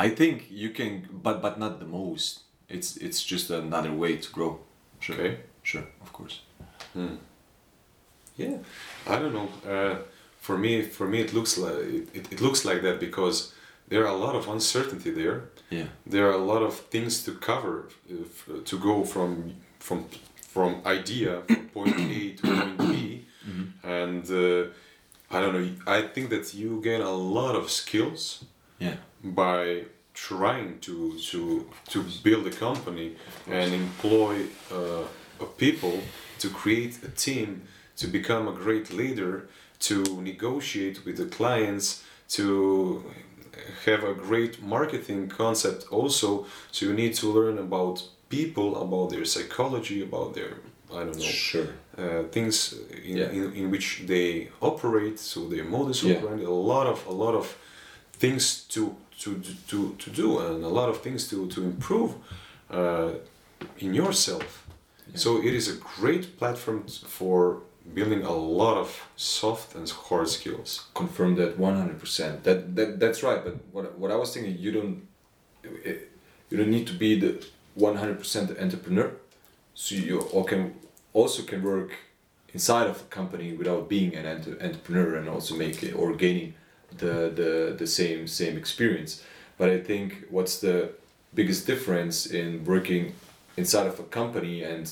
I 0.00 0.08
think 0.08 0.46
you 0.50 0.70
can, 0.70 1.08
but 1.12 1.42
but 1.42 1.58
not 1.58 1.78
the 1.78 1.84
most. 1.84 2.40
It's 2.68 2.96
it's 2.96 3.22
just 3.32 3.50
another 3.50 3.92
way 3.92 4.16
to 4.16 4.28
grow. 4.32 4.58
Sure. 5.00 5.16
Okay. 5.16 5.36
Sure, 5.62 5.84
of 6.00 6.12
course. 6.12 6.40
Hmm. 6.94 7.16
Yeah, 8.36 8.56
I 9.06 9.16
don't 9.20 9.34
know. 9.38 9.48
Uh, 9.74 9.96
for 10.40 10.56
me, 10.56 10.82
for 10.82 11.06
me, 11.06 11.18
it 11.20 11.34
looks 11.34 11.58
like 11.58 11.74
it, 11.74 12.08
it, 12.14 12.32
it 12.32 12.40
looks 12.40 12.64
like 12.64 12.80
that 12.82 12.98
because 12.98 13.52
there 13.88 14.02
are 14.04 14.14
a 14.14 14.20
lot 14.26 14.34
of 14.34 14.48
uncertainty 14.48 15.10
there. 15.10 15.38
Yeah. 15.68 15.88
There 16.06 16.26
are 16.28 16.36
a 16.42 16.44
lot 16.52 16.62
of 16.62 16.74
things 16.94 17.22
to 17.24 17.32
cover 17.32 17.88
uh, 18.10 18.60
to 18.64 18.78
go 18.78 19.04
from 19.04 19.54
from 19.78 20.06
from 20.54 20.80
idea 20.86 21.42
from 21.46 21.68
point 21.74 21.96
A 21.98 22.32
to 22.36 22.42
point 22.46 22.78
B, 22.78 23.24
and 24.00 24.24
uh, 24.30 24.70
I 25.34 25.40
don't 25.42 25.54
know. 25.56 25.68
I 25.86 26.00
think 26.14 26.30
that 26.30 26.54
you 26.54 26.80
gain 26.82 27.02
a 27.02 27.16
lot 27.38 27.54
of 27.54 27.70
skills 27.70 28.44
Yeah. 28.80 28.96
by 29.22 29.84
trying 30.14 30.78
to 30.80 30.94
to 31.30 31.40
to 31.92 31.98
build 32.24 32.46
a 32.46 32.50
company 32.66 33.08
and 33.46 33.72
employ 33.74 34.34
uh, 34.72 35.04
a 35.40 35.46
people 35.62 35.96
to 36.38 36.48
create 36.48 36.94
a 37.04 37.10
team 37.26 37.62
to 37.96 38.06
become 38.08 38.48
a 38.48 38.52
great 38.64 38.86
leader 38.92 39.34
to 39.88 40.02
negotiate 40.22 40.96
with 41.04 41.16
the 41.16 41.26
clients 41.26 42.02
to 42.36 43.04
have 43.86 44.02
a 44.04 44.14
great 44.14 44.62
marketing 44.62 45.28
concept 45.28 45.80
also 45.90 46.46
so 46.72 46.86
you 46.86 46.92
need 46.94 47.14
to 47.14 47.26
learn 47.38 47.58
about 47.58 48.02
people 48.28 48.68
about 48.82 49.10
their 49.10 49.24
psychology 49.24 50.02
about 50.02 50.34
their 50.34 50.52
i 50.92 51.00
don't 51.04 51.16
know 51.18 51.32
Sure. 51.50 51.68
uh, 51.98 52.22
things 52.36 52.74
in, 53.10 53.16
Yeah. 53.16 53.30
in, 53.38 53.52
in 53.60 53.70
which 53.70 53.88
they 54.06 54.48
operate 54.60 55.18
so 55.18 55.38
their 55.48 55.64
modus 55.64 56.02
Yeah. 56.02 56.16
operandi 56.16 56.44
a 56.44 56.50
lot 56.74 56.86
of 56.86 56.98
a 57.06 57.12
lot 57.24 57.34
of 57.34 57.46
things 58.22 58.64
to 58.74 58.94
to 59.22 59.28
to, 59.70 59.78
to 60.02 60.10
do 60.10 60.38
and 60.38 60.64
a 60.64 60.72
lot 60.80 60.88
of 60.88 60.96
things 61.02 61.28
to 61.30 61.48
to 61.54 61.58
improve 61.72 62.10
uh, 62.70 63.10
in 63.78 63.94
yourself. 63.94 64.66
So 65.14 65.38
it 65.38 65.54
is 65.60 65.66
a 65.68 65.76
great 65.96 66.38
platform 66.38 66.86
for 67.18 67.62
building 67.94 68.22
a 68.22 68.32
lot 68.32 68.76
of 68.76 68.88
soft 69.16 69.74
and 69.74 69.88
hard 70.08 70.28
skills. 70.28 70.86
Confirm 70.94 71.34
that 71.36 71.58
100% 71.58 72.42
that, 72.44 72.76
that 72.76 73.00
that's 73.00 73.22
right 73.22 73.42
but 73.42 73.56
what, 73.72 73.98
what 73.98 74.10
i 74.12 74.16
was 74.16 74.32
thinking 74.32 74.56
you 74.58 74.70
don't 74.70 74.96
you 76.50 76.56
don't 76.58 76.70
need 76.70 76.86
to 76.86 76.92
be 76.92 77.18
the 77.18 77.44
100% 77.78 78.60
entrepreneur. 78.60 79.12
So 79.74 79.94
you 79.94 80.20
all 80.20 80.44
can 80.44 80.74
also 81.12 81.42
can 81.42 81.62
work 81.62 81.92
inside 82.52 82.88
of 82.88 83.00
a 83.00 83.04
company 83.04 83.52
without 83.52 83.88
being 83.88 84.14
an 84.14 84.26
entrepreneur 84.26 85.16
and 85.16 85.28
also 85.28 85.56
make 85.56 85.82
it 85.82 85.92
or 85.92 86.14
gaining 86.14 86.54
the, 86.98 87.30
the 87.34 87.74
the 87.78 87.86
same 87.86 88.26
same 88.26 88.56
experience. 88.56 89.22
But 89.58 89.68
i 89.70 89.78
think 89.78 90.24
what's 90.30 90.60
the 90.60 90.90
biggest 91.34 91.66
difference 91.66 92.26
in 92.26 92.64
working 92.64 93.14
inside 93.56 93.86
of 93.86 94.00
a 94.00 94.04
company 94.04 94.62
and 94.62 94.90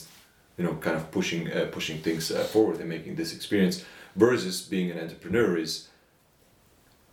you 0.57 0.65
know 0.65 0.75
kind 0.75 0.97
of 0.97 1.11
pushing 1.11 1.51
uh, 1.51 1.69
pushing 1.73 1.99
things 2.01 2.31
uh, 2.31 2.45
forward 2.45 2.79
and 2.81 2.89
making 2.89 3.15
this 3.17 3.35
experience 3.35 3.85
versus 4.15 4.61
being 4.63 4.91
an 4.91 4.99
entrepreneur 4.99 5.57
is 5.57 5.89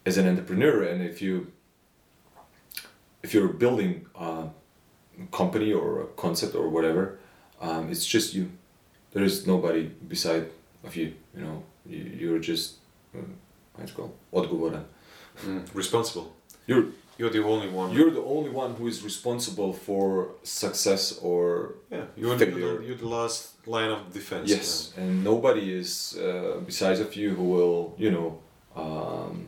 as 0.06 0.18
an 0.18 0.28
entrepreneur 0.28 0.84
and 0.84 1.02
if 1.02 1.22
you 1.22 1.52
if 3.24 3.34
you're 3.34 3.48
building 3.48 4.06
a 4.20 4.48
company 5.32 5.72
or 5.74 6.02
a 6.02 6.08
concept 6.18 6.56
or 6.56 6.70
whatever 6.70 7.18
um, 7.62 7.90
it's 7.90 8.06
just 8.06 8.34
you. 8.34 8.52
There 9.12 9.24
is 9.24 9.48
nobody 9.48 9.84
beside 9.84 10.52
of 10.84 10.96
you 10.96 11.14
you 11.36 11.42
know. 11.42 11.64
You, 11.86 12.04
you're 12.18 12.40
just 12.40 12.76
it 13.84 13.94
called 13.96 14.14
odgovoran 14.34 14.84
mm. 15.46 15.62
responsible 15.74 16.28
you're 16.68 16.86
you're 17.18 17.30
the 17.30 17.44
only 17.44 17.70
one 17.70 17.88
you're 17.96 18.12
the 18.12 18.26
only 18.36 18.50
one 18.50 18.72
who 18.78 18.88
is 18.88 19.04
responsible 19.04 19.72
for 19.74 20.30
success 20.44 21.18
or 21.22 21.76
yeah 21.92 22.06
you're, 22.18 22.36
the, 22.36 22.46
failure. 22.46 22.60
you're, 22.60 22.78
the, 22.78 22.86
you're 22.86 22.98
the 22.98 23.08
last 23.08 23.56
line 23.68 23.92
of 23.92 24.14
defense 24.14 24.50
Yes, 24.50 24.94
and 24.98 25.24
nobody 25.24 25.74
is 25.74 26.18
uh, 26.18 26.60
besides 26.66 27.00
of 27.00 27.16
you 27.16 27.34
who 27.36 27.44
will, 27.44 27.96
you 27.98 28.12
know, 28.12 28.40
um, 28.76 29.48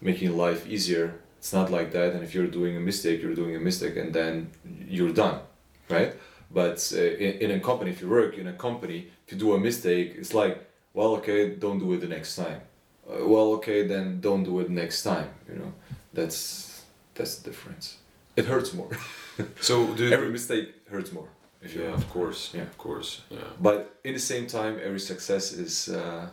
making 0.00 0.36
life 0.36 0.66
easier. 0.66 1.14
It's 1.38 1.52
not 1.52 1.70
like 1.70 1.92
that. 1.92 2.12
And 2.12 2.22
if 2.22 2.34
you're 2.34 2.46
doing 2.46 2.76
a 2.76 2.80
mistake, 2.80 3.20
you're 3.22 3.34
doing 3.34 3.56
a 3.56 3.60
mistake, 3.60 3.96
and 3.96 4.12
then 4.12 4.50
you're 4.88 5.12
done, 5.12 5.40
right? 5.88 6.14
But 6.50 6.92
uh, 6.96 7.00
in, 7.00 7.50
in 7.50 7.50
a 7.52 7.60
company, 7.60 7.90
if 7.90 8.00
you 8.00 8.08
work 8.08 8.38
in 8.38 8.46
a 8.46 8.52
company, 8.52 9.08
if 9.26 9.32
you 9.32 9.38
do 9.38 9.54
a 9.54 9.58
mistake, 9.58 10.14
it's 10.16 10.34
like, 10.34 10.64
well, 10.94 11.16
okay, 11.16 11.54
don't 11.56 11.78
do 11.78 11.92
it 11.94 12.00
the 12.00 12.08
next 12.08 12.36
time. 12.36 12.60
Uh, 13.08 13.26
well, 13.26 13.52
okay, 13.54 13.86
then 13.86 14.20
don't 14.20 14.44
do 14.44 14.60
it 14.60 14.70
next 14.70 15.02
time. 15.02 15.28
You 15.48 15.56
know, 15.58 15.72
that's 16.12 16.82
that's 17.14 17.36
the 17.38 17.50
difference. 17.50 17.96
It 18.36 18.46
hurts 18.46 18.72
more. 18.72 18.90
so 19.60 19.86
do 19.94 20.10
Every 20.12 20.30
mistake 20.30 20.68
hurts 20.90 21.12
more. 21.12 21.28
Yeah 21.76 21.94
of 21.94 22.08
course 22.10 22.50
Yeah. 22.56 22.62
of 22.66 22.76
course 22.76 23.20
yeah 23.30 23.48
but 23.60 23.78
in 24.04 24.14
the 24.14 24.20
same 24.20 24.46
time 24.46 24.80
every 24.84 24.98
success 24.98 25.52
is 25.52 25.88
uh, 25.88 26.26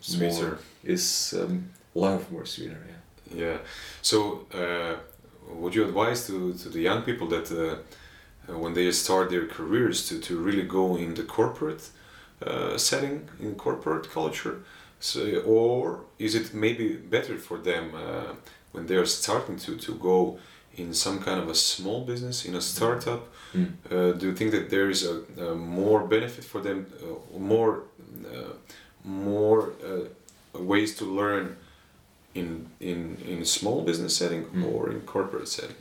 Sweeter. 0.00 0.32
more, 0.34 0.58
is 0.84 1.34
um, 1.40 1.70
lot 1.94 2.30
more 2.32 2.44
sweeter 2.46 2.80
yeah 2.88 3.42
Yeah. 3.44 3.58
So, 4.02 4.46
uh, 4.54 4.94
would 5.60 5.74
you 5.74 5.84
advise 5.84 6.26
to, 6.26 6.52
to 6.62 6.68
the 6.68 6.80
young 6.80 7.02
people 7.02 7.28
that 7.28 7.50
uh, 7.52 7.62
uh, 8.48 8.58
when 8.58 8.74
they 8.74 8.92
start 8.92 9.30
their 9.30 9.46
careers 9.46 10.08
to, 10.08 10.18
to 10.20 10.34
really 10.46 10.66
go 10.66 10.96
in 10.96 11.14
the 11.14 11.22
corporate 11.24 11.82
uh, 12.46 12.76
setting, 12.78 13.28
in 13.40 13.54
corporate 13.54 14.10
culture? 14.12 14.56
So, 15.00 15.40
or 15.46 16.00
is 16.18 16.34
it 16.34 16.54
maybe 16.54 16.94
better 16.96 17.36
for 17.38 17.58
them 17.58 17.94
uh, 17.94 18.34
when 18.72 18.86
they 18.86 18.96
are 18.96 19.06
starting 19.06 19.58
to, 19.58 19.76
to 19.76 19.94
go 19.94 20.38
in 20.76 20.94
some 20.94 21.22
kind 21.22 21.40
of 21.40 21.48
a 21.48 21.54
small 21.54 22.04
business, 22.04 22.44
in 22.44 22.54
a 22.54 22.60
startup? 22.60 23.28
Mm. 23.54 23.72
Uh, 23.90 24.12
do 24.12 24.26
you 24.26 24.34
think 24.34 24.50
that 24.52 24.70
there 24.70 24.90
is 24.90 25.06
a, 25.06 25.22
a 25.50 25.54
more 25.54 26.06
benefit 26.06 26.44
for 26.44 26.60
them, 26.60 26.86
uh, 27.02 27.38
more, 27.38 27.82
uh, 28.26 28.52
more 29.04 29.72
uh, 29.84 30.58
ways 30.58 30.96
to 30.96 31.04
learn 31.04 31.56
in 32.34 32.66
in 32.80 33.16
in 33.26 33.44
small 33.44 33.82
business 33.82 34.16
setting 34.16 34.44
Mm. 34.44 34.64
or 34.72 34.90
in 34.90 35.00
corporate 35.00 35.48
setting? 35.48 35.76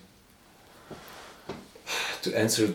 to 2.22 2.38
answer 2.38 2.74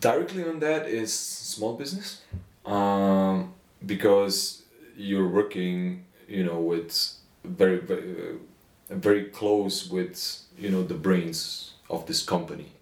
directly 0.00 0.42
on 0.44 0.58
that 0.60 0.88
is 0.88 1.12
small 1.14 1.74
business 1.76 2.22
um, 2.66 3.52
because 3.86 4.62
you're 4.98 5.28
working 5.28 6.04
you 6.28 6.44
know 6.44 6.58
with 6.60 7.14
very 7.44 7.78
very, 7.78 8.10
uh, 8.12 8.94
very 8.94 9.24
close 9.24 9.88
with 9.88 10.42
you 10.58 10.70
know 10.70 10.82
the 10.82 10.94
brains 10.94 11.72
of 11.88 12.06
this 12.06 12.22
company 12.22 12.72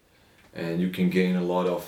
and 0.54 0.80
you 0.80 0.90
can 0.90 1.10
gain 1.10 1.36
a 1.36 1.42
lot 1.42 1.66
of 1.66 1.84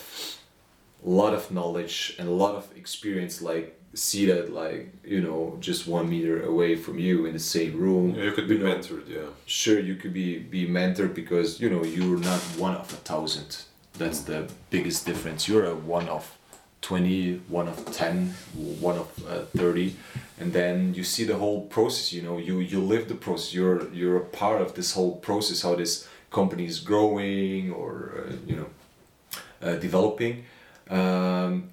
a 1.05 1.09
lot 1.09 1.33
of 1.35 1.51
knowledge 1.51 2.15
and 2.19 2.29
a 2.29 2.33
lot 2.33 2.55
of 2.55 2.69
experience 2.77 3.41
like 3.43 3.75
that 3.93 4.53
like 4.53 4.93
you 5.05 5.21
know 5.21 5.57
just 5.61 5.87
one 5.89 6.09
meter 6.09 6.45
away 6.45 6.77
from 6.77 6.99
you 6.99 7.27
in 7.27 7.33
the 7.33 7.39
same 7.39 7.77
room 7.77 8.15
Yeah, 8.15 8.25
you 8.25 8.33
could 8.33 8.47
be 8.47 8.55
you 8.57 8.63
know, 8.63 8.75
mentored. 8.77 9.09
Yeah. 9.09 9.31
sure 9.47 9.81
you 9.81 9.97
could 9.97 10.13
be 10.13 10.39
be 10.39 10.67
mentored 10.69 11.15
because 11.15 11.59
you 11.61 11.71
know 11.71 11.83
you're 11.85 12.19
not 12.19 12.41
one 12.59 12.75
of 12.77 12.93
a 12.93 12.97
thousand 12.97 13.65
that's 13.95 14.21
the 14.21 14.47
biggest 14.71 15.07
difference 15.07 15.49
you're 15.49 15.65
a 15.65 15.75
one 15.75 16.09
of 16.09 16.38
20 16.83 17.43
one 17.49 17.69
of 17.69 17.93
10 17.93 18.35
one 18.81 18.97
of 18.97 19.09
uh, 19.29 19.43
30 19.57 19.97
and 20.39 20.53
then 20.53 20.95
you 20.95 21.05
see 21.05 21.25
the 21.25 21.37
whole 21.37 21.63
process 21.67 22.13
you 22.13 22.23
know 22.23 22.39
you 22.39 22.61
you 22.61 22.81
live 22.81 23.09
the 23.09 23.15
process. 23.15 23.53
You're 23.53 23.93
you're 23.93 24.17
a 24.17 24.25
part 24.25 24.61
of 24.63 24.75
this 24.75 24.95
whole 24.95 25.17
process 25.17 25.63
how 25.63 25.75
this 25.75 26.09
company 26.31 26.67
is 26.67 26.81
growing 26.81 27.73
or 27.73 28.25
uh, 28.27 28.33
you 28.47 28.57
know 28.57 28.67
uh, 29.63 29.77
developing. 29.77 30.45
Um, 30.91 31.71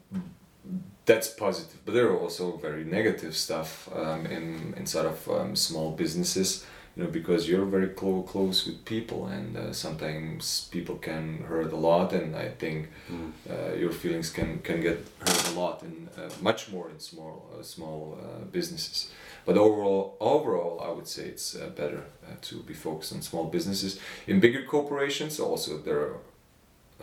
that's 1.06 1.30
positive 1.30 1.80
but 1.86 1.94
there 1.94 2.08
are 2.08 2.18
also 2.18 2.58
very 2.58 2.84
negative 2.84 3.36
stuff 3.36 3.88
um, 3.96 4.26
in 4.26 4.74
inside 4.76 5.06
of 5.06 5.30
um, 5.30 5.56
small 5.56 5.92
businesses 5.92 6.66
you 6.96 7.04
know 7.04 7.10
because 7.10 7.50
you're 7.50 7.66
very 7.66 7.90
clo- 7.90 8.24
close 8.24 8.66
with 8.66 8.86
people 8.86 9.28
and 9.28 9.58
uh, 9.58 9.74
sometimes 9.74 10.70
people 10.72 10.96
can 10.96 11.44
hurt 11.50 11.74
a 11.74 11.76
lot 11.90 12.14
and 12.14 12.36
i 12.36 12.50
think 12.60 12.88
Mm. 13.10 13.32
uh, 13.50 13.74
your 13.82 13.92
feelings 13.92 14.30
can 14.32 14.60
can 14.64 14.82
get 14.82 14.98
hurt 15.20 15.48
a 15.52 15.60
lot 15.60 15.84
and 15.84 16.10
uh, 16.18 16.30
much 16.42 16.72
more 16.72 16.90
in 16.94 17.00
small 17.00 17.34
uh, 17.54 17.64
small 17.64 18.18
uh, 18.20 18.46
businesses. 18.52 19.12
But 19.46 19.58
overall 19.58 20.04
overall 20.20 20.80
i 20.88 20.90
would 20.96 21.08
say 21.08 21.24
it's 21.34 21.56
uh, 21.56 21.70
better 21.82 22.02
uh, 22.28 22.36
to 22.50 22.56
be 22.68 22.74
focused 22.74 23.14
on 23.16 23.22
small 23.22 23.46
businesses. 23.52 24.00
In 24.28 24.40
bigger 24.40 24.64
corporations 24.66 25.40
also 25.40 25.72
there 25.88 26.00
are 26.08 26.16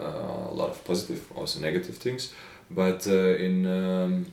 uh, 0.05 0.51
a 0.53 0.55
lot 0.61 0.71
of 0.71 0.85
positive 0.85 1.21
also 1.39 1.61
negative 1.61 1.97
things. 1.99 2.33
But 2.71 3.07
uh, 3.07 3.47
in 3.47 3.67
um, 3.67 4.27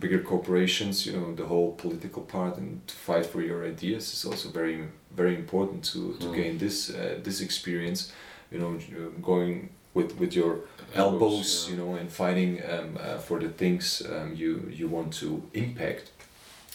bigger 0.00 0.20
corporations 0.20 1.06
you 1.06 1.12
know 1.16 1.34
the 1.34 1.44
whole 1.46 1.72
political 1.72 2.22
part 2.22 2.56
and 2.58 2.86
to 2.86 2.94
fight 2.94 3.26
for 3.26 3.40
your 3.42 3.64
ideas 3.64 4.12
is 4.12 4.24
also 4.24 4.48
very 4.50 4.84
very 5.16 5.34
important 5.34 5.84
to, 5.84 6.14
to 6.20 6.26
Mm. 6.26 6.34
gain 6.34 6.58
this 6.58 6.90
uh, 6.90 7.18
this 7.22 7.40
experience 7.40 8.12
you 8.52 8.58
know 8.58 8.72
uh, 8.76 9.10
going 9.22 9.68
with 9.94 10.10
with 10.20 10.32
your 10.34 10.60
elbows 10.94 11.48
yeah. 11.48 11.70
you 11.70 11.76
know 11.80 11.94
and 12.00 12.10
fighting 12.10 12.60
um, 12.72 12.98
uh, 13.00 13.18
for 13.18 13.38
the 13.40 13.48
things 13.48 14.02
um, 14.12 14.34
you 14.34 14.50
you 14.80 14.88
want 14.88 15.12
to 15.20 15.42
impact 15.54 16.10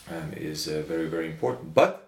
um, 0.10 0.34
is 0.36 0.68
uh, 0.68 0.84
very 0.88 1.08
very 1.08 1.28
important 1.28 1.74
but 1.74 2.08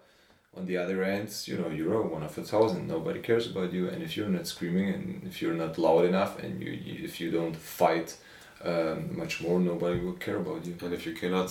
on 0.56 0.66
the 0.66 0.76
other 0.76 1.02
end, 1.02 1.28
you 1.46 1.56
know, 1.58 1.68
you're 1.68 2.00
one 2.02 2.22
of 2.22 2.38
a 2.38 2.42
thousand. 2.42 2.86
Nobody 2.86 3.20
cares 3.20 3.50
about 3.50 3.72
you, 3.72 3.88
and 3.88 4.02
if 4.02 4.16
you're 4.16 4.28
not 4.28 4.46
screaming 4.46 4.88
and 4.94 5.22
if 5.26 5.42
you're 5.42 5.54
not 5.54 5.78
loud 5.78 6.04
enough, 6.04 6.38
and 6.42 6.62
you, 6.62 6.70
you 6.70 7.04
if 7.04 7.20
you 7.20 7.30
don't 7.30 7.56
fight 7.56 8.16
um, 8.64 9.16
much 9.16 9.40
more, 9.42 9.60
nobody 9.60 10.00
will 10.00 10.14
care 10.26 10.36
about 10.36 10.64
you. 10.66 10.74
And 10.82 10.92
if 10.94 11.06
you 11.06 11.12
cannot, 11.12 11.50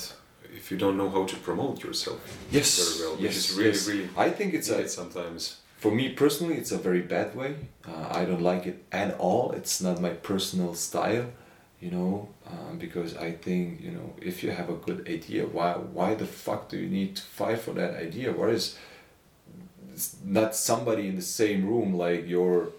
if 0.56 0.72
you 0.72 0.78
don't 0.78 0.98
know 0.98 1.10
how 1.10 1.26
to 1.26 1.36
promote 1.38 1.84
yourself 1.84 2.20
Yes, 2.52 2.70
very 2.98 3.10
well, 3.10 3.18
which 3.22 3.36
is 3.38 3.52
really, 3.58 3.70
yes. 3.70 3.88
really 3.88 4.10
I 4.18 4.30
think 4.38 4.54
it's 4.54 4.70
a 4.70 4.88
sometimes. 4.88 5.58
for 5.78 5.92
me 5.92 6.10
personally, 6.10 6.56
it's 6.62 6.72
a 6.72 6.78
very 6.78 7.02
bad 7.02 7.36
way. 7.36 7.52
Uh, 7.88 8.08
I 8.20 8.26
don't 8.26 8.42
like 8.42 8.66
it 8.72 8.78
at 8.92 9.10
all. 9.20 9.52
It's 9.60 9.82
not 9.82 10.00
my 10.02 10.14
personal 10.32 10.74
style, 10.76 11.28
you 11.84 11.92
know, 11.92 12.30
um, 12.52 12.78
because 12.86 13.12
I 13.18 13.32
think 13.46 13.82
you 13.86 13.92
know 13.92 14.08
if 14.30 14.36
you 14.44 14.52
have 14.60 14.70
a 14.70 14.78
good 14.88 15.00
idea, 15.18 15.42
why 15.58 15.74
why 15.98 16.10
the 16.16 16.26
fuck 16.26 16.62
do 16.72 16.78
you 16.78 16.90
need 17.00 17.12
to 17.18 17.24
fight 17.40 17.60
for 17.66 17.74
that 17.74 17.94
idea? 18.08 18.32
What 18.32 18.50
is 18.50 18.66
not 20.26 20.56
somebody 20.56 21.08
in 21.08 21.16
the 21.16 21.22
same 21.22 21.66
room 21.68 21.94
like 21.96 22.28
your 22.28 22.70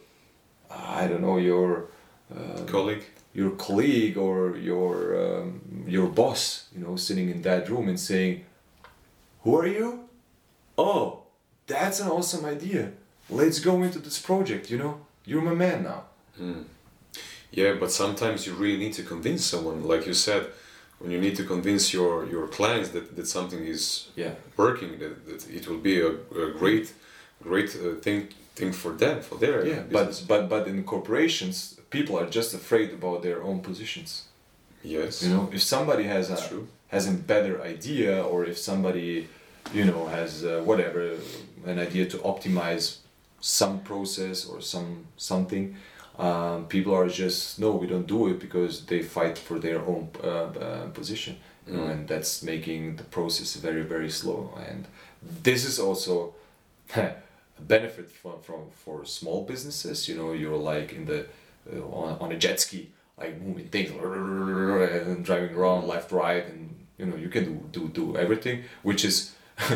I 0.71 1.07
don't 1.09 1.21
know 1.23 1.37
your 1.39 1.87
um, 2.35 2.67
Colleague, 2.67 3.05
your 3.35 3.51
colleague 3.51 4.17
or 4.17 4.57
your 4.57 4.95
um, 5.25 5.85
your 5.87 6.09
boss, 6.09 6.69
you 6.75 6.81
know, 6.85 6.97
sitting 6.97 7.29
in 7.31 7.43
that 7.43 7.69
room 7.69 7.89
and 7.89 7.99
saying, 7.99 8.45
"Who 9.43 9.57
are 9.59 9.67
you? 9.67 10.09
Oh, 10.79 11.23
that's 11.67 12.01
an 12.01 12.09
awesome 12.09 12.45
idea. 12.45 12.93
Let's 13.29 13.59
go 13.61 13.83
into 13.83 13.99
this 13.99 14.19
project. 14.21 14.71
You 14.71 14.79
know, 14.79 14.95
you're 15.27 15.43
my 15.43 15.55
man 15.55 15.83
now." 15.83 16.03
yeah, 17.53 17.75
but 17.79 17.91
sometimes 17.93 18.47
you 18.47 18.53
really 18.55 18.79
need 18.79 18.93
to 18.95 19.03
convince 19.03 19.45
someone, 19.45 19.85
like 19.85 20.07
you 20.07 20.15
said, 20.15 20.47
when 20.99 21.11
you 21.13 21.21
need 21.21 21.37
to 21.37 21.45
convince 21.45 21.93
your 21.93 22.27
your 22.27 22.47
clients 22.49 22.89
that, 22.91 23.15
that 23.17 23.27
something 23.27 23.65
is 23.67 24.09
Yeah. 24.17 24.35
working, 24.57 24.99
that, 24.99 25.27
that 25.27 25.49
it 25.59 25.69
will 25.69 25.79
be 25.91 26.01
a, 26.01 26.11
a 26.47 26.53
great, 26.59 26.93
great 27.43 27.71
uh, 27.77 28.01
thing 28.01 28.29
thing 28.57 28.73
for 28.73 28.93
them, 28.93 29.21
for 29.23 29.37
their 29.39 29.67
Yeah, 29.67 29.83
business. 29.83 30.21
but 30.21 30.49
but 30.49 30.49
but 30.49 30.69
in 30.69 30.85
corporations, 30.85 31.79
people 31.91 32.15
are 32.19 32.29
just 32.31 32.55
afraid 32.55 32.91
about 32.93 33.23
their 33.23 33.43
own 33.43 33.61
positions. 33.61 34.25
yes, 34.83 35.23
You 35.23 35.31
know, 35.35 35.49
if 35.53 35.63
somebody 35.63 36.05
has 36.05 36.31
a 36.31 36.37
true. 36.49 36.67
has 36.89 37.07
a 37.09 37.13
better 37.13 37.55
idea, 37.75 38.23
or 38.23 38.45
if 38.45 38.57
somebody, 38.59 39.27
you 39.75 39.85
know, 39.85 40.07
has 40.07 40.45
uh, 40.45 40.51
whatever 40.65 41.03
an 41.67 41.79
idea 41.79 42.05
to 42.07 42.19
optimize 42.19 42.99
some 43.41 43.79
process 43.81 44.47
or 44.47 44.61
some 44.63 45.07
something, 45.17 45.75
um, 46.19 46.67
people 46.69 46.95
are 46.95 47.09
just 47.09 47.59
no, 47.59 47.71
we 47.83 47.87
don't 47.87 48.07
do 48.07 48.29
it 48.31 48.39
because 48.39 48.85
they 48.87 49.03
fight 49.03 49.39
for 49.39 49.59
their 49.59 49.81
own 49.81 50.09
uh, 50.23 50.29
uh, 50.29 50.87
position. 50.95 51.35
You 51.67 51.73
know, 51.77 51.87
Mm. 51.87 51.93
and 51.93 52.09
that's 52.09 52.43
making 52.43 52.97
the 52.97 53.05
process 53.05 53.57
very 53.57 53.83
very 53.95 54.11
slow. 54.11 54.41
And 54.69 54.85
this 55.45 55.65
is 55.65 55.79
also 55.79 56.35
benefit 57.67 58.11
for, 58.11 58.39
from 58.43 58.71
for 58.85 59.05
small 59.05 59.45
businesses. 59.45 60.09
You 60.09 60.17
know, 60.17 60.33
you're 60.33 60.57
like 60.57 60.93
in 60.93 61.05
the 61.07 61.27
uh, 61.73 61.81
on, 61.81 62.19
on 62.21 62.33
a 62.33 62.39
jet 62.39 62.61
ski, 62.61 62.91
like 63.19 63.41
moving 63.41 63.69
things 63.69 63.91
and 63.91 65.25
driving 65.25 65.55
around 65.55 65.87
left, 65.87 66.13
right, 66.13 66.45
and 66.47 66.75
you 66.99 67.07
know 67.07 67.17
you 67.17 67.29
can 67.29 67.45
do 67.45 67.69
do, 67.73 67.89
do 67.89 68.17
everything, 68.17 68.65
which 68.83 69.05
is 69.05 69.35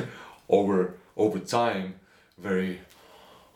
over 0.48 0.94
over 1.16 1.38
time 1.38 1.94
very 2.38 2.78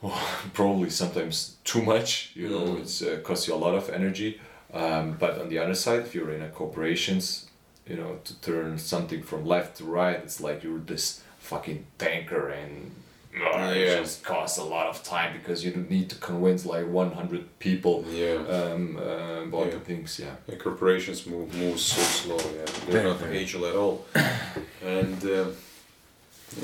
probably 0.54 0.90
sometimes 0.90 1.56
too 1.64 1.82
much. 1.82 2.32
You 2.34 2.48
know, 2.48 2.64
Mm. 2.74 2.80
it's 2.80 3.02
uh, 3.02 3.20
costs 3.22 3.48
you 3.48 3.54
a 3.54 3.56
lot 3.66 3.74
of 3.74 3.88
energy. 3.90 4.40
Um, 4.72 5.16
but 5.18 5.38
on 5.38 5.48
the 5.48 5.58
other 5.58 5.74
side, 5.74 6.00
if 6.00 6.14
you're 6.14 6.32
in 6.32 6.42
a 6.42 6.48
corporations, 6.48 7.46
you 7.86 7.96
know, 7.96 8.18
to 8.24 8.40
turn 8.40 8.78
something 8.78 9.22
from 9.22 9.44
left 9.44 9.76
to 9.78 9.84
right, 9.84 10.16
it's 10.16 10.40
like 10.40 10.62
you're 10.64 10.78
this 10.78 11.22
fucking 11.38 11.84
tanker 11.98 12.48
and 12.48 12.92
Yeah. 13.34 13.70
it 13.70 14.00
just 14.00 14.22
costs 14.24 14.58
a 14.58 14.64
lot 14.64 14.86
of 14.86 15.02
time 15.02 15.32
because 15.38 15.64
you 15.64 15.72
need 15.88 16.10
to 16.10 16.16
convince 16.16 16.66
like 16.66 16.86
100 16.86 17.58
people 17.58 18.04
yeah. 18.10 18.34
um, 18.34 18.96
uh, 18.98 19.42
about 19.44 19.66
Yeah. 19.66 19.70
the 19.74 19.80
things, 19.80 20.18
yeah. 20.18 20.34
Yeah, 20.48 20.56
corporations 20.56 21.26
move 21.26 21.54
move 21.54 21.78
so 21.78 22.02
slow. 22.02 22.36
Yeah, 22.36 22.66
they're 22.88 23.04
not 23.04 23.22
agile 23.22 23.66
at 23.66 23.74
all, 23.76 24.04
and 24.84 25.24
uh, 25.24 25.46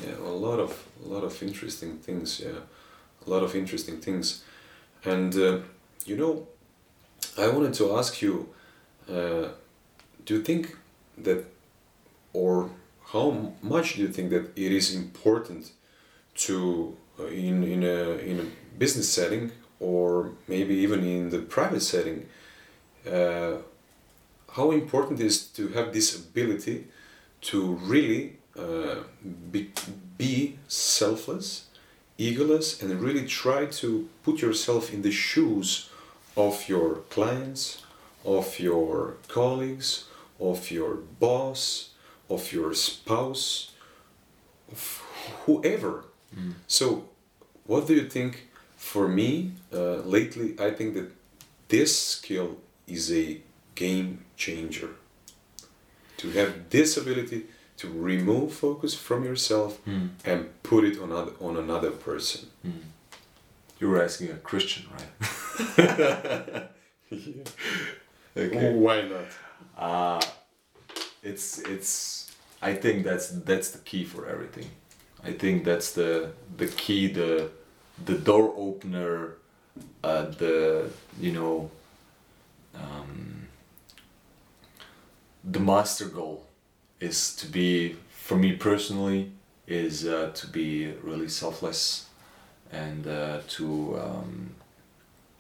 yeah, 0.05 0.17
a 0.33 0.37
lot 0.47 0.59
of 0.61 0.71
a 1.05 1.09
lot 1.09 1.25
of 1.25 1.43
interesting 1.43 1.99
things. 1.99 2.41
Yeah, 2.41 2.61
a 3.27 3.31
lot 3.31 3.43
of 3.43 3.55
interesting 3.55 4.01
things, 4.01 4.45
and 5.05 5.35
uh, 5.35 5.59
you 6.05 6.17
know, 6.17 6.47
I 7.39 7.49
wanted 7.49 7.75
to 7.75 7.97
ask 7.97 8.21
you, 8.23 8.49
uh, 9.09 9.49
do 10.27 10.35
you 10.35 10.43
think 10.43 10.77
that, 11.25 11.45
or 12.33 12.71
how 13.13 13.53
much 13.63 13.95
do 13.95 14.03
you 14.03 14.09
think 14.09 14.31
that 14.31 14.45
it 14.57 14.73
is 14.73 14.95
important 14.95 15.73
to 16.47 16.97
uh, 17.19 17.27
in 17.27 17.63
in 17.65 17.83
a 17.83 18.17
in 18.19 18.41
a 18.41 18.79
business 18.79 19.09
setting 19.09 19.53
or 19.81 20.33
maybe 20.47 20.75
even 20.75 21.05
in 21.05 21.31
the 21.31 21.39
private 21.39 21.83
setting? 21.83 22.27
Uh, 23.07 23.57
how 24.53 24.71
important 24.71 25.21
is 25.21 25.47
to 25.47 25.69
have 25.69 25.93
this 25.93 26.17
ability 26.17 26.87
to 27.41 27.75
really 27.75 28.37
uh, 28.59 28.97
be, 29.53 29.71
be 30.17 30.59
selfless, 30.67 31.67
egoless, 32.19 32.83
and 32.83 33.01
really 33.01 33.27
try 33.27 33.67
to 33.67 34.09
put 34.25 34.41
yourself 34.41 34.93
in 34.93 35.03
the 35.03 35.13
shoes 35.13 35.89
of 36.37 36.69
your 36.69 36.97
clients, 37.11 37.83
of 38.25 38.59
your 38.59 39.15
colleagues, 39.29 40.05
of 40.41 40.71
your 40.71 40.95
boss, 41.21 41.91
of 42.29 42.53
your 42.53 42.75
spouse, 42.75 43.73
of 44.71 45.03
whoever. 45.47 46.05
So, 46.67 47.05
what 47.67 47.87
do 47.87 47.95
you 47.95 48.09
think? 48.09 48.45
For 48.77 49.09
me, 49.09 49.53
uh, 49.73 49.97
lately, 50.05 50.55
I 50.61 50.71
think 50.71 50.95
that 50.95 51.11
this 51.69 51.99
skill 51.99 52.57
is 52.87 53.11
a 53.13 53.41
game 53.75 54.25
changer. 54.37 54.91
To 56.19 56.31
have 56.31 56.71
this 56.71 56.97
ability 56.97 57.47
to 57.79 57.89
remove 57.89 58.53
focus 58.53 58.95
from 58.95 59.25
yourself 59.25 59.79
and 60.25 60.49
put 60.63 60.85
it 60.85 60.99
on 61.01 61.11
other, 61.13 61.33
on 61.41 61.57
another 61.57 61.91
person. 61.91 62.49
You 63.81 63.89
were 63.91 64.03
asking 64.03 64.31
a 64.31 64.37
Christian, 64.37 64.87
right? 64.93 65.11
okay. 68.37 68.73
Why 68.75 69.03
not? 69.03 69.27
Uh, 69.77 70.21
it's 71.23 71.59
it's. 71.61 72.31
I 72.61 72.75
think 72.75 73.05
that's 73.05 73.29
that's 73.29 73.71
the 73.71 73.79
key 73.79 74.05
for 74.05 74.27
everything. 74.29 74.71
I 75.25 75.33
think 75.33 75.65
that's 75.65 75.93
the 75.93 76.33
the 76.57 76.67
key, 76.67 77.09
the 77.09 77.51
the 78.05 78.15
door 78.19 78.55
opener, 78.57 79.35
uh, 80.03 80.23
the 80.27 80.91
you 81.21 81.33
know. 81.33 81.71
Um, 82.75 83.49
the 85.45 85.61
master 85.61 86.07
goal 86.07 86.47
is 87.01 87.35
to 87.37 87.47
be 87.47 87.97
for 88.11 88.37
me 88.37 88.53
personally 88.53 89.33
is 89.67 90.07
uh, 90.07 90.31
to 90.35 90.47
be 90.47 90.93
really 91.03 91.29
selfless 91.29 92.07
and 92.73 93.07
uh, 93.07 93.39
to 93.49 93.99
um, 94.01 94.51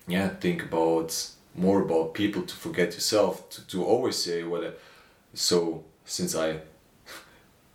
yeah 0.06 0.28
think 0.28 0.62
about 0.62 1.14
more 1.54 1.82
about 1.82 2.14
people 2.14 2.42
to 2.42 2.54
forget 2.54 2.94
yourself 2.94 3.48
to, 3.50 3.66
to 3.66 3.84
always 3.84 4.16
say 4.16 4.42
what 4.42 4.62
a, 4.62 4.72
so 5.34 5.84
since 6.04 6.34
i 6.34 6.58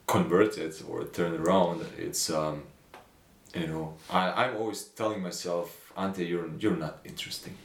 converted 0.08 0.74
or 0.90 1.04
turn 1.06 1.34
around 1.42 1.86
it's 1.98 2.30
um 2.30 2.64
you 3.56 3.68
know 3.68 3.94
I, 4.10 4.46
i'm 4.46 4.58
always 4.58 4.84
telling 4.84 5.22
myself 5.22 5.92
ante 5.98 6.26
you're 6.26 6.50
you're 6.60 6.76
not 6.76 7.00
interesting 7.06 7.56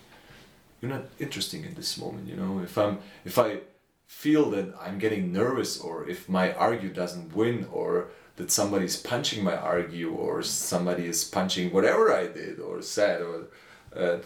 you're 0.81 0.90
not 0.93 1.06
interesting 1.19 1.65
in 1.65 1.74
this 1.74 1.98
moment 1.98 2.28
you 2.28 2.36
know 2.36 2.60
if 2.62 2.78
i'm 2.78 2.98
if 3.24 3.39
i 3.39 3.59
feel 4.06 4.51
that 4.51 4.73
i'm 4.81 4.98
getting 4.98 5.32
nervous 5.32 5.81
or 5.81 6.09
if 6.09 6.28
my 6.28 6.52
argue 6.55 6.90
doesn't 6.90 7.35
win 7.35 7.66
or 7.73 8.09
that 8.36 8.51
somebody's 8.52 8.97
punching 8.97 9.43
my 9.43 9.56
argue 9.56 10.10
or 10.15 10.43
somebody 10.43 11.06
is 11.06 11.24
punching 11.24 11.73
whatever 11.73 12.12
i 12.12 12.27
did 12.27 12.60
or 12.60 12.81
said 12.81 13.20
or 13.20 13.48
uh, 13.97 14.19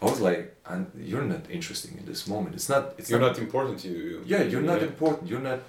i 0.00 0.04
was 0.06 0.20
like 0.20 0.56
and 0.66 0.90
you're 0.98 1.22
not 1.34 1.44
interesting 1.50 1.96
in 1.98 2.06
this 2.06 2.26
moment 2.26 2.54
it's 2.54 2.70
not 2.70 2.94
it's 2.96 3.10
You're 3.10 3.20
not 3.20 3.38
important 3.38 3.78
to 3.80 3.88
you. 3.88 4.22
yeah 4.24 4.42
you're 4.42 4.62
not 4.72 4.80
Yeah. 4.80 4.86
important 4.92 5.28
you're 5.28 5.46
not 5.52 5.60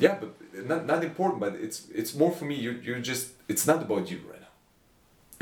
yeah 0.00 0.16
but 0.20 0.34
not, 0.66 0.86
not 0.86 1.04
important 1.04 1.38
but 1.40 1.54
it's 1.54 1.88
it's 1.90 2.14
more 2.14 2.32
for 2.32 2.44
me 2.44 2.54
you 2.54 2.72
you're 2.82 2.98
just 2.98 3.32
it's 3.48 3.66
not 3.66 3.82
about 3.82 4.10
you 4.10 4.18
right 4.28 4.40
now. 4.40 4.46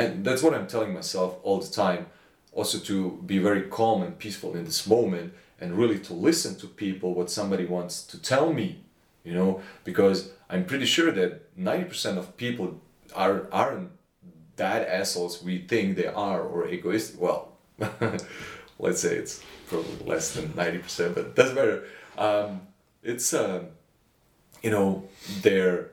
And 0.05 0.25
that's 0.25 0.43
what 0.43 0.55
i'm 0.55 0.67
telling 0.67 0.93
myself 0.93 1.39
all 1.43 1.59
the 1.61 1.71
time 1.71 2.07
also 2.53 2.79
to 2.79 3.23
be 3.25 3.39
very 3.39 3.63
calm 3.63 4.03
and 4.03 4.19
peaceful 4.19 4.55
in 4.57 4.65
this 4.65 4.87
moment 4.87 5.33
and 5.61 5.77
really 5.77 5.99
to 6.01 6.13
listen 6.13 6.57
to 6.57 6.67
people 6.67 7.15
what 7.15 7.31
somebody 7.31 7.65
wants 7.65 8.03
to 8.03 8.21
tell 8.21 8.53
me 8.53 8.81
you 9.25 9.35
know? 9.35 9.61
Because 9.85 10.31
i'm 10.51 10.65
pretty 10.65 10.87
sure 10.87 11.11
that 11.13 11.57
90% 11.59 12.19
of 12.19 12.37
people 12.37 12.81
are 13.15 13.47
aren't 13.53 13.91
that 14.57 14.89
assholes 14.89 15.43
we 15.43 15.59
think 15.59 15.97
they 15.97 16.07
are 16.07 16.43
or 16.43 16.69
egoistic. 16.69 17.21
Well 17.21 17.53
let's 18.79 19.01
say 19.01 19.15
it's 19.17 19.43
probably 19.69 20.05
less 20.05 20.35
than 20.35 20.49
90% 20.51 21.15
but 21.15 21.35
doesn't 21.35 21.55
matter. 21.55 21.85
Um, 22.17 22.63
it's 23.03 23.33
um, 23.33 23.69
you 24.63 24.71
know 24.71 25.05
they're 25.43 25.91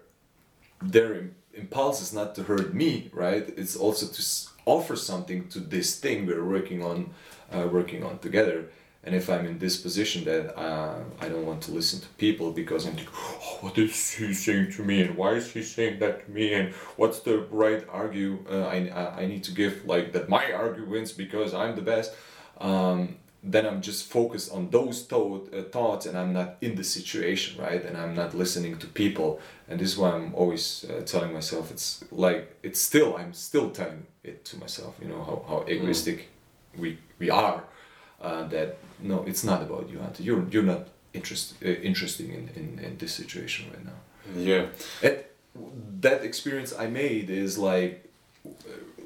they're 0.81 1.29
impulse 1.55 2.01
is 2.01 2.13
not 2.13 2.35
to 2.35 2.43
hurt 2.43 2.73
me, 2.73 3.09
right? 3.13 3.47
It's 3.57 3.75
also 3.75 4.07
to 4.07 4.21
offer 4.65 4.95
something 4.95 5.47
to 5.49 5.59
this 5.59 5.99
thing 5.99 6.25
we're 6.25 6.43
working 6.43 6.83
on, 6.83 7.11
uh, 7.51 7.67
working 7.71 8.03
on 8.03 8.19
together. 8.19 8.65
And 9.03 9.13
if 9.13 9.29
I'm 9.29 9.45
in 9.45 9.59
this 9.59 9.77
position 9.77 10.23
that 10.25 10.57
uh, 10.59 10.95
I 11.21 11.29
don't 11.29 11.45
want 11.45 11.61
to 11.63 11.71
listen 11.71 11.99
to 12.01 12.07
people 12.17 12.51
because 12.51 12.87
I'm 12.87 12.95
like, 12.95 13.07
oh, 13.13 13.57
what 13.61 13.77
is 13.77 14.11
he 14.11 14.33
saying 14.33 14.71
to 14.73 14.83
me, 14.83 15.01
and 15.01 15.15
why 15.15 15.33
is 15.33 15.51
he 15.51 15.61
saying 15.61 15.99
that 15.99 16.25
to 16.25 16.31
me, 16.31 16.53
and 16.53 16.73
what's 16.97 17.19
the 17.19 17.37
right 17.51 17.85
argue 17.91 18.43
uh, 18.49 18.63
I, 18.63 19.21
I 19.21 19.25
need 19.27 19.43
to 19.43 19.51
give 19.51 19.85
like 19.85 20.11
that 20.13 20.27
my 20.27 20.51
argue 20.51 20.85
wins 20.85 21.11
because 21.11 21.53
I'm 21.53 21.75
the 21.75 21.83
best. 21.83 22.13
Um, 22.59 23.17
then 23.47 23.65
I'm 23.67 23.81
just 23.81 24.07
focused 24.07 24.51
on 24.51 24.69
those 24.71 25.03
thought, 25.03 25.53
uh, 25.53 25.61
thoughts 25.63 26.07
and 26.07 26.17
I'm 26.17 26.33
not 26.33 26.55
in 26.61 26.75
the 26.75 26.83
situation, 26.83 27.61
right? 27.61 27.85
And 27.85 27.95
I'm 27.95 28.15
not 28.15 28.33
listening 28.33 28.79
to 28.79 28.87
people. 28.87 29.39
And 29.69 29.79
this 29.79 29.91
is 29.91 29.97
why 29.97 30.11
I'm 30.11 30.33
always 30.33 30.83
uh, 30.89 31.03
telling 31.05 31.31
myself 31.31 31.69
it's 31.69 32.03
like, 32.11 32.57
it's 32.63 32.81
still, 32.81 33.15
I'm 33.15 33.33
still 33.33 33.69
telling 33.69 34.07
it 34.23 34.45
to 34.45 34.57
myself, 34.57 34.95
you 34.99 35.07
know, 35.07 35.23
how, 35.23 35.45
how 35.47 35.65
egoistic 35.69 36.29
we, 36.75 36.97
we 37.19 37.29
are. 37.29 37.63
Uh, 38.19 38.47
that 38.47 38.77
no, 38.99 39.23
it's 39.27 39.43
not 39.43 39.61
about 39.61 39.89
you, 39.89 39.99
Ante. 39.99 40.23
You're, 40.23 40.47
you're 40.49 40.63
not 40.63 40.87
interest, 41.13 41.53
uh, 41.63 41.67
interesting 41.67 42.31
in, 42.31 42.49
in, 42.55 42.83
in 42.83 42.97
this 42.97 43.13
situation 43.13 43.69
right 43.71 43.85
now. 43.85 43.99
Yeah. 44.35 44.65
And 45.03 45.23
that 46.01 46.23
experience 46.23 46.73
I 46.73 46.87
made 46.87 47.29
is 47.29 47.59
like 47.59 48.09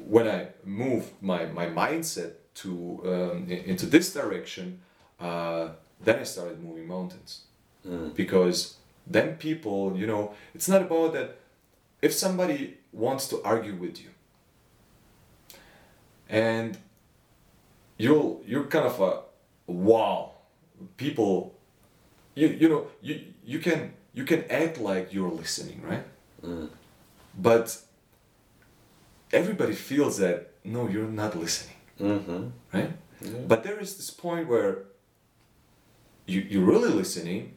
when 0.08 0.30
I 0.30 0.48
moved 0.64 1.12
my, 1.22 1.46
my 1.48 1.66
mindset 1.66 2.34
to 2.62 2.72
um, 3.06 3.50
into 3.50 3.86
this 3.86 4.14
direction, 4.14 4.80
uh, 5.20 5.70
then 6.04 6.20
I 6.20 6.24
started 6.24 6.64
moving 6.64 6.88
mountains 6.88 7.46
Mm. 7.88 8.14
because 8.14 8.76
then 9.08 9.38
people, 9.38 9.96
you 9.98 10.06
know, 10.06 10.34
it's 10.54 10.68
not 10.68 10.82
about 10.82 11.14
that. 11.14 11.38
If 12.02 12.12
somebody 12.14 12.78
wants 12.92 13.28
to 13.30 13.42
argue 13.44 13.76
with 13.76 13.96
you, 14.04 14.10
and 16.28 16.78
you'll 17.98 18.42
you're 18.46 18.66
kind 18.66 18.86
of 18.86 19.00
a 19.00 19.22
wow, 19.72 20.32
people, 20.98 21.56
you 22.36 22.48
you 22.48 22.68
know 22.70 22.88
you 23.02 23.22
you 23.46 23.60
can 23.60 23.94
you 24.14 24.26
can 24.26 24.44
act 24.50 24.78
like 24.80 25.14
you're 25.14 25.32
listening, 25.32 25.82
right? 25.90 26.04
Mm. 26.44 26.70
But 27.38 27.78
everybody 29.32 29.74
feels 29.74 30.18
that 30.18 30.52
no, 30.66 30.88
you're 30.90 31.08
not 31.24 31.36
listening, 31.36 31.79
Mm-hmm. 32.00 32.48
right? 32.74 32.92
Yeah. 33.22 33.32
But 33.48 33.64
there 33.64 33.80
is 33.80 33.98
this 33.98 34.10
point 34.10 34.48
where 34.48 34.86
you 36.26 36.42
you're 36.42 36.64
really 36.64 36.90
listening, 36.90 37.56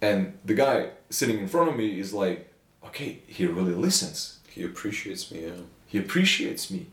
and 0.00 0.38
the 0.44 0.54
guy 0.54 0.90
sitting 1.10 1.38
in 1.38 1.48
front 1.48 1.70
of 1.70 1.76
me 1.76 1.98
is 2.00 2.12
like, 2.12 2.52
okay, 2.84 3.22
he 3.26 3.46
really 3.46 3.74
listens. 3.74 4.38
He 4.48 4.64
appreciates 4.64 5.30
me. 5.30 5.44
Yeah. 5.44 5.62
He 5.86 5.98
appreciates 5.98 6.70
me. 6.70 6.86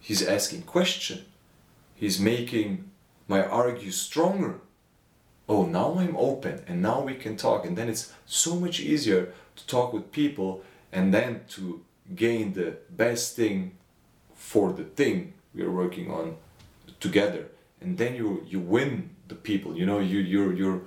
He's 0.00 0.26
asking 0.26 0.62
question. 0.62 1.24
He's 1.94 2.20
making 2.20 2.90
my 3.26 3.44
argue 3.44 3.90
stronger. 3.90 4.60
Oh, 5.48 5.64
now 5.64 5.98
I'm 5.98 6.16
open 6.16 6.62
and 6.66 6.82
now 6.82 7.00
we 7.00 7.14
can 7.14 7.36
talk. 7.36 7.66
And 7.66 7.76
then 7.76 7.88
it's 7.88 8.12
so 8.26 8.54
much 8.54 8.80
easier 8.80 9.32
to 9.56 9.66
talk 9.66 9.92
with 9.92 10.12
people 10.12 10.62
and 10.92 11.12
then 11.12 11.40
to 11.50 11.82
gain 12.14 12.52
the 12.52 12.76
best 12.90 13.34
thing 13.34 13.77
for 14.52 14.72
the 14.72 14.84
thing 14.84 15.14
we 15.54 15.62
are 15.62 15.70
working 15.70 16.10
on 16.10 16.36
together. 17.00 17.42
And 17.82 17.98
then 18.00 18.14
you 18.20 18.28
you 18.52 18.60
win 18.76 18.92
the 19.28 19.34
people. 19.34 19.70
You 19.78 19.86
know, 19.90 19.98
you 20.12 20.18
you're 20.32 20.52
you're 20.60 20.80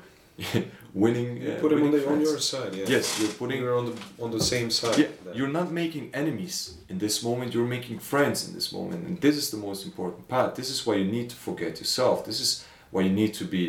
winning. 1.03 1.29
You 1.41 1.51
uh, 1.51 1.61
put 1.63 1.71
him 1.71 1.83
on, 1.83 1.91
the, 1.91 2.01
on 2.13 2.19
your 2.21 2.39
side. 2.39 2.73
Yeah. 2.75 2.95
Yes, 2.95 3.05
you're 3.19 3.35
putting 3.41 3.59
You're 3.61 3.77
on 3.81 3.85
the 3.89 3.95
on 4.23 4.31
the 4.31 4.43
same 4.53 4.69
side. 4.79 4.97
yeah, 4.97 5.07
then. 5.25 5.35
you're 5.37 5.53
not 5.59 5.67
making 5.71 6.05
enemies 6.13 6.77
in 6.89 6.97
this 6.97 7.23
moment, 7.23 7.53
you're 7.53 7.73
making 7.77 7.99
friends 7.99 8.37
in 8.47 8.53
this 8.53 8.71
moment. 8.77 8.99
And 9.07 9.21
this 9.21 9.35
is 9.41 9.47
the 9.55 9.61
most 9.67 9.85
important 9.85 10.27
part. 10.27 10.55
This 10.55 10.69
is 10.69 10.85
why 10.85 10.95
you 11.01 11.09
need 11.17 11.29
to 11.29 11.37
forget 11.47 11.79
yourself. 11.81 12.15
This 12.25 12.39
is 12.45 12.65
why 12.93 13.01
you 13.07 13.13
need 13.21 13.33
to 13.41 13.45
be 13.45 13.63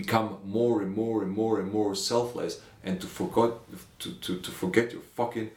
become 0.00 0.28
more 0.44 0.82
and 0.82 0.92
more 0.94 1.22
and 1.24 1.32
more 1.40 1.54
and 1.60 1.72
more 1.72 1.94
selfless 1.94 2.60
and 2.86 3.00
to 3.00 3.06
forget 3.06 3.52
to, 3.98 4.08
to, 4.24 4.32
to 4.44 4.50
forget 4.50 4.92
your 4.92 5.04
fucking 5.18 5.50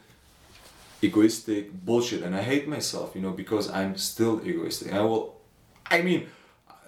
egoistic 1.04 1.72
bullshit. 1.84 2.22
And 2.22 2.34
I 2.34 2.42
hate 2.42 2.66
myself, 2.68 3.14
you 3.14 3.22
know, 3.22 3.32
because 3.32 3.70
I'm 3.70 3.96
still 3.96 4.40
egoistic. 4.46 4.92
I 4.92 5.02
will 5.02 5.40
I 5.90 6.02
mean 6.02 6.26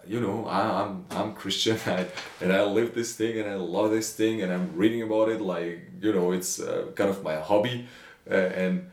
you 0.08 0.20
know, 0.20 0.46
I, 0.46 0.82
I'm 0.82 1.04
I'm 1.10 1.34
Christian, 1.34 1.78
I, 1.86 2.06
and 2.40 2.52
I 2.52 2.62
live 2.62 2.94
this 2.94 3.14
thing, 3.16 3.38
and 3.38 3.48
I 3.48 3.54
love 3.56 3.90
this 3.90 4.12
thing, 4.12 4.42
and 4.42 4.52
I'm 4.52 4.76
reading 4.76 5.02
about 5.02 5.28
it 5.28 5.40
like 5.40 5.90
you 6.00 6.12
know, 6.12 6.32
it's 6.32 6.60
uh, 6.60 6.86
kind 6.94 7.10
of 7.10 7.22
my 7.22 7.36
hobby, 7.36 7.88
uh, 8.30 8.34
and 8.34 8.90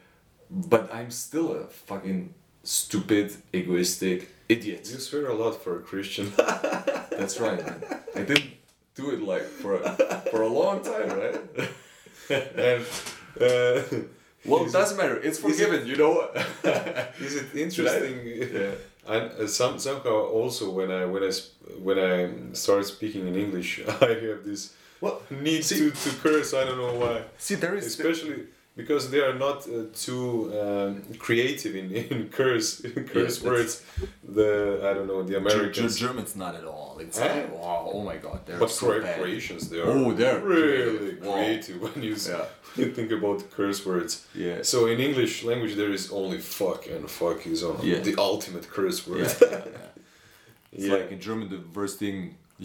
but 0.49 0.93
I'm 0.93 1.11
still 1.11 1.51
a 1.53 1.67
fucking 1.67 2.33
stupid, 2.63 3.35
egoistic 3.53 4.29
idiot. 4.49 4.89
You 4.91 4.99
swear 4.99 5.27
a 5.27 5.35
lot 5.35 5.61
for 5.63 5.79
a 5.79 5.81
Christian. 5.81 6.31
That's 6.37 7.39
right, 7.39 7.63
man. 7.65 7.83
I 8.15 8.21
didn't 8.21 8.51
do 8.95 9.11
it 9.11 9.21
like 9.21 9.43
for 9.43 9.81
a, 9.81 10.21
for 10.31 10.41
a 10.41 10.47
long 10.47 10.83
time, 10.83 11.09
right? 11.09 11.39
and 12.29 12.85
uh, 13.41 13.83
Well, 14.45 14.65
it 14.65 14.71
doesn't 14.73 14.97
matter. 14.97 15.17
It's 15.17 15.39
forgiven, 15.39 15.87
you 15.87 15.95
know. 15.95 16.27
is 17.19 17.35
it 17.35 17.55
interesting? 17.65 18.19
yeah. 18.25 18.71
And 19.05 19.31
uh, 19.31 19.47
some 19.47 19.79
somehow 19.79 20.15
also 20.39 20.69
when 20.71 20.89
I 20.91 21.05
when 21.05 21.23
I 21.23 21.31
when 21.81 21.97
I 21.99 22.29
started 22.53 22.85
speaking 22.85 23.27
in 23.27 23.35
English, 23.35 23.81
I 24.01 24.07
have 24.27 24.43
this 24.45 24.73
Well, 25.01 25.21
need 25.29 25.63
see- 25.65 25.79
to, 25.79 25.91
to 25.91 26.09
curse. 26.23 26.53
I 26.53 26.63
don't 26.65 26.77
know 26.77 26.93
why. 26.99 27.23
see, 27.37 27.55
there 27.55 27.75
is 27.75 27.85
Especially 27.85 28.47
because 28.75 29.11
they 29.11 29.19
are 29.19 29.35
not 29.45 29.57
uh, 29.67 29.85
too 29.93 30.51
um, 30.61 31.03
creative 31.19 31.75
in, 31.75 31.91
in 31.91 32.29
curse 32.29 32.79
in 32.87 33.03
curse 33.07 33.37
that's- 33.39 33.43
words. 33.43 33.83
The 34.37 34.79
I 34.89 34.93
don't 34.95 35.07
know 35.07 35.21
the 35.23 35.37
Americans. 35.37 35.99
Germans 35.99 36.35
not 36.35 36.55
at 36.55 36.65
all. 36.65 36.97
It's 36.99 37.19
Eh? 37.19 37.27
like, 37.33 37.51
wow, 37.53 37.89
oh 37.93 38.01
my 38.01 38.17
god, 38.17 38.39
they're 38.45 38.57
But 38.57 38.71
so 38.71 38.99
bad. 38.99 39.15
Croatians, 39.19 39.69
they 39.69 39.79
are 39.79 39.87
Oh, 39.87 40.11
they're 40.13 40.39
really 40.39 40.71
creative. 40.71 41.25
Wow. 41.25 41.33
creative 41.35 41.81
when 41.83 42.03
you, 42.03 42.15
Yeah. 42.15 42.45
you 42.79 42.91
think 42.97 43.11
about 43.11 43.39
curse 43.51 43.85
words. 43.85 44.25
Yeah. 44.33 44.63
So 44.63 44.77
in 44.87 44.99
English 44.99 45.43
language, 45.43 45.75
there 45.75 45.91
is 45.91 46.11
only 46.11 46.39
fuck, 46.39 46.81
and 46.87 47.03
fuck 47.19 47.45
is 47.45 47.61
on 47.63 47.75
Yeah. 47.83 47.99
the 47.99 48.15
ultimate 48.17 48.65
curse 48.77 48.99
word. 49.07 49.27
Yeah, 49.27 49.49
yeah, 49.51 49.65
yeah. 49.77 49.89
It's 50.75 50.85
Yeah. 50.85 50.93
like 50.95 51.11
in 51.11 51.19
German, 51.19 51.49
the 51.55 51.61
worst 51.79 51.99
thing 51.99 52.15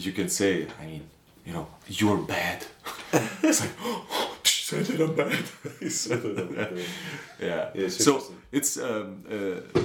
you 0.04 0.12
can 0.12 0.28
say, 0.40 0.52
I 0.82 0.84
mean, 0.86 1.02
you 1.46 1.52
know, 1.52 1.66
you're 1.98 2.22
bad. 2.36 2.58
it's 3.42 3.60
like, 3.60 3.74
she 4.68 4.84
said 4.84 4.98
that 4.98 5.08
I'm 5.08 5.14
bad. 5.22 5.44
He 5.80 5.86
on 6.12 6.34
the 6.34 6.84
yeah. 7.40 7.46
Yeah, 7.46 7.70
it's 7.74 8.04
so 8.04 8.22
it's 8.52 8.76
um, 8.76 9.24
uh, 9.30 9.80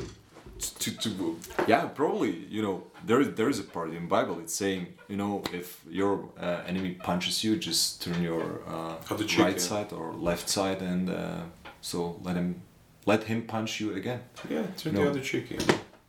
to, 0.80 0.98
to 0.98 1.40
yeah 1.68 1.88
probably 1.88 2.32
you 2.50 2.62
know 2.62 2.84
there 3.06 3.22
is 3.22 3.30
there 3.36 3.50
is 3.50 3.60
a 3.60 3.64
part 3.64 3.90
in 3.92 4.08
Bible 4.08 4.40
it's 4.40 4.54
saying 4.54 4.88
you 5.08 5.18
know 5.18 5.44
if 5.52 5.82
your 5.90 6.30
uh, 6.40 6.62
enemy 6.68 6.92
punches 6.94 7.44
you 7.44 7.56
just 7.58 8.02
turn 8.04 8.22
your 8.22 8.62
uh, 8.68 9.16
cheek, 9.18 9.40
right 9.40 9.54
yeah. 9.54 9.70
side 9.70 9.94
or 9.94 10.14
left 10.14 10.50
side 10.50 10.82
and 10.82 11.10
uh, 11.10 11.42
so 11.82 12.20
let 12.24 12.36
him 12.36 12.62
let 13.06 13.24
him 13.24 13.42
punch 13.44 13.80
you 13.82 13.94
again. 13.96 14.22
Yeah, 14.50 14.64
turn 14.78 14.94
No. 14.94 15.04
the 15.04 15.10
other 15.10 15.20
cheek. 15.20 15.52
Yeah. 15.52 15.60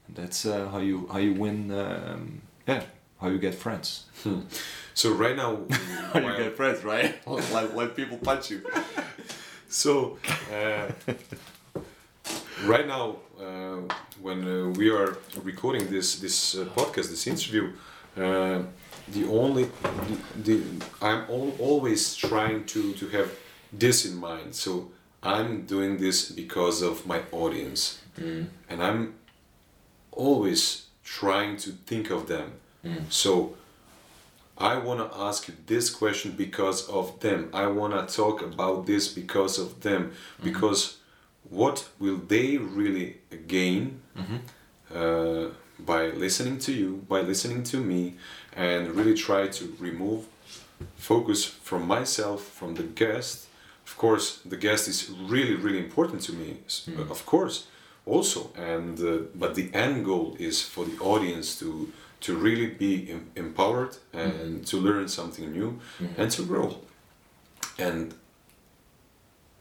And 0.06 0.16
that's 0.16 0.46
uh, 0.46 0.68
how 0.68 0.78
you 0.78 1.08
how 1.12 1.18
you 1.18 1.34
win. 1.34 1.70
Um, 1.72 2.42
yeah, 2.68 2.82
how 3.20 3.28
you 3.28 3.38
get 3.38 3.54
friends. 3.54 4.04
So 4.94 5.12
right 5.12 5.36
now, 5.36 5.58
How 6.12 6.20
you 6.20 6.36
get 6.36 6.56
friends, 6.56 6.84
right? 6.84 7.14
let, 7.26 7.74
let 7.76 7.96
people 7.96 8.18
punch 8.18 8.50
you. 8.50 8.62
So, 9.68 10.18
uh, 10.52 10.86
right 12.64 12.86
now, 12.86 13.16
uh, 13.40 13.80
when 14.22 14.46
uh, 14.46 14.68
we 14.70 14.88
are 14.90 15.18
recording 15.42 15.90
this 15.90 16.20
this 16.20 16.54
uh, 16.54 16.64
podcast, 16.76 17.08
this 17.10 17.26
interview, 17.26 17.72
uh, 18.16 18.62
the 19.08 19.24
only 19.28 19.64
the, 20.06 20.16
the 20.42 20.62
I'm 21.02 21.22
al- 21.28 21.56
always 21.58 22.14
trying 22.14 22.64
to 22.66 22.92
to 22.94 23.08
have 23.08 23.28
this 23.72 24.04
in 24.04 24.16
mind. 24.16 24.54
So 24.54 24.90
I'm 25.22 25.66
doing 25.66 25.98
this 25.98 26.30
because 26.30 26.80
of 26.82 27.04
my 27.06 27.22
audience, 27.32 27.98
and 28.16 28.82
I'm 28.82 29.14
always 30.12 30.86
trying 31.02 31.56
to 31.64 31.70
think 31.86 32.10
of 32.10 32.28
them. 32.28 32.52
So. 33.10 33.54
I 34.56 34.78
want 34.78 35.00
to 35.00 35.18
ask 35.18 35.48
you 35.48 35.54
this 35.66 35.90
question 35.90 36.32
because 36.36 36.88
of 36.88 37.18
them. 37.20 37.50
I 37.52 37.66
want 37.66 37.92
to 38.08 38.16
talk 38.16 38.40
about 38.42 38.86
this 38.86 39.08
because 39.08 39.58
of 39.58 39.80
them. 39.80 40.12
Because 40.42 40.96
what 41.50 41.88
will 41.98 42.18
they 42.28 42.56
really 42.58 43.16
gain 43.48 44.00
uh, 44.94 45.46
by 45.80 46.06
listening 46.10 46.58
to 46.60 46.72
you, 46.72 47.04
by 47.08 47.20
listening 47.22 47.64
to 47.64 47.78
me, 47.78 48.14
and 48.56 48.88
really 48.94 49.14
try 49.14 49.48
to 49.48 49.76
remove 49.80 50.26
focus 50.96 51.44
from 51.44 51.86
myself, 51.86 52.42
from 52.42 52.74
the 52.74 52.84
guest. 52.84 53.46
Of 53.86 53.96
course, 53.96 54.38
the 54.44 54.56
guest 54.56 54.88
is 54.88 55.10
really, 55.10 55.54
really 55.56 55.78
important 55.78 56.22
to 56.22 56.32
me. 56.32 56.58
s- 56.66 56.88
Of 57.10 57.26
course, 57.26 57.66
also, 58.06 58.50
and 58.56 58.98
uh, 59.00 59.18
but 59.34 59.54
the 59.54 59.68
end 59.74 60.04
goal 60.04 60.36
is 60.38 60.62
for 60.62 60.84
the 60.84 60.96
audience 61.00 61.58
to 61.58 61.88
to 62.24 62.34
really 62.46 62.66
be 62.84 62.92
em- 63.10 63.30
empowered 63.36 63.94
and 64.12 64.66
to 64.70 64.76
learn 64.78 65.06
something 65.08 65.46
new 65.52 65.70
and 66.18 66.30
to 66.36 66.42
grow. 66.42 66.68
And 67.78 68.14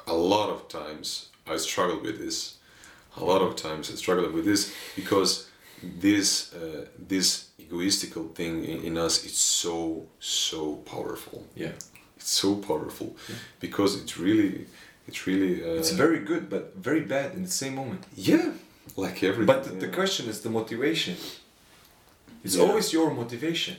a 0.07 0.13
lot 0.13 0.49
of 0.49 0.67
times 0.67 1.29
I 1.53 1.57
struggle 1.57 1.99
with 2.01 2.17
this. 2.25 2.57
A 3.17 3.23
lot 3.23 3.41
of 3.41 3.55
times 3.55 3.91
I 3.91 3.95
struggle 3.95 4.29
with 4.31 4.45
this 4.45 4.61
because 4.95 5.31
this 6.03 6.53
uh, 6.53 6.85
this 7.09 7.27
egoistical 7.63 8.25
thing 8.35 8.63
in, 8.71 8.77
in 8.87 8.97
us 8.97 9.25
is 9.25 9.37
so 9.37 9.77
so 10.19 10.75
powerful. 10.93 11.39
Yeah. 11.55 11.73
It's 12.17 12.31
so 12.43 12.55
powerful 12.55 13.09
because 13.59 13.91
it's 14.01 14.15
really 14.17 14.65
it's 15.07 15.27
really 15.27 15.53
uh, 15.63 15.79
It's 15.79 15.91
very 15.91 16.19
good, 16.19 16.43
but 16.49 16.63
very 16.89 17.01
bad 17.01 17.27
in 17.35 17.41
the 17.43 17.51
same 17.61 17.75
moment. 17.75 18.01
yeah 18.15 18.49
like 18.95 19.17
everything. 19.23 19.45
But 19.53 19.63
the, 19.63 19.87
the 19.87 19.91
question 19.99 20.29
is 20.29 20.37
the 20.41 20.49
motivation. 20.49 21.15
It's 22.43 22.55
Yeah. 22.55 22.63
always 22.63 22.91
your 22.93 23.13
motivation. 23.13 23.77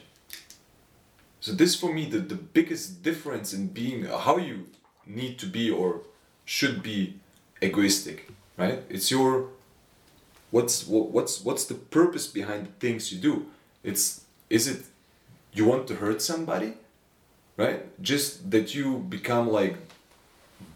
So 1.41 1.53
this 1.53 1.75
for 1.77 1.93
me 1.93 2.07
the, 2.07 2.19
the 2.21 2.37
biggest 2.37 3.03
difference 3.03 3.53
in 3.53 3.69
being 3.69 4.05
how 4.07 4.39
you 4.39 4.67
need 5.07 5.39
to 5.39 5.47
be 5.47 5.71
or 5.71 6.01
should 6.47 6.83
be 6.83 7.21
egoistic, 7.63 8.29
right? 8.57 8.83
It's 8.89 9.11
your 9.11 9.49
what's 10.51 10.87
what, 10.87 11.11
what's 11.11 11.45
what's 11.45 11.65
the 11.67 11.75
purpose 11.75 12.27
behind 12.27 12.67
the 12.67 12.73
things 12.81 13.13
you 13.13 13.19
do? 13.19 13.47
It's 13.83 14.23
is 14.49 14.67
it 14.67 14.85
you 15.53 15.65
want 15.67 15.87
to 15.89 15.97
hurt 15.97 16.23
somebody? 16.23 16.75
Right? 17.57 17.81
Just 18.03 18.51
that 18.51 18.75
you 18.75 18.99
become 18.99 19.49
like 19.49 19.77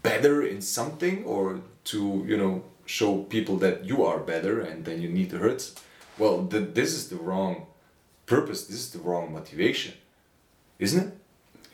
better 0.03 0.43
in 0.45 0.61
something 0.61 1.23
or 1.25 1.61
to 1.85 2.23
you 2.27 2.37
know 2.37 2.63
show 2.85 3.23
people 3.23 3.57
that 3.57 3.85
you 3.85 4.03
are 4.05 4.19
better 4.19 4.61
and 4.61 4.85
then 4.85 5.01
you 5.01 5.09
need 5.09 5.29
to 5.29 5.37
hurt 5.37 5.71
well 6.17 6.45
th- 6.47 6.73
this 6.73 6.91
is 6.93 7.09
the 7.09 7.15
wrong 7.15 7.65
purpose 8.33 8.59
this 8.67 8.79
is 8.85 8.89
the 8.95 9.01
wrong 9.07 9.25
motivation 9.39 9.93
isn't 10.79 11.07
it? 11.07 11.13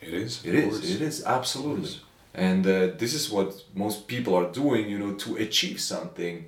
It 0.00 0.14
is. 0.14 0.44
it 0.44 0.54
is 0.54 0.64
course. 0.64 0.90
it 0.90 1.00
is 1.00 1.24
absolutely. 1.24 1.90
And 2.34 2.66
uh, 2.66 2.88
this 2.98 3.14
is 3.14 3.30
what 3.30 3.54
most 3.74 4.06
people 4.08 4.34
are 4.34 4.50
doing 4.52 4.90
you 4.90 4.98
know 4.98 5.14
to 5.14 5.36
achieve 5.36 5.80
something. 5.80 6.46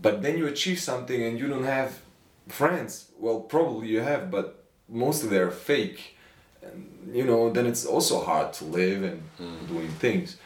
But 0.00 0.22
then 0.22 0.36
you 0.38 0.46
achieve 0.46 0.78
something 0.80 1.22
and 1.22 1.38
you 1.38 1.48
don't 1.48 1.64
have 1.64 2.00
friends. 2.48 3.08
Well 3.18 3.40
probably 3.40 3.88
you 3.88 4.00
have 4.00 4.30
but 4.30 4.64
most 4.88 5.22
of 5.24 5.30
them 5.30 5.48
are 5.48 5.50
fake. 5.50 6.16
And 6.62 7.14
you 7.14 7.24
know 7.24 7.50
then 7.50 7.66
it's 7.66 7.86
also 7.86 8.22
hard 8.22 8.52
to 8.54 8.64
live 8.64 9.02
and 9.04 9.22
doing 9.68 9.88
things. 9.88 10.36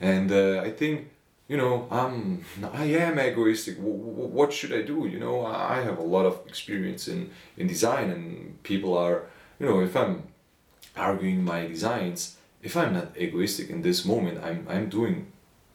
And 0.00 0.32
uh, 0.32 0.62
i 0.68 0.70
think 0.70 1.11
you 1.52 1.58
know 1.58 1.86
i'm 1.90 2.42
i 2.72 2.84
am 2.84 3.18
egoistic. 3.18 3.76
W- 3.76 3.98
w- 3.98 4.34
what 4.38 4.50
should 4.54 4.72
i 4.72 4.80
do? 4.92 5.06
You 5.14 5.20
know 5.24 5.44
i 5.44 5.82
have 5.88 5.98
a 5.98 6.08
lot 6.16 6.24
of 6.30 6.34
experience 6.52 7.02
in 7.14 7.20
in 7.58 7.66
design 7.74 8.06
and 8.14 8.26
people 8.62 8.92
are 8.96 9.16
you 9.58 9.66
know 9.68 9.78
if 9.88 9.94
i'm 10.02 10.14
arguing 10.96 11.44
my 11.44 11.60
designs 11.74 12.20
if 12.62 12.72
i'm 12.80 12.92
not 12.98 13.08
egoistic 13.24 13.68
in 13.74 13.82
this 13.82 14.00
moment 14.12 14.36
i'm 14.48 14.60
i'm 14.74 14.88
doing 14.98 15.16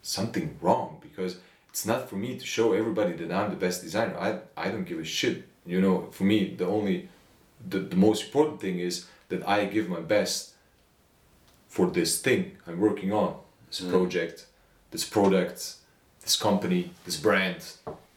something 0.02 0.48
wrong 0.64 0.90
because 1.08 1.34
it's 1.70 1.86
not 1.92 2.10
for 2.10 2.18
me 2.26 2.30
to 2.42 2.46
show 2.56 2.74
everybody 2.74 3.14
that 3.20 3.32
i'm 3.38 3.52
the 3.52 3.62
best 3.66 3.84
designer. 3.88 4.16
I 4.28 4.30
i 4.64 4.66
don't 4.72 4.88
give 4.92 5.00
a 5.08 5.10
shit. 5.20 5.38
You 5.74 5.80
know 5.86 5.96
for 6.18 6.26
me 6.32 6.38
the 6.62 6.68
only 6.78 6.98
the, 7.72 7.80
the 7.94 8.00
most 8.08 8.20
important 8.28 8.58
thing 8.66 8.80
is 8.80 9.06
that 9.30 9.42
i 9.56 9.58
give 9.76 9.88
my 9.98 10.04
best 10.16 10.38
for 11.76 11.86
this 11.98 12.12
thing 12.26 12.42
i'm 12.66 12.80
working 12.90 13.12
on 13.24 13.32
this 13.68 13.82
mm. 13.82 13.90
project 13.94 14.38
this 14.92 15.06
product 15.06 15.76
this 16.22 16.36
company 16.36 16.92
this 17.06 17.18
brand 17.18 17.62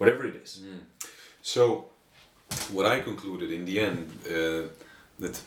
whatever 0.00 0.26
it 0.26 0.36
is. 0.42 0.62
So, 1.42 1.86
what 2.72 2.86
I 2.86 3.00
concluded 3.00 3.52
in 3.52 3.64
the 3.64 3.80
end 3.80 4.10
uh, 4.26 4.68
that 5.18 5.40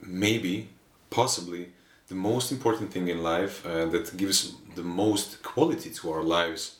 maybe, 0.00 0.68
possibly, 1.10 1.68
the 2.08 2.14
most 2.14 2.52
important 2.52 2.92
thing 2.92 3.08
in 3.08 3.22
life 3.22 3.64
uh, 3.66 3.86
that 3.86 4.16
gives 4.16 4.54
the 4.74 4.82
most 4.82 5.42
quality 5.42 5.90
to 5.90 6.12
our 6.12 6.22
lives 6.22 6.76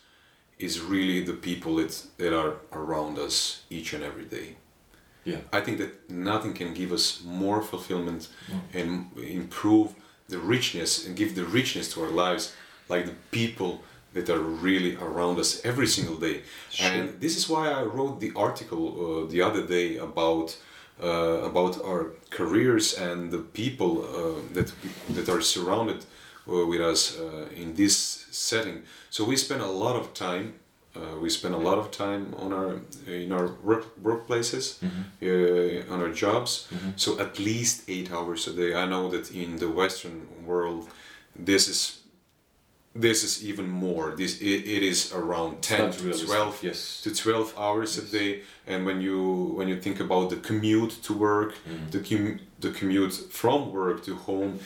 is 0.59 0.81
really 0.81 1.23
the 1.23 1.35
people 1.35 1.77
that, 1.77 1.93
that 2.17 2.33
are 2.35 2.55
around 2.73 3.19
us 3.19 3.63
each 3.69 3.93
and 3.93 4.03
every 4.03 4.25
day. 4.25 4.57
yeah. 5.25 5.41
I 5.53 5.61
think 5.61 5.79
that 5.79 5.93
nothing 6.09 6.55
can 6.55 6.73
give 6.73 6.93
us 6.93 7.23
more 7.25 7.61
fulfillment 7.63 8.29
and 8.73 9.11
improve 9.17 9.89
the 10.29 10.39
richness 10.39 11.07
and 11.07 11.17
give 11.17 11.35
the 11.35 11.45
richness 11.45 11.93
to 11.93 12.03
our 12.05 12.15
lives 12.27 12.55
like 12.89 13.07
the 13.07 13.15
people 13.31 13.83
that 14.15 14.31
are 14.31 14.41
really 14.41 14.97
around 14.97 15.39
us 15.39 15.65
every 15.65 15.87
single 15.87 16.17
day. 16.17 16.43
And 16.81 17.21
this 17.21 17.37
is 17.37 17.49
why 17.49 17.71
I 17.71 17.83
wrote 17.83 18.21
the 18.21 18.33
article 18.35 18.85
uh, 18.89 19.31
the 19.31 19.43
other 19.43 19.67
day 19.67 19.97
about 19.99 20.57
uh, 21.03 21.51
about 21.51 21.85
our 21.85 22.13
careers 22.31 22.95
and 22.95 23.31
the 23.31 23.39
people 23.39 24.03
uh, 24.03 24.41
that 24.55 24.73
that 25.11 25.29
are 25.29 25.43
surrounded 25.43 26.05
uh, 26.49 26.67
with 26.67 26.81
us 26.81 27.19
uh, 27.19 27.49
in 27.55 27.75
this 27.75 28.27
setting. 28.31 28.83
So 29.11 29.25
we 29.25 29.37
spend 29.37 29.61
a 29.61 29.73
lot 29.85 29.97
of 29.97 30.15
time 30.15 30.55
uh, 30.97 31.19
we 31.21 31.29
spend 31.29 31.55
a 31.55 31.59
lot 31.59 31.79
of 31.79 31.91
time 31.91 32.35
on 32.39 32.53
our 32.53 32.81
in 33.07 33.33
our 33.33 33.49
work 33.63 33.85
workplaces, 34.03 34.79
uh, 34.83 35.93
on 35.93 36.01
our 36.01 36.11
jobs. 36.11 36.69
So 36.97 37.19
at 37.19 37.39
least 37.39 37.83
eight 37.89 38.11
hours 38.11 38.47
a 38.47 38.53
day. 38.53 38.75
I 38.75 38.87
know 38.87 39.11
that 39.11 39.31
in 39.31 39.57
the 39.57 39.69
Western 39.69 40.27
world, 40.47 40.89
this 41.35 41.69
is 41.69 41.96
this 43.01 43.23
is 43.25 43.45
even 43.45 43.69
more. 43.69 44.15
This 44.17 44.41
it, 44.41 44.65
it 44.77 44.83
is 44.83 45.13
around 45.13 45.63
ten 45.63 45.93
to 45.93 46.27
twelve 46.27 46.63
yes. 46.63 47.01
to 47.03 47.15
twelve 47.15 47.55
hours 47.59 47.99
a 47.99 48.03
day. 48.03 48.43
And 48.67 48.85
when 48.85 49.01
you 49.01 49.53
when 49.57 49.69
you 49.69 49.81
think 49.81 50.01
about 50.01 50.31
the 50.31 50.37
commute 50.37 51.03
to 51.05 51.13
work, 51.13 51.55
the 51.91 52.01
com- 52.01 52.41
the 52.61 52.71
commute 52.71 53.15
from 53.31 53.73
work 53.73 54.05
to 54.05 54.15
home, 54.15 54.61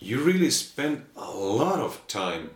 you 0.00 0.20
really 0.20 0.50
spend 0.50 1.04
a 1.16 1.30
lot 1.30 1.80
of 1.80 2.06
time 2.08 2.50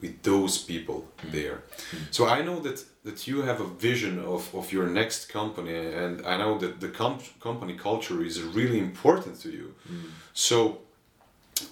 with 0.00 0.22
those 0.22 0.58
people 0.58 1.06
there. 1.30 1.62
So 2.10 2.26
I 2.26 2.42
know 2.42 2.60
that 2.60 2.84
that 3.04 3.26
you 3.26 3.42
have 3.42 3.60
a 3.60 3.66
vision 3.66 4.18
of, 4.18 4.54
of 4.54 4.72
your 4.72 4.86
next 4.86 5.26
company, 5.26 5.74
and 5.74 6.26
I 6.26 6.36
know 6.36 6.58
that 6.58 6.80
the 6.80 6.88
com- 6.88 7.18
company 7.40 7.74
culture 7.74 8.22
is 8.22 8.42
really 8.42 8.78
important 8.78 9.40
to 9.40 9.50
you. 9.50 9.74
So, 10.34 10.78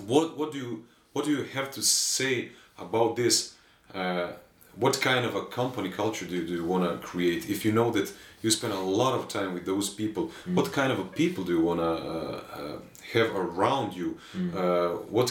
what 0.07 0.37
what 0.39 0.53
do 0.53 0.59
you 0.59 0.85
what 1.19 1.24
do 1.24 1.32
you 1.32 1.43
have 1.43 1.69
to 1.73 1.82
say 1.82 2.51
about 2.78 3.16
this? 3.16 3.55
Uh, 3.93 4.28
what 4.77 5.01
kind 5.01 5.24
of 5.27 5.35
a 5.35 5.45
company 5.47 5.90
culture 5.90 6.24
do, 6.24 6.47
do 6.47 6.53
you 6.53 6.65
want 6.65 6.85
to 6.89 6.93
create? 7.05 7.51
If 7.51 7.65
you 7.65 7.73
know 7.73 7.90
that 7.90 8.12
you 8.40 8.53
spend 8.53 8.73
a 8.73 8.78
lot 8.78 9.19
of 9.19 9.27
time 9.27 9.53
with 9.53 9.66
those 9.66 9.89
people, 9.90 10.31
what 10.55 10.70
kind 10.73 10.93
of 10.93 11.01
a 11.01 11.09
people 11.23 11.43
do 11.43 11.53
you 11.59 11.65
want 11.70 11.81
to 11.81 11.93
uh, 12.15 12.40
uh, 12.61 12.78
have 13.15 13.31
around 13.35 13.89
you? 14.01 14.09
Uh, 14.57 14.90
what 15.16 15.28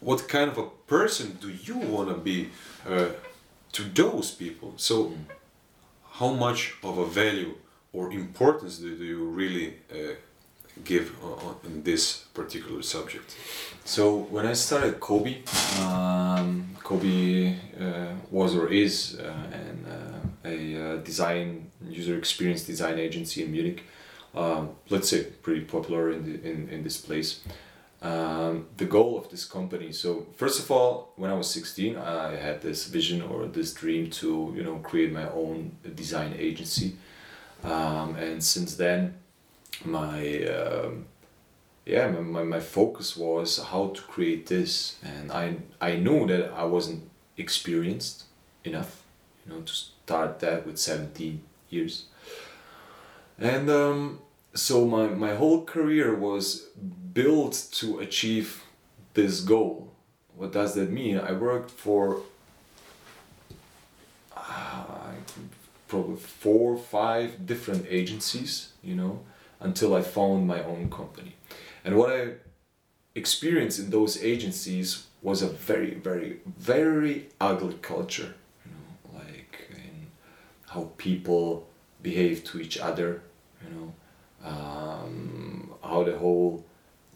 what 0.00 0.28
kind 0.28 0.48
of 0.52 0.58
a 0.58 0.68
person 0.86 1.38
do 1.40 1.48
you 1.68 1.78
want 1.94 2.08
to 2.10 2.18
be 2.30 2.38
uh, 2.86 3.08
to 3.76 3.82
those 4.00 4.30
people? 4.30 4.74
So, 4.76 4.96
how 6.18 6.30
much 6.46 6.60
of 6.82 6.98
a 6.98 7.06
value 7.06 7.54
or 7.94 8.12
importance 8.12 8.74
do, 8.84 8.94
do 8.94 9.04
you 9.04 9.24
really 9.40 9.66
uh, 9.90 10.14
give 10.84 11.12
on, 11.22 11.56
on, 11.64 11.82
this 11.82 12.24
particular 12.34 12.82
subject? 12.82 13.36
So 13.84 14.16
when 14.30 14.46
I 14.46 14.54
started 14.54 15.00
Kobe, 15.00 15.42
um, 15.80 16.76
Kobe 16.82 17.54
uh, 17.80 18.14
was 18.30 18.54
or 18.54 18.68
is 18.68 19.18
uh, 19.20 19.34
an, 19.52 19.86
uh, 19.86 20.48
a 20.48 20.58
uh, 20.76 20.96
design 20.98 21.70
user 21.88 22.16
experience 22.16 22.64
design 22.64 22.98
agency 22.98 23.44
in 23.44 23.52
Munich. 23.52 23.84
Um, 24.34 24.70
let's 24.90 25.08
say 25.08 25.24
pretty 25.24 25.62
popular 25.62 26.10
in, 26.10 26.24
the, 26.24 26.48
in, 26.48 26.68
in 26.68 26.84
this 26.84 26.98
place. 26.98 27.40
Um, 28.00 28.68
the 28.76 28.84
goal 28.84 29.18
of 29.18 29.28
this 29.28 29.44
company. 29.44 29.90
So 29.90 30.26
first 30.36 30.60
of 30.60 30.70
all, 30.70 31.12
when 31.16 31.32
I 31.32 31.34
was 31.34 31.50
sixteen, 31.50 31.96
I 31.96 32.36
had 32.36 32.62
this 32.62 32.86
vision 32.86 33.22
or 33.22 33.46
this 33.46 33.74
dream 33.74 34.08
to 34.10 34.52
you 34.54 34.62
know 34.62 34.76
create 34.76 35.12
my 35.12 35.28
own 35.30 35.76
design 35.96 36.34
agency, 36.38 36.96
um, 37.64 38.14
and 38.14 38.42
since 38.42 38.76
then, 38.76 39.18
my 39.84 40.44
um, 40.44 41.06
yeah 41.84 42.08
my, 42.08 42.20
my, 42.20 42.42
my 42.42 42.60
focus 42.60 43.16
was 43.16 43.58
how 43.58 43.88
to 43.88 44.02
create 44.02 44.46
this. 44.46 44.96
And 45.02 45.32
I, 45.32 45.56
I 45.80 45.96
knew 45.96 46.26
that 46.26 46.52
I 46.52 46.64
wasn't 46.64 47.08
experienced 47.36 48.24
enough 48.64 49.02
you 49.46 49.54
know 49.54 49.60
to 49.62 49.72
start 49.72 50.40
that 50.40 50.66
with 50.66 50.78
17 50.78 51.40
years. 51.70 52.04
And 53.38 53.70
um, 53.70 54.20
so 54.54 54.84
my, 54.86 55.06
my 55.06 55.34
whole 55.34 55.64
career 55.64 56.14
was 56.14 56.66
built 57.12 57.68
to 57.72 58.00
achieve 58.00 58.64
this 59.14 59.40
goal. 59.40 59.92
What 60.36 60.52
does 60.52 60.74
that 60.74 60.90
mean? 60.90 61.18
I 61.18 61.32
worked 61.32 61.70
for 61.70 62.20
uh, 64.36 65.12
probably 65.86 66.16
four 66.16 66.74
or 66.74 66.78
five 66.78 67.46
different 67.46 67.86
agencies 67.88 68.72
you 68.82 68.94
know 68.94 69.20
until 69.60 69.94
I 69.94 70.02
found 70.02 70.46
my 70.46 70.62
own 70.62 70.90
company 70.90 71.34
and 71.84 71.96
what 71.96 72.10
I 72.10 72.32
experienced 73.14 73.78
in 73.78 73.90
those 73.90 74.22
agencies 74.22 75.06
was 75.22 75.42
a 75.42 75.48
very, 75.48 75.94
very, 75.94 76.40
very 76.44 77.28
ugly 77.40 77.78
culture. 77.82 78.34
You 78.64 78.72
know, 78.72 79.18
like 79.18 79.70
in 79.70 80.06
how 80.68 80.90
people 80.96 81.66
behave 82.02 82.44
to 82.44 82.60
each 82.60 82.78
other. 82.78 83.22
You 83.64 83.74
know, 83.74 83.94
um, 84.44 85.70
how 85.82 86.04
the 86.04 86.16
whole 86.18 86.64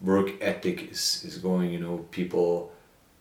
work 0.01 0.31
ethic 0.41 0.91
is, 0.91 1.23
is 1.25 1.37
going. 1.37 1.71
You 1.71 1.79
know, 1.79 1.97
people 2.11 2.71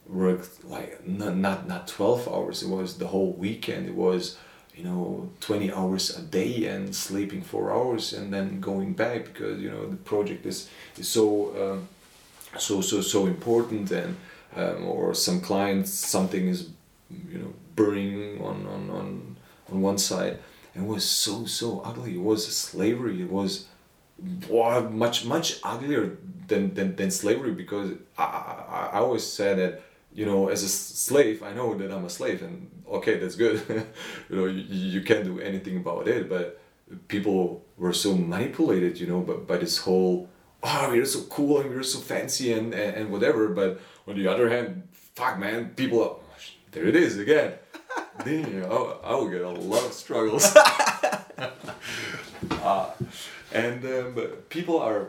worked 0.07 0.65
like 0.65 1.07
not, 1.07 1.37
not 1.37 1.69
not 1.69 1.87
12 1.87 2.29
hours 2.29 2.63
it 2.65 2.69
was 2.69 2.99
the 2.99 3.07
whole 3.07 3.33
weekend 3.35 3.87
it 3.87 3.95
was 3.95 4.37
you 4.75 4.85
know 4.85 5.29
20 5.41 5.73
hours 5.73 6.17
a 6.17 6.23
day 6.23 6.67
and 6.67 6.95
sleeping 6.95 7.43
four 7.43 7.73
hours 7.73 8.13
and 8.13 8.33
then 8.33 8.61
going 8.61 8.95
back 8.95 9.25
because 9.25 9.61
you 9.61 9.71
know 9.71 9.87
the 9.87 9.97
project 9.97 10.47
is 10.47 10.69
is 10.99 11.09
so 11.09 11.27
um, 11.63 11.89
so 12.59 12.81
so 12.81 13.01
so 13.01 13.27
important 13.27 13.91
and 13.91 14.17
um, 14.57 14.85
or 14.85 15.15
some 15.15 15.41
clients 15.41 15.93
something 15.93 16.49
is 16.49 16.71
you 17.11 17.39
know 17.39 17.53
burning 17.77 18.41
on 18.43 18.67
on 18.67 18.91
on, 18.91 19.37
on 19.71 19.83
one 19.83 19.99
side. 19.99 20.39
And 20.75 20.85
it 20.85 20.89
was 20.89 21.09
so 21.09 21.45
so 21.47 21.81
ugly. 21.81 22.15
It 22.15 22.23
was 22.23 22.47
slavery. 22.55 23.23
It 23.23 23.31
was 23.31 23.67
much 24.91 25.25
much 25.25 25.59
uglier 25.65 26.17
than, 26.47 26.75
than, 26.75 26.97
than 26.97 27.11
slavery 27.11 27.53
because 27.53 27.93
I, 28.17 28.23
I, 28.23 28.91
I 28.93 28.99
always 28.99 29.27
said 29.27 29.59
that 29.59 29.83
you 30.15 30.27
know 30.27 30.49
as 30.49 30.63
a 30.63 30.69
slave 30.69 31.43
i 31.43 31.53
know 31.53 31.75
that 31.75 31.91
i'm 31.91 32.05
a 32.05 32.11
slave 32.11 32.43
and 32.43 32.71
okay 32.89 33.19
that's 33.19 33.37
good. 33.37 33.63
You 34.29 34.37
know 34.37 34.47
you, 34.47 34.63
you 34.95 35.03
can't 35.03 35.25
do 35.25 35.41
anything 35.41 35.77
about 35.77 36.09
it 36.09 36.29
but 36.29 36.61
people 37.09 37.65
were 37.77 37.93
so 37.93 38.15
manipulated 38.15 38.99
you 39.01 39.07
know 39.07 39.21
but 39.21 39.47
by 39.47 39.57
this 39.57 39.79
whole 39.79 40.29
oh 40.63 40.93
you're 40.93 41.07
so 41.07 41.23
cool 41.23 41.61
and 41.61 41.71
you're 41.71 41.83
so 41.83 42.01
fancy 42.01 42.53
and, 42.53 42.75
and, 42.75 42.97
and 42.97 43.11
whatever 43.11 43.49
but 43.49 43.81
on 44.07 44.17
the 44.17 44.27
other 44.27 44.49
hand 44.49 44.83
fuck 45.15 45.39
man 45.39 45.71
people 45.71 46.03
are, 46.03 46.17
there 46.73 46.87
it 46.87 46.97
is 46.97 47.19
again. 47.19 47.53
Damn, 48.25 48.65
I, 48.65 48.77
I 49.05 49.15
will 49.15 49.29
get 49.29 49.43
a 49.43 49.49
lot 49.49 49.85
of 49.85 49.93
struggles. 49.93 50.55
Uh, 52.63 52.93
and 53.53 53.85
um, 53.85 54.15
people 54.49 54.79
are 54.79 55.09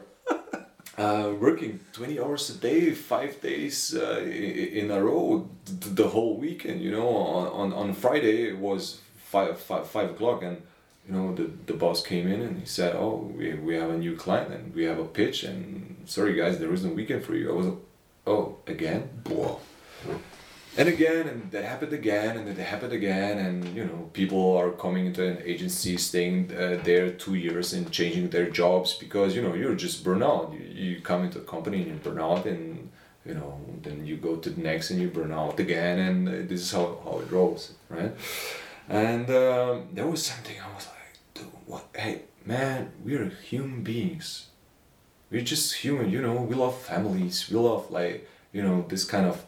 uh, 0.97 1.31
working 1.39 1.79
20 1.93 2.19
hours 2.19 2.49
a 2.49 2.57
day, 2.57 2.91
five 2.91 3.41
days 3.41 3.95
uh, 3.95 4.19
in 4.19 4.91
a 4.91 5.03
row, 5.03 5.49
the 5.65 6.07
whole 6.07 6.37
weekend. 6.37 6.81
You 6.81 6.91
know, 6.91 7.07
on, 7.07 7.73
on, 7.73 7.93
Friday 7.93 8.49
it 8.49 8.57
was 8.57 8.99
five, 9.17 9.59
five, 9.59 9.87
five 9.87 10.11
o'clock, 10.11 10.43
and 10.43 10.61
you 11.07 11.15
know 11.15 11.33
the, 11.33 11.49
the 11.65 11.73
boss 11.73 12.05
came 12.05 12.27
in 12.27 12.41
and 12.41 12.59
he 12.59 12.65
said, 12.65 12.95
"Oh, 12.95 13.31
we, 13.35 13.53
we 13.53 13.75
have 13.75 13.89
a 13.89 13.97
new 13.97 14.15
client 14.15 14.53
and 14.53 14.73
we 14.75 14.83
have 14.83 14.99
a 14.99 15.05
pitch, 15.05 15.43
and 15.43 15.97
sorry 16.05 16.35
guys, 16.35 16.59
there 16.59 16.73
is 16.73 16.85
no 16.85 16.93
weekend 16.93 17.23
for 17.23 17.35
you." 17.35 17.51
I 17.51 17.55
was, 17.55 17.67
like, 17.67 17.77
"Oh, 18.27 18.57
again?" 18.67 19.09
Whoa 19.25 19.59
and 20.75 20.89
again 20.89 21.27
and 21.27 21.51
that 21.51 21.63
happened 21.63 21.93
again 21.93 22.35
and 22.35 22.47
it 22.47 22.57
happened 22.57 22.93
again 22.93 23.37
and 23.37 23.75
you 23.75 23.85
know 23.85 24.09
people 24.13 24.57
are 24.57 24.71
coming 24.71 25.05
into 25.05 25.23
an 25.25 25.37
agency 25.45 25.97
staying 25.97 26.51
uh, 26.55 26.79
there 26.83 27.11
two 27.11 27.35
years 27.35 27.73
and 27.73 27.91
changing 27.91 28.29
their 28.29 28.49
jobs 28.49 28.93
because 28.93 29.35
you 29.35 29.41
know 29.41 29.53
you're 29.53 29.75
just 29.75 30.03
burnout 30.03 30.51
you, 30.53 30.93
you 30.95 31.01
come 31.01 31.23
into 31.23 31.37
a 31.37 31.43
company 31.43 31.83
and 31.83 31.87
you 31.87 31.97
burn 31.97 32.19
out 32.19 32.45
and 32.45 32.89
you 33.23 33.35
know 33.35 33.59
then 33.83 34.05
you 34.05 34.17
go 34.17 34.35
to 34.35 34.49
the 34.49 34.61
next 34.61 34.89
and 34.89 34.99
you 34.99 35.09
burn 35.09 35.31
out 35.31 35.59
again 35.59 35.99
and 35.99 36.27
uh, 36.27 36.31
this 36.31 36.61
is 36.61 36.71
how, 36.71 36.97
how 37.03 37.19
it 37.19 37.31
rolls 37.31 37.73
right? 37.89 38.13
And 38.89 39.29
um, 39.29 39.87
there 39.93 40.07
was 40.07 40.25
something 40.25 40.57
i 40.59 40.75
was 40.75 40.87
like 40.87 41.13
dude 41.35 41.45
what? 41.67 41.85
Hey 41.95 42.23
man 42.45 42.91
we're 43.05 43.29
human 43.29 43.83
beings. 43.83 44.47
We're 45.29 45.41
just 45.41 45.75
human 45.75 46.09
you 46.09 46.21
know? 46.21 46.41
We 46.41 46.55
love 46.55 46.81
families. 46.81 47.47
We 47.49 47.57
love 47.57 47.91
like 47.91 48.27
you 48.51 48.63
know 48.63 48.85
this 48.89 49.05
kind 49.05 49.27
of 49.27 49.45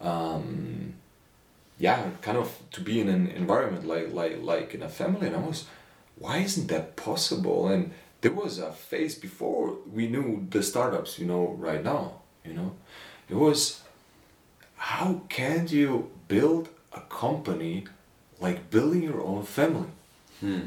um, 0.00 0.94
yeah, 1.78 2.10
kind 2.22 2.38
of 2.38 2.56
to 2.72 2.80
be 2.80 3.00
in 3.00 3.08
an 3.08 3.28
environment 3.28 3.86
like 3.86 4.12
like 4.12 4.42
like 4.42 4.74
in 4.74 4.82
a 4.82 4.88
family, 4.88 5.26
and 5.26 5.36
I 5.36 5.40
was, 5.40 5.66
why 6.16 6.38
isn't 6.38 6.68
that 6.68 6.96
possible? 6.96 7.68
And 7.68 7.92
there 8.20 8.32
was 8.32 8.58
a 8.58 8.72
phase 8.72 9.14
before 9.14 9.76
we 9.92 10.08
knew 10.08 10.46
the 10.50 10.62
startups, 10.62 11.18
you 11.18 11.26
know, 11.26 11.54
right 11.58 11.82
now, 11.84 12.20
you 12.44 12.52
know, 12.52 12.72
it 13.28 13.34
was, 13.36 13.82
how 14.76 15.22
can 15.28 15.68
you 15.68 16.10
build 16.26 16.68
a 16.92 17.00
company 17.02 17.84
like 18.40 18.70
building 18.70 19.02
your 19.02 19.22
own 19.22 19.44
family? 19.44 19.88
Hmm. 20.40 20.60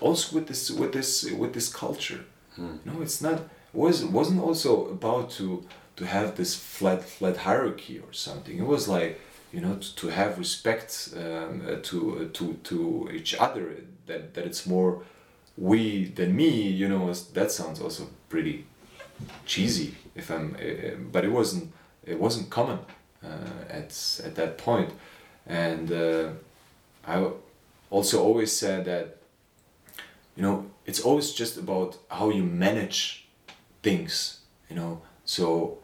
Also 0.00 0.36
with 0.36 0.46
this 0.48 0.70
with 0.70 0.92
this 0.92 1.24
with 1.32 1.52
this 1.54 1.68
culture, 1.72 2.24
Hmm. 2.56 2.76
no, 2.84 3.02
it's 3.02 3.20
not 3.20 3.42
was 3.72 4.04
wasn't 4.04 4.40
also 4.40 4.88
about 4.88 5.30
to 5.32 5.64
to 5.98 6.06
have 6.06 6.36
this 6.36 6.54
flat 6.54 7.02
flat 7.02 7.38
hierarchy 7.38 7.98
or 7.98 8.12
something. 8.12 8.56
It 8.56 8.66
was 8.66 8.86
like 8.86 9.20
you 9.52 9.60
know 9.60 9.74
to, 9.74 9.96
to 9.96 10.08
have 10.08 10.38
respect 10.38 11.08
um, 11.16 11.62
uh, 11.66 11.76
to 11.82 11.98
uh, 12.20 12.28
to 12.34 12.54
to 12.70 13.10
each 13.12 13.34
other. 13.34 13.64
That 14.06 14.34
that 14.34 14.44
it's 14.46 14.64
more 14.64 15.02
we 15.56 16.04
than 16.04 16.36
me. 16.36 16.50
You 16.50 16.88
know 16.88 17.12
that 17.34 17.50
sounds 17.50 17.80
also 17.80 18.06
pretty 18.28 18.64
cheesy. 19.44 19.96
If 20.14 20.30
I'm, 20.30 20.54
uh, 20.54 20.94
but 21.12 21.24
it 21.24 21.32
wasn't 21.32 21.72
it 22.04 22.20
wasn't 22.20 22.48
common 22.48 22.78
uh, 23.24 23.78
at 23.78 23.90
at 24.24 24.34
that 24.36 24.56
point, 24.56 24.92
and 25.46 25.90
uh, 25.90 26.28
I 27.04 27.28
also 27.90 28.22
always 28.22 28.52
said 28.52 28.84
that 28.84 29.16
you 30.36 30.42
know 30.44 30.66
it's 30.86 31.00
always 31.00 31.32
just 31.32 31.58
about 31.58 31.98
how 32.08 32.30
you 32.30 32.44
manage 32.44 33.26
things 33.82 34.40
you 34.68 34.76
know 34.76 35.00
so 35.24 35.78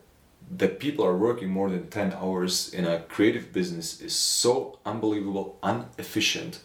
that 0.50 0.78
people 0.78 1.04
are 1.04 1.16
working 1.16 1.48
more 1.48 1.70
than 1.70 1.88
10 1.88 2.12
hours 2.14 2.72
in 2.72 2.84
a 2.84 3.00
creative 3.00 3.52
business 3.52 4.00
is 4.00 4.14
so 4.14 4.78
unbelievable 4.84 5.58
inefficient 5.62 6.60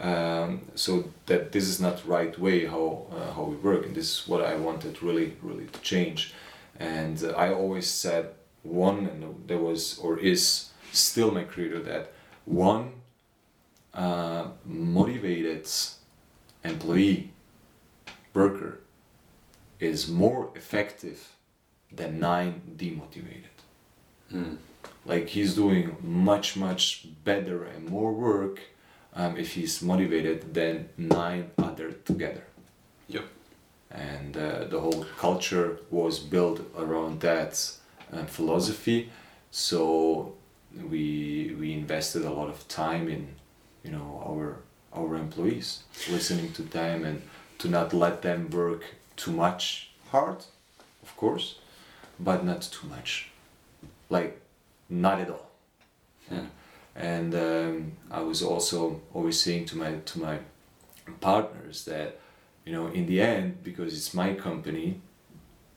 um, 0.00 0.62
so 0.74 1.04
that 1.26 1.52
this 1.52 1.68
is 1.68 1.80
not 1.80 2.06
right 2.06 2.36
way 2.38 2.66
how 2.66 3.06
uh, 3.12 3.32
how 3.32 3.44
we 3.44 3.56
work. 3.56 3.86
And 3.86 3.94
this 3.94 4.10
is 4.10 4.28
what 4.28 4.44
i 4.44 4.56
wanted 4.56 5.02
really 5.02 5.36
really 5.42 5.66
to 5.66 5.80
change. 5.80 6.34
And 6.78 7.22
uh, 7.22 7.30
i 7.30 7.52
always 7.52 7.88
said 7.88 8.30
one 8.62 9.06
and 9.06 9.48
there 9.48 9.58
was 9.58 9.98
or 9.98 10.18
is 10.18 10.70
still 10.92 11.30
my 11.30 11.44
credo 11.44 11.82
that 11.82 12.12
one 12.44 12.92
uh, 13.94 14.48
motivated 14.64 15.68
employee 16.64 17.30
worker 18.34 18.80
is 19.80 20.08
more 20.08 20.50
effective 20.54 21.28
than 21.94 22.18
nine 22.18 22.62
demotivated. 22.76 23.56
Hmm. 24.30 24.54
Like 25.04 25.28
he's 25.28 25.54
doing 25.54 25.96
much 26.02 26.56
much 26.56 27.06
better 27.24 27.64
and 27.64 27.88
more 27.88 28.12
work 28.12 28.60
um, 29.14 29.36
if 29.36 29.54
he's 29.54 29.82
motivated 29.82 30.54
than 30.54 30.88
nine 30.96 31.50
other 31.58 31.92
together. 31.92 32.44
Yep. 33.08 33.24
And 33.90 34.36
uh, 34.36 34.64
the 34.64 34.80
whole 34.80 35.04
culture 35.18 35.80
was 35.90 36.18
built 36.18 36.60
around 36.76 37.20
that 37.20 37.52
um, 38.12 38.26
philosophy. 38.26 39.10
So 39.50 40.34
we 40.90 41.54
we 41.60 41.72
invested 41.72 42.22
a 42.24 42.30
lot 42.30 42.48
of 42.48 42.66
time 42.68 43.08
in 43.08 43.28
you 43.84 43.90
know 43.90 44.22
our 44.26 44.56
our 44.94 45.16
employees, 45.16 45.82
listening 46.10 46.52
to 46.52 46.62
them 46.62 47.04
and 47.04 47.22
to 47.58 47.68
not 47.68 47.92
let 47.92 48.22
them 48.22 48.50
work 48.50 48.84
too 49.16 49.32
much 49.32 49.90
hard, 50.10 50.44
of 51.02 51.16
course, 51.16 51.58
but 52.24 52.44
not 52.44 52.62
too 52.62 52.86
much. 52.88 53.30
Like, 54.10 54.40
not 54.88 55.20
at 55.20 55.30
all. 55.30 55.50
Yeah. 56.30 56.46
And 56.94 57.34
um, 57.34 57.92
I 58.10 58.20
was 58.20 58.42
also 58.42 59.00
always 59.14 59.40
saying 59.40 59.64
to 59.70 59.76
my 59.78 59.92
to 60.10 60.20
my 60.20 60.38
partners 61.20 61.84
that, 61.84 62.18
you 62.66 62.72
know, 62.72 62.86
in 62.88 63.06
the 63.06 63.20
end, 63.20 63.64
because 63.64 63.94
it's 63.96 64.12
my 64.14 64.34
company, 64.34 65.00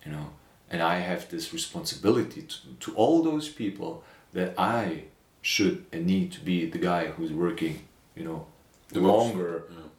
you 0.06 0.12
know, 0.12 0.28
and 0.70 0.82
I 0.82 1.00
have 1.00 1.30
this 1.30 1.54
responsibility 1.54 2.42
to, 2.44 2.56
to 2.80 2.96
all 2.96 3.24
those 3.24 3.50
people 3.50 4.04
that 4.34 4.54
I 4.58 5.04
should 5.42 5.86
and 5.94 6.06
need 6.06 6.32
to 6.34 6.42
be 6.42 6.70
the 6.70 6.80
guy 6.80 7.08
who's 7.08 7.32
working, 7.32 7.76
you 8.16 8.24
know, 8.26 8.46
The 8.94 9.00
longer 9.00 9.64
Yeah. 9.70 9.90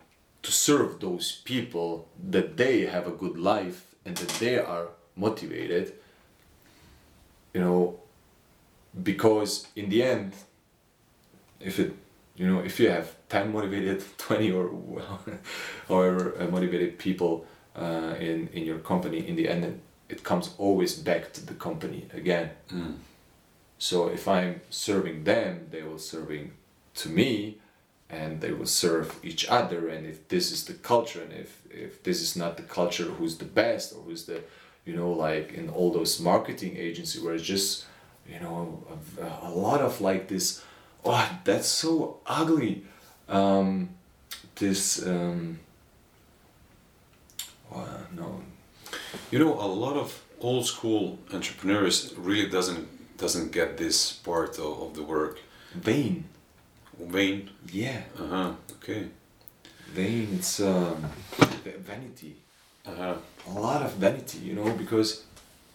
to 0.43 0.53
serve 0.53 0.91
those 1.01 1.27
people 1.45 1.91
that 2.31 2.57
they 2.57 2.87
have 2.87 3.07
a 3.07 3.17
good 3.23 3.37
life 3.37 3.79
and 4.05 4.17
that 4.17 4.29
they 4.39 4.59
are 4.59 4.89
motivated 5.17 5.93
you 7.57 7.63
know 7.65 7.81
because 9.11 9.53
in 9.81 9.89
the 9.93 10.01
end 10.03 10.33
if 11.71 11.79
it 11.79 11.91
you 12.39 12.47
know 12.51 12.61
if 12.71 12.75
you 12.81 12.91
have 12.91 13.09
10 13.29 13.53
motivated 13.53 13.99
20 14.19 14.53
or 14.53 14.65
however 15.89 16.23
uh, 16.41 16.47
motivated 16.57 16.99
people 16.99 17.33
uh, 17.83 18.15
in 18.21 18.49
in 18.57 18.63
your 18.71 18.81
company 18.93 19.19
in 19.29 19.37
the 19.37 19.49
end 19.49 19.65
it, 20.09 20.23
comes 20.23 20.47
always 20.59 20.93
back 21.11 21.33
to 21.33 21.41
the 21.51 21.55
company 21.55 22.01
again 22.21 22.51
Hmm. 22.71 22.93
so 23.79 24.09
if 24.19 24.27
I'm 24.29 24.61
serving 24.71 25.25
them, 25.25 25.53
they 25.73 25.83
will 25.83 25.99
serving 25.99 26.53
to 27.01 27.09
me, 27.09 27.59
and 28.09 28.41
they 28.41 28.53
will 28.53 28.67
serve 28.85 29.09
each 29.23 29.45
other. 29.49 29.81
And 29.95 30.07
if 30.07 30.19
this 30.29 30.47
is 30.55 30.65
the 30.65 30.75
culture, 30.93 31.23
and 31.25 31.33
if 31.33 31.51
if 31.71 31.93
this 32.03 32.19
is 32.27 32.37
not 32.37 32.57
the 32.57 32.63
culture, 32.63 33.09
who's 33.19 33.37
the 33.39 33.51
best 33.63 33.87
or 33.95 34.01
who's 34.07 34.25
the, 34.31 34.39
you 34.87 34.95
know, 34.97 35.11
like 35.13 35.53
in 35.53 35.69
all 35.69 35.93
those 35.93 36.21
marketing 36.21 36.77
agencies 36.77 37.21
where 37.23 37.35
it's 37.35 37.45
just, 37.45 37.85
you 38.29 38.41
know, 38.41 38.83
a, 39.21 39.49
a 39.49 39.51
lot 39.51 39.81
of 39.81 40.01
like 40.01 40.29
this, 40.29 40.63
oh, 41.05 41.29
that's 41.45 41.69
so 41.69 42.21
ugly, 42.27 42.85
um, 43.29 43.91
this, 44.55 45.05
um, 45.07 45.59
oh, 47.75 47.89
no, 48.15 48.41
You 49.31 49.39
know, 49.41 49.55
a 49.55 49.67
lot 49.67 49.97
of 49.97 50.23
old 50.41 50.67
school 50.67 51.19
entrepreneurs 51.33 52.15
really 52.17 52.49
doesn't 52.49 52.89
doesn't 53.19 53.51
get 53.53 53.79
this 53.79 54.13
part 54.13 54.59
of, 54.59 54.83
of 54.83 54.95
the 54.95 55.03
work. 55.03 55.39
Vain. 55.75 56.25
Vain. 57.01 57.51
Yeah. 57.73 58.03
Uh 58.19 58.27
huh. 58.27 58.53
Okay. 58.77 59.09
Vain. 59.95 60.29
It's 60.39 60.61
um, 60.61 61.05
vanity. 61.81 62.37
Uh. 62.87 63.15
A 63.49 63.61
lot 63.61 63.81
of 63.87 63.93
vanity, 63.95 64.39
you 64.39 64.55
know, 64.55 64.73
because 64.73 65.23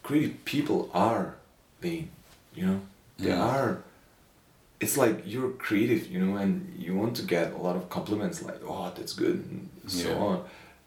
creative 0.04 0.44
people 0.44 0.90
are 0.94 1.36
vain. 1.80 2.10
You 2.54 2.66
know, 2.68 2.80
they 3.18 3.30
Mm. 3.30 3.40
are. 3.54 3.78
It's 4.82 4.98
like 4.98 5.24
you're 5.26 5.52
creative, 5.52 6.08
you 6.12 6.20
know, 6.20 6.36
and 6.36 6.74
you 6.78 6.96
want 6.98 7.16
to 7.18 7.24
get 7.24 7.54
a 7.54 7.58
lot 7.58 7.76
of 7.78 7.84
compliments, 7.90 8.42
like 8.42 8.60
"oh, 8.68 8.92
that's 8.96 9.14
good," 9.14 9.38
and 9.50 9.70
so 9.88 10.10
Yeah. 10.10 10.26
on. 10.28 10.38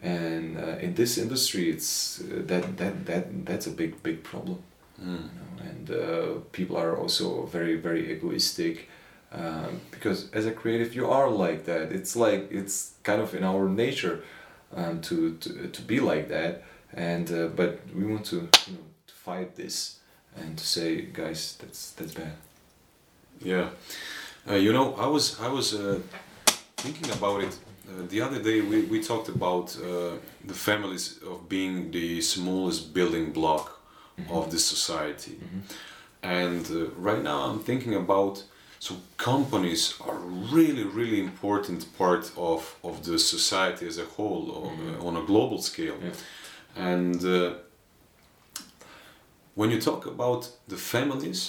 And 0.03 0.59
uh, 0.59 0.77
in 0.87 0.95
this 0.95 1.17
industry, 1.17 1.71
it's 1.71 2.21
uh, 2.21 2.43
that 2.51 2.77
that 2.77 3.07
that 3.07 3.25
that's 3.47 3.67
a 3.67 3.71
big 3.71 4.03
big 4.03 4.23
problem. 4.23 4.59
Mm. 5.01 5.07
you 5.07 5.41
know, 5.41 5.71
and 5.71 5.91
uh, 5.91 6.41
people 6.53 6.77
are 6.77 6.95
also 7.03 7.47
very 7.47 7.77
very 7.77 8.03
egoistic 8.15 8.89
um, 9.33 9.81
because 9.91 10.19
as 10.33 10.45
a 10.47 10.53
creative 10.53 10.95
you 10.95 11.07
are 11.11 11.29
like 11.29 11.65
that 11.65 11.91
it's 11.99 12.15
like 12.15 12.43
it's 12.61 12.77
kind 13.03 13.21
of 13.25 13.35
in 13.35 13.43
our 13.43 13.69
nature 13.69 14.17
um, 14.75 15.01
to, 15.03 15.37
to 15.37 15.69
to 15.69 15.83
be 15.83 16.01
like 16.01 16.29
that. 16.29 16.63
And 16.93 17.31
uh, 17.31 17.49
but 17.49 17.81
we 17.95 18.05
want 18.05 18.25
to 18.27 18.37
you 18.37 18.73
know 18.73 18.85
to 19.07 19.15
fight 19.15 19.57
this 19.57 19.99
and 20.37 20.57
to 20.59 20.67
say 20.67 21.03
guys 21.03 21.57
that's 21.61 21.93
that's 21.93 22.15
bad. 22.15 22.33
Yeah. 23.43 23.71
Uh, 24.49 24.55
you 24.55 24.73
know, 24.73 24.95
I 24.97 25.07
was 25.07 25.41
I 25.41 25.49
was 25.49 25.75
uh, 25.75 26.01
thinking 26.77 27.11
about 27.13 27.43
it 27.43 27.59
uh, 27.89 28.07
the 28.09 28.21
other 28.21 28.43
day. 28.43 28.61
We, 28.61 28.83
we 28.83 29.03
talked 29.03 29.29
about 29.29 29.77
uh, 29.77 30.17
the 30.45 30.55
families 30.55 31.19
of 31.23 31.49
being 31.49 31.91
the 31.91 32.21
smallest 32.21 32.93
building 32.93 33.33
block 33.33 33.81
of 34.31 34.51
the 34.51 34.59
society, 34.59 35.41
and 36.23 36.65
uh, 36.71 36.91
right 36.97 37.23
now 37.23 37.43
I'm 37.43 37.59
thinking 37.61 37.95
about 37.95 38.45
so 38.85 38.93
companies 39.17 39.83
are 40.07 40.19
really 40.57 40.85
really 40.99 41.21
important 41.29 41.81
part 41.99 42.25
of 42.37 42.61
of 42.83 42.95
the 43.09 43.19
society 43.19 43.87
as 43.87 43.99
a 43.99 44.07
whole 44.17 44.47
on, 44.67 44.75
on 45.07 45.13
a 45.23 45.25
global 45.31 45.59
scale, 45.71 45.99
Yeah. 46.03 46.91
and. 46.93 47.25
Uh, 47.25 47.55
when 49.61 49.71
you 49.71 49.81
talk 49.81 50.05
about 50.07 50.43
the 50.73 50.77
families 50.77 51.41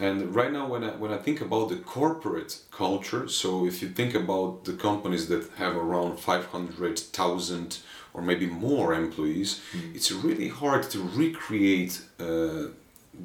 and 0.00 0.34
right 0.34 0.52
now 0.58 0.66
when 0.72 0.82
I, 0.84 0.90
when 1.02 1.12
I 1.12 1.18
think 1.26 1.38
about 1.42 1.68
the 1.68 1.76
corporate 1.98 2.52
culture 2.70 3.28
so 3.28 3.66
if 3.66 3.82
you 3.82 3.88
think 4.00 4.14
about 4.14 4.64
the 4.64 4.72
companies 4.72 5.24
that 5.28 5.42
have 5.62 5.76
around 5.76 6.18
500,000 6.18 7.78
or 8.14 8.22
maybe 8.22 8.46
more 8.46 8.94
employees 8.94 9.60
it's 9.96 10.10
really 10.10 10.48
hard 10.48 10.82
to 10.94 10.98
recreate 11.22 11.94
uh, 12.18 12.68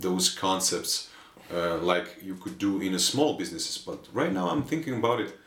those 0.07 0.25
concepts 0.45 1.09
uh, 1.53 1.77
like 1.77 2.17
you 2.23 2.35
could 2.35 2.57
do 2.57 2.81
in 2.81 2.93
a 2.93 2.99
small 2.99 3.37
businesses 3.37 3.77
but 3.77 3.99
right 4.13 4.33
now 4.33 4.49
I'm 4.49 4.63
thinking 4.63 4.97
about 4.97 5.19
it. 5.21 5.37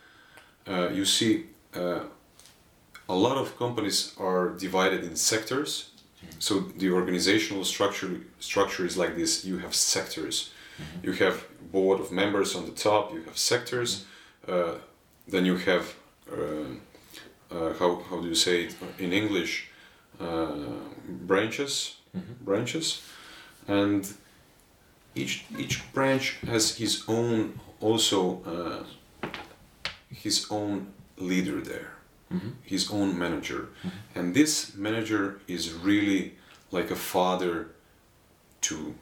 Uh, 0.67 0.89
you 0.89 1.05
see 1.05 1.47
uh, 1.75 2.01
a 3.09 3.15
lot 3.15 3.37
of 3.37 3.57
companies 3.59 4.15
are 4.19 4.51
divided 4.51 5.05
in 5.05 5.17
sectors. 5.17 5.91
So 6.39 6.61
the 6.61 6.91
organizational 6.91 7.65
structure 7.65 8.21
structure 8.39 8.87
is 8.87 8.97
like 8.97 9.17
this. 9.17 9.45
You 9.45 9.59
have 9.59 9.75
sectors. 9.75 10.53
You 11.03 11.13
have 11.13 11.45
board 11.73 12.01
of 12.01 12.11
members 12.13 12.55
on 12.55 12.65
the 12.65 12.73
top. 12.73 13.13
You 13.13 13.23
have 13.25 13.37
sectors. 13.37 14.05
Uh, 14.47 14.75
then 15.29 15.45
you 15.45 15.57
have 15.57 15.95
uh, 16.33 16.71
uh, 17.51 17.73
how, 17.75 18.03
how 18.09 18.21
do 18.21 18.29
you 18.29 18.35
say 18.35 18.65
it 18.65 18.77
in 18.99 19.13
english? 19.13 19.69
Uh, 20.21 20.53
branches. 21.27 21.97
Branches. 22.45 23.03
And 23.67 24.13
each 25.15 25.45
each 25.59 25.93
branch 25.93 26.39
has 26.47 26.77
his 26.77 27.05
own 27.09 27.59
also 27.81 28.43
uh, 28.45 29.28
his 30.11 30.47
own 30.51 30.87
leader 31.16 31.61
there 31.61 32.01
mm-hmm. 32.32 32.51
his 32.62 32.91
own 32.91 33.19
manager. 33.19 33.69
Mm-hmm. 33.82 34.19
And 34.19 34.35
this 34.35 34.74
manager 34.74 35.41
is 35.47 35.73
really 35.73 36.35
like 36.70 36.91
a 36.91 36.97
father 36.97 37.69
to 38.62 38.95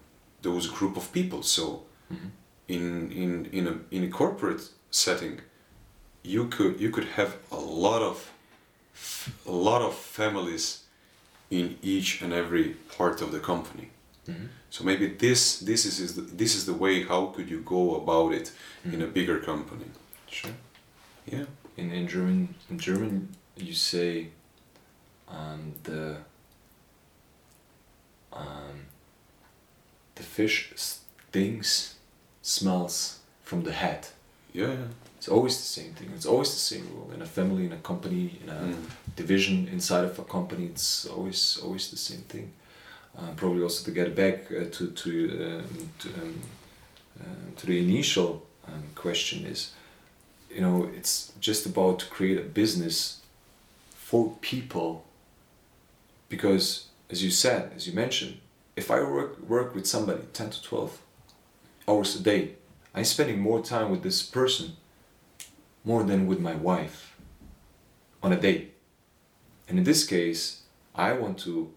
those 0.42 0.66
group 0.66 0.96
of 0.96 1.12
people. 1.12 1.42
So 1.42 1.82
mm-hmm. 2.12 2.28
in 2.68 3.12
in 3.12 3.46
in 3.52 3.66
a 3.66 3.74
in 3.90 4.04
a 4.04 4.08
corporate 4.08 4.62
setting 4.90 5.40
you 6.22 6.46
could 6.48 6.80
you 6.80 6.90
could 6.90 7.08
have 7.16 7.36
a 7.52 7.60
lot 7.86 8.02
of 8.02 8.32
a 9.46 9.50
lot 9.50 9.82
of 9.82 9.94
families 9.94 10.84
in 11.50 11.78
each 11.82 12.22
and 12.22 12.32
every 12.32 12.74
part 12.96 13.22
of 13.22 13.32
the 13.32 13.38
company 13.38 13.90
so 14.70 14.84
maybe 14.84 15.06
this 15.08 15.60
this 15.60 15.84
is, 15.86 15.98
is 16.00 16.14
the, 16.14 16.22
this 16.22 16.54
is 16.54 16.64
the 16.66 16.74
way 16.74 17.02
how 17.04 17.26
could 17.26 17.48
you 17.50 17.60
go 17.60 17.96
about 17.96 18.32
it 18.32 18.52
in 18.84 19.02
a 19.02 19.06
bigger 19.06 19.38
company? 19.40 19.86
Sure. 20.28 20.50
Yeah. 21.26 21.44
In, 21.76 21.90
in 21.92 22.06
German 22.08 22.54
in 22.70 22.78
German 22.78 23.28
you 23.56 23.74
say 23.74 24.28
um, 25.28 25.72
the 25.84 26.16
um, 28.32 28.86
the 30.14 30.22
fish 30.22 30.72
stinks 30.76 31.94
smells 32.42 33.20
from 33.42 33.62
the 33.64 33.72
head. 33.72 34.08
Yeah 34.52 34.68
yeah. 34.68 34.86
It's 35.16 35.28
always 35.28 35.56
the 35.56 35.64
same 35.80 35.92
thing. 35.94 36.10
It's 36.14 36.26
always 36.26 36.50
the 36.52 36.60
same 36.60 36.86
rule. 36.94 37.10
In 37.14 37.22
a 37.22 37.26
family 37.26 37.66
in 37.66 37.72
a 37.72 37.78
company 37.78 38.38
in 38.42 38.48
a 38.48 38.52
Mm. 38.68 38.84
division 39.16 39.68
inside 39.72 40.04
of 40.04 40.18
a 40.18 40.24
company 40.24 40.66
it's 40.66 41.06
always 41.06 41.58
always 41.64 41.90
the 41.90 41.96
same 41.96 42.22
thing 42.28 42.52
uh, 43.18 43.32
probably 43.36 43.62
also 43.62 43.84
to 43.84 43.90
get 43.90 44.14
back 44.14 44.50
uh, 44.50 44.64
to 44.70 44.90
to 44.90 45.10
um, 45.44 45.90
to, 45.98 46.08
um, 46.08 46.40
uh, 47.20 47.24
to 47.56 47.66
the 47.66 47.78
initial 47.78 48.46
um, 48.66 48.82
question 48.94 49.44
is 49.44 49.72
you 50.50 50.60
know 50.60 50.88
it's 50.96 51.32
just 51.40 51.66
about 51.66 51.98
to 51.98 52.06
create 52.06 52.38
a 52.38 52.42
business 52.42 53.20
for 53.90 54.36
people 54.40 55.04
because 56.28 56.86
as 57.10 57.22
you 57.22 57.30
said 57.30 57.72
as 57.74 57.86
you 57.86 57.92
mentioned 57.92 58.38
if 58.76 58.90
i 58.90 59.00
work 59.00 59.40
work 59.48 59.74
with 59.74 59.86
somebody 59.86 60.22
10 60.32 60.50
to 60.50 60.62
12 60.62 61.02
hours 61.88 62.16
a 62.16 62.22
day 62.22 62.52
i'm 62.94 63.04
spending 63.04 63.40
more 63.40 63.62
time 63.62 63.90
with 63.90 64.02
this 64.02 64.22
person 64.22 64.76
more 65.84 66.04
than 66.04 66.26
with 66.26 66.38
my 66.38 66.54
wife 66.54 67.16
on 68.22 68.32
a 68.32 68.40
day. 68.40 68.68
And 69.68 69.78
in 69.78 69.84
this 69.84 70.04
case 70.06 70.62
i 70.94 71.12
want 71.12 71.38
to 71.38 71.72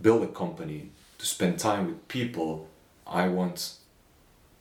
build 0.00 0.22
a 0.22 0.28
company 0.28 0.90
to 1.18 1.26
spend 1.26 1.58
time 1.58 1.86
with 1.86 2.08
people 2.08 2.68
i 3.06 3.28
want 3.28 3.74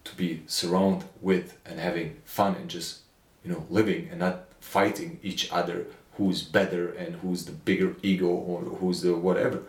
to 0.04 0.16
be 0.16 0.44
surrounded 0.48 1.08
with 1.22 1.58
and 1.66 1.80
having 1.80 2.16
fun 2.26 2.56
and 2.56 2.70
just 2.70 3.00
you 3.44 3.52
know 3.52 3.66
living 3.70 4.08
and 4.10 4.20
not 4.20 4.46
fighting 4.60 5.20
each 5.24 5.52
other 5.52 5.86
who's 6.18 6.42
better 6.42 6.90
and 6.94 7.16
who's 7.16 7.46
the 7.46 7.52
bigger 7.52 7.96
ego 8.02 8.28
or 8.28 8.62
who's 8.62 9.02
the 9.02 9.16
whatever. 9.16 9.64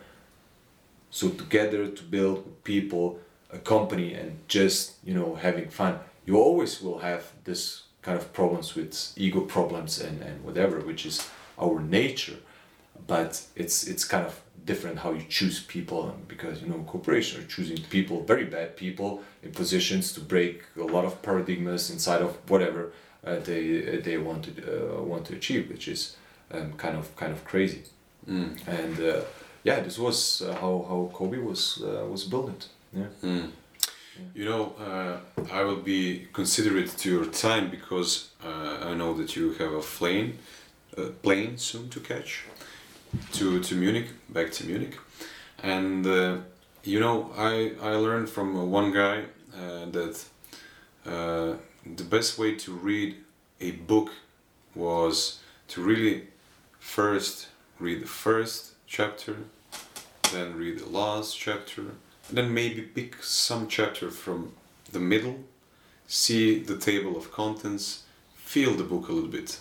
So 1.11 1.29
together 1.29 1.89
to 1.89 2.03
build 2.03 2.63
people 2.65 3.19
a 3.53 3.59
company 3.59 4.15
and 4.15 4.39
just 4.49 4.95
you 5.05 5.15
know 5.15 5.35
having 5.35 5.69
fun. 5.69 5.99
You 6.25 6.37
always 6.37 6.83
will 6.83 6.99
have 6.99 7.33
this 7.45 7.83
kind 8.03 8.19
of 8.19 8.33
problems 8.33 8.75
with 8.75 9.13
ego 9.17 9.41
problems 9.41 10.01
and, 10.01 10.23
and 10.23 10.45
whatever 10.45 10.81
which 10.81 11.07
is 11.07 11.29
our 11.59 11.81
nature. 11.81 12.37
But 13.07 13.43
it's 13.55 13.87
it's 13.87 14.05
kind 14.05 14.27
of 14.27 14.41
different 14.67 14.99
how 14.99 15.13
you 15.13 15.25
choose 15.29 15.61
people 15.61 16.15
because 16.29 16.61
you 16.61 16.69
know 16.69 16.81
corporations 16.87 17.45
are 17.45 17.49
choosing 17.49 17.79
people 17.97 18.23
very 18.25 18.45
bad 18.45 18.77
people 18.77 19.23
in 19.43 19.51
positions 19.53 20.13
to 20.13 20.21
break 20.21 20.65
a 20.77 20.83
lot 20.83 21.05
of 21.05 21.23
paradigms 21.23 21.91
inside 21.91 22.21
of 22.21 22.33
whatever 22.51 22.93
uh, 23.25 23.37
they 23.49 23.63
they 24.07 24.19
want 24.19 24.45
to 24.45 24.51
uh, 24.51 25.03
want 25.03 25.25
to 25.25 25.35
achieve 25.35 25.69
which 25.69 25.87
is 25.89 26.17
um, 26.53 26.73
kind 26.75 26.97
of 26.97 27.15
kind 27.17 27.33
of 27.33 27.45
crazy 27.45 27.83
mm. 28.29 28.51
and 28.67 29.01
uh, 29.01 29.21
yeah 29.63 29.81
this 29.81 29.99
was 29.99 30.43
uh, 30.43 30.53
how 30.55 30.85
how 30.89 31.11
Kobe 31.13 31.39
was 31.39 31.83
uh, 31.83 32.05
was 32.11 32.25
built 32.25 32.69
yeah 32.93 33.11
Mm. 33.23 33.51
You 34.35 34.47
know, 34.47 34.73
uh, 34.81 35.19
I 35.53 35.63
will 35.63 35.83
be 35.83 36.29
considerate 36.33 36.97
to 36.99 37.11
your 37.11 37.27
time 37.27 37.71
because 37.71 38.31
uh, 38.43 38.89
I 38.89 38.95
know 38.95 39.13
that 39.15 39.37
you 39.37 39.53
have 39.61 39.73
a 39.73 39.81
plane, 39.81 40.39
plane 41.23 41.59
soon 41.59 41.91
to 41.91 42.01
catch, 42.01 42.45
to 43.33 43.61
to 43.61 43.75
Munich, 43.75 44.09
back 44.29 44.51
to 44.53 44.67
Munich, 44.67 44.99
and 45.63 46.07
uh, 46.07 46.37
you 46.85 47.01
know, 47.01 47.31
I 47.37 47.73
I 47.83 47.97
learned 47.97 48.29
from 48.29 48.57
uh, 48.57 48.65
one 48.65 48.93
guy 48.93 49.25
uh, 49.55 49.87
that 49.91 50.25
uh, 51.05 51.55
the 51.85 52.05
best 52.05 52.39
way 52.39 52.55
to 52.55 52.73
read 52.73 53.17
a 53.61 53.73
book 53.73 54.11
was 54.75 55.41
to 55.69 55.83
really 55.83 56.29
first 56.79 57.49
read 57.79 58.01
the 58.03 58.07
first 58.07 58.73
chapter, 58.87 59.37
then 60.33 60.57
read 60.57 60.79
the 60.79 60.89
last 60.89 61.39
chapter, 61.39 61.83
then 62.31 62.53
maybe 62.53 62.83
pick 62.83 63.23
some 63.23 63.69
chapter 63.69 64.11
from 64.11 64.53
the 64.93 65.01
middle, 65.01 65.37
see 66.07 66.59
the 66.61 66.77
table 66.77 67.17
of 67.17 67.33
contents, 67.33 68.05
feel 68.35 68.75
the 68.75 68.85
book 68.85 69.09
a 69.09 69.13
little 69.13 69.31
bit, 69.31 69.59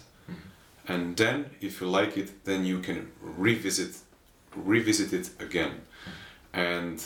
and 0.88 1.16
then 1.18 1.45
if 1.62 1.82
you 1.82 1.88
like 1.88 2.18
it, 2.18 2.44
then 2.45 2.66
you 2.66 2.80
can 2.80 3.12
revisit 3.22 3.95
revisit 4.56 5.12
it 5.14 5.30
again. 5.40 5.82
And 6.53 7.03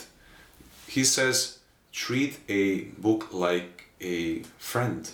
he 0.86 1.04
says 1.04 1.58
treat 1.92 2.38
a 2.48 2.82
book 3.02 3.32
like 3.32 3.86
a 4.00 4.42
friend. 4.58 5.10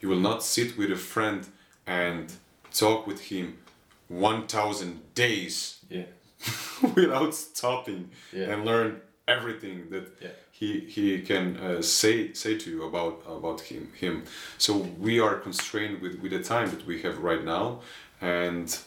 You 0.00 0.08
will 0.08 0.20
not 0.20 0.42
sit 0.42 0.76
with 0.76 0.90
a 0.90 0.96
friend 0.96 1.46
and 1.86 2.32
talk 2.72 3.06
with 3.06 3.20
him 3.30 3.58
1000 4.08 5.14
days 5.14 5.78
Yeah. 5.90 6.06
without 6.94 7.34
stopping 7.34 8.10
Yeah. 8.32 8.52
and 8.52 8.64
learn 8.64 9.00
everything 9.28 9.88
that 9.90 10.06
Yeah. 10.20 10.30
He 10.58 10.80
he 10.80 11.20
can 11.20 11.56
uh, 11.56 11.82
say 11.82 12.32
say 12.32 12.56
to 12.56 12.70
you 12.70 12.84
about 12.84 13.22
about 13.28 13.60
him 13.60 13.92
him. 14.00 14.24
So 14.58 14.72
we 14.98 15.20
are 15.20 15.36
constrained 15.36 16.00
with 16.00 16.20
with 16.22 16.32
the 16.32 16.42
time 16.42 16.70
that 16.70 16.86
we 16.86 17.02
have 17.02 17.18
right 17.18 17.44
now 17.44 17.80
and 18.20 18.78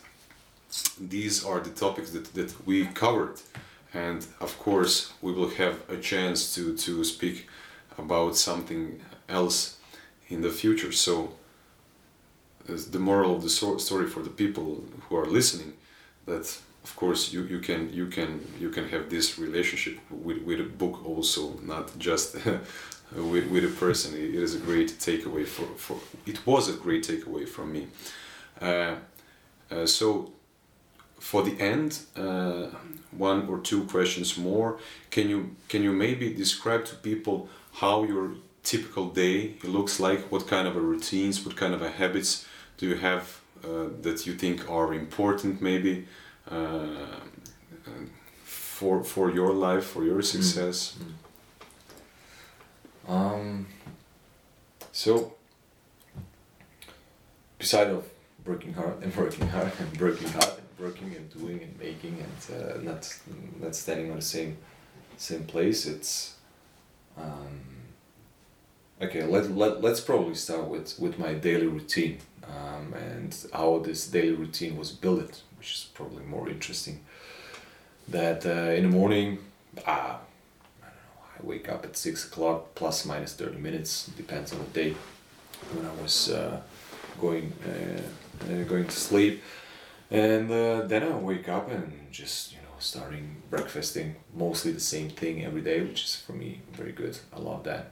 these 1.00 1.46
are 1.46 1.60
the 1.60 1.70
topics 1.70 2.12
that 2.12 2.34
that 2.34 2.52
we 2.66 2.86
covered. 3.04 3.38
And 3.94 4.26
of 4.40 4.58
course 4.60 5.14
we 5.22 5.32
will 5.32 5.50
have 5.62 5.76
a 5.90 5.98
chance 5.98 6.56
to 6.56 6.76
to 6.86 7.04
speak 7.04 7.48
about 7.98 8.36
something 8.36 9.02
else 9.28 9.78
in 10.30 10.42
the 10.42 10.50
future. 10.62 10.92
So 10.92 11.34
as 12.68 12.92
the 12.92 13.00
moral 13.00 13.36
of 13.36 13.42
the 13.44 13.50
story 13.50 14.08
for 14.08 14.22
the 14.24 14.36
people 14.44 14.84
who 15.04 15.16
are 15.16 15.26
listening 15.26 15.74
that 16.26 16.46
of 16.84 16.96
course 16.96 17.34
you, 17.34 17.44
you 17.44 17.60
can 17.60 17.92
you 17.94 18.08
can 18.08 18.46
you 18.60 18.70
can 18.70 18.88
have 18.90 19.10
this 19.10 19.38
relationship 19.38 19.98
with, 20.10 20.42
with 20.44 20.60
a 20.60 20.64
book 20.64 21.06
also 21.06 21.60
not 21.64 21.98
just 21.98 22.36
with, 23.16 23.50
with 23.50 23.66
a 23.66 23.76
person. 23.80 24.14
It 24.16 24.36
is 24.36 24.56
a 24.56 24.60
great 24.60 24.90
takeaway 25.00 25.46
for, 25.46 25.66
for 25.78 25.98
it 26.26 26.46
was 26.46 26.70
a 26.70 26.74
great 26.74 27.04
takeaway 27.04 27.48
from 27.48 27.74
me. 27.74 27.88
Uh, 28.62 28.96
uh, 29.72 29.86
so 29.86 30.32
for 31.20 31.44
the 31.44 31.60
end 31.60 32.00
uh, 32.16 32.68
one 33.12 33.48
or 33.48 33.60
two 33.60 33.84
questions 33.86 34.38
more. 34.38 34.80
Can 35.12 35.30
you 35.30 35.56
can 35.68 35.84
you 35.84 35.92
maybe 35.92 36.34
describe 36.34 36.86
to 36.86 36.96
people 36.96 37.50
how 37.74 38.04
your 38.04 38.32
typical 38.64 39.10
day 39.10 39.56
looks 39.64 40.00
like? 40.00 40.32
What 40.32 40.48
kind 40.48 40.68
of 40.68 40.76
a 40.76 40.82
routines 40.82 41.46
what 41.46 41.56
kind 41.56 41.74
of 41.74 41.82
a 41.82 41.92
habits 41.92 42.46
do 42.78 42.88
you 42.88 42.96
have 42.96 43.42
uh, 43.64 43.90
that 44.02 44.26
you 44.26 44.34
think 44.36 44.70
are 44.70 44.94
important 44.94 45.62
maybe 45.62 46.08
uh, 46.50 47.20
for 48.44 49.04
for 49.04 49.32
your 49.32 49.54
life 49.54 49.86
for 49.86 50.04
your 50.04 50.22
success. 50.22 50.98
Um, 53.08 53.68
so, 54.92 55.34
beside 57.58 57.88
of 57.88 58.06
working 58.46 58.74
hard 58.74 59.02
and 59.04 59.16
working 59.16 59.48
hard 59.48 59.72
and 59.80 60.00
working 60.00 60.30
hard 60.30 60.54
and 60.60 60.86
working 60.86 61.16
and 61.16 61.30
doing 61.30 61.62
and 61.64 61.80
making 61.80 62.24
and 62.26 62.62
uh, 62.62 62.78
not 62.82 63.20
not 63.60 63.76
standing 63.76 64.12
on 64.12 64.18
the 64.18 64.22
same 64.22 64.58
same 65.18 65.44
place, 65.44 65.86
it's 65.86 66.36
um, 67.18 67.60
okay. 69.02 69.24
Let 69.24 69.52
let 69.56 69.82
let's 69.82 70.00
probably 70.00 70.36
start 70.36 70.68
with 70.68 71.00
with 71.00 71.18
my 71.20 71.34
daily 71.34 71.68
routine 71.68 72.20
um, 72.44 72.94
and 72.94 73.36
how 73.54 73.80
this 73.80 74.08
daily 74.08 74.34
routine 74.34 74.78
was 74.78 74.92
built, 74.92 75.44
which 75.60 75.74
is 75.74 75.90
probably 75.94 76.24
more 76.24 76.50
interesting. 76.50 77.02
That 78.08 78.46
uh, 78.46 78.72
in 78.78 78.90
the 78.90 78.98
morning, 78.98 79.38
ah, 79.86 80.20
I 80.82 81.44
wake 81.44 81.70
up 81.70 81.86
at 81.86 81.96
six 81.96 82.26
o'clock 82.26 82.74
plus 82.74 83.06
minus 83.06 83.34
thirty 83.34 83.58
minutes 83.58 84.08
depends 84.18 84.52
on 84.52 84.60
the 84.60 84.66
day. 84.66 84.96
When 85.74 85.86
I 85.86 86.02
was 86.02 86.32
uh, 86.32 86.62
going 87.22 87.54
uh, 87.68 88.02
uh, 88.46 88.64
going 88.64 88.86
to 88.86 88.92
sleep, 88.96 89.44
and 90.10 90.50
uh, 90.50 90.82
then 90.88 91.04
I 91.04 91.16
wake 91.18 91.48
up 91.50 91.70
and 91.70 91.92
just 92.12 92.54
you 92.54 92.58
know 92.58 92.76
starting 92.80 93.44
breakfasting 93.50 94.16
mostly 94.34 94.72
the 94.72 94.80
same 94.80 95.10
thing 95.10 95.46
every 95.46 95.62
day, 95.62 95.82
which 95.82 96.04
is 96.04 96.16
for 96.16 96.34
me 96.34 96.62
very 96.72 96.94
good. 96.94 97.18
I 97.36 97.40
love 97.40 97.64
that. 97.66 97.92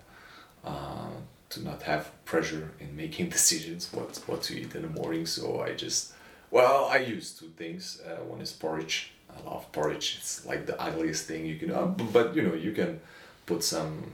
Uh, 0.63 1.09
to 1.49 1.63
not 1.63 1.83
have 1.83 2.11
pressure 2.25 2.71
in 2.79 2.95
making 2.95 3.29
decisions 3.37 3.91
what 3.93 4.17
what 4.25 4.41
to 4.43 4.59
eat 4.59 4.73
in 4.75 4.81
the 4.81 4.89
morning, 5.01 5.25
so 5.25 5.61
I 5.61 5.73
just 5.73 6.13
well 6.51 6.85
I 6.85 6.97
use 6.97 7.31
two 7.31 7.51
things. 7.57 8.01
Uh, 8.05 8.23
one 8.23 8.41
is 8.41 8.51
porridge. 8.53 9.11
I 9.29 9.49
love 9.49 9.71
porridge. 9.71 10.17
It's 10.19 10.45
like 10.45 10.65
the 10.65 10.79
ugliest 10.81 11.27
thing 11.27 11.45
you 11.45 11.57
can. 11.57 11.71
Uh, 11.71 11.85
but 11.85 12.35
you 12.35 12.41
know 12.43 12.53
you 12.53 12.71
can 12.71 12.99
put 13.45 13.63
some 13.63 14.11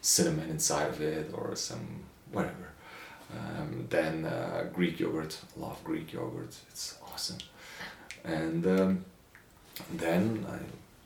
cinnamon 0.00 0.48
inside 0.50 0.88
of 0.88 1.00
it 1.00 1.30
or 1.34 1.56
some 1.56 2.04
whatever. 2.32 2.68
Um, 3.32 3.86
then 3.90 4.24
uh, 4.24 4.66
Greek 4.72 4.98
yogurt. 4.98 5.38
I 5.56 5.60
love 5.60 5.82
Greek 5.84 6.12
yogurt. 6.12 6.56
It's 6.70 6.98
awesome. 7.12 7.38
And 8.24 8.66
um, 8.66 9.04
then 9.92 10.44
I 10.48 10.58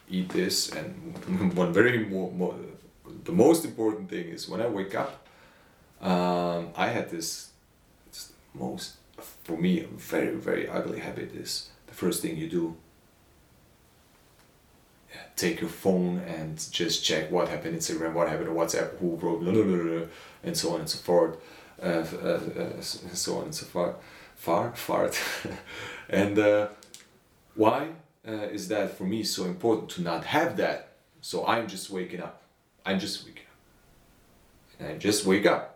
eat 0.09 0.30
this. 0.30 0.70
And 0.72 1.55
one 1.55 1.72
very 1.72 2.05
more, 2.06 2.30
mo- 2.32 2.59
the 3.24 3.32
most 3.32 3.64
important 3.64 4.09
thing 4.09 4.28
is 4.28 4.48
when 4.48 4.60
I 4.60 4.66
wake 4.68 4.94
up. 4.94 5.26
Um, 6.01 6.70
I 6.76 6.88
had 6.88 7.10
this 7.10 7.51
it's 8.06 8.32
most 8.52 8.96
for 9.45 9.57
me 9.57 9.81
a 9.81 9.86
very 9.86 10.35
very 10.35 10.69
ugly 10.69 11.01
habit 11.01 11.35
is 11.35 11.70
the 11.86 11.95
first 11.95 12.23
thing 12.23 12.36
you 12.36 12.49
do 12.49 12.77
take 15.36 15.61
your 15.61 15.70
phone 15.70 16.19
and 16.20 16.65
just 16.70 17.05
check 17.05 17.31
what 17.31 17.49
happened 17.49 17.77
Instagram, 17.77 18.12
what 18.15 18.28
happened 18.28 18.49
WhatsApp, 18.49 18.99
who 18.99 19.16
wrote, 19.16 19.41
blah, 19.41 19.53
blah, 19.53 19.62
blah, 19.62 20.07
and 20.43 20.57
so 20.57 20.74
on 20.74 20.81
and 20.81 20.89
so 20.89 20.99
forth, 20.99 21.36
uh, 21.82 22.05
uh, 22.23 22.41
uh, 22.61 22.81
so 22.81 23.39
on 23.39 23.45
and 23.45 23.55
so 23.55 23.66
far, 23.66 23.97
far, 24.36 24.74
fart. 24.74 25.20
and 26.09 26.39
uh, 26.39 26.69
why 27.55 27.89
uh, 28.27 28.32
is 28.32 28.69
that 28.69 28.97
for 28.97 29.05
me 29.05 29.23
so 29.23 29.45
important 29.45 29.91
to 29.91 30.03
not 30.03 30.24
have 30.24 30.57
that? 30.57 30.97
So 31.20 31.47
I'm 31.47 31.66
just 31.66 31.91
waking 31.91 32.23
up. 32.23 32.43
I'm 32.85 32.99
just 32.99 33.24
waking 33.24 33.43
up. 33.43 34.81
And 34.81 34.89
I 34.89 34.99
just 34.99 35.24
wake 35.24 35.47
up 35.47 35.73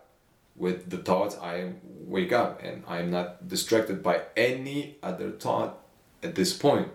with 0.59 0.89
the 0.89 0.97
thoughts 0.97 1.35
I 1.37 1.73
wake 1.83 2.31
up 2.31 2.61
and 2.61 2.83
I'm 2.87 3.09
not 3.09 3.47
distracted 3.47 4.03
by 4.03 4.23
any 4.37 4.97
other 5.01 5.31
thought 5.31 5.79
at 6.21 6.35
this 6.35 6.53
point. 6.53 6.89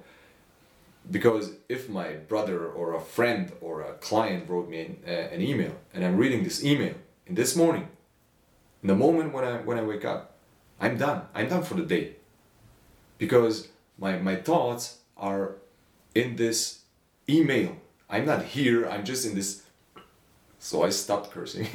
Because 1.11 1.53
if 1.69 1.89
my 1.89 2.13
brother 2.13 2.67
or 2.67 2.95
a 2.95 3.01
friend 3.01 3.53
or 3.61 3.83
a 3.83 3.95
client 3.95 4.49
wrote 4.49 4.69
me 4.69 4.81
an, 4.81 4.99
uh, 5.07 5.11
an 5.11 5.43
email 5.43 5.75
and 5.93 6.03
i'm 6.03 6.17
reading 6.17 6.43
this 6.45 6.65
email 6.65 6.95
in 7.27 7.35
this 7.35 7.55
morning 7.55 7.89
in 8.83 8.89
the 8.89 8.95
moment 8.95 9.35
when 9.35 9.45
i 9.45 9.59
when 9.59 9.77
i 9.77 9.83
wake 9.83 10.07
up 10.07 10.35
i'm 10.81 10.97
done. 10.97 11.23
I'm 11.35 11.49
done 11.49 11.63
for 11.63 11.75
the 11.75 11.85
day. 11.85 12.17
Because 13.19 13.69
my 13.99 14.19
my 14.19 14.37
thoughts 14.37 14.99
are 15.17 15.57
in 16.15 16.37
this 16.37 16.81
email. 17.29 17.77
I'm 18.11 18.27
not 18.27 18.45
here. 18.45 18.89
I'm 18.89 19.05
just 19.05 19.27
in 19.27 19.35
this 19.35 19.63
so 20.65 20.83
i 20.83 20.91
stopped 20.91 21.31
cursing 21.31 21.67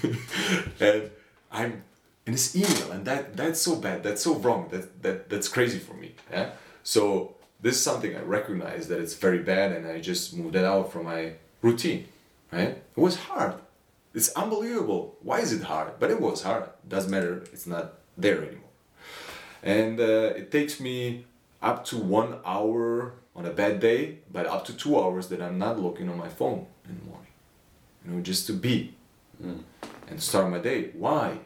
and 0.80 1.10
i'm 1.50 1.82
in 2.26 2.32
this 2.32 2.54
email 2.54 2.92
and 2.92 3.04
that 3.04 3.36
that's 3.36 3.60
so 3.60 3.76
bad 3.76 4.02
that's 4.02 4.22
so 4.22 4.34
wrong 4.36 4.68
that, 4.70 5.02
that 5.02 5.28
that's 5.30 5.48
crazy 5.48 5.78
for 5.78 5.94
me 5.94 6.14
yeah 6.30 6.50
so 6.82 7.34
this 7.60 7.76
is 7.76 7.82
something 7.82 8.16
I 8.16 8.20
recognize 8.20 8.88
that 8.88 9.00
it's 9.00 9.14
very 9.14 9.40
bad 9.40 9.72
and 9.72 9.86
I 9.86 10.00
just 10.00 10.36
moved 10.36 10.54
it 10.54 10.64
out 10.64 10.92
from 10.92 11.04
my 11.04 11.32
routine, 11.60 12.06
right? 12.52 12.68
It 12.68 13.00
was 13.00 13.16
hard. 13.16 13.54
It's 14.14 14.30
unbelievable. 14.30 15.16
Why 15.22 15.40
is 15.40 15.52
it 15.52 15.64
hard? 15.64 15.98
But 15.98 16.10
it 16.10 16.20
was 16.20 16.42
hard. 16.42 16.64
Doesn't 16.88 17.10
matter. 17.10 17.44
It's 17.52 17.66
not 17.66 17.94
there 18.16 18.42
anymore. 18.42 18.72
And 19.62 20.00
uh, 20.00 20.32
it 20.36 20.50
takes 20.50 20.80
me 20.80 21.26
up 21.60 21.84
to 21.86 21.96
one 21.98 22.38
hour 22.44 23.14
on 23.34 23.44
a 23.44 23.50
bad 23.50 23.80
day, 23.80 24.18
but 24.32 24.46
up 24.46 24.64
to 24.66 24.72
two 24.72 24.98
hours 24.98 25.28
that 25.28 25.42
I'm 25.42 25.58
not 25.58 25.80
looking 25.80 26.08
on 26.08 26.16
my 26.16 26.28
phone 26.28 26.66
in 26.88 26.98
the 26.98 27.04
morning. 27.04 27.26
You 28.04 28.12
know, 28.12 28.20
just 28.20 28.46
to 28.46 28.52
be 28.52 28.94
and 29.40 30.22
start 30.22 30.50
my 30.50 30.58
day. 30.58 30.90
Why? 30.94 31.38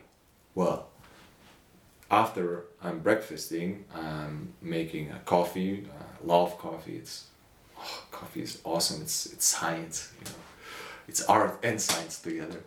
Well, 0.54 0.88
after 2.10 2.64
I'm 2.82 3.00
breakfasting, 3.00 3.84
I'm 3.94 4.52
making 4.60 5.10
a 5.10 5.18
coffee. 5.20 5.86
I 5.98 6.26
love 6.26 6.58
coffee. 6.58 6.96
It's 6.96 7.26
oh, 7.78 8.04
coffee 8.10 8.42
is 8.42 8.60
awesome. 8.64 9.02
It's 9.02 9.26
it's 9.26 9.46
science, 9.46 10.12
you 10.18 10.24
know. 10.26 10.38
It's 11.08 11.22
art 11.24 11.58
and 11.62 11.80
science 11.80 12.20
together, 12.20 12.60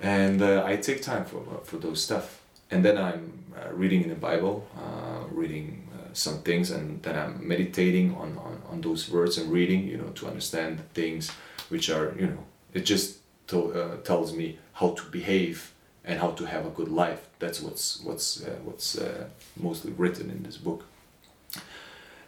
and 0.00 0.42
uh, 0.42 0.64
I 0.64 0.76
take 0.76 1.02
time 1.02 1.24
for 1.24 1.42
for 1.64 1.78
those 1.78 2.02
stuff. 2.02 2.40
And 2.70 2.82
then 2.82 2.96
I'm 2.96 3.44
uh, 3.54 3.70
reading 3.74 4.02
in 4.02 4.08
the 4.08 4.14
Bible, 4.14 4.66
uh, 4.78 5.24
reading 5.30 5.86
uh, 5.92 6.14
some 6.14 6.38
things, 6.38 6.70
and 6.70 7.02
then 7.02 7.18
I'm 7.18 7.46
meditating 7.46 8.14
on, 8.14 8.38
on, 8.38 8.62
on 8.70 8.80
those 8.80 9.10
words 9.10 9.36
and 9.36 9.52
reading, 9.52 9.86
you 9.86 9.98
know, 9.98 10.08
to 10.14 10.26
understand 10.26 10.80
things 10.94 11.30
which 11.68 11.90
are, 11.90 12.14
you 12.18 12.28
know, 12.28 12.44
it 12.72 12.84
just 12.84 13.18
uh, 13.52 13.96
tells 14.04 14.32
me 14.32 14.58
how 14.74 14.90
to 14.90 15.02
behave 15.10 15.72
and 16.04 16.18
how 16.18 16.30
to 16.30 16.44
have 16.46 16.66
a 16.66 16.70
good 16.70 16.88
life. 16.88 17.28
That's 17.38 17.60
what's 17.60 18.00
what's 18.02 18.42
uh, 18.42 18.58
what's 18.64 18.98
uh, 18.98 19.28
mostly 19.56 19.92
written 19.92 20.30
in 20.30 20.42
this 20.42 20.56
book. 20.56 20.84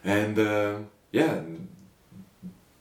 And 0.04 0.38
uh, 0.38 0.78
yeah, 1.12 1.40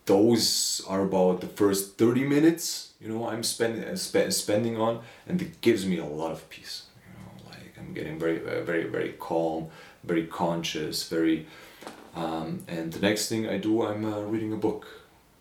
those 0.05 0.81
are 0.87 1.01
about 1.01 1.41
the 1.41 1.47
first 1.47 1.97
thirty 1.97 2.25
minutes. 2.25 2.93
You 2.99 3.09
know, 3.09 3.27
I'm 3.27 3.43
spending 3.43 3.83
uh, 3.83 3.95
spe- 3.95 4.31
spending 4.31 4.77
on, 4.77 5.01
and 5.27 5.41
it 5.41 5.61
gives 5.61 5.85
me 5.85 5.97
a 5.97 6.05
lot 6.05 6.31
of 6.31 6.49
peace. 6.49 6.83
You 7.05 7.13
know, 7.17 7.49
like 7.49 7.73
I'm 7.79 7.93
getting 7.93 8.19
very 8.19 8.39
uh, 8.39 8.63
very 8.63 8.85
very 8.85 9.13
calm, 9.19 9.69
very 10.03 10.25
conscious, 10.27 11.07
very. 11.09 11.47
Um, 12.15 12.63
and 12.67 12.93
the 12.93 12.99
next 12.99 13.27
thing 13.27 13.49
I 13.49 13.57
do, 13.57 13.83
I'm 13.83 14.05
reading 14.29 14.53
a 14.53 14.57
book, 14.57 14.85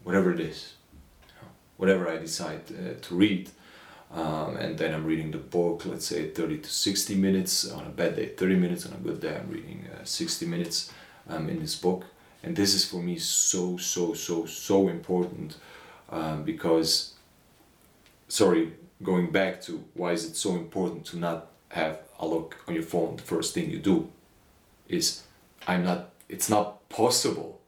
whatever 0.04 0.32
it 0.32 0.40
is. 0.40 0.72
Whatever 1.82 2.08
I 2.08 2.18
decide 2.18 2.62
uh, 2.70 2.94
to 3.00 3.14
read. 3.16 3.50
Um, 4.14 4.56
and 4.56 4.78
then 4.78 4.94
I'm 4.94 5.04
reading 5.04 5.32
the 5.32 5.38
book, 5.38 5.84
let's 5.86 6.06
say 6.06 6.28
30 6.30 6.58
to 6.58 6.70
60 6.70 7.16
minutes 7.16 7.68
on 7.68 7.86
a 7.86 7.88
bad 7.88 8.14
day, 8.14 8.26
30 8.26 8.56
minutes 8.56 8.86
on 8.86 8.92
a 8.92 8.98
good 8.98 9.20
day. 9.20 9.34
I'm 9.36 9.50
reading 9.50 9.88
uh, 9.92 10.04
60 10.04 10.46
minutes 10.46 10.92
um, 11.28 11.48
in 11.48 11.58
this 11.58 11.74
book, 11.74 12.04
and 12.44 12.54
this 12.54 12.72
is 12.72 12.84
for 12.84 13.02
me 13.02 13.18
so 13.18 13.78
so 13.78 14.14
so 14.14 14.46
so 14.46 14.88
important 14.88 15.56
um, 16.10 16.44
because, 16.44 17.14
sorry, 18.28 18.74
going 19.02 19.32
back 19.32 19.60
to 19.62 19.82
why 19.94 20.12
is 20.12 20.24
it 20.24 20.36
so 20.36 20.50
important 20.54 21.04
to 21.06 21.18
not 21.18 21.48
have 21.70 21.98
a 22.20 22.26
look 22.26 22.62
on 22.68 22.74
your 22.74 22.84
phone 22.84 23.16
the 23.16 23.22
first 23.22 23.54
thing 23.54 23.70
you 23.70 23.80
do, 23.80 24.08
is 24.88 25.24
I'm 25.66 25.84
not. 25.84 26.10
It's 26.28 26.48
not 26.48 26.88
possible, 26.88 27.60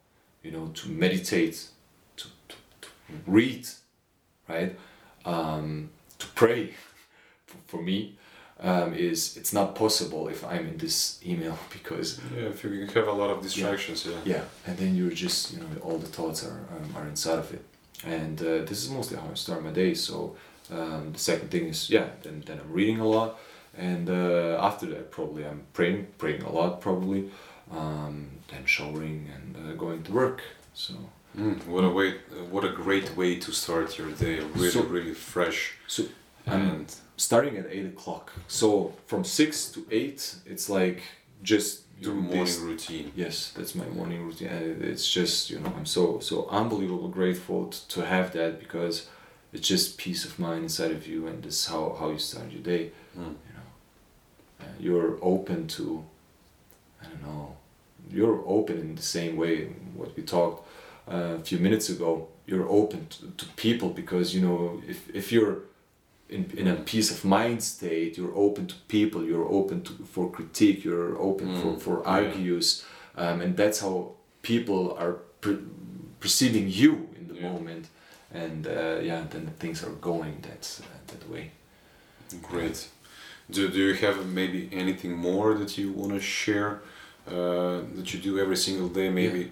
you 0.45 0.53
know, 0.53 0.69
to 0.69 0.89
meditate, 0.89 1.69
to, 2.17 2.29
to, 2.49 2.57
to 2.83 2.89
read, 3.27 3.67
right. 4.49 4.79
Um, 5.25 5.91
to 6.19 6.27
pray 6.29 6.75
for, 7.47 7.57
for 7.67 7.83
me 7.83 8.17
um, 8.61 8.95
is 8.95 9.37
it's 9.37 9.53
not 9.53 9.75
possible 9.75 10.29
if 10.29 10.45
I'm 10.45 10.67
in 10.67 10.79
this 10.79 11.21
email 11.25 11.59
because 11.73 12.21
yeah 12.35 12.49
if 12.49 12.65
you 12.65 12.87
have 12.87 13.09
a 13.09 13.13
lot 13.13 13.31
of 13.31 13.43
distractions 13.43 14.07
yeah 14.07 14.21
yeah, 14.25 14.45
and 14.67 14.77
then 14.79 14.95
you're 14.95 15.11
just 15.11 15.53
you 15.53 15.61
know 15.61 15.67
all 15.83 15.99
the 15.99 16.07
thoughts 16.07 16.45
are 16.45 16.67
um, 16.75 16.95
are 16.97 17.07
inside 17.07 17.39
of 17.39 17.53
it. 17.53 17.65
And 18.07 18.41
uh, 18.41 18.59
this 18.69 18.83
is 18.85 18.91
mostly 18.91 19.17
how 19.17 19.29
I 19.31 19.35
start 19.35 19.65
my 19.65 19.71
day. 19.71 19.95
So 19.95 20.37
um, 20.71 21.13
the 21.13 21.19
second 21.19 21.51
thing 21.51 21.69
is 21.69 21.91
yeah 21.91 22.09
then, 22.23 22.43
then 22.47 22.61
I'm 22.61 22.73
reading 22.73 23.01
a 23.01 23.07
lot. 23.07 23.39
And 23.77 24.09
uh, 24.09 24.59
after 24.61 24.87
that 24.87 25.11
probably 25.11 25.45
I'm 25.45 25.63
praying 25.73 26.09
praying 26.19 26.43
a 26.43 26.53
lot 26.53 26.81
probably. 26.81 27.31
Um, 27.71 28.29
then 28.49 28.67
showering 28.67 29.29
and 29.35 29.57
uh, 29.57 29.75
going 29.75 30.03
to 30.05 30.13
work. 30.13 30.43
So 30.75 30.95
Mm, 31.37 31.67
what 31.67 31.85
a 31.85 31.89
way! 31.91 32.15
What 32.51 32.65
a 32.65 32.69
great 32.71 33.17
way 33.17 33.37
to 33.41 33.53
start 33.53 33.99
your 33.99 34.11
day. 34.13 34.39
Really, 34.41 34.71
So- 34.71 34.83
really 34.85 35.15
fresh. 35.15 35.73
So 35.87 36.05
And 36.47 36.95
starting 37.17 37.57
at 37.57 37.67
eight 37.71 37.87
o'clock. 37.87 38.33
So 38.49 38.93
from 39.07 39.25
six 39.25 39.71
to 39.73 39.81
eight, 39.91 40.37
it's 40.47 40.69
like 40.69 41.03
just 41.43 41.81
your 42.01 42.15
morning 42.15 42.45
this. 42.45 42.59
routine. 42.59 43.13
Yes, 43.17 43.53
that's 43.57 43.75
my 43.75 43.87
morning 43.87 44.21
routine, 44.27 44.49
and 44.49 44.83
it's 44.83 45.09
just 45.11 45.51
you 45.51 45.59
know 45.59 45.73
I'm 45.77 45.87
so 45.87 46.21
so 46.21 46.47
unbelievable 46.51 47.09
grateful 47.09 47.69
t- 47.69 47.79
to 47.95 48.05
have 48.05 48.33
that 48.33 48.61
because 48.61 49.07
it's 49.53 49.67
just 49.67 49.97
peace 49.97 50.25
of 50.29 50.39
mind 50.39 50.63
inside 50.65 50.93
of 50.93 51.07
you, 51.07 51.27
and 51.27 51.43
this 51.43 51.55
is 51.61 51.67
how 51.67 51.97
how 51.99 52.11
you 52.11 52.19
start 52.19 52.51
your 52.53 52.63
day. 52.63 52.91
Mm. 53.19 53.35
You 53.47 53.53
know, 53.57 53.67
you're 54.79 55.19
open 55.23 55.67
to, 55.77 56.05
I 57.03 57.07
don't 57.07 57.23
know, 57.23 57.57
you're 58.11 58.43
open 58.47 58.79
in 58.79 58.95
the 58.97 59.03
same 59.19 59.37
way 59.37 59.65
what 59.97 60.15
we 60.17 60.23
talked 60.23 60.64
a 61.07 61.39
few 61.41 61.59
minutes 61.59 61.89
ago. 61.91 62.29
You're 62.47 62.69
open 62.69 63.07
to, 63.09 63.31
to 63.39 63.47
people 63.57 63.89
because 63.91 64.35
you 64.35 64.43
know 64.47 64.83
if 64.89 65.09
if 65.15 65.33
you're 65.33 65.59
in, 66.29 66.51
in 66.57 66.67
a 66.69 66.75
peace 66.75 67.11
of 67.11 67.25
mind 67.25 67.63
state, 67.63 68.17
you're 68.19 68.35
open 68.37 68.67
to 68.67 68.75
people, 68.89 69.25
you're 69.25 69.49
open 69.51 69.83
to 69.83 69.93
for 70.13 70.31
critique, 70.31 70.85
you're 70.85 71.17
open 71.19 71.47
for, 71.61 71.73
Mm, 71.73 71.81
for 71.81 71.97
yeah. 72.03 72.11
argues, 72.19 72.85
um, 73.17 73.41
and 73.41 73.57
that's 73.57 73.81
how 73.81 74.13
people 74.43 74.95
are 74.99 75.15
per- 75.41 75.63
perceiving 76.21 76.69
you 76.69 76.93
in 77.19 77.29
the 77.29 77.35
Yeah. 77.35 77.53
moment, 77.53 77.87
and 78.35 78.67
uh, 78.67 78.99
yeah, 79.03 79.25
then 79.31 79.47
things 79.59 79.83
are 79.85 79.95
going 80.01 80.35
that 80.43 80.81
uh, 80.83 80.87
that 81.07 81.29
way. 81.31 81.51
Great. 82.43 82.89
Do, 83.51 83.69
do 83.69 83.79
you 83.79 83.95
have 83.95 84.27
maybe 84.27 84.69
anything 84.73 85.13
more 85.17 85.55
that 85.59 85.77
you 85.79 85.93
want 85.93 86.13
to 86.13 86.21
share 86.21 86.81
uh, 87.29 87.81
that 87.97 88.13
you 88.13 88.21
do 88.21 88.39
every 88.39 88.57
single 88.57 88.89
day, 88.89 89.11
maybe 89.11 89.51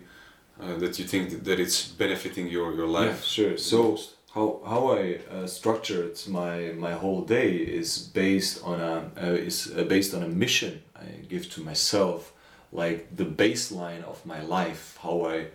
uh, 0.62 0.78
that 0.78 0.98
you 0.98 1.05
think 1.05 1.30
that, 1.30 1.44
that 1.44 1.59
it's 1.60 1.89
benefiting 1.89 2.48
your, 2.48 2.74
your 2.74 2.86
life? 2.86 3.18
Yeah, 3.36 3.36
sure. 3.36 3.59
So 3.59 3.98
how 4.34 4.60
how 4.64 4.93
I 4.93 5.18
uh, 5.30 5.47
structured 5.47 6.18
my 6.28 6.72
my 6.86 6.93
whole 6.93 7.22
day 7.22 7.51
is 7.56 7.98
based 7.98 8.62
on 8.64 8.80
a 8.80 9.10
uh, 9.22 9.48
is 9.48 9.72
uh, 9.76 9.84
based 9.84 10.14
on 10.14 10.22
a 10.22 10.28
mission 10.28 10.82
I 10.97 11.06
give 11.28 11.51
to 11.51 11.60
myself, 11.60 12.32
like 12.72 13.14
the 13.16 13.24
baseline 13.24 14.02
of 14.05 14.24
my 14.24 14.40
life. 14.43 14.98
How 15.02 15.26
I, 15.26 15.47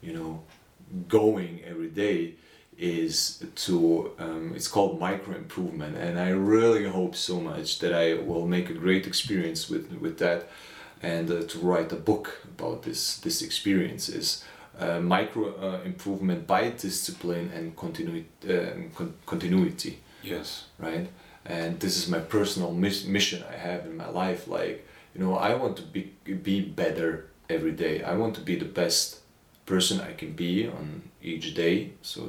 you 0.00 0.12
know, 0.12 0.42
going 1.08 1.62
every 1.66 1.88
day 1.88 2.34
is 2.78 3.44
to 3.54 4.12
um, 4.18 4.52
it's 4.54 4.68
called 4.68 4.98
micro 5.00 5.34
improvement, 5.34 5.96
and 5.96 6.18
I 6.18 6.30
really 6.30 6.84
hope 6.88 7.14
so 7.16 7.40
much 7.40 7.78
that 7.80 7.92
I 7.92 8.14
will 8.14 8.46
make 8.46 8.70
a 8.70 8.74
great 8.74 9.06
experience 9.06 9.68
with 9.68 9.92
with 10.00 10.18
that, 10.18 10.48
and 11.02 11.30
uh, 11.30 11.42
to 11.44 11.58
write 11.58 11.92
a 11.92 11.96
book 11.96 12.40
about 12.58 12.82
this 12.82 13.18
this 13.18 13.42
experience 13.42 14.08
is 14.08 14.44
uh, 14.78 15.00
micro 15.00 15.54
uh, 15.56 15.80
improvement 15.84 16.46
by 16.46 16.70
discipline 16.70 17.50
and 17.54 17.74
continui- 17.76 18.24
uh, 18.48 18.72
con- 18.96 19.14
continuity. 19.26 19.98
Yes. 20.22 20.64
right? 20.78 21.08
And 21.46 21.80
this 21.80 21.96
is 21.96 22.08
my 22.08 22.18
personal 22.20 22.72
mis- 22.74 23.06
mission 23.06 23.42
i 23.50 23.56
have 23.56 23.86
in 23.86 23.96
my 23.96 24.08
life 24.10 24.46
like 24.46 24.86
you 25.14 25.20
know 25.22 25.34
i 25.36 25.54
want 25.54 25.76
to 25.76 25.82
be 25.82 26.02
be 26.34 26.60
better 26.60 27.26
every 27.48 27.72
day. 27.72 28.02
I 28.02 28.14
want 28.14 28.34
to 28.36 28.40
be 28.42 28.56
the 28.56 28.72
best 28.82 29.20
person 29.66 30.00
i 30.00 30.12
can 30.12 30.32
be 30.34 30.68
on 30.68 31.02
each 31.22 31.54
day. 31.54 31.92
So 32.02 32.20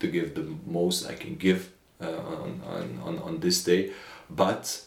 to 0.00 0.06
give 0.06 0.34
the 0.34 0.46
most 0.66 1.06
i 1.10 1.14
can 1.14 1.36
give 1.36 1.60
uh, 2.00 2.06
on, 2.06 2.60
on, 2.66 3.00
on, 3.04 3.18
on 3.18 3.40
this 3.40 3.62
day. 3.64 3.92
But 4.30 4.82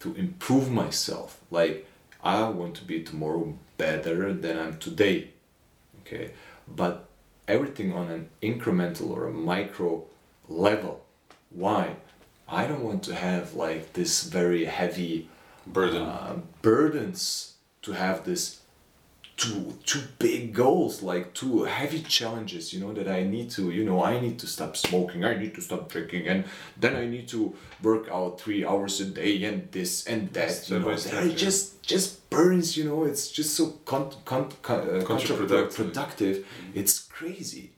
to 0.00 0.14
improve 0.14 0.70
myself 0.70 1.40
like 1.50 1.86
i 2.22 2.48
want 2.48 2.74
to 2.74 2.84
be 2.84 3.02
tomorrow 3.02 3.54
better 3.76 4.32
than 4.32 4.58
i'm 4.58 4.76
today 4.78 5.30
okay? 6.08 6.32
But 6.66 7.08
everything 7.46 7.92
on 7.92 8.10
an 8.10 8.28
incremental 8.42 9.10
or 9.10 9.26
a 9.26 9.32
micro 9.32 10.04
level. 10.48 11.04
Why? 11.50 11.96
I 12.48 12.66
don't 12.66 12.82
want 12.82 13.02
to 13.04 13.14
have 13.14 13.54
like 13.54 13.92
this 13.92 14.24
very 14.24 14.64
heavy 14.64 15.28
Burden. 15.66 16.02
uh, 16.02 16.36
burdens 16.62 17.54
to 17.82 17.92
have 17.92 18.24
this 18.24 18.60
two 19.38 19.72
two 19.90 20.02
big 20.18 20.52
goals 20.52 20.94
like 21.10 21.32
two 21.32 21.62
heavy 21.64 22.00
challenges 22.02 22.72
you 22.72 22.80
know 22.80 22.92
that 22.92 23.06
i 23.08 23.22
need 23.22 23.48
to 23.48 23.70
you 23.70 23.84
know 23.84 24.02
i 24.02 24.18
need 24.18 24.36
to 24.38 24.46
stop 24.48 24.76
smoking 24.76 25.24
i 25.24 25.34
need 25.42 25.54
to 25.54 25.60
stop 25.60 25.88
drinking 25.92 26.26
and 26.26 26.44
then 26.76 26.96
i 26.96 27.06
need 27.06 27.26
to 27.28 27.54
work 27.82 28.08
out 28.10 28.40
three 28.40 28.66
hours 28.66 29.00
a 29.00 29.04
day 29.04 29.44
and 29.44 29.70
this 29.70 30.06
and 30.08 30.32
that 30.32 30.48
you 30.48 30.54
Step 30.78 30.82
by 30.82 30.90
know 30.90 30.96
step, 30.96 31.12
that 31.12 31.26
yeah. 31.30 31.36
just 31.36 31.82
just 31.82 32.28
burns 32.30 32.76
you 32.76 32.84
know 32.84 33.04
it's 33.04 33.30
just 33.30 33.54
so 33.56 33.64
con- 33.86 34.10
con- 34.24 34.50
con- 34.62 34.80
uh, 34.80 35.04
Counterproductive. 35.04 35.70
counterproductive 35.72 36.44
it's 36.74 36.98
crazy 36.98 37.70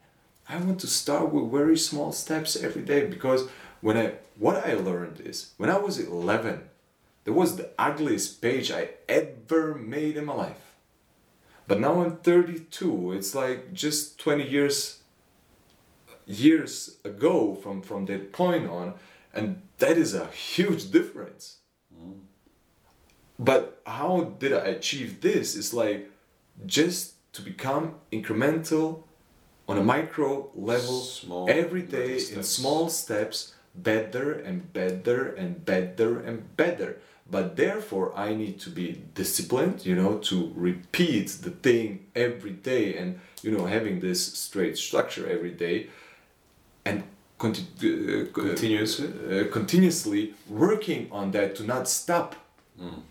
i 0.49 0.57
want 0.57 0.81
to 0.81 0.87
start 0.87 1.31
with 1.33 1.51
very 1.53 1.77
small 1.77 2.11
steps 2.11 2.57
every 2.57 2.83
day 2.83 3.05
because 3.07 3.49
when 3.83 3.97
i 3.99 4.13
what 4.39 4.57
i 4.67 4.73
learned 4.73 5.21
is 5.21 5.53
when 5.59 5.69
i 5.69 5.77
was 5.77 5.99
11 5.99 6.63
that 7.25 7.35
was 7.35 7.57
the 7.57 7.69
ugliest 7.79 8.41
page 8.41 8.71
I 8.73 8.89
ever 9.07 9.75
made 9.75 10.17
in 10.17 10.25
my 10.25 10.33
life. 10.33 10.70
But 11.71 11.79
now 11.79 12.03
I'm 12.03 12.17
32. 12.17 13.13
It's 13.13 13.33
like 13.33 13.73
just 13.73 14.19
20 14.19 14.43
years 14.45 15.03
years 16.27 16.97
ago 17.05 17.55
from 17.55 17.81
from 17.81 18.07
that 18.07 18.33
point 18.33 18.69
on 18.69 18.95
and 19.33 19.63
that 19.79 19.97
is 19.97 20.13
a 20.13 20.27
huge 20.27 20.91
difference. 20.91 21.59
But 23.39 23.81
how 23.87 24.35
did 24.41 24.53
I 24.53 24.67
achieve 24.79 25.21
this? 25.21 25.55
It's 25.55 25.73
like 25.73 26.11
just 26.67 27.15
to 27.35 27.41
become 27.41 27.95
incremental 28.11 29.05
on 29.69 29.79
a 29.79 29.85
micro 29.85 30.51
level 30.57 31.01
Small 31.03 31.49
every 31.49 31.83
day 31.83 32.15
in 32.35 32.43
small 32.43 32.89
steps 32.89 33.55
better 33.77 34.33
and 34.33 34.73
better 34.73 35.23
and 35.41 35.65
better 35.65 36.19
and 36.19 36.57
better 36.57 36.99
but 37.31 37.57
therefore 37.57 38.13
i 38.17 38.35
need 38.35 38.59
to 38.61 38.71
be 38.71 38.87
disciplined 39.15 39.85
you 39.87 39.95
know 39.95 40.19
to 40.19 40.37
repeat 40.57 41.29
the 41.43 41.51
thing 41.51 41.87
every 42.15 42.51
day 42.51 42.97
and 43.01 43.19
you 43.43 43.51
know 43.57 43.67
having 43.67 44.01
this 44.01 44.21
straight 44.47 44.77
structure 44.77 45.27
every 45.29 45.51
day 45.67 45.87
and 46.85 47.03
conti- 47.39 47.67
uh, 48.23 48.33
Continuously? 48.33 49.09
uh, 49.09 49.45
continuously 49.53 50.35
working 50.49 51.09
on 51.13 51.31
that 51.33 51.55
to 51.57 51.63
not 51.65 51.89
stop 51.89 52.35
Mm. 52.81 53.03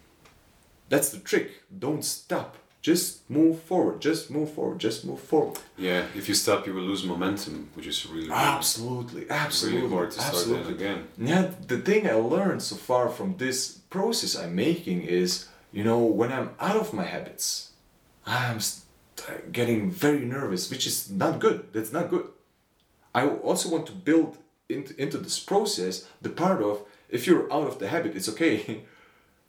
that's 0.89 1.09
the 1.09 1.19
trick 1.19 1.47
don't 1.79 2.03
stop 2.03 2.55
just 2.81 3.29
move 3.29 3.61
forward 3.63 3.99
just 3.99 4.31
move 4.31 4.49
forward 4.53 4.79
just 4.79 5.03
move 5.05 5.19
forward 5.19 5.59
Yeah, 5.77 6.05
if 6.15 6.27
you 6.29 6.35
stop, 6.35 6.65
you 6.65 6.73
will 6.73 6.83
lose 6.83 7.03
momentum, 7.03 7.69
which 7.75 7.87
is 7.87 8.05
really, 8.05 8.29
really, 8.29 8.33
absolutely 8.33 9.29
absolutely 9.29 9.81
really 9.81 9.93
hard 9.95 10.11
to 10.11 10.19
start 10.19 10.33
absolutely. 10.33 10.73
that 10.73 10.79
again. 10.79 11.07
Yeah, 11.17 11.51
the 11.67 11.79
thing 11.79 12.07
I 12.07 12.13
learned 12.13 12.61
so 12.61 12.75
far 12.75 13.09
from 13.09 13.37
this 13.37 13.79
process 13.89 14.35
I'm 14.35 14.55
making 14.55 15.01
is, 15.03 15.47
you 15.71 15.83
know, 15.83 15.99
when 15.99 16.31
I'm 16.31 16.51
out 16.59 16.77
of 16.77 16.93
my 16.93 17.03
habits, 17.03 17.71
I'm 18.25 18.59
getting 19.51 19.91
very 19.91 20.25
nervous, 20.25 20.69
which 20.69 20.85
is 20.87 21.09
not 21.09 21.39
good. 21.39 21.67
That's 21.73 21.91
not 21.91 22.09
good. 22.09 22.27
I 23.13 23.27
also 23.27 23.69
want 23.69 23.85
to 23.87 23.93
build 23.93 24.37
into, 24.69 24.99
into 25.01 25.17
this 25.17 25.39
process 25.39 26.07
the 26.21 26.29
part 26.29 26.61
of 26.61 26.83
if 27.09 27.25
you're 27.25 27.51
out 27.51 27.67
of 27.67 27.79
the 27.79 27.87
habit, 27.87 28.15
it's 28.15 28.29
okay. 28.29 28.83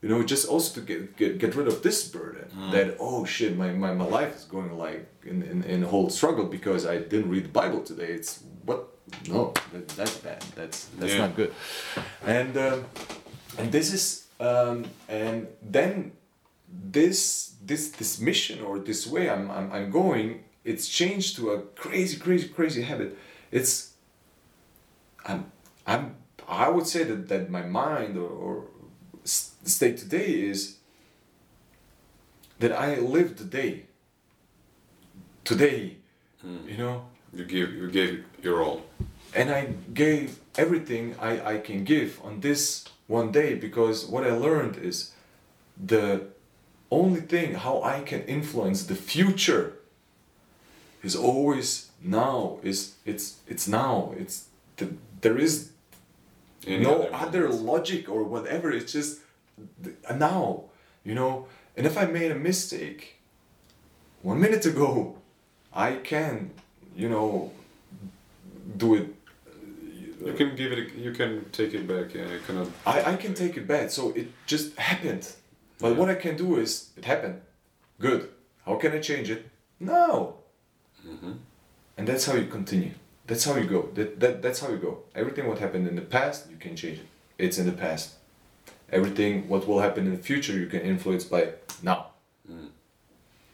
you 0.02 0.08
know, 0.08 0.22
just 0.22 0.48
also 0.48 0.80
to 0.80 0.86
get, 0.86 1.16
get, 1.16 1.38
get 1.38 1.54
rid 1.54 1.68
of 1.68 1.82
this 1.82 2.08
burden 2.08 2.48
that, 2.72 2.96
oh 2.98 3.24
shit, 3.24 3.56
my, 3.56 3.70
my, 3.70 3.92
my 3.92 4.04
life 4.04 4.34
is 4.36 4.44
going 4.44 4.76
like 4.78 5.06
in, 5.24 5.42
in, 5.42 5.62
in 5.64 5.84
a 5.84 5.86
whole 5.86 6.08
struggle 6.08 6.46
because 6.46 6.86
I 6.86 6.98
didn't 6.98 7.28
read 7.30 7.44
the 7.44 7.50
Bible 7.50 7.82
today. 7.82 8.06
It's 8.12 8.42
what 8.64 8.88
no, 9.28 9.52
that, 9.72 9.88
that's 9.88 10.16
bad. 10.18 10.42
That's 10.54 10.86
that's 10.98 11.12
Yeah. 11.12 11.18
not 11.26 11.36
good. 11.36 11.52
And 12.24 12.56
um, 12.56 12.84
and 13.58 13.72
this 13.72 13.92
is 13.92 14.26
um, 14.38 14.84
and 15.08 15.48
then 15.60 16.12
this 16.68 17.54
this 17.64 17.90
this 17.90 18.20
mission 18.20 18.62
or 18.62 18.78
this 18.78 19.06
way 19.06 19.28
I'm, 19.28 19.50
I'm 19.50 19.70
I'm 19.72 19.90
going. 19.90 20.44
It's 20.64 20.88
changed 20.88 21.36
to 21.36 21.50
a 21.52 21.62
crazy, 21.74 22.18
crazy, 22.18 22.48
crazy 22.48 22.82
habit. 22.82 23.18
It's 23.50 23.94
I'm 25.26 25.50
I'm 25.86 26.14
I 26.48 26.68
would 26.68 26.86
say 26.86 27.02
that 27.04 27.28
that 27.28 27.50
my 27.50 27.62
mind 27.62 28.16
or, 28.16 28.28
or 28.28 28.64
state 29.64 29.96
today 29.98 30.26
is 30.50 30.76
that 32.58 32.72
I 32.72 32.96
live 32.98 33.36
the 33.38 33.44
day. 33.44 33.84
Today, 35.44 35.96
hmm. 36.42 36.68
you 36.68 36.76
know, 36.76 37.04
You 37.32 37.44
give 37.44 37.72
you 37.72 37.90
gave 37.90 38.24
your 38.42 38.62
all. 38.62 38.82
and 39.34 39.50
I 39.50 39.74
gave 39.94 40.38
everything 40.56 41.14
I, 41.20 41.54
I 41.54 41.58
can 41.58 41.84
give 41.84 42.20
on 42.24 42.40
this 42.40 42.84
one 43.06 43.30
day 43.32 43.54
because 43.54 44.06
what 44.06 44.24
I 44.24 44.32
learned 44.32 44.76
is 44.76 45.12
the 45.76 46.26
only 46.90 47.20
thing 47.20 47.54
how 47.54 47.82
I 47.82 48.00
can 48.00 48.22
influence 48.26 48.84
the 48.86 48.94
future 48.96 49.74
is 51.02 51.14
always 51.16 51.90
now 52.02 52.58
is 52.62 52.94
it's 53.04 53.36
it's 53.46 53.66
now. 53.68 54.12
It's 54.18 54.46
the, 54.76 54.88
there 55.20 55.38
is 55.38 55.70
Any 56.66 56.84
no 56.84 56.94
other 57.04 57.46
other 57.46 57.48
logic 57.48 58.08
or 58.08 58.22
whatever. 58.24 58.70
It's 58.70 58.92
just 58.92 59.20
now 60.14 60.64
you 61.04 61.14
know 61.14 61.46
and 61.76 61.86
if 61.86 61.96
I 61.96 62.04
made 62.06 62.30
a 62.30 62.34
mistake 62.50 63.20
one 64.22 64.40
minute 64.40 64.64
ago 64.66 65.16
I 65.72 65.96
can 65.96 66.50
you 66.96 67.08
know 67.08 67.52
do 68.76 68.94
it 68.94 69.06
You 70.26 70.34
can 70.34 70.54
give 70.54 70.70
it. 70.72 70.78
A, 70.78 70.84
you 71.00 71.12
can 71.12 71.32
take 71.50 71.72
it 71.72 71.84
back. 71.88 72.12
Yeah, 72.14 72.28
you 72.34 72.40
cannot. 72.46 72.68
I, 72.84 73.12
I 73.12 73.16
can 73.16 73.32
take 73.32 73.56
it 73.56 73.66
back. 73.66 73.90
So 73.90 74.02
it 74.20 74.28
just 74.52 74.76
happened. 74.76 75.24
But 75.80 75.90
Yeah. 75.92 75.98
what 75.98 76.08
I 76.10 76.14
can 76.24 76.36
do 76.36 76.48
is, 76.64 76.90
it 76.98 77.04
happened. 77.06 77.40
Good. 78.06 78.28
How 78.66 78.74
can 78.82 78.92
I 78.92 79.00
change 79.00 79.30
it? 79.30 79.42
No. 79.92 80.34
Mm-hmm. 81.08 81.32
And 81.96 82.04
that's 82.08 82.24
how 82.28 82.34
you 82.42 82.46
continue. 82.58 82.92
That's 83.26 83.44
how 83.48 83.56
you 83.56 83.64
go. 83.76 83.80
That, 83.96 84.20
that, 84.20 84.42
that's 84.42 84.60
how 84.60 84.68
you 84.74 84.80
go. 84.88 84.92
Everything 85.14 85.44
what 85.48 85.58
happened 85.58 85.88
in 85.88 85.96
the 85.96 86.06
past, 86.16 86.50
you 86.52 86.58
can 86.64 86.76
change 86.76 86.98
it. 87.04 87.08
It's 87.38 87.56
in 87.56 87.64
the 87.64 87.72
past. 87.86 88.19
Everything 88.92 89.48
what 89.48 89.66
will 89.68 89.80
happen 89.80 90.06
in 90.06 90.12
the 90.16 90.22
future, 90.22 90.52
you 90.52 90.66
can 90.66 90.80
influence 90.80 91.24
by 91.24 91.52
now. 91.82 92.06
Mm. 92.50 92.68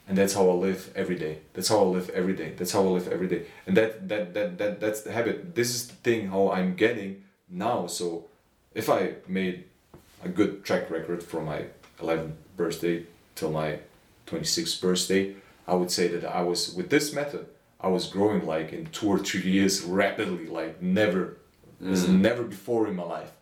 And 0.09 0.17
that's 0.19 0.35
how 0.35 0.49
I 0.49 0.53
live 0.53 0.93
every 0.95 1.17
day. 1.17 1.39
That's 1.55 1.69
how 1.69 1.79
I 1.81 1.89
live 1.99 2.09
every 2.11 2.35
day. 2.35 2.53
That's 2.57 2.73
how 2.73 2.81
I 2.81 2.91
live 2.99 3.09
every 3.09 3.27
day. 3.29 3.43
And 3.67 3.77
that 3.77 4.09
that 4.09 4.35
that, 4.35 4.59
that 4.59 4.81
that's 4.81 5.03
the 5.03 5.13
habit. 5.13 5.55
This 5.55 5.71
is 5.75 5.89
the 5.89 5.95
thing 5.97 6.29
how 6.29 6.51
I'm 6.53 6.75
getting 6.77 7.25
now. 7.51 7.87
So 7.87 8.27
if 8.75 8.89
I 8.89 9.15
made 9.29 9.65
a 10.25 10.29
good 10.29 10.65
track 10.65 10.91
record 10.91 11.23
from 11.23 11.45
my 11.47 11.65
11th 12.01 12.33
birthday 12.57 13.05
till 13.35 13.51
my 13.51 13.81
26th 14.27 14.81
birthday, 14.81 15.35
I 15.67 15.75
would 15.75 15.91
say 15.91 16.07
that 16.09 16.25
I 16.25 16.43
was 16.43 16.75
with 16.75 16.89
this 16.91 17.13
method. 17.13 17.47
I 17.81 17.89
was 17.89 18.07
growing 18.07 18.47
like 18.47 18.73
in 18.73 18.87
two 18.87 19.09
or 19.09 19.19
three 19.19 19.43
years 19.51 19.83
rapidly, 19.83 20.47
like 20.47 20.81
never, 20.81 21.37
Mhm. 21.83 22.21
never 22.21 22.43
before 22.43 22.89
in 22.89 22.97
my 22.97 23.03
life 23.03 23.33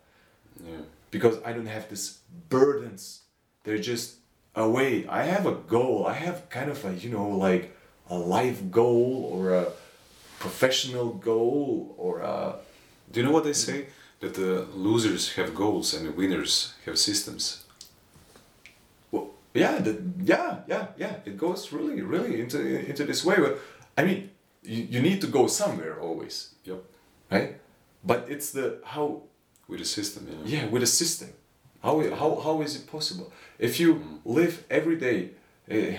Yeah. 0.66 0.82
Because 1.14 1.36
I 1.44 1.52
don't 1.52 1.72
have 1.76 1.88
these 1.88 2.18
burdens. 2.48 3.22
They're 3.62 3.84
just 3.92 4.16
away. 4.56 5.06
I 5.06 5.22
have 5.22 5.46
a 5.46 5.54
goal. 5.76 6.08
I 6.08 6.14
have 6.26 6.50
kind 6.50 6.68
of 6.68 6.84
a, 6.84 6.92
you 6.92 7.08
know, 7.08 7.28
like 7.28 7.64
a 8.10 8.18
life 8.18 8.60
goal 8.72 9.30
or 9.32 9.54
a 9.54 9.66
professional 10.40 11.10
goal 11.30 11.94
or 11.96 12.12
a. 12.18 12.56
Do 13.12 13.20
you 13.20 13.26
know 13.26 13.30
what 13.30 13.44
they 13.44 13.56
mm-hmm. 13.58 13.72
say? 13.72 13.86
That 14.22 14.34
the 14.34 14.66
losers 14.74 15.34
have 15.34 15.54
goals 15.54 15.94
and 15.94 16.02
the 16.08 16.10
winners 16.10 16.74
have 16.84 16.98
systems. 16.98 17.62
Well, 19.12 19.26
yeah, 19.62 19.78
the, 19.78 19.92
yeah, 20.32 20.62
yeah, 20.66 20.86
yeah. 20.96 21.14
It 21.24 21.36
goes 21.38 21.72
really, 21.72 22.02
really 22.02 22.40
into 22.40 22.58
into 22.90 23.04
this 23.04 23.24
way. 23.24 23.36
But 23.38 23.60
I 23.96 24.02
mean, 24.08 24.30
you, 24.64 24.82
you 24.94 25.00
need 25.00 25.20
to 25.20 25.28
go 25.28 25.46
somewhere 25.46 25.94
always, 26.00 26.54
Yep. 26.64 26.80
right? 27.30 27.50
But 28.02 28.26
it's 28.28 28.50
the 28.50 28.66
how 28.84 29.22
With 29.68 29.80
a 29.80 29.84
system. 29.84 30.26
Yeah. 30.28 30.60
yeah 30.60 30.66
with 30.70 30.82
a 30.82 30.86
system 30.86 31.30
how, 31.82 32.00
how, 32.20 32.40
how 32.46 32.62
is 32.62 32.76
it 32.76 32.86
possible 32.86 33.32
if 33.58 33.78
you 33.80 34.20
live 34.24 34.64
every 34.70 34.96
day 34.96 35.30
eh, 35.68 35.98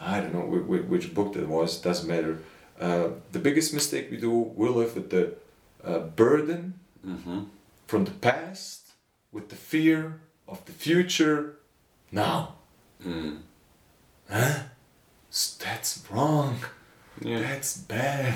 i 0.00 0.20
don't 0.20 0.32
know 0.34 0.46
whi- 0.52 0.66
whi- 0.70 0.88
which 0.88 1.14
book 1.14 1.32
that 1.34 1.46
was 1.48 1.80
doesn't 1.80 2.08
matter 2.08 2.38
uh, 2.80 3.08
the 3.32 3.38
biggest 3.38 3.74
mistake 3.74 4.10
we 4.10 4.16
do 4.16 4.30
we 4.56 4.68
live 4.68 4.94
with 4.94 5.10
the 5.10 5.34
uh, 5.84 5.98
burden 6.16 6.74
Mm-hmm. 7.06 7.40
from 7.86 8.04
the 8.04 8.10
past 8.10 8.92
with 9.32 9.48
the 9.48 9.56
fear 9.56 10.20
of 10.46 10.58
the 10.66 10.72
future 10.72 11.56
now 12.12 12.54
Mm. 13.02 13.38
huh? 14.30 14.58
That's 15.64 16.04
wrong 16.10 16.56
Yeah. 17.22 17.40
that's 17.40 17.78
bad 17.78 18.34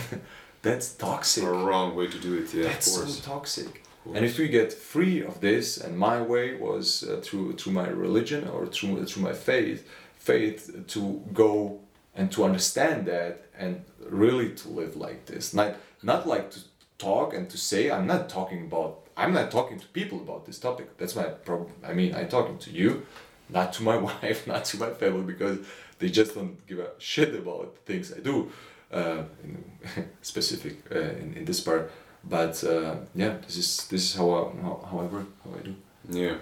that's 0.65 0.95
toxic 0.95 1.45
a 1.45 1.51
wrong 1.51 1.95
way 1.95 2.07
to 2.09 2.19
do 2.19 2.35
it. 2.41 2.53
Yeah. 2.53 2.65
that's 2.65 2.89
of 2.89 2.93
so 2.93 3.01
course. 3.01 3.21
toxic. 3.21 3.83
course. 4.03 4.17
And 4.17 4.25
if 4.25 4.39
we 4.39 4.49
get 4.49 4.73
free 4.73 5.23
of 5.23 5.41
this, 5.41 5.77
and 5.77 5.97
my 5.97 6.21
way 6.21 6.57
was 6.57 7.05
uh, 7.05 7.21
through 7.23 7.53
through 7.59 7.75
my 7.83 7.89
religion 7.89 8.49
or 8.49 8.67
through 8.67 9.05
through 9.07 9.23
my 9.23 9.37
faith, 9.51 9.89
faith 10.17 10.61
to 10.95 11.23
go 11.33 11.81
and 12.17 12.31
to 12.33 12.45
understand 12.45 13.07
that 13.07 13.47
and 13.57 13.85
really 14.09 14.51
to 14.61 14.69
live 14.69 14.97
like 14.97 15.27
this, 15.27 15.55
not 15.55 15.77
not 16.03 16.27
like 16.27 16.51
to 16.51 16.61
talk 16.99 17.35
and 17.35 17.49
to 17.51 17.59
say. 17.59 17.91
I'm 17.91 18.07
not 18.07 18.29
talking 18.29 18.63
about. 18.69 19.01
I'm 19.17 19.33
not 19.33 19.51
talking 19.51 19.79
to 19.79 19.87
people 19.89 20.19
about 20.21 20.45
this 20.47 20.59
topic. 20.59 20.97
That's 20.99 21.15
my 21.15 21.25
problem. 21.25 21.73
I 21.87 21.93
mean, 21.93 22.15
I'm 22.17 22.29
talking 22.29 22.59
to 22.59 22.71
you, 22.71 23.07
not 23.49 23.73
to 23.75 23.83
my 23.83 23.97
wife, 24.11 24.47
not 24.47 24.65
to 24.67 24.79
my 24.79 24.91
family, 24.91 25.23
because 25.23 25.59
they 25.99 26.09
just 26.09 26.35
don't 26.35 26.67
give 26.67 26.79
a 26.81 26.91
shit 26.99 27.35
about 27.35 27.75
the 27.75 27.93
things 27.93 28.13
I 28.13 28.21
do, 28.21 28.37
uh, 28.41 28.51
in 28.93 29.65
specific 30.23 30.77
uh, 30.95 30.99
in, 30.99 31.35
in 31.37 31.45
this 31.45 31.61
part. 31.61 31.91
But 32.29 32.63
uh, 32.65 32.97
yeah, 33.15 33.37
this 33.47 33.57
is 33.57 33.87
this 33.89 34.03
is 34.03 34.15
how 34.15 34.31
I 34.31 34.63
how, 34.63 34.89
how 34.91 34.99
I 35.01 35.05
work, 35.05 35.27
how 35.45 35.51
I 35.59 35.63
do. 35.63 35.75
Yeah. 36.09 36.37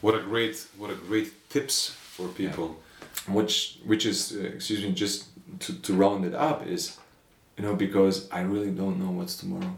What 0.00 0.14
a 0.14 0.20
great 0.20 0.66
what 0.78 0.90
a 0.90 0.94
great 0.94 1.48
tips 1.50 1.90
for 1.90 2.28
people. 2.28 2.76
Which 3.28 3.78
which 3.84 4.06
is 4.06 4.32
uh, 4.32 4.40
excuse 4.54 4.82
me, 4.82 4.92
just 4.92 5.26
to, 5.60 5.74
to 5.82 5.94
round 5.94 6.24
it 6.24 6.34
up 6.34 6.66
is, 6.66 6.98
you 7.56 7.64
know, 7.64 7.74
because 7.74 8.30
I 8.30 8.40
really 8.40 8.70
don't 8.70 8.98
know 8.98 9.10
what's 9.10 9.36
tomorrow. 9.36 9.76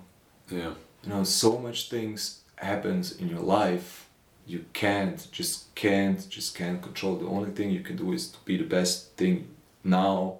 Yeah. 0.50 0.74
You 1.04 1.10
know, 1.10 1.24
so 1.24 1.58
much 1.58 1.88
things 1.88 2.40
happens 2.56 3.16
in 3.16 3.28
your 3.28 3.40
life. 3.40 4.08
You 4.46 4.64
can't 4.72 5.26
just 5.30 5.74
can't 5.74 6.28
just 6.28 6.54
can't 6.56 6.82
control. 6.82 7.16
The 7.16 7.26
only 7.26 7.50
thing 7.50 7.70
you 7.70 7.80
can 7.80 7.96
do 7.96 8.12
is 8.12 8.28
to 8.28 8.38
be 8.44 8.56
the 8.56 8.64
best 8.64 9.16
thing 9.16 9.48
now 9.84 10.38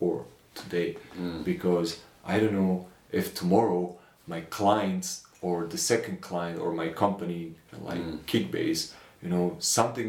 or 0.00 0.24
today. 0.62 0.96
Mm. 1.18 1.44
because 1.44 1.88
I 2.24 2.38
don't 2.40 2.52
know 2.62 2.86
if 3.12 3.34
tomorrow 3.34 3.96
my 4.26 4.40
clients 4.58 5.08
or 5.42 5.66
the 5.66 5.78
second 5.78 6.20
client 6.20 6.58
or 6.60 6.72
my 6.72 6.88
company 7.04 7.42
like 7.88 8.00
Mm. 8.02 8.18
Kickbase, 8.30 8.92
you 9.22 9.28
know, 9.34 9.56
something 9.58 10.08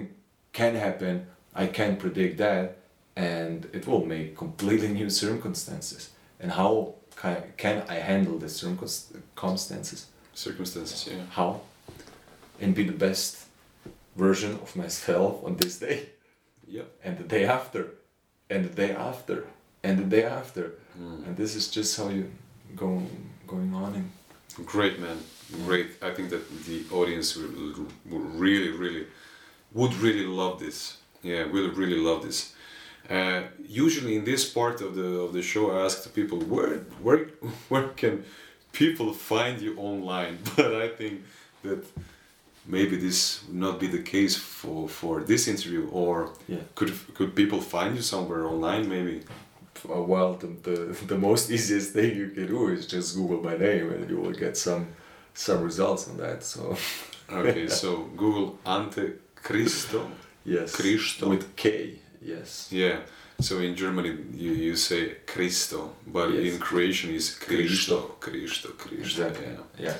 can 0.54 0.76
happen. 0.76 1.26
I 1.64 1.68
can't 1.68 1.98
predict 2.00 2.38
that, 2.38 2.66
and 3.16 3.66
it 3.74 3.84
will 3.88 4.06
make 4.06 4.36
completely 4.38 4.88
new 4.90 5.10
circumstances. 5.10 6.10
And 6.42 6.52
how 6.52 6.96
can, 7.22 7.38
can 7.58 7.78
I 7.90 7.96
handle 8.12 8.38
the 8.40 8.50
circumstances? 8.50 10.08
Circumstances. 10.34 11.08
Yeah. 11.12 11.24
How? 11.32 11.62
And 12.62 12.76
be 12.76 12.84
the 12.84 12.98
best 13.08 13.38
version 14.16 14.54
of 14.64 14.76
myself 14.76 15.44
on 15.44 15.56
this 15.58 15.80
day 15.80 16.10
Yep. 16.68 16.88
and 17.04 17.18
the 17.18 17.24
day 17.24 17.46
after 17.46 17.82
and 18.50 18.66
the 18.66 18.74
day 18.88 18.92
after 18.96 19.46
and 19.84 19.98
the 20.00 20.04
day 20.16 20.24
after 20.24 20.72
Mm. 21.00 21.26
and 21.28 21.38
this 21.38 21.56
is 21.56 21.70
just 21.78 21.98
how 21.98 22.10
you 22.10 22.26
go 22.76 23.02
going 23.48 23.74
on 23.74 23.94
and 23.96 24.10
Great 24.66 25.00
man, 25.00 25.18
great. 25.66 25.88
I 26.02 26.14
think 26.14 26.30
that 26.30 26.44
the 26.68 26.84
audience 26.92 27.38
will, 27.38 27.86
will 28.12 28.28
really, 28.46 28.70
really, 28.84 29.06
would 29.74 29.94
really 29.96 30.26
love 30.26 30.60
this. 30.60 30.98
Yeah, 31.24 31.46
will 31.54 31.72
really 31.72 31.98
love 32.10 32.22
this. 32.28 32.54
Uh, 33.10 33.42
usually 33.84 34.16
in 34.18 34.26
this 34.26 34.44
part 34.54 34.82
of 34.82 34.94
the 34.96 35.08
of 35.26 35.32
the 35.34 35.42
show, 35.42 35.72
I 35.72 35.86
ask 35.86 36.04
the 36.04 36.10
people 36.10 36.38
where 36.54 36.74
where 37.06 37.22
where 37.70 37.88
can 38.02 38.24
people 38.74 39.14
find 39.14 39.62
you 39.62 39.72
online. 39.78 40.38
But 40.58 40.72
I 40.86 40.88
think 40.98 41.14
that 41.64 41.80
maybe 42.66 42.96
this 42.98 43.44
would 43.48 43.60
not 43.60 43.80
be 43.80 43.88
the 43.88 44.04
case 44.04 44.36
for 44.38 44.90
for 44.90 45.24
this 45.24 45.48
interview. 45.48 45.88
Or 45.92 46.16
Yeah. 46.48 46.64
could 46.76 46.92
could 47.18 47.32
people 47.36 47.62
find 47.62 47.96
you 47.96 48.02
somewhere 48.04 48.44
online? 48.54 48.84
Maybe. 48.90 49.22
Uh, 49.90 50.02
well 50.02 50.34
the, 50.36 50.48
the 50.68 51.06
the 51.08 51.18
most 51.18 51.50
easiest 51.52 51.94
thing 51.94 52.16
you 52.16 52.30
can 52.30 52.48
do 52.48 52.68
is 52.70 52.86
just 52.86 53.16
google 53.16 53.42
my 53.42 53.58
name 53.58 53.92
and 53.92 54.10
you 54.10 54.18
will 54.18 54.34
get 54.34 54.56
some 54.58 54.88
some 55.34 55.64
results 55.64 56.08
on 56.10 56.18
that 56.18 56.44
so 56.44 56.76
Okay, 57.32 57.68
so 57.82 57.90
Google 58.18 58.60
Ante 58.66 59.14
Cristo. 59.36 60.00
yes 60.44 60.76
Cristo. 60.76 61.30
with 61.30 61.56
k 61.56 61.66
yes 62.22 62.68
Yeah. 62.72 63.00
So 63.40 63.58
in 63.60 63.76
Germany 63.76 64.10
you, 64.44 64.52
you 64.52 64.76
say 64.76 65.16
Cristo, 65.26 65.80
but 66.06 66.28
Yes. 66.32 66.54
in 66.54 66.60
Croatian 66.60 67.10
is 67.16 67.34
Cristo, 67.48 67.98
Cristo, 68.20 68.70
Cristo. 68.78 69.00
Exactly. 69.24 69.46
Yeah. 69.48 69.86
Yeah. 69.86 69.96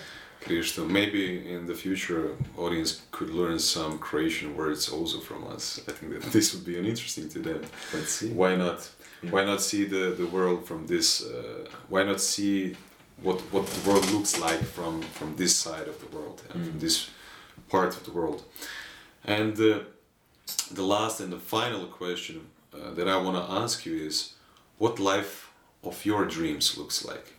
Cristo. 0.46 0.86
Maybe 0.86 1.24
in 1.54 1.66
the 1.66 1.74
future 1.74 2.24
audience 2.58 3.02
could 3.12 3.30
learn 3.42 3.58
some 3.60 3.98
Croatian 3.98 4.56
words 4.56 4.90
also 4.90 5.20
from 5.20 5.42
us. 5.56 5.80
I 5.88 5.92
think 5.94 6.08
that 6.14 6.32
this 6.36 6.54
would 6.54 6.66
be 6.66 6.78
an 6.78 6.86
interesting 6.86 7.30
to 7.30 7.40
them. 7.40 7.62
Let's 7.94 8.12
see. 8.18 8.30
Why 8.42 8.56
not? 8.56 8.80
Why 9.30 9.46
not 9.46 9.62
see 9.62 9.86
the, 9.86 10.16
the 10.18 10.26
world 10.26 10.66
from 10.68 10.88
this? 10.88 11.22
Uh, 11.24 11.68
why 11.90 12.04
not 12.04 12.20
see 12.22 12.76
what 13.22 13.40
what 13.54 13.68
the 13.68 13.90
world 13.90 14.10
looks 14.12 14.40
like 14.40 14.64
from 14.64 15.02
from 15.02 15.36
this 15.36 15.56
side 15.56 15.88
of 15.88 16.00
the 16.00 16.08
world 16.18 16.42
and 16.54 16.64
from 16.66 16.74
Mm. 16.74 16.80
this 16.82 17.10
part 17.70 17.96
of 17.98 18.04
the 18.04 18.12
world? 18.12 18.44
And 19.26 19.54
uh, 19.60 19.80
the 20.76 20.84
last 20.84 21.20
and 21.22 21.32
the 21.32 21.40
final 21.40 21.86
question 21.86 22.42
uh, 22.74 22.94
that 22.96 23.08
I 23.08 23.18
want 23.18 23.38
to 23.38 23.54
ask 23.64 23.86
you 23.86 23.96
is, 24.08 24.34
what 24.80 25.00
life 25.00 25.52
of 25.84 26.06
your 26.06 26.26
dreams 26.26 26.78
looks 26.78 27.06
like? 27.06 27.34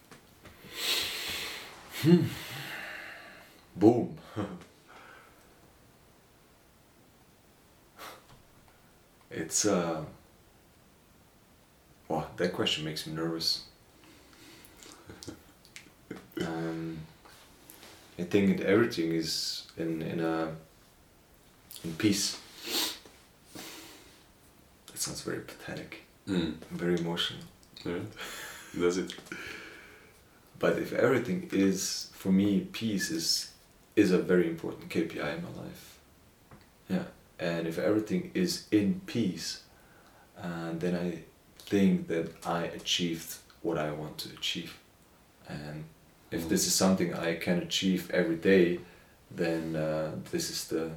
Boom. 3.77 4.19
it's 9.31 9.65
uh 9.65 10.05
wow, 12.13 12.27
that 12.37 12.53
question 12.53 12.85
makes 12.85 13.07
me 13.07 13.15
nervous. 13.15 13.63
um, 16.47 16.99
I 18.19 18.25
think 18.25 18.59
that 18.59 18.67
everything 18.67 19.13
is 19.13 19.67
in 19.77 20.03
in 20.03 20.21
a 20.21 20.55
in 21.85 21.95
peace. 21.97 22.39
That 24.89 24.99
sounds 25.01 25.23
very 25.23 25.41
pathetic, 25.41 26.03
Mm. 26.29 26.55
very 26.71 26.97
emotional. 26.99 27.45
Yeah. 27.85 28.05
Does 28.79 28.99
it? 28.99 29.15
But 30.59 30.79
if 30.79 30.93
everything 30.93 31.49
is 31.53 32.11
for 32.13 32.31
me, 32.33 32.61
peace 32.73 33.11
is 33.11 33.51
is 33.97 34.11
a 34.13 34.19
very 34.19 34.47
important 34.49 34.89
KPI 34.91 35.31
in 35.37 35.43
my 35.43 35.63
life. 35.65 35.85
Yeah, 36.89 37.05
and 37.39 37.67
if 37.67 37.79
everything 37.79 38.31
is 38.35 38.67
in 38.71 39.01
peace, 39.07 39.63
uh, 40.39 40.73
then 40.83 40.95
I 40.95 41.25
think 41.67 42.09
that 42.09 42.33
I 42.47 42.65
achieved 42.65 43.37
what 43.63 43.79
I 43.79 43.91
want 43.93 44.19
to 44.19 44.29
achieve, 44.31 44.79
and 45.49 45.85
if 46.31 46.49
this 46.49 46.67
is 46.67 46.75
something 46.75 47.15
I 47.15 47.37
can 47.37 47.59
achieve 47.59 48.11
every 48.11 48.37
day, 48.37 48.81
then 49.31 49.77
uh, 49.77 50.13
this 50.31 50.51
is 50.51 50.69
the 50.69 50.91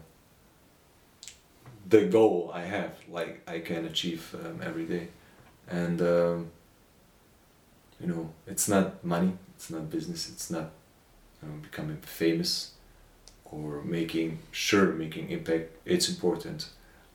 the 1.87 2.05
goal 2.05 2.51
I 2.53 2.61
have. 2.61 2.93
Like 3.09 3.41
I 3.47 3.59
can 3.59 3.85
achieve 3.85 4.35
um, 4.43 4.61
every 4.63 4.85
day, 4.85 5.07
and. 5.67 6.01
Um, 6.01 6.51
you 7.99 8.07
know 8.07 8.29
it's 8.47 8.67
not 8.67 9.03
money 9.03 9.33
it's 9.55 9.69
not 9.69 9.89
business 9.89 10.29
it's 10.29 10.49
not 10.49 10.71
you 11.41 11.49
know, 11.49 11.55
becoming 11.61 11.97
famous 11.97 12.71
or 13.45 13.81
making 13.83 14.39
sure 14.51 14.91
making 14.93 15.29
impact 15.29 15.71
it's 15.85 16.09
important 16.09 16.69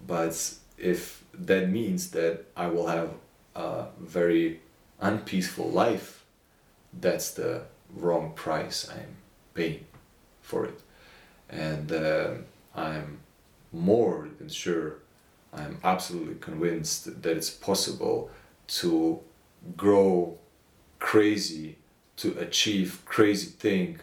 but 0.07 0.55
if 0.79 1.25
that 1.35 1.69
means 1.69 2.11
that 2.11 2.45
i 2.57 2.67
will 2.67 2.87
have 2.87 3.11
a 3.61 3.87
very 3.99 4.61
unpeaceful 5.01 5.69
life 5.71 6.25
that's 7.01 7.31
the 7.41 7.63
wrong 7.95 8.33
price 8.35 8.89
i'm 8.91 9.17
paying 9.55 9.85
for 10.41 10.65
it. 10.71 10.81
And 11.49 11.87
um 11.93 12.45
i'm 12.75 13.09
more 13.73 14.29
than 14.39 14.49
sure 14.49 14.89
i'm 15.53 15.79
absolutely 15.93 16.39
convinced 16.51 17.23
that 17.23 17.37
it's 17.39 17.51
possible 17.51 18.31
to 18.81 19.21
grow 19.77 20.39
crazy 20.99 21.77
to 22.17 22.29
achieve 22.47 22.89
crazy 23.05 23.51
thing 23.65 24.01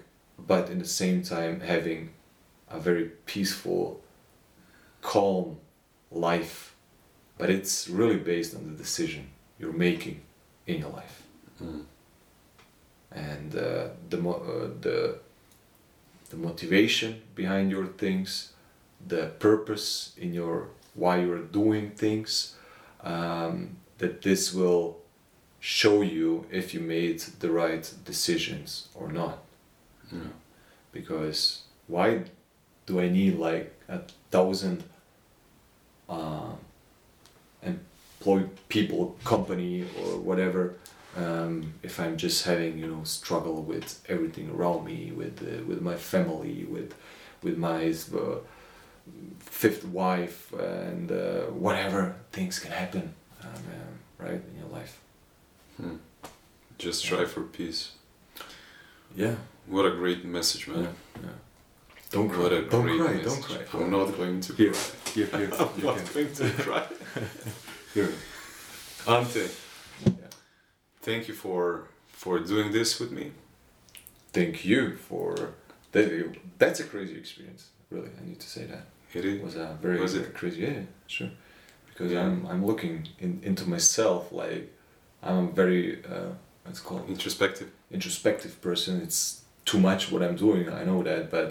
but 0.51 0.69
in 0.69 0.79
the 0.79 0.91
same 1.01 1.21
time 1.23 1.61
having 1.61 2.01
a 2.69 2.79
very 2.79 3.05
peaceful 3.25 4.01
calm 5.01 5.57
life. 6.11 6.75
But 7.37 7.49
it's 7.49 7.87
really 7.87 8.17
based 8.17 8.55
on 8.55 8.69
the 8.69 8.75
decision 8.77 9.29
you're 9.59 9.73
making 9.89 10.21
in 10.67 10.79
your 10.79 10.91
life 10.91 11.23
Mm. 11.61 11.85
and 13.11 13.55
uh, 13.55 13.87
the 14.09 14.17
mo- 14.17 14.43
uh, 14.53 14.69
the 14.81 15.17
the 16.29 16.37
motivation 16.37 17.21
behind 17.35 17.71
your 17.71 17.87
things 17.87 18.53
the 19.07 19.27
purpose 19.39 20.11
in 20.17 20.33
your 20.33 20.67
why 20.93 21.17
you're 21.21 21.41
doing 21.61 21.91
things 21.91 22.55
um, 23.03 23.77
that 23.97 24.21
this 24.21 24.53
will 24.53 24.97
show 25.59 26.01
you 26.01 26.45
if 26.51 26.73
you 26.73 26.79
made 26.79 27.19
the 27.39 27.49
right 27.49 27.93
decisions 28.05 28.89
or 28.93 29.11
not 29.11 29.37
Yeah. 30.11 30.31
because 30.91 31.63
why 31.87 32.23
do 32.85 32.99
I 32.99 33.09
need 33.09 33.37
like 33.39 33.71
a 33.87 33.99
thousand 34.31 34.83
uh, 36.09 36.53
employed 38.19 38.49
people 38.69 39.15
company 39.23 39.85
or 39.99 40.17
whatever 40.17 40.73
um, 41.15 41.73
if 41.83 41.99
I'm 41.99 42.17
just 42.17 42.45
having 42.45 42.77
you 42.77 42.87
know 42.87 43.03
struggle 43.03 43.61
with 43.63 44.01
everything 44.09 44.49
around 44.49 44.85
me 44.85 45.11
with 45.15 45.41
uh, 45.41 45.63
with 45.65 45.81
my 45.81 45.95
family 45.95 46.65
with 46.69 46.93
with 47.43 47.57
my 47.57 47.89
uh, 47.89 48.37
fifth 49.39 49.85
wife 49.85 50.51
and 50.53 51.11
uh, 51.11 51.41
whatever 51.65 52.15
things 52.31 52.59
can 52.59 52.71
happen 52.71 53.13
um, 53.43 53.49
um, 53.49 54.25
right 54.27 54.41
in 54.51 54.57
your 54.59 54.69
life 54.69 54.99
Hmm. 55.79 55.97
Just 56.79 56.99
strive 57.05 57.31
for 57.31 57.43
peace. 57.43 57.91
yeah 59.15 59.35
What 59.67 59.85
a 59.85 59.91
great 59.91 60.25
message, 60.25 60.67
man. 60.67 60.83
yeah, 60.83 60.91
yeah. 61.23 61.29
don't 62.11 62.29
cry 62.29 62.49
don't 62.49 62.69
cry 62.97 63.13
message. 63.13 63.25
don't 63.29 63.43
cry 63.43 63.79
I'm 63.81 63.91
not 63.91 64.17
going 64.17 64.41
to 64.41 64.53
Here, 64.53 64.73
cry. 64.73 65.11
here, 65.13 65.27
here. 65.37 65.51
I'm 65.59 65.69
you 65.77 65.83
not 65.85 66.13
going 66.13 66.33
to 66.33 66.49
cry. 66.65 66.83
Here. 67.97 68.13
Ante, 69.07 69.47
Yeah. 70.05 70.11
thank 71.01 71.27
you 71.27 71.33
for 71.33 71.87
for 72.11 72.37
doing 72.37 72.71
this 72.71 72.99
with 72.99 73.11
me. 73.11 73.31
Thank 74.33 74.63
you 74.63 74.97
for 74.97 75.53
that. 75.93 76.35
That's 76.59 76.79
a 76.79 76.83
crazy 76.83 77.15
experience. 77.17 77.63
Really, 77.89 78.11
I 78.21 78.23
need 78.29 78.39
to 78.39 78.47
say 78.55 78.65
that 78.65 78.83
It 79.15 79.25
is. 79.25 79.41
was 79.41 79.55
a 79.55 79.79
very, 79.81 79.99
Was 79.99 80.13
it? 80.13 80.19
very 80.19 80.33
crazy. 80.39 80.61
Yeah, 80.61 80.69
yeah, 80.79 80.85
sure. 81.07 81.31
Because 81.89 82.11
Yeah. 82.11 82.23
I'm 82.25 82.45
I'm 82.45 82.63
looking 82.69 83.07
in, 83.19 83.39
into 83.49 83.65
myself 83.67 84.31
like 84.31 84.65
I'm 85.23 85.37
a 85.47 85.51
very 85.61 85.83
uh, 86.05 86.31
what's 86.65 86.79
it 86.81 86.83
called 86.87 87.09
introspective. 87.09 87.69
introspective 87.89 88.53
person. 88.61 89.01
It's 89.01 89.41
too 89.65 89.79
much 89.79 90.11
what 90.11 90.21
I'm 90.21 90.35
doing. 90.35 90.69
I 90.81 90.83
know 90.89 91.01
that, 91.09 91.31
but 91.31 91.49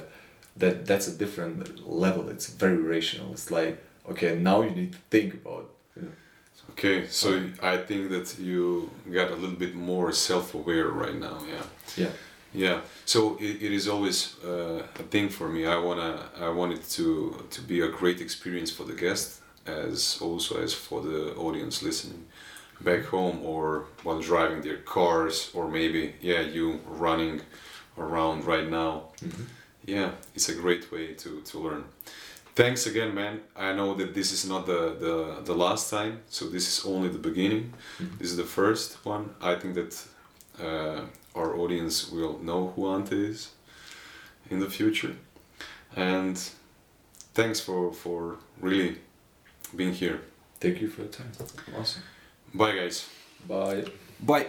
that 0.61 0.75
that's 0.87 1.09
a 1.09 1.17
different 1.23 1.57
level. 2.05 2.29
It's 2.35 2.47
very 2.65 2.81
rational. 2.95 3.33
It's 3.33 3.51
like 3.51 3.75
okay, 4.13 4.33
now 4.51 4.63
you 4.67 4.71
need 4.81 4.93
to 4.93 4.99
think 5.11 5.35
about. 5.43 5.67
You 5.97 6.03
know, 6.03 6.13
Okay, 6.73 7.07
so 7.09 7.43
I 7.63 7.79
think 7.79 8.11
that 8.11 8.39
you 8.39 8.91
got 9.11 9.31
a 9.31 9.35
little 9.35 9.57
bit 9.57 9.75
more 9.75 10.13
self-aware 10.13 10.89
right 10.89 11.19
now. 11.19 11.39
Yeah. 11.49 11.63
yeah, 11.97 12.11
Yeah. 12.53 12.81
So 13.05 13.37
it, 13.41 13.63
it 13.63 13.73
is 13.73 13.89
always 13.89 14.37
uh, 14.45 14.83
a 14.99 15.03
thing 15.05 15.29
for 15.31 15.49
me. 15.49 15.67
I 15.67 15.79
wanna 15.79 16.29
I 16.39 16.49
want 16.51 16.73
it 16.73 16.85
to 16.97 17.45
to 17.51 17.61
be 17.63 17.81
a 17.81 17.89
great 17.89 18.21
experience 18.21 18.71
for 18.71 18.85
the 18.85 18.95
guest 18.95 19.41
as 19.67 20.19
also 20.21 20.63
as 20.63 20.73
for 20.75 21.01
the 21.01 21.35
audience 21.37 21.83
listening 21.83 22.27
back 22.81 23.05
home 23.07 23.41
or 23.43 23.87
while 24.03 24.21
driving 24.21 24.61
their 24.63 24.77
cars 24.77 25.51
or 25.55 25.67
maybe 25.69 26.15
yeah 26.21 26.41
you 26.41 26.79
running 26.87 27.41
around 27.99 28.45
right 28.45 28.69
now. 28.69 29.05
Yeah, 29.87 30.11
it's 30.35 30.49
a 30.49 30.55
great 30.55 30.91
way 30.91 31.15
to, 31.15 31.41
to 31.43 31.59
learn. 31.59 31.85
Thanks 32.57 32.87
again, 32.87 33.15
man. 33.15 33.41
I 33.55 33.73
know 33.75 33.95
that 33.95 34.15
this 34.15 34.33
is 34.33 34.49
not 34.49 34.65
the, 34.67 34.97
the, 34.99 35.43
the 35.45 35.55
last 35.55 35.91
time, 35.91 36.21
so 36.31 36.47
this 36.49 36.67
is 36.67 36.87
only 36.87 37.09
the 37.11 37.19
beginning. 37.19 37.75
Mhm. 37.99 38.19
This 38.19 38.31
is 38.31 38.37
the 38.39 38.45
first 38.61 38.97
one. 39.05 39.25
I 39.43 39.57
think 39.61 39.75
that 39.75 39.93
uh, 40.59 41.01
our 41.35 41.55
audience 41.57 42.11
will 42.11 42.39
know 42.43 42.73
who 42.75 42.87
Ante 42.95 43.27
is 43.31 43.51
in 44.51 44.59
the 44.61 44.71
future. 44.71 45.15
And 45.95 46.37
thanks 47.35 47.61
for, 47.61 47.93
for 47.93 48.37
really 48.61 48.97
being 49.75 49.93
here. 49.93 50.21
Thank 50.59 50.81
you 50.81 50.89
for 50.89 51.03
your 51.03 51.11
time. 51.11 51.31
Awesome. 51.79 52.03
Bye, 52.55 52.75
guys. 52.75 53.07
Bye. 53.47 53.85
Bye. 54.21 54.47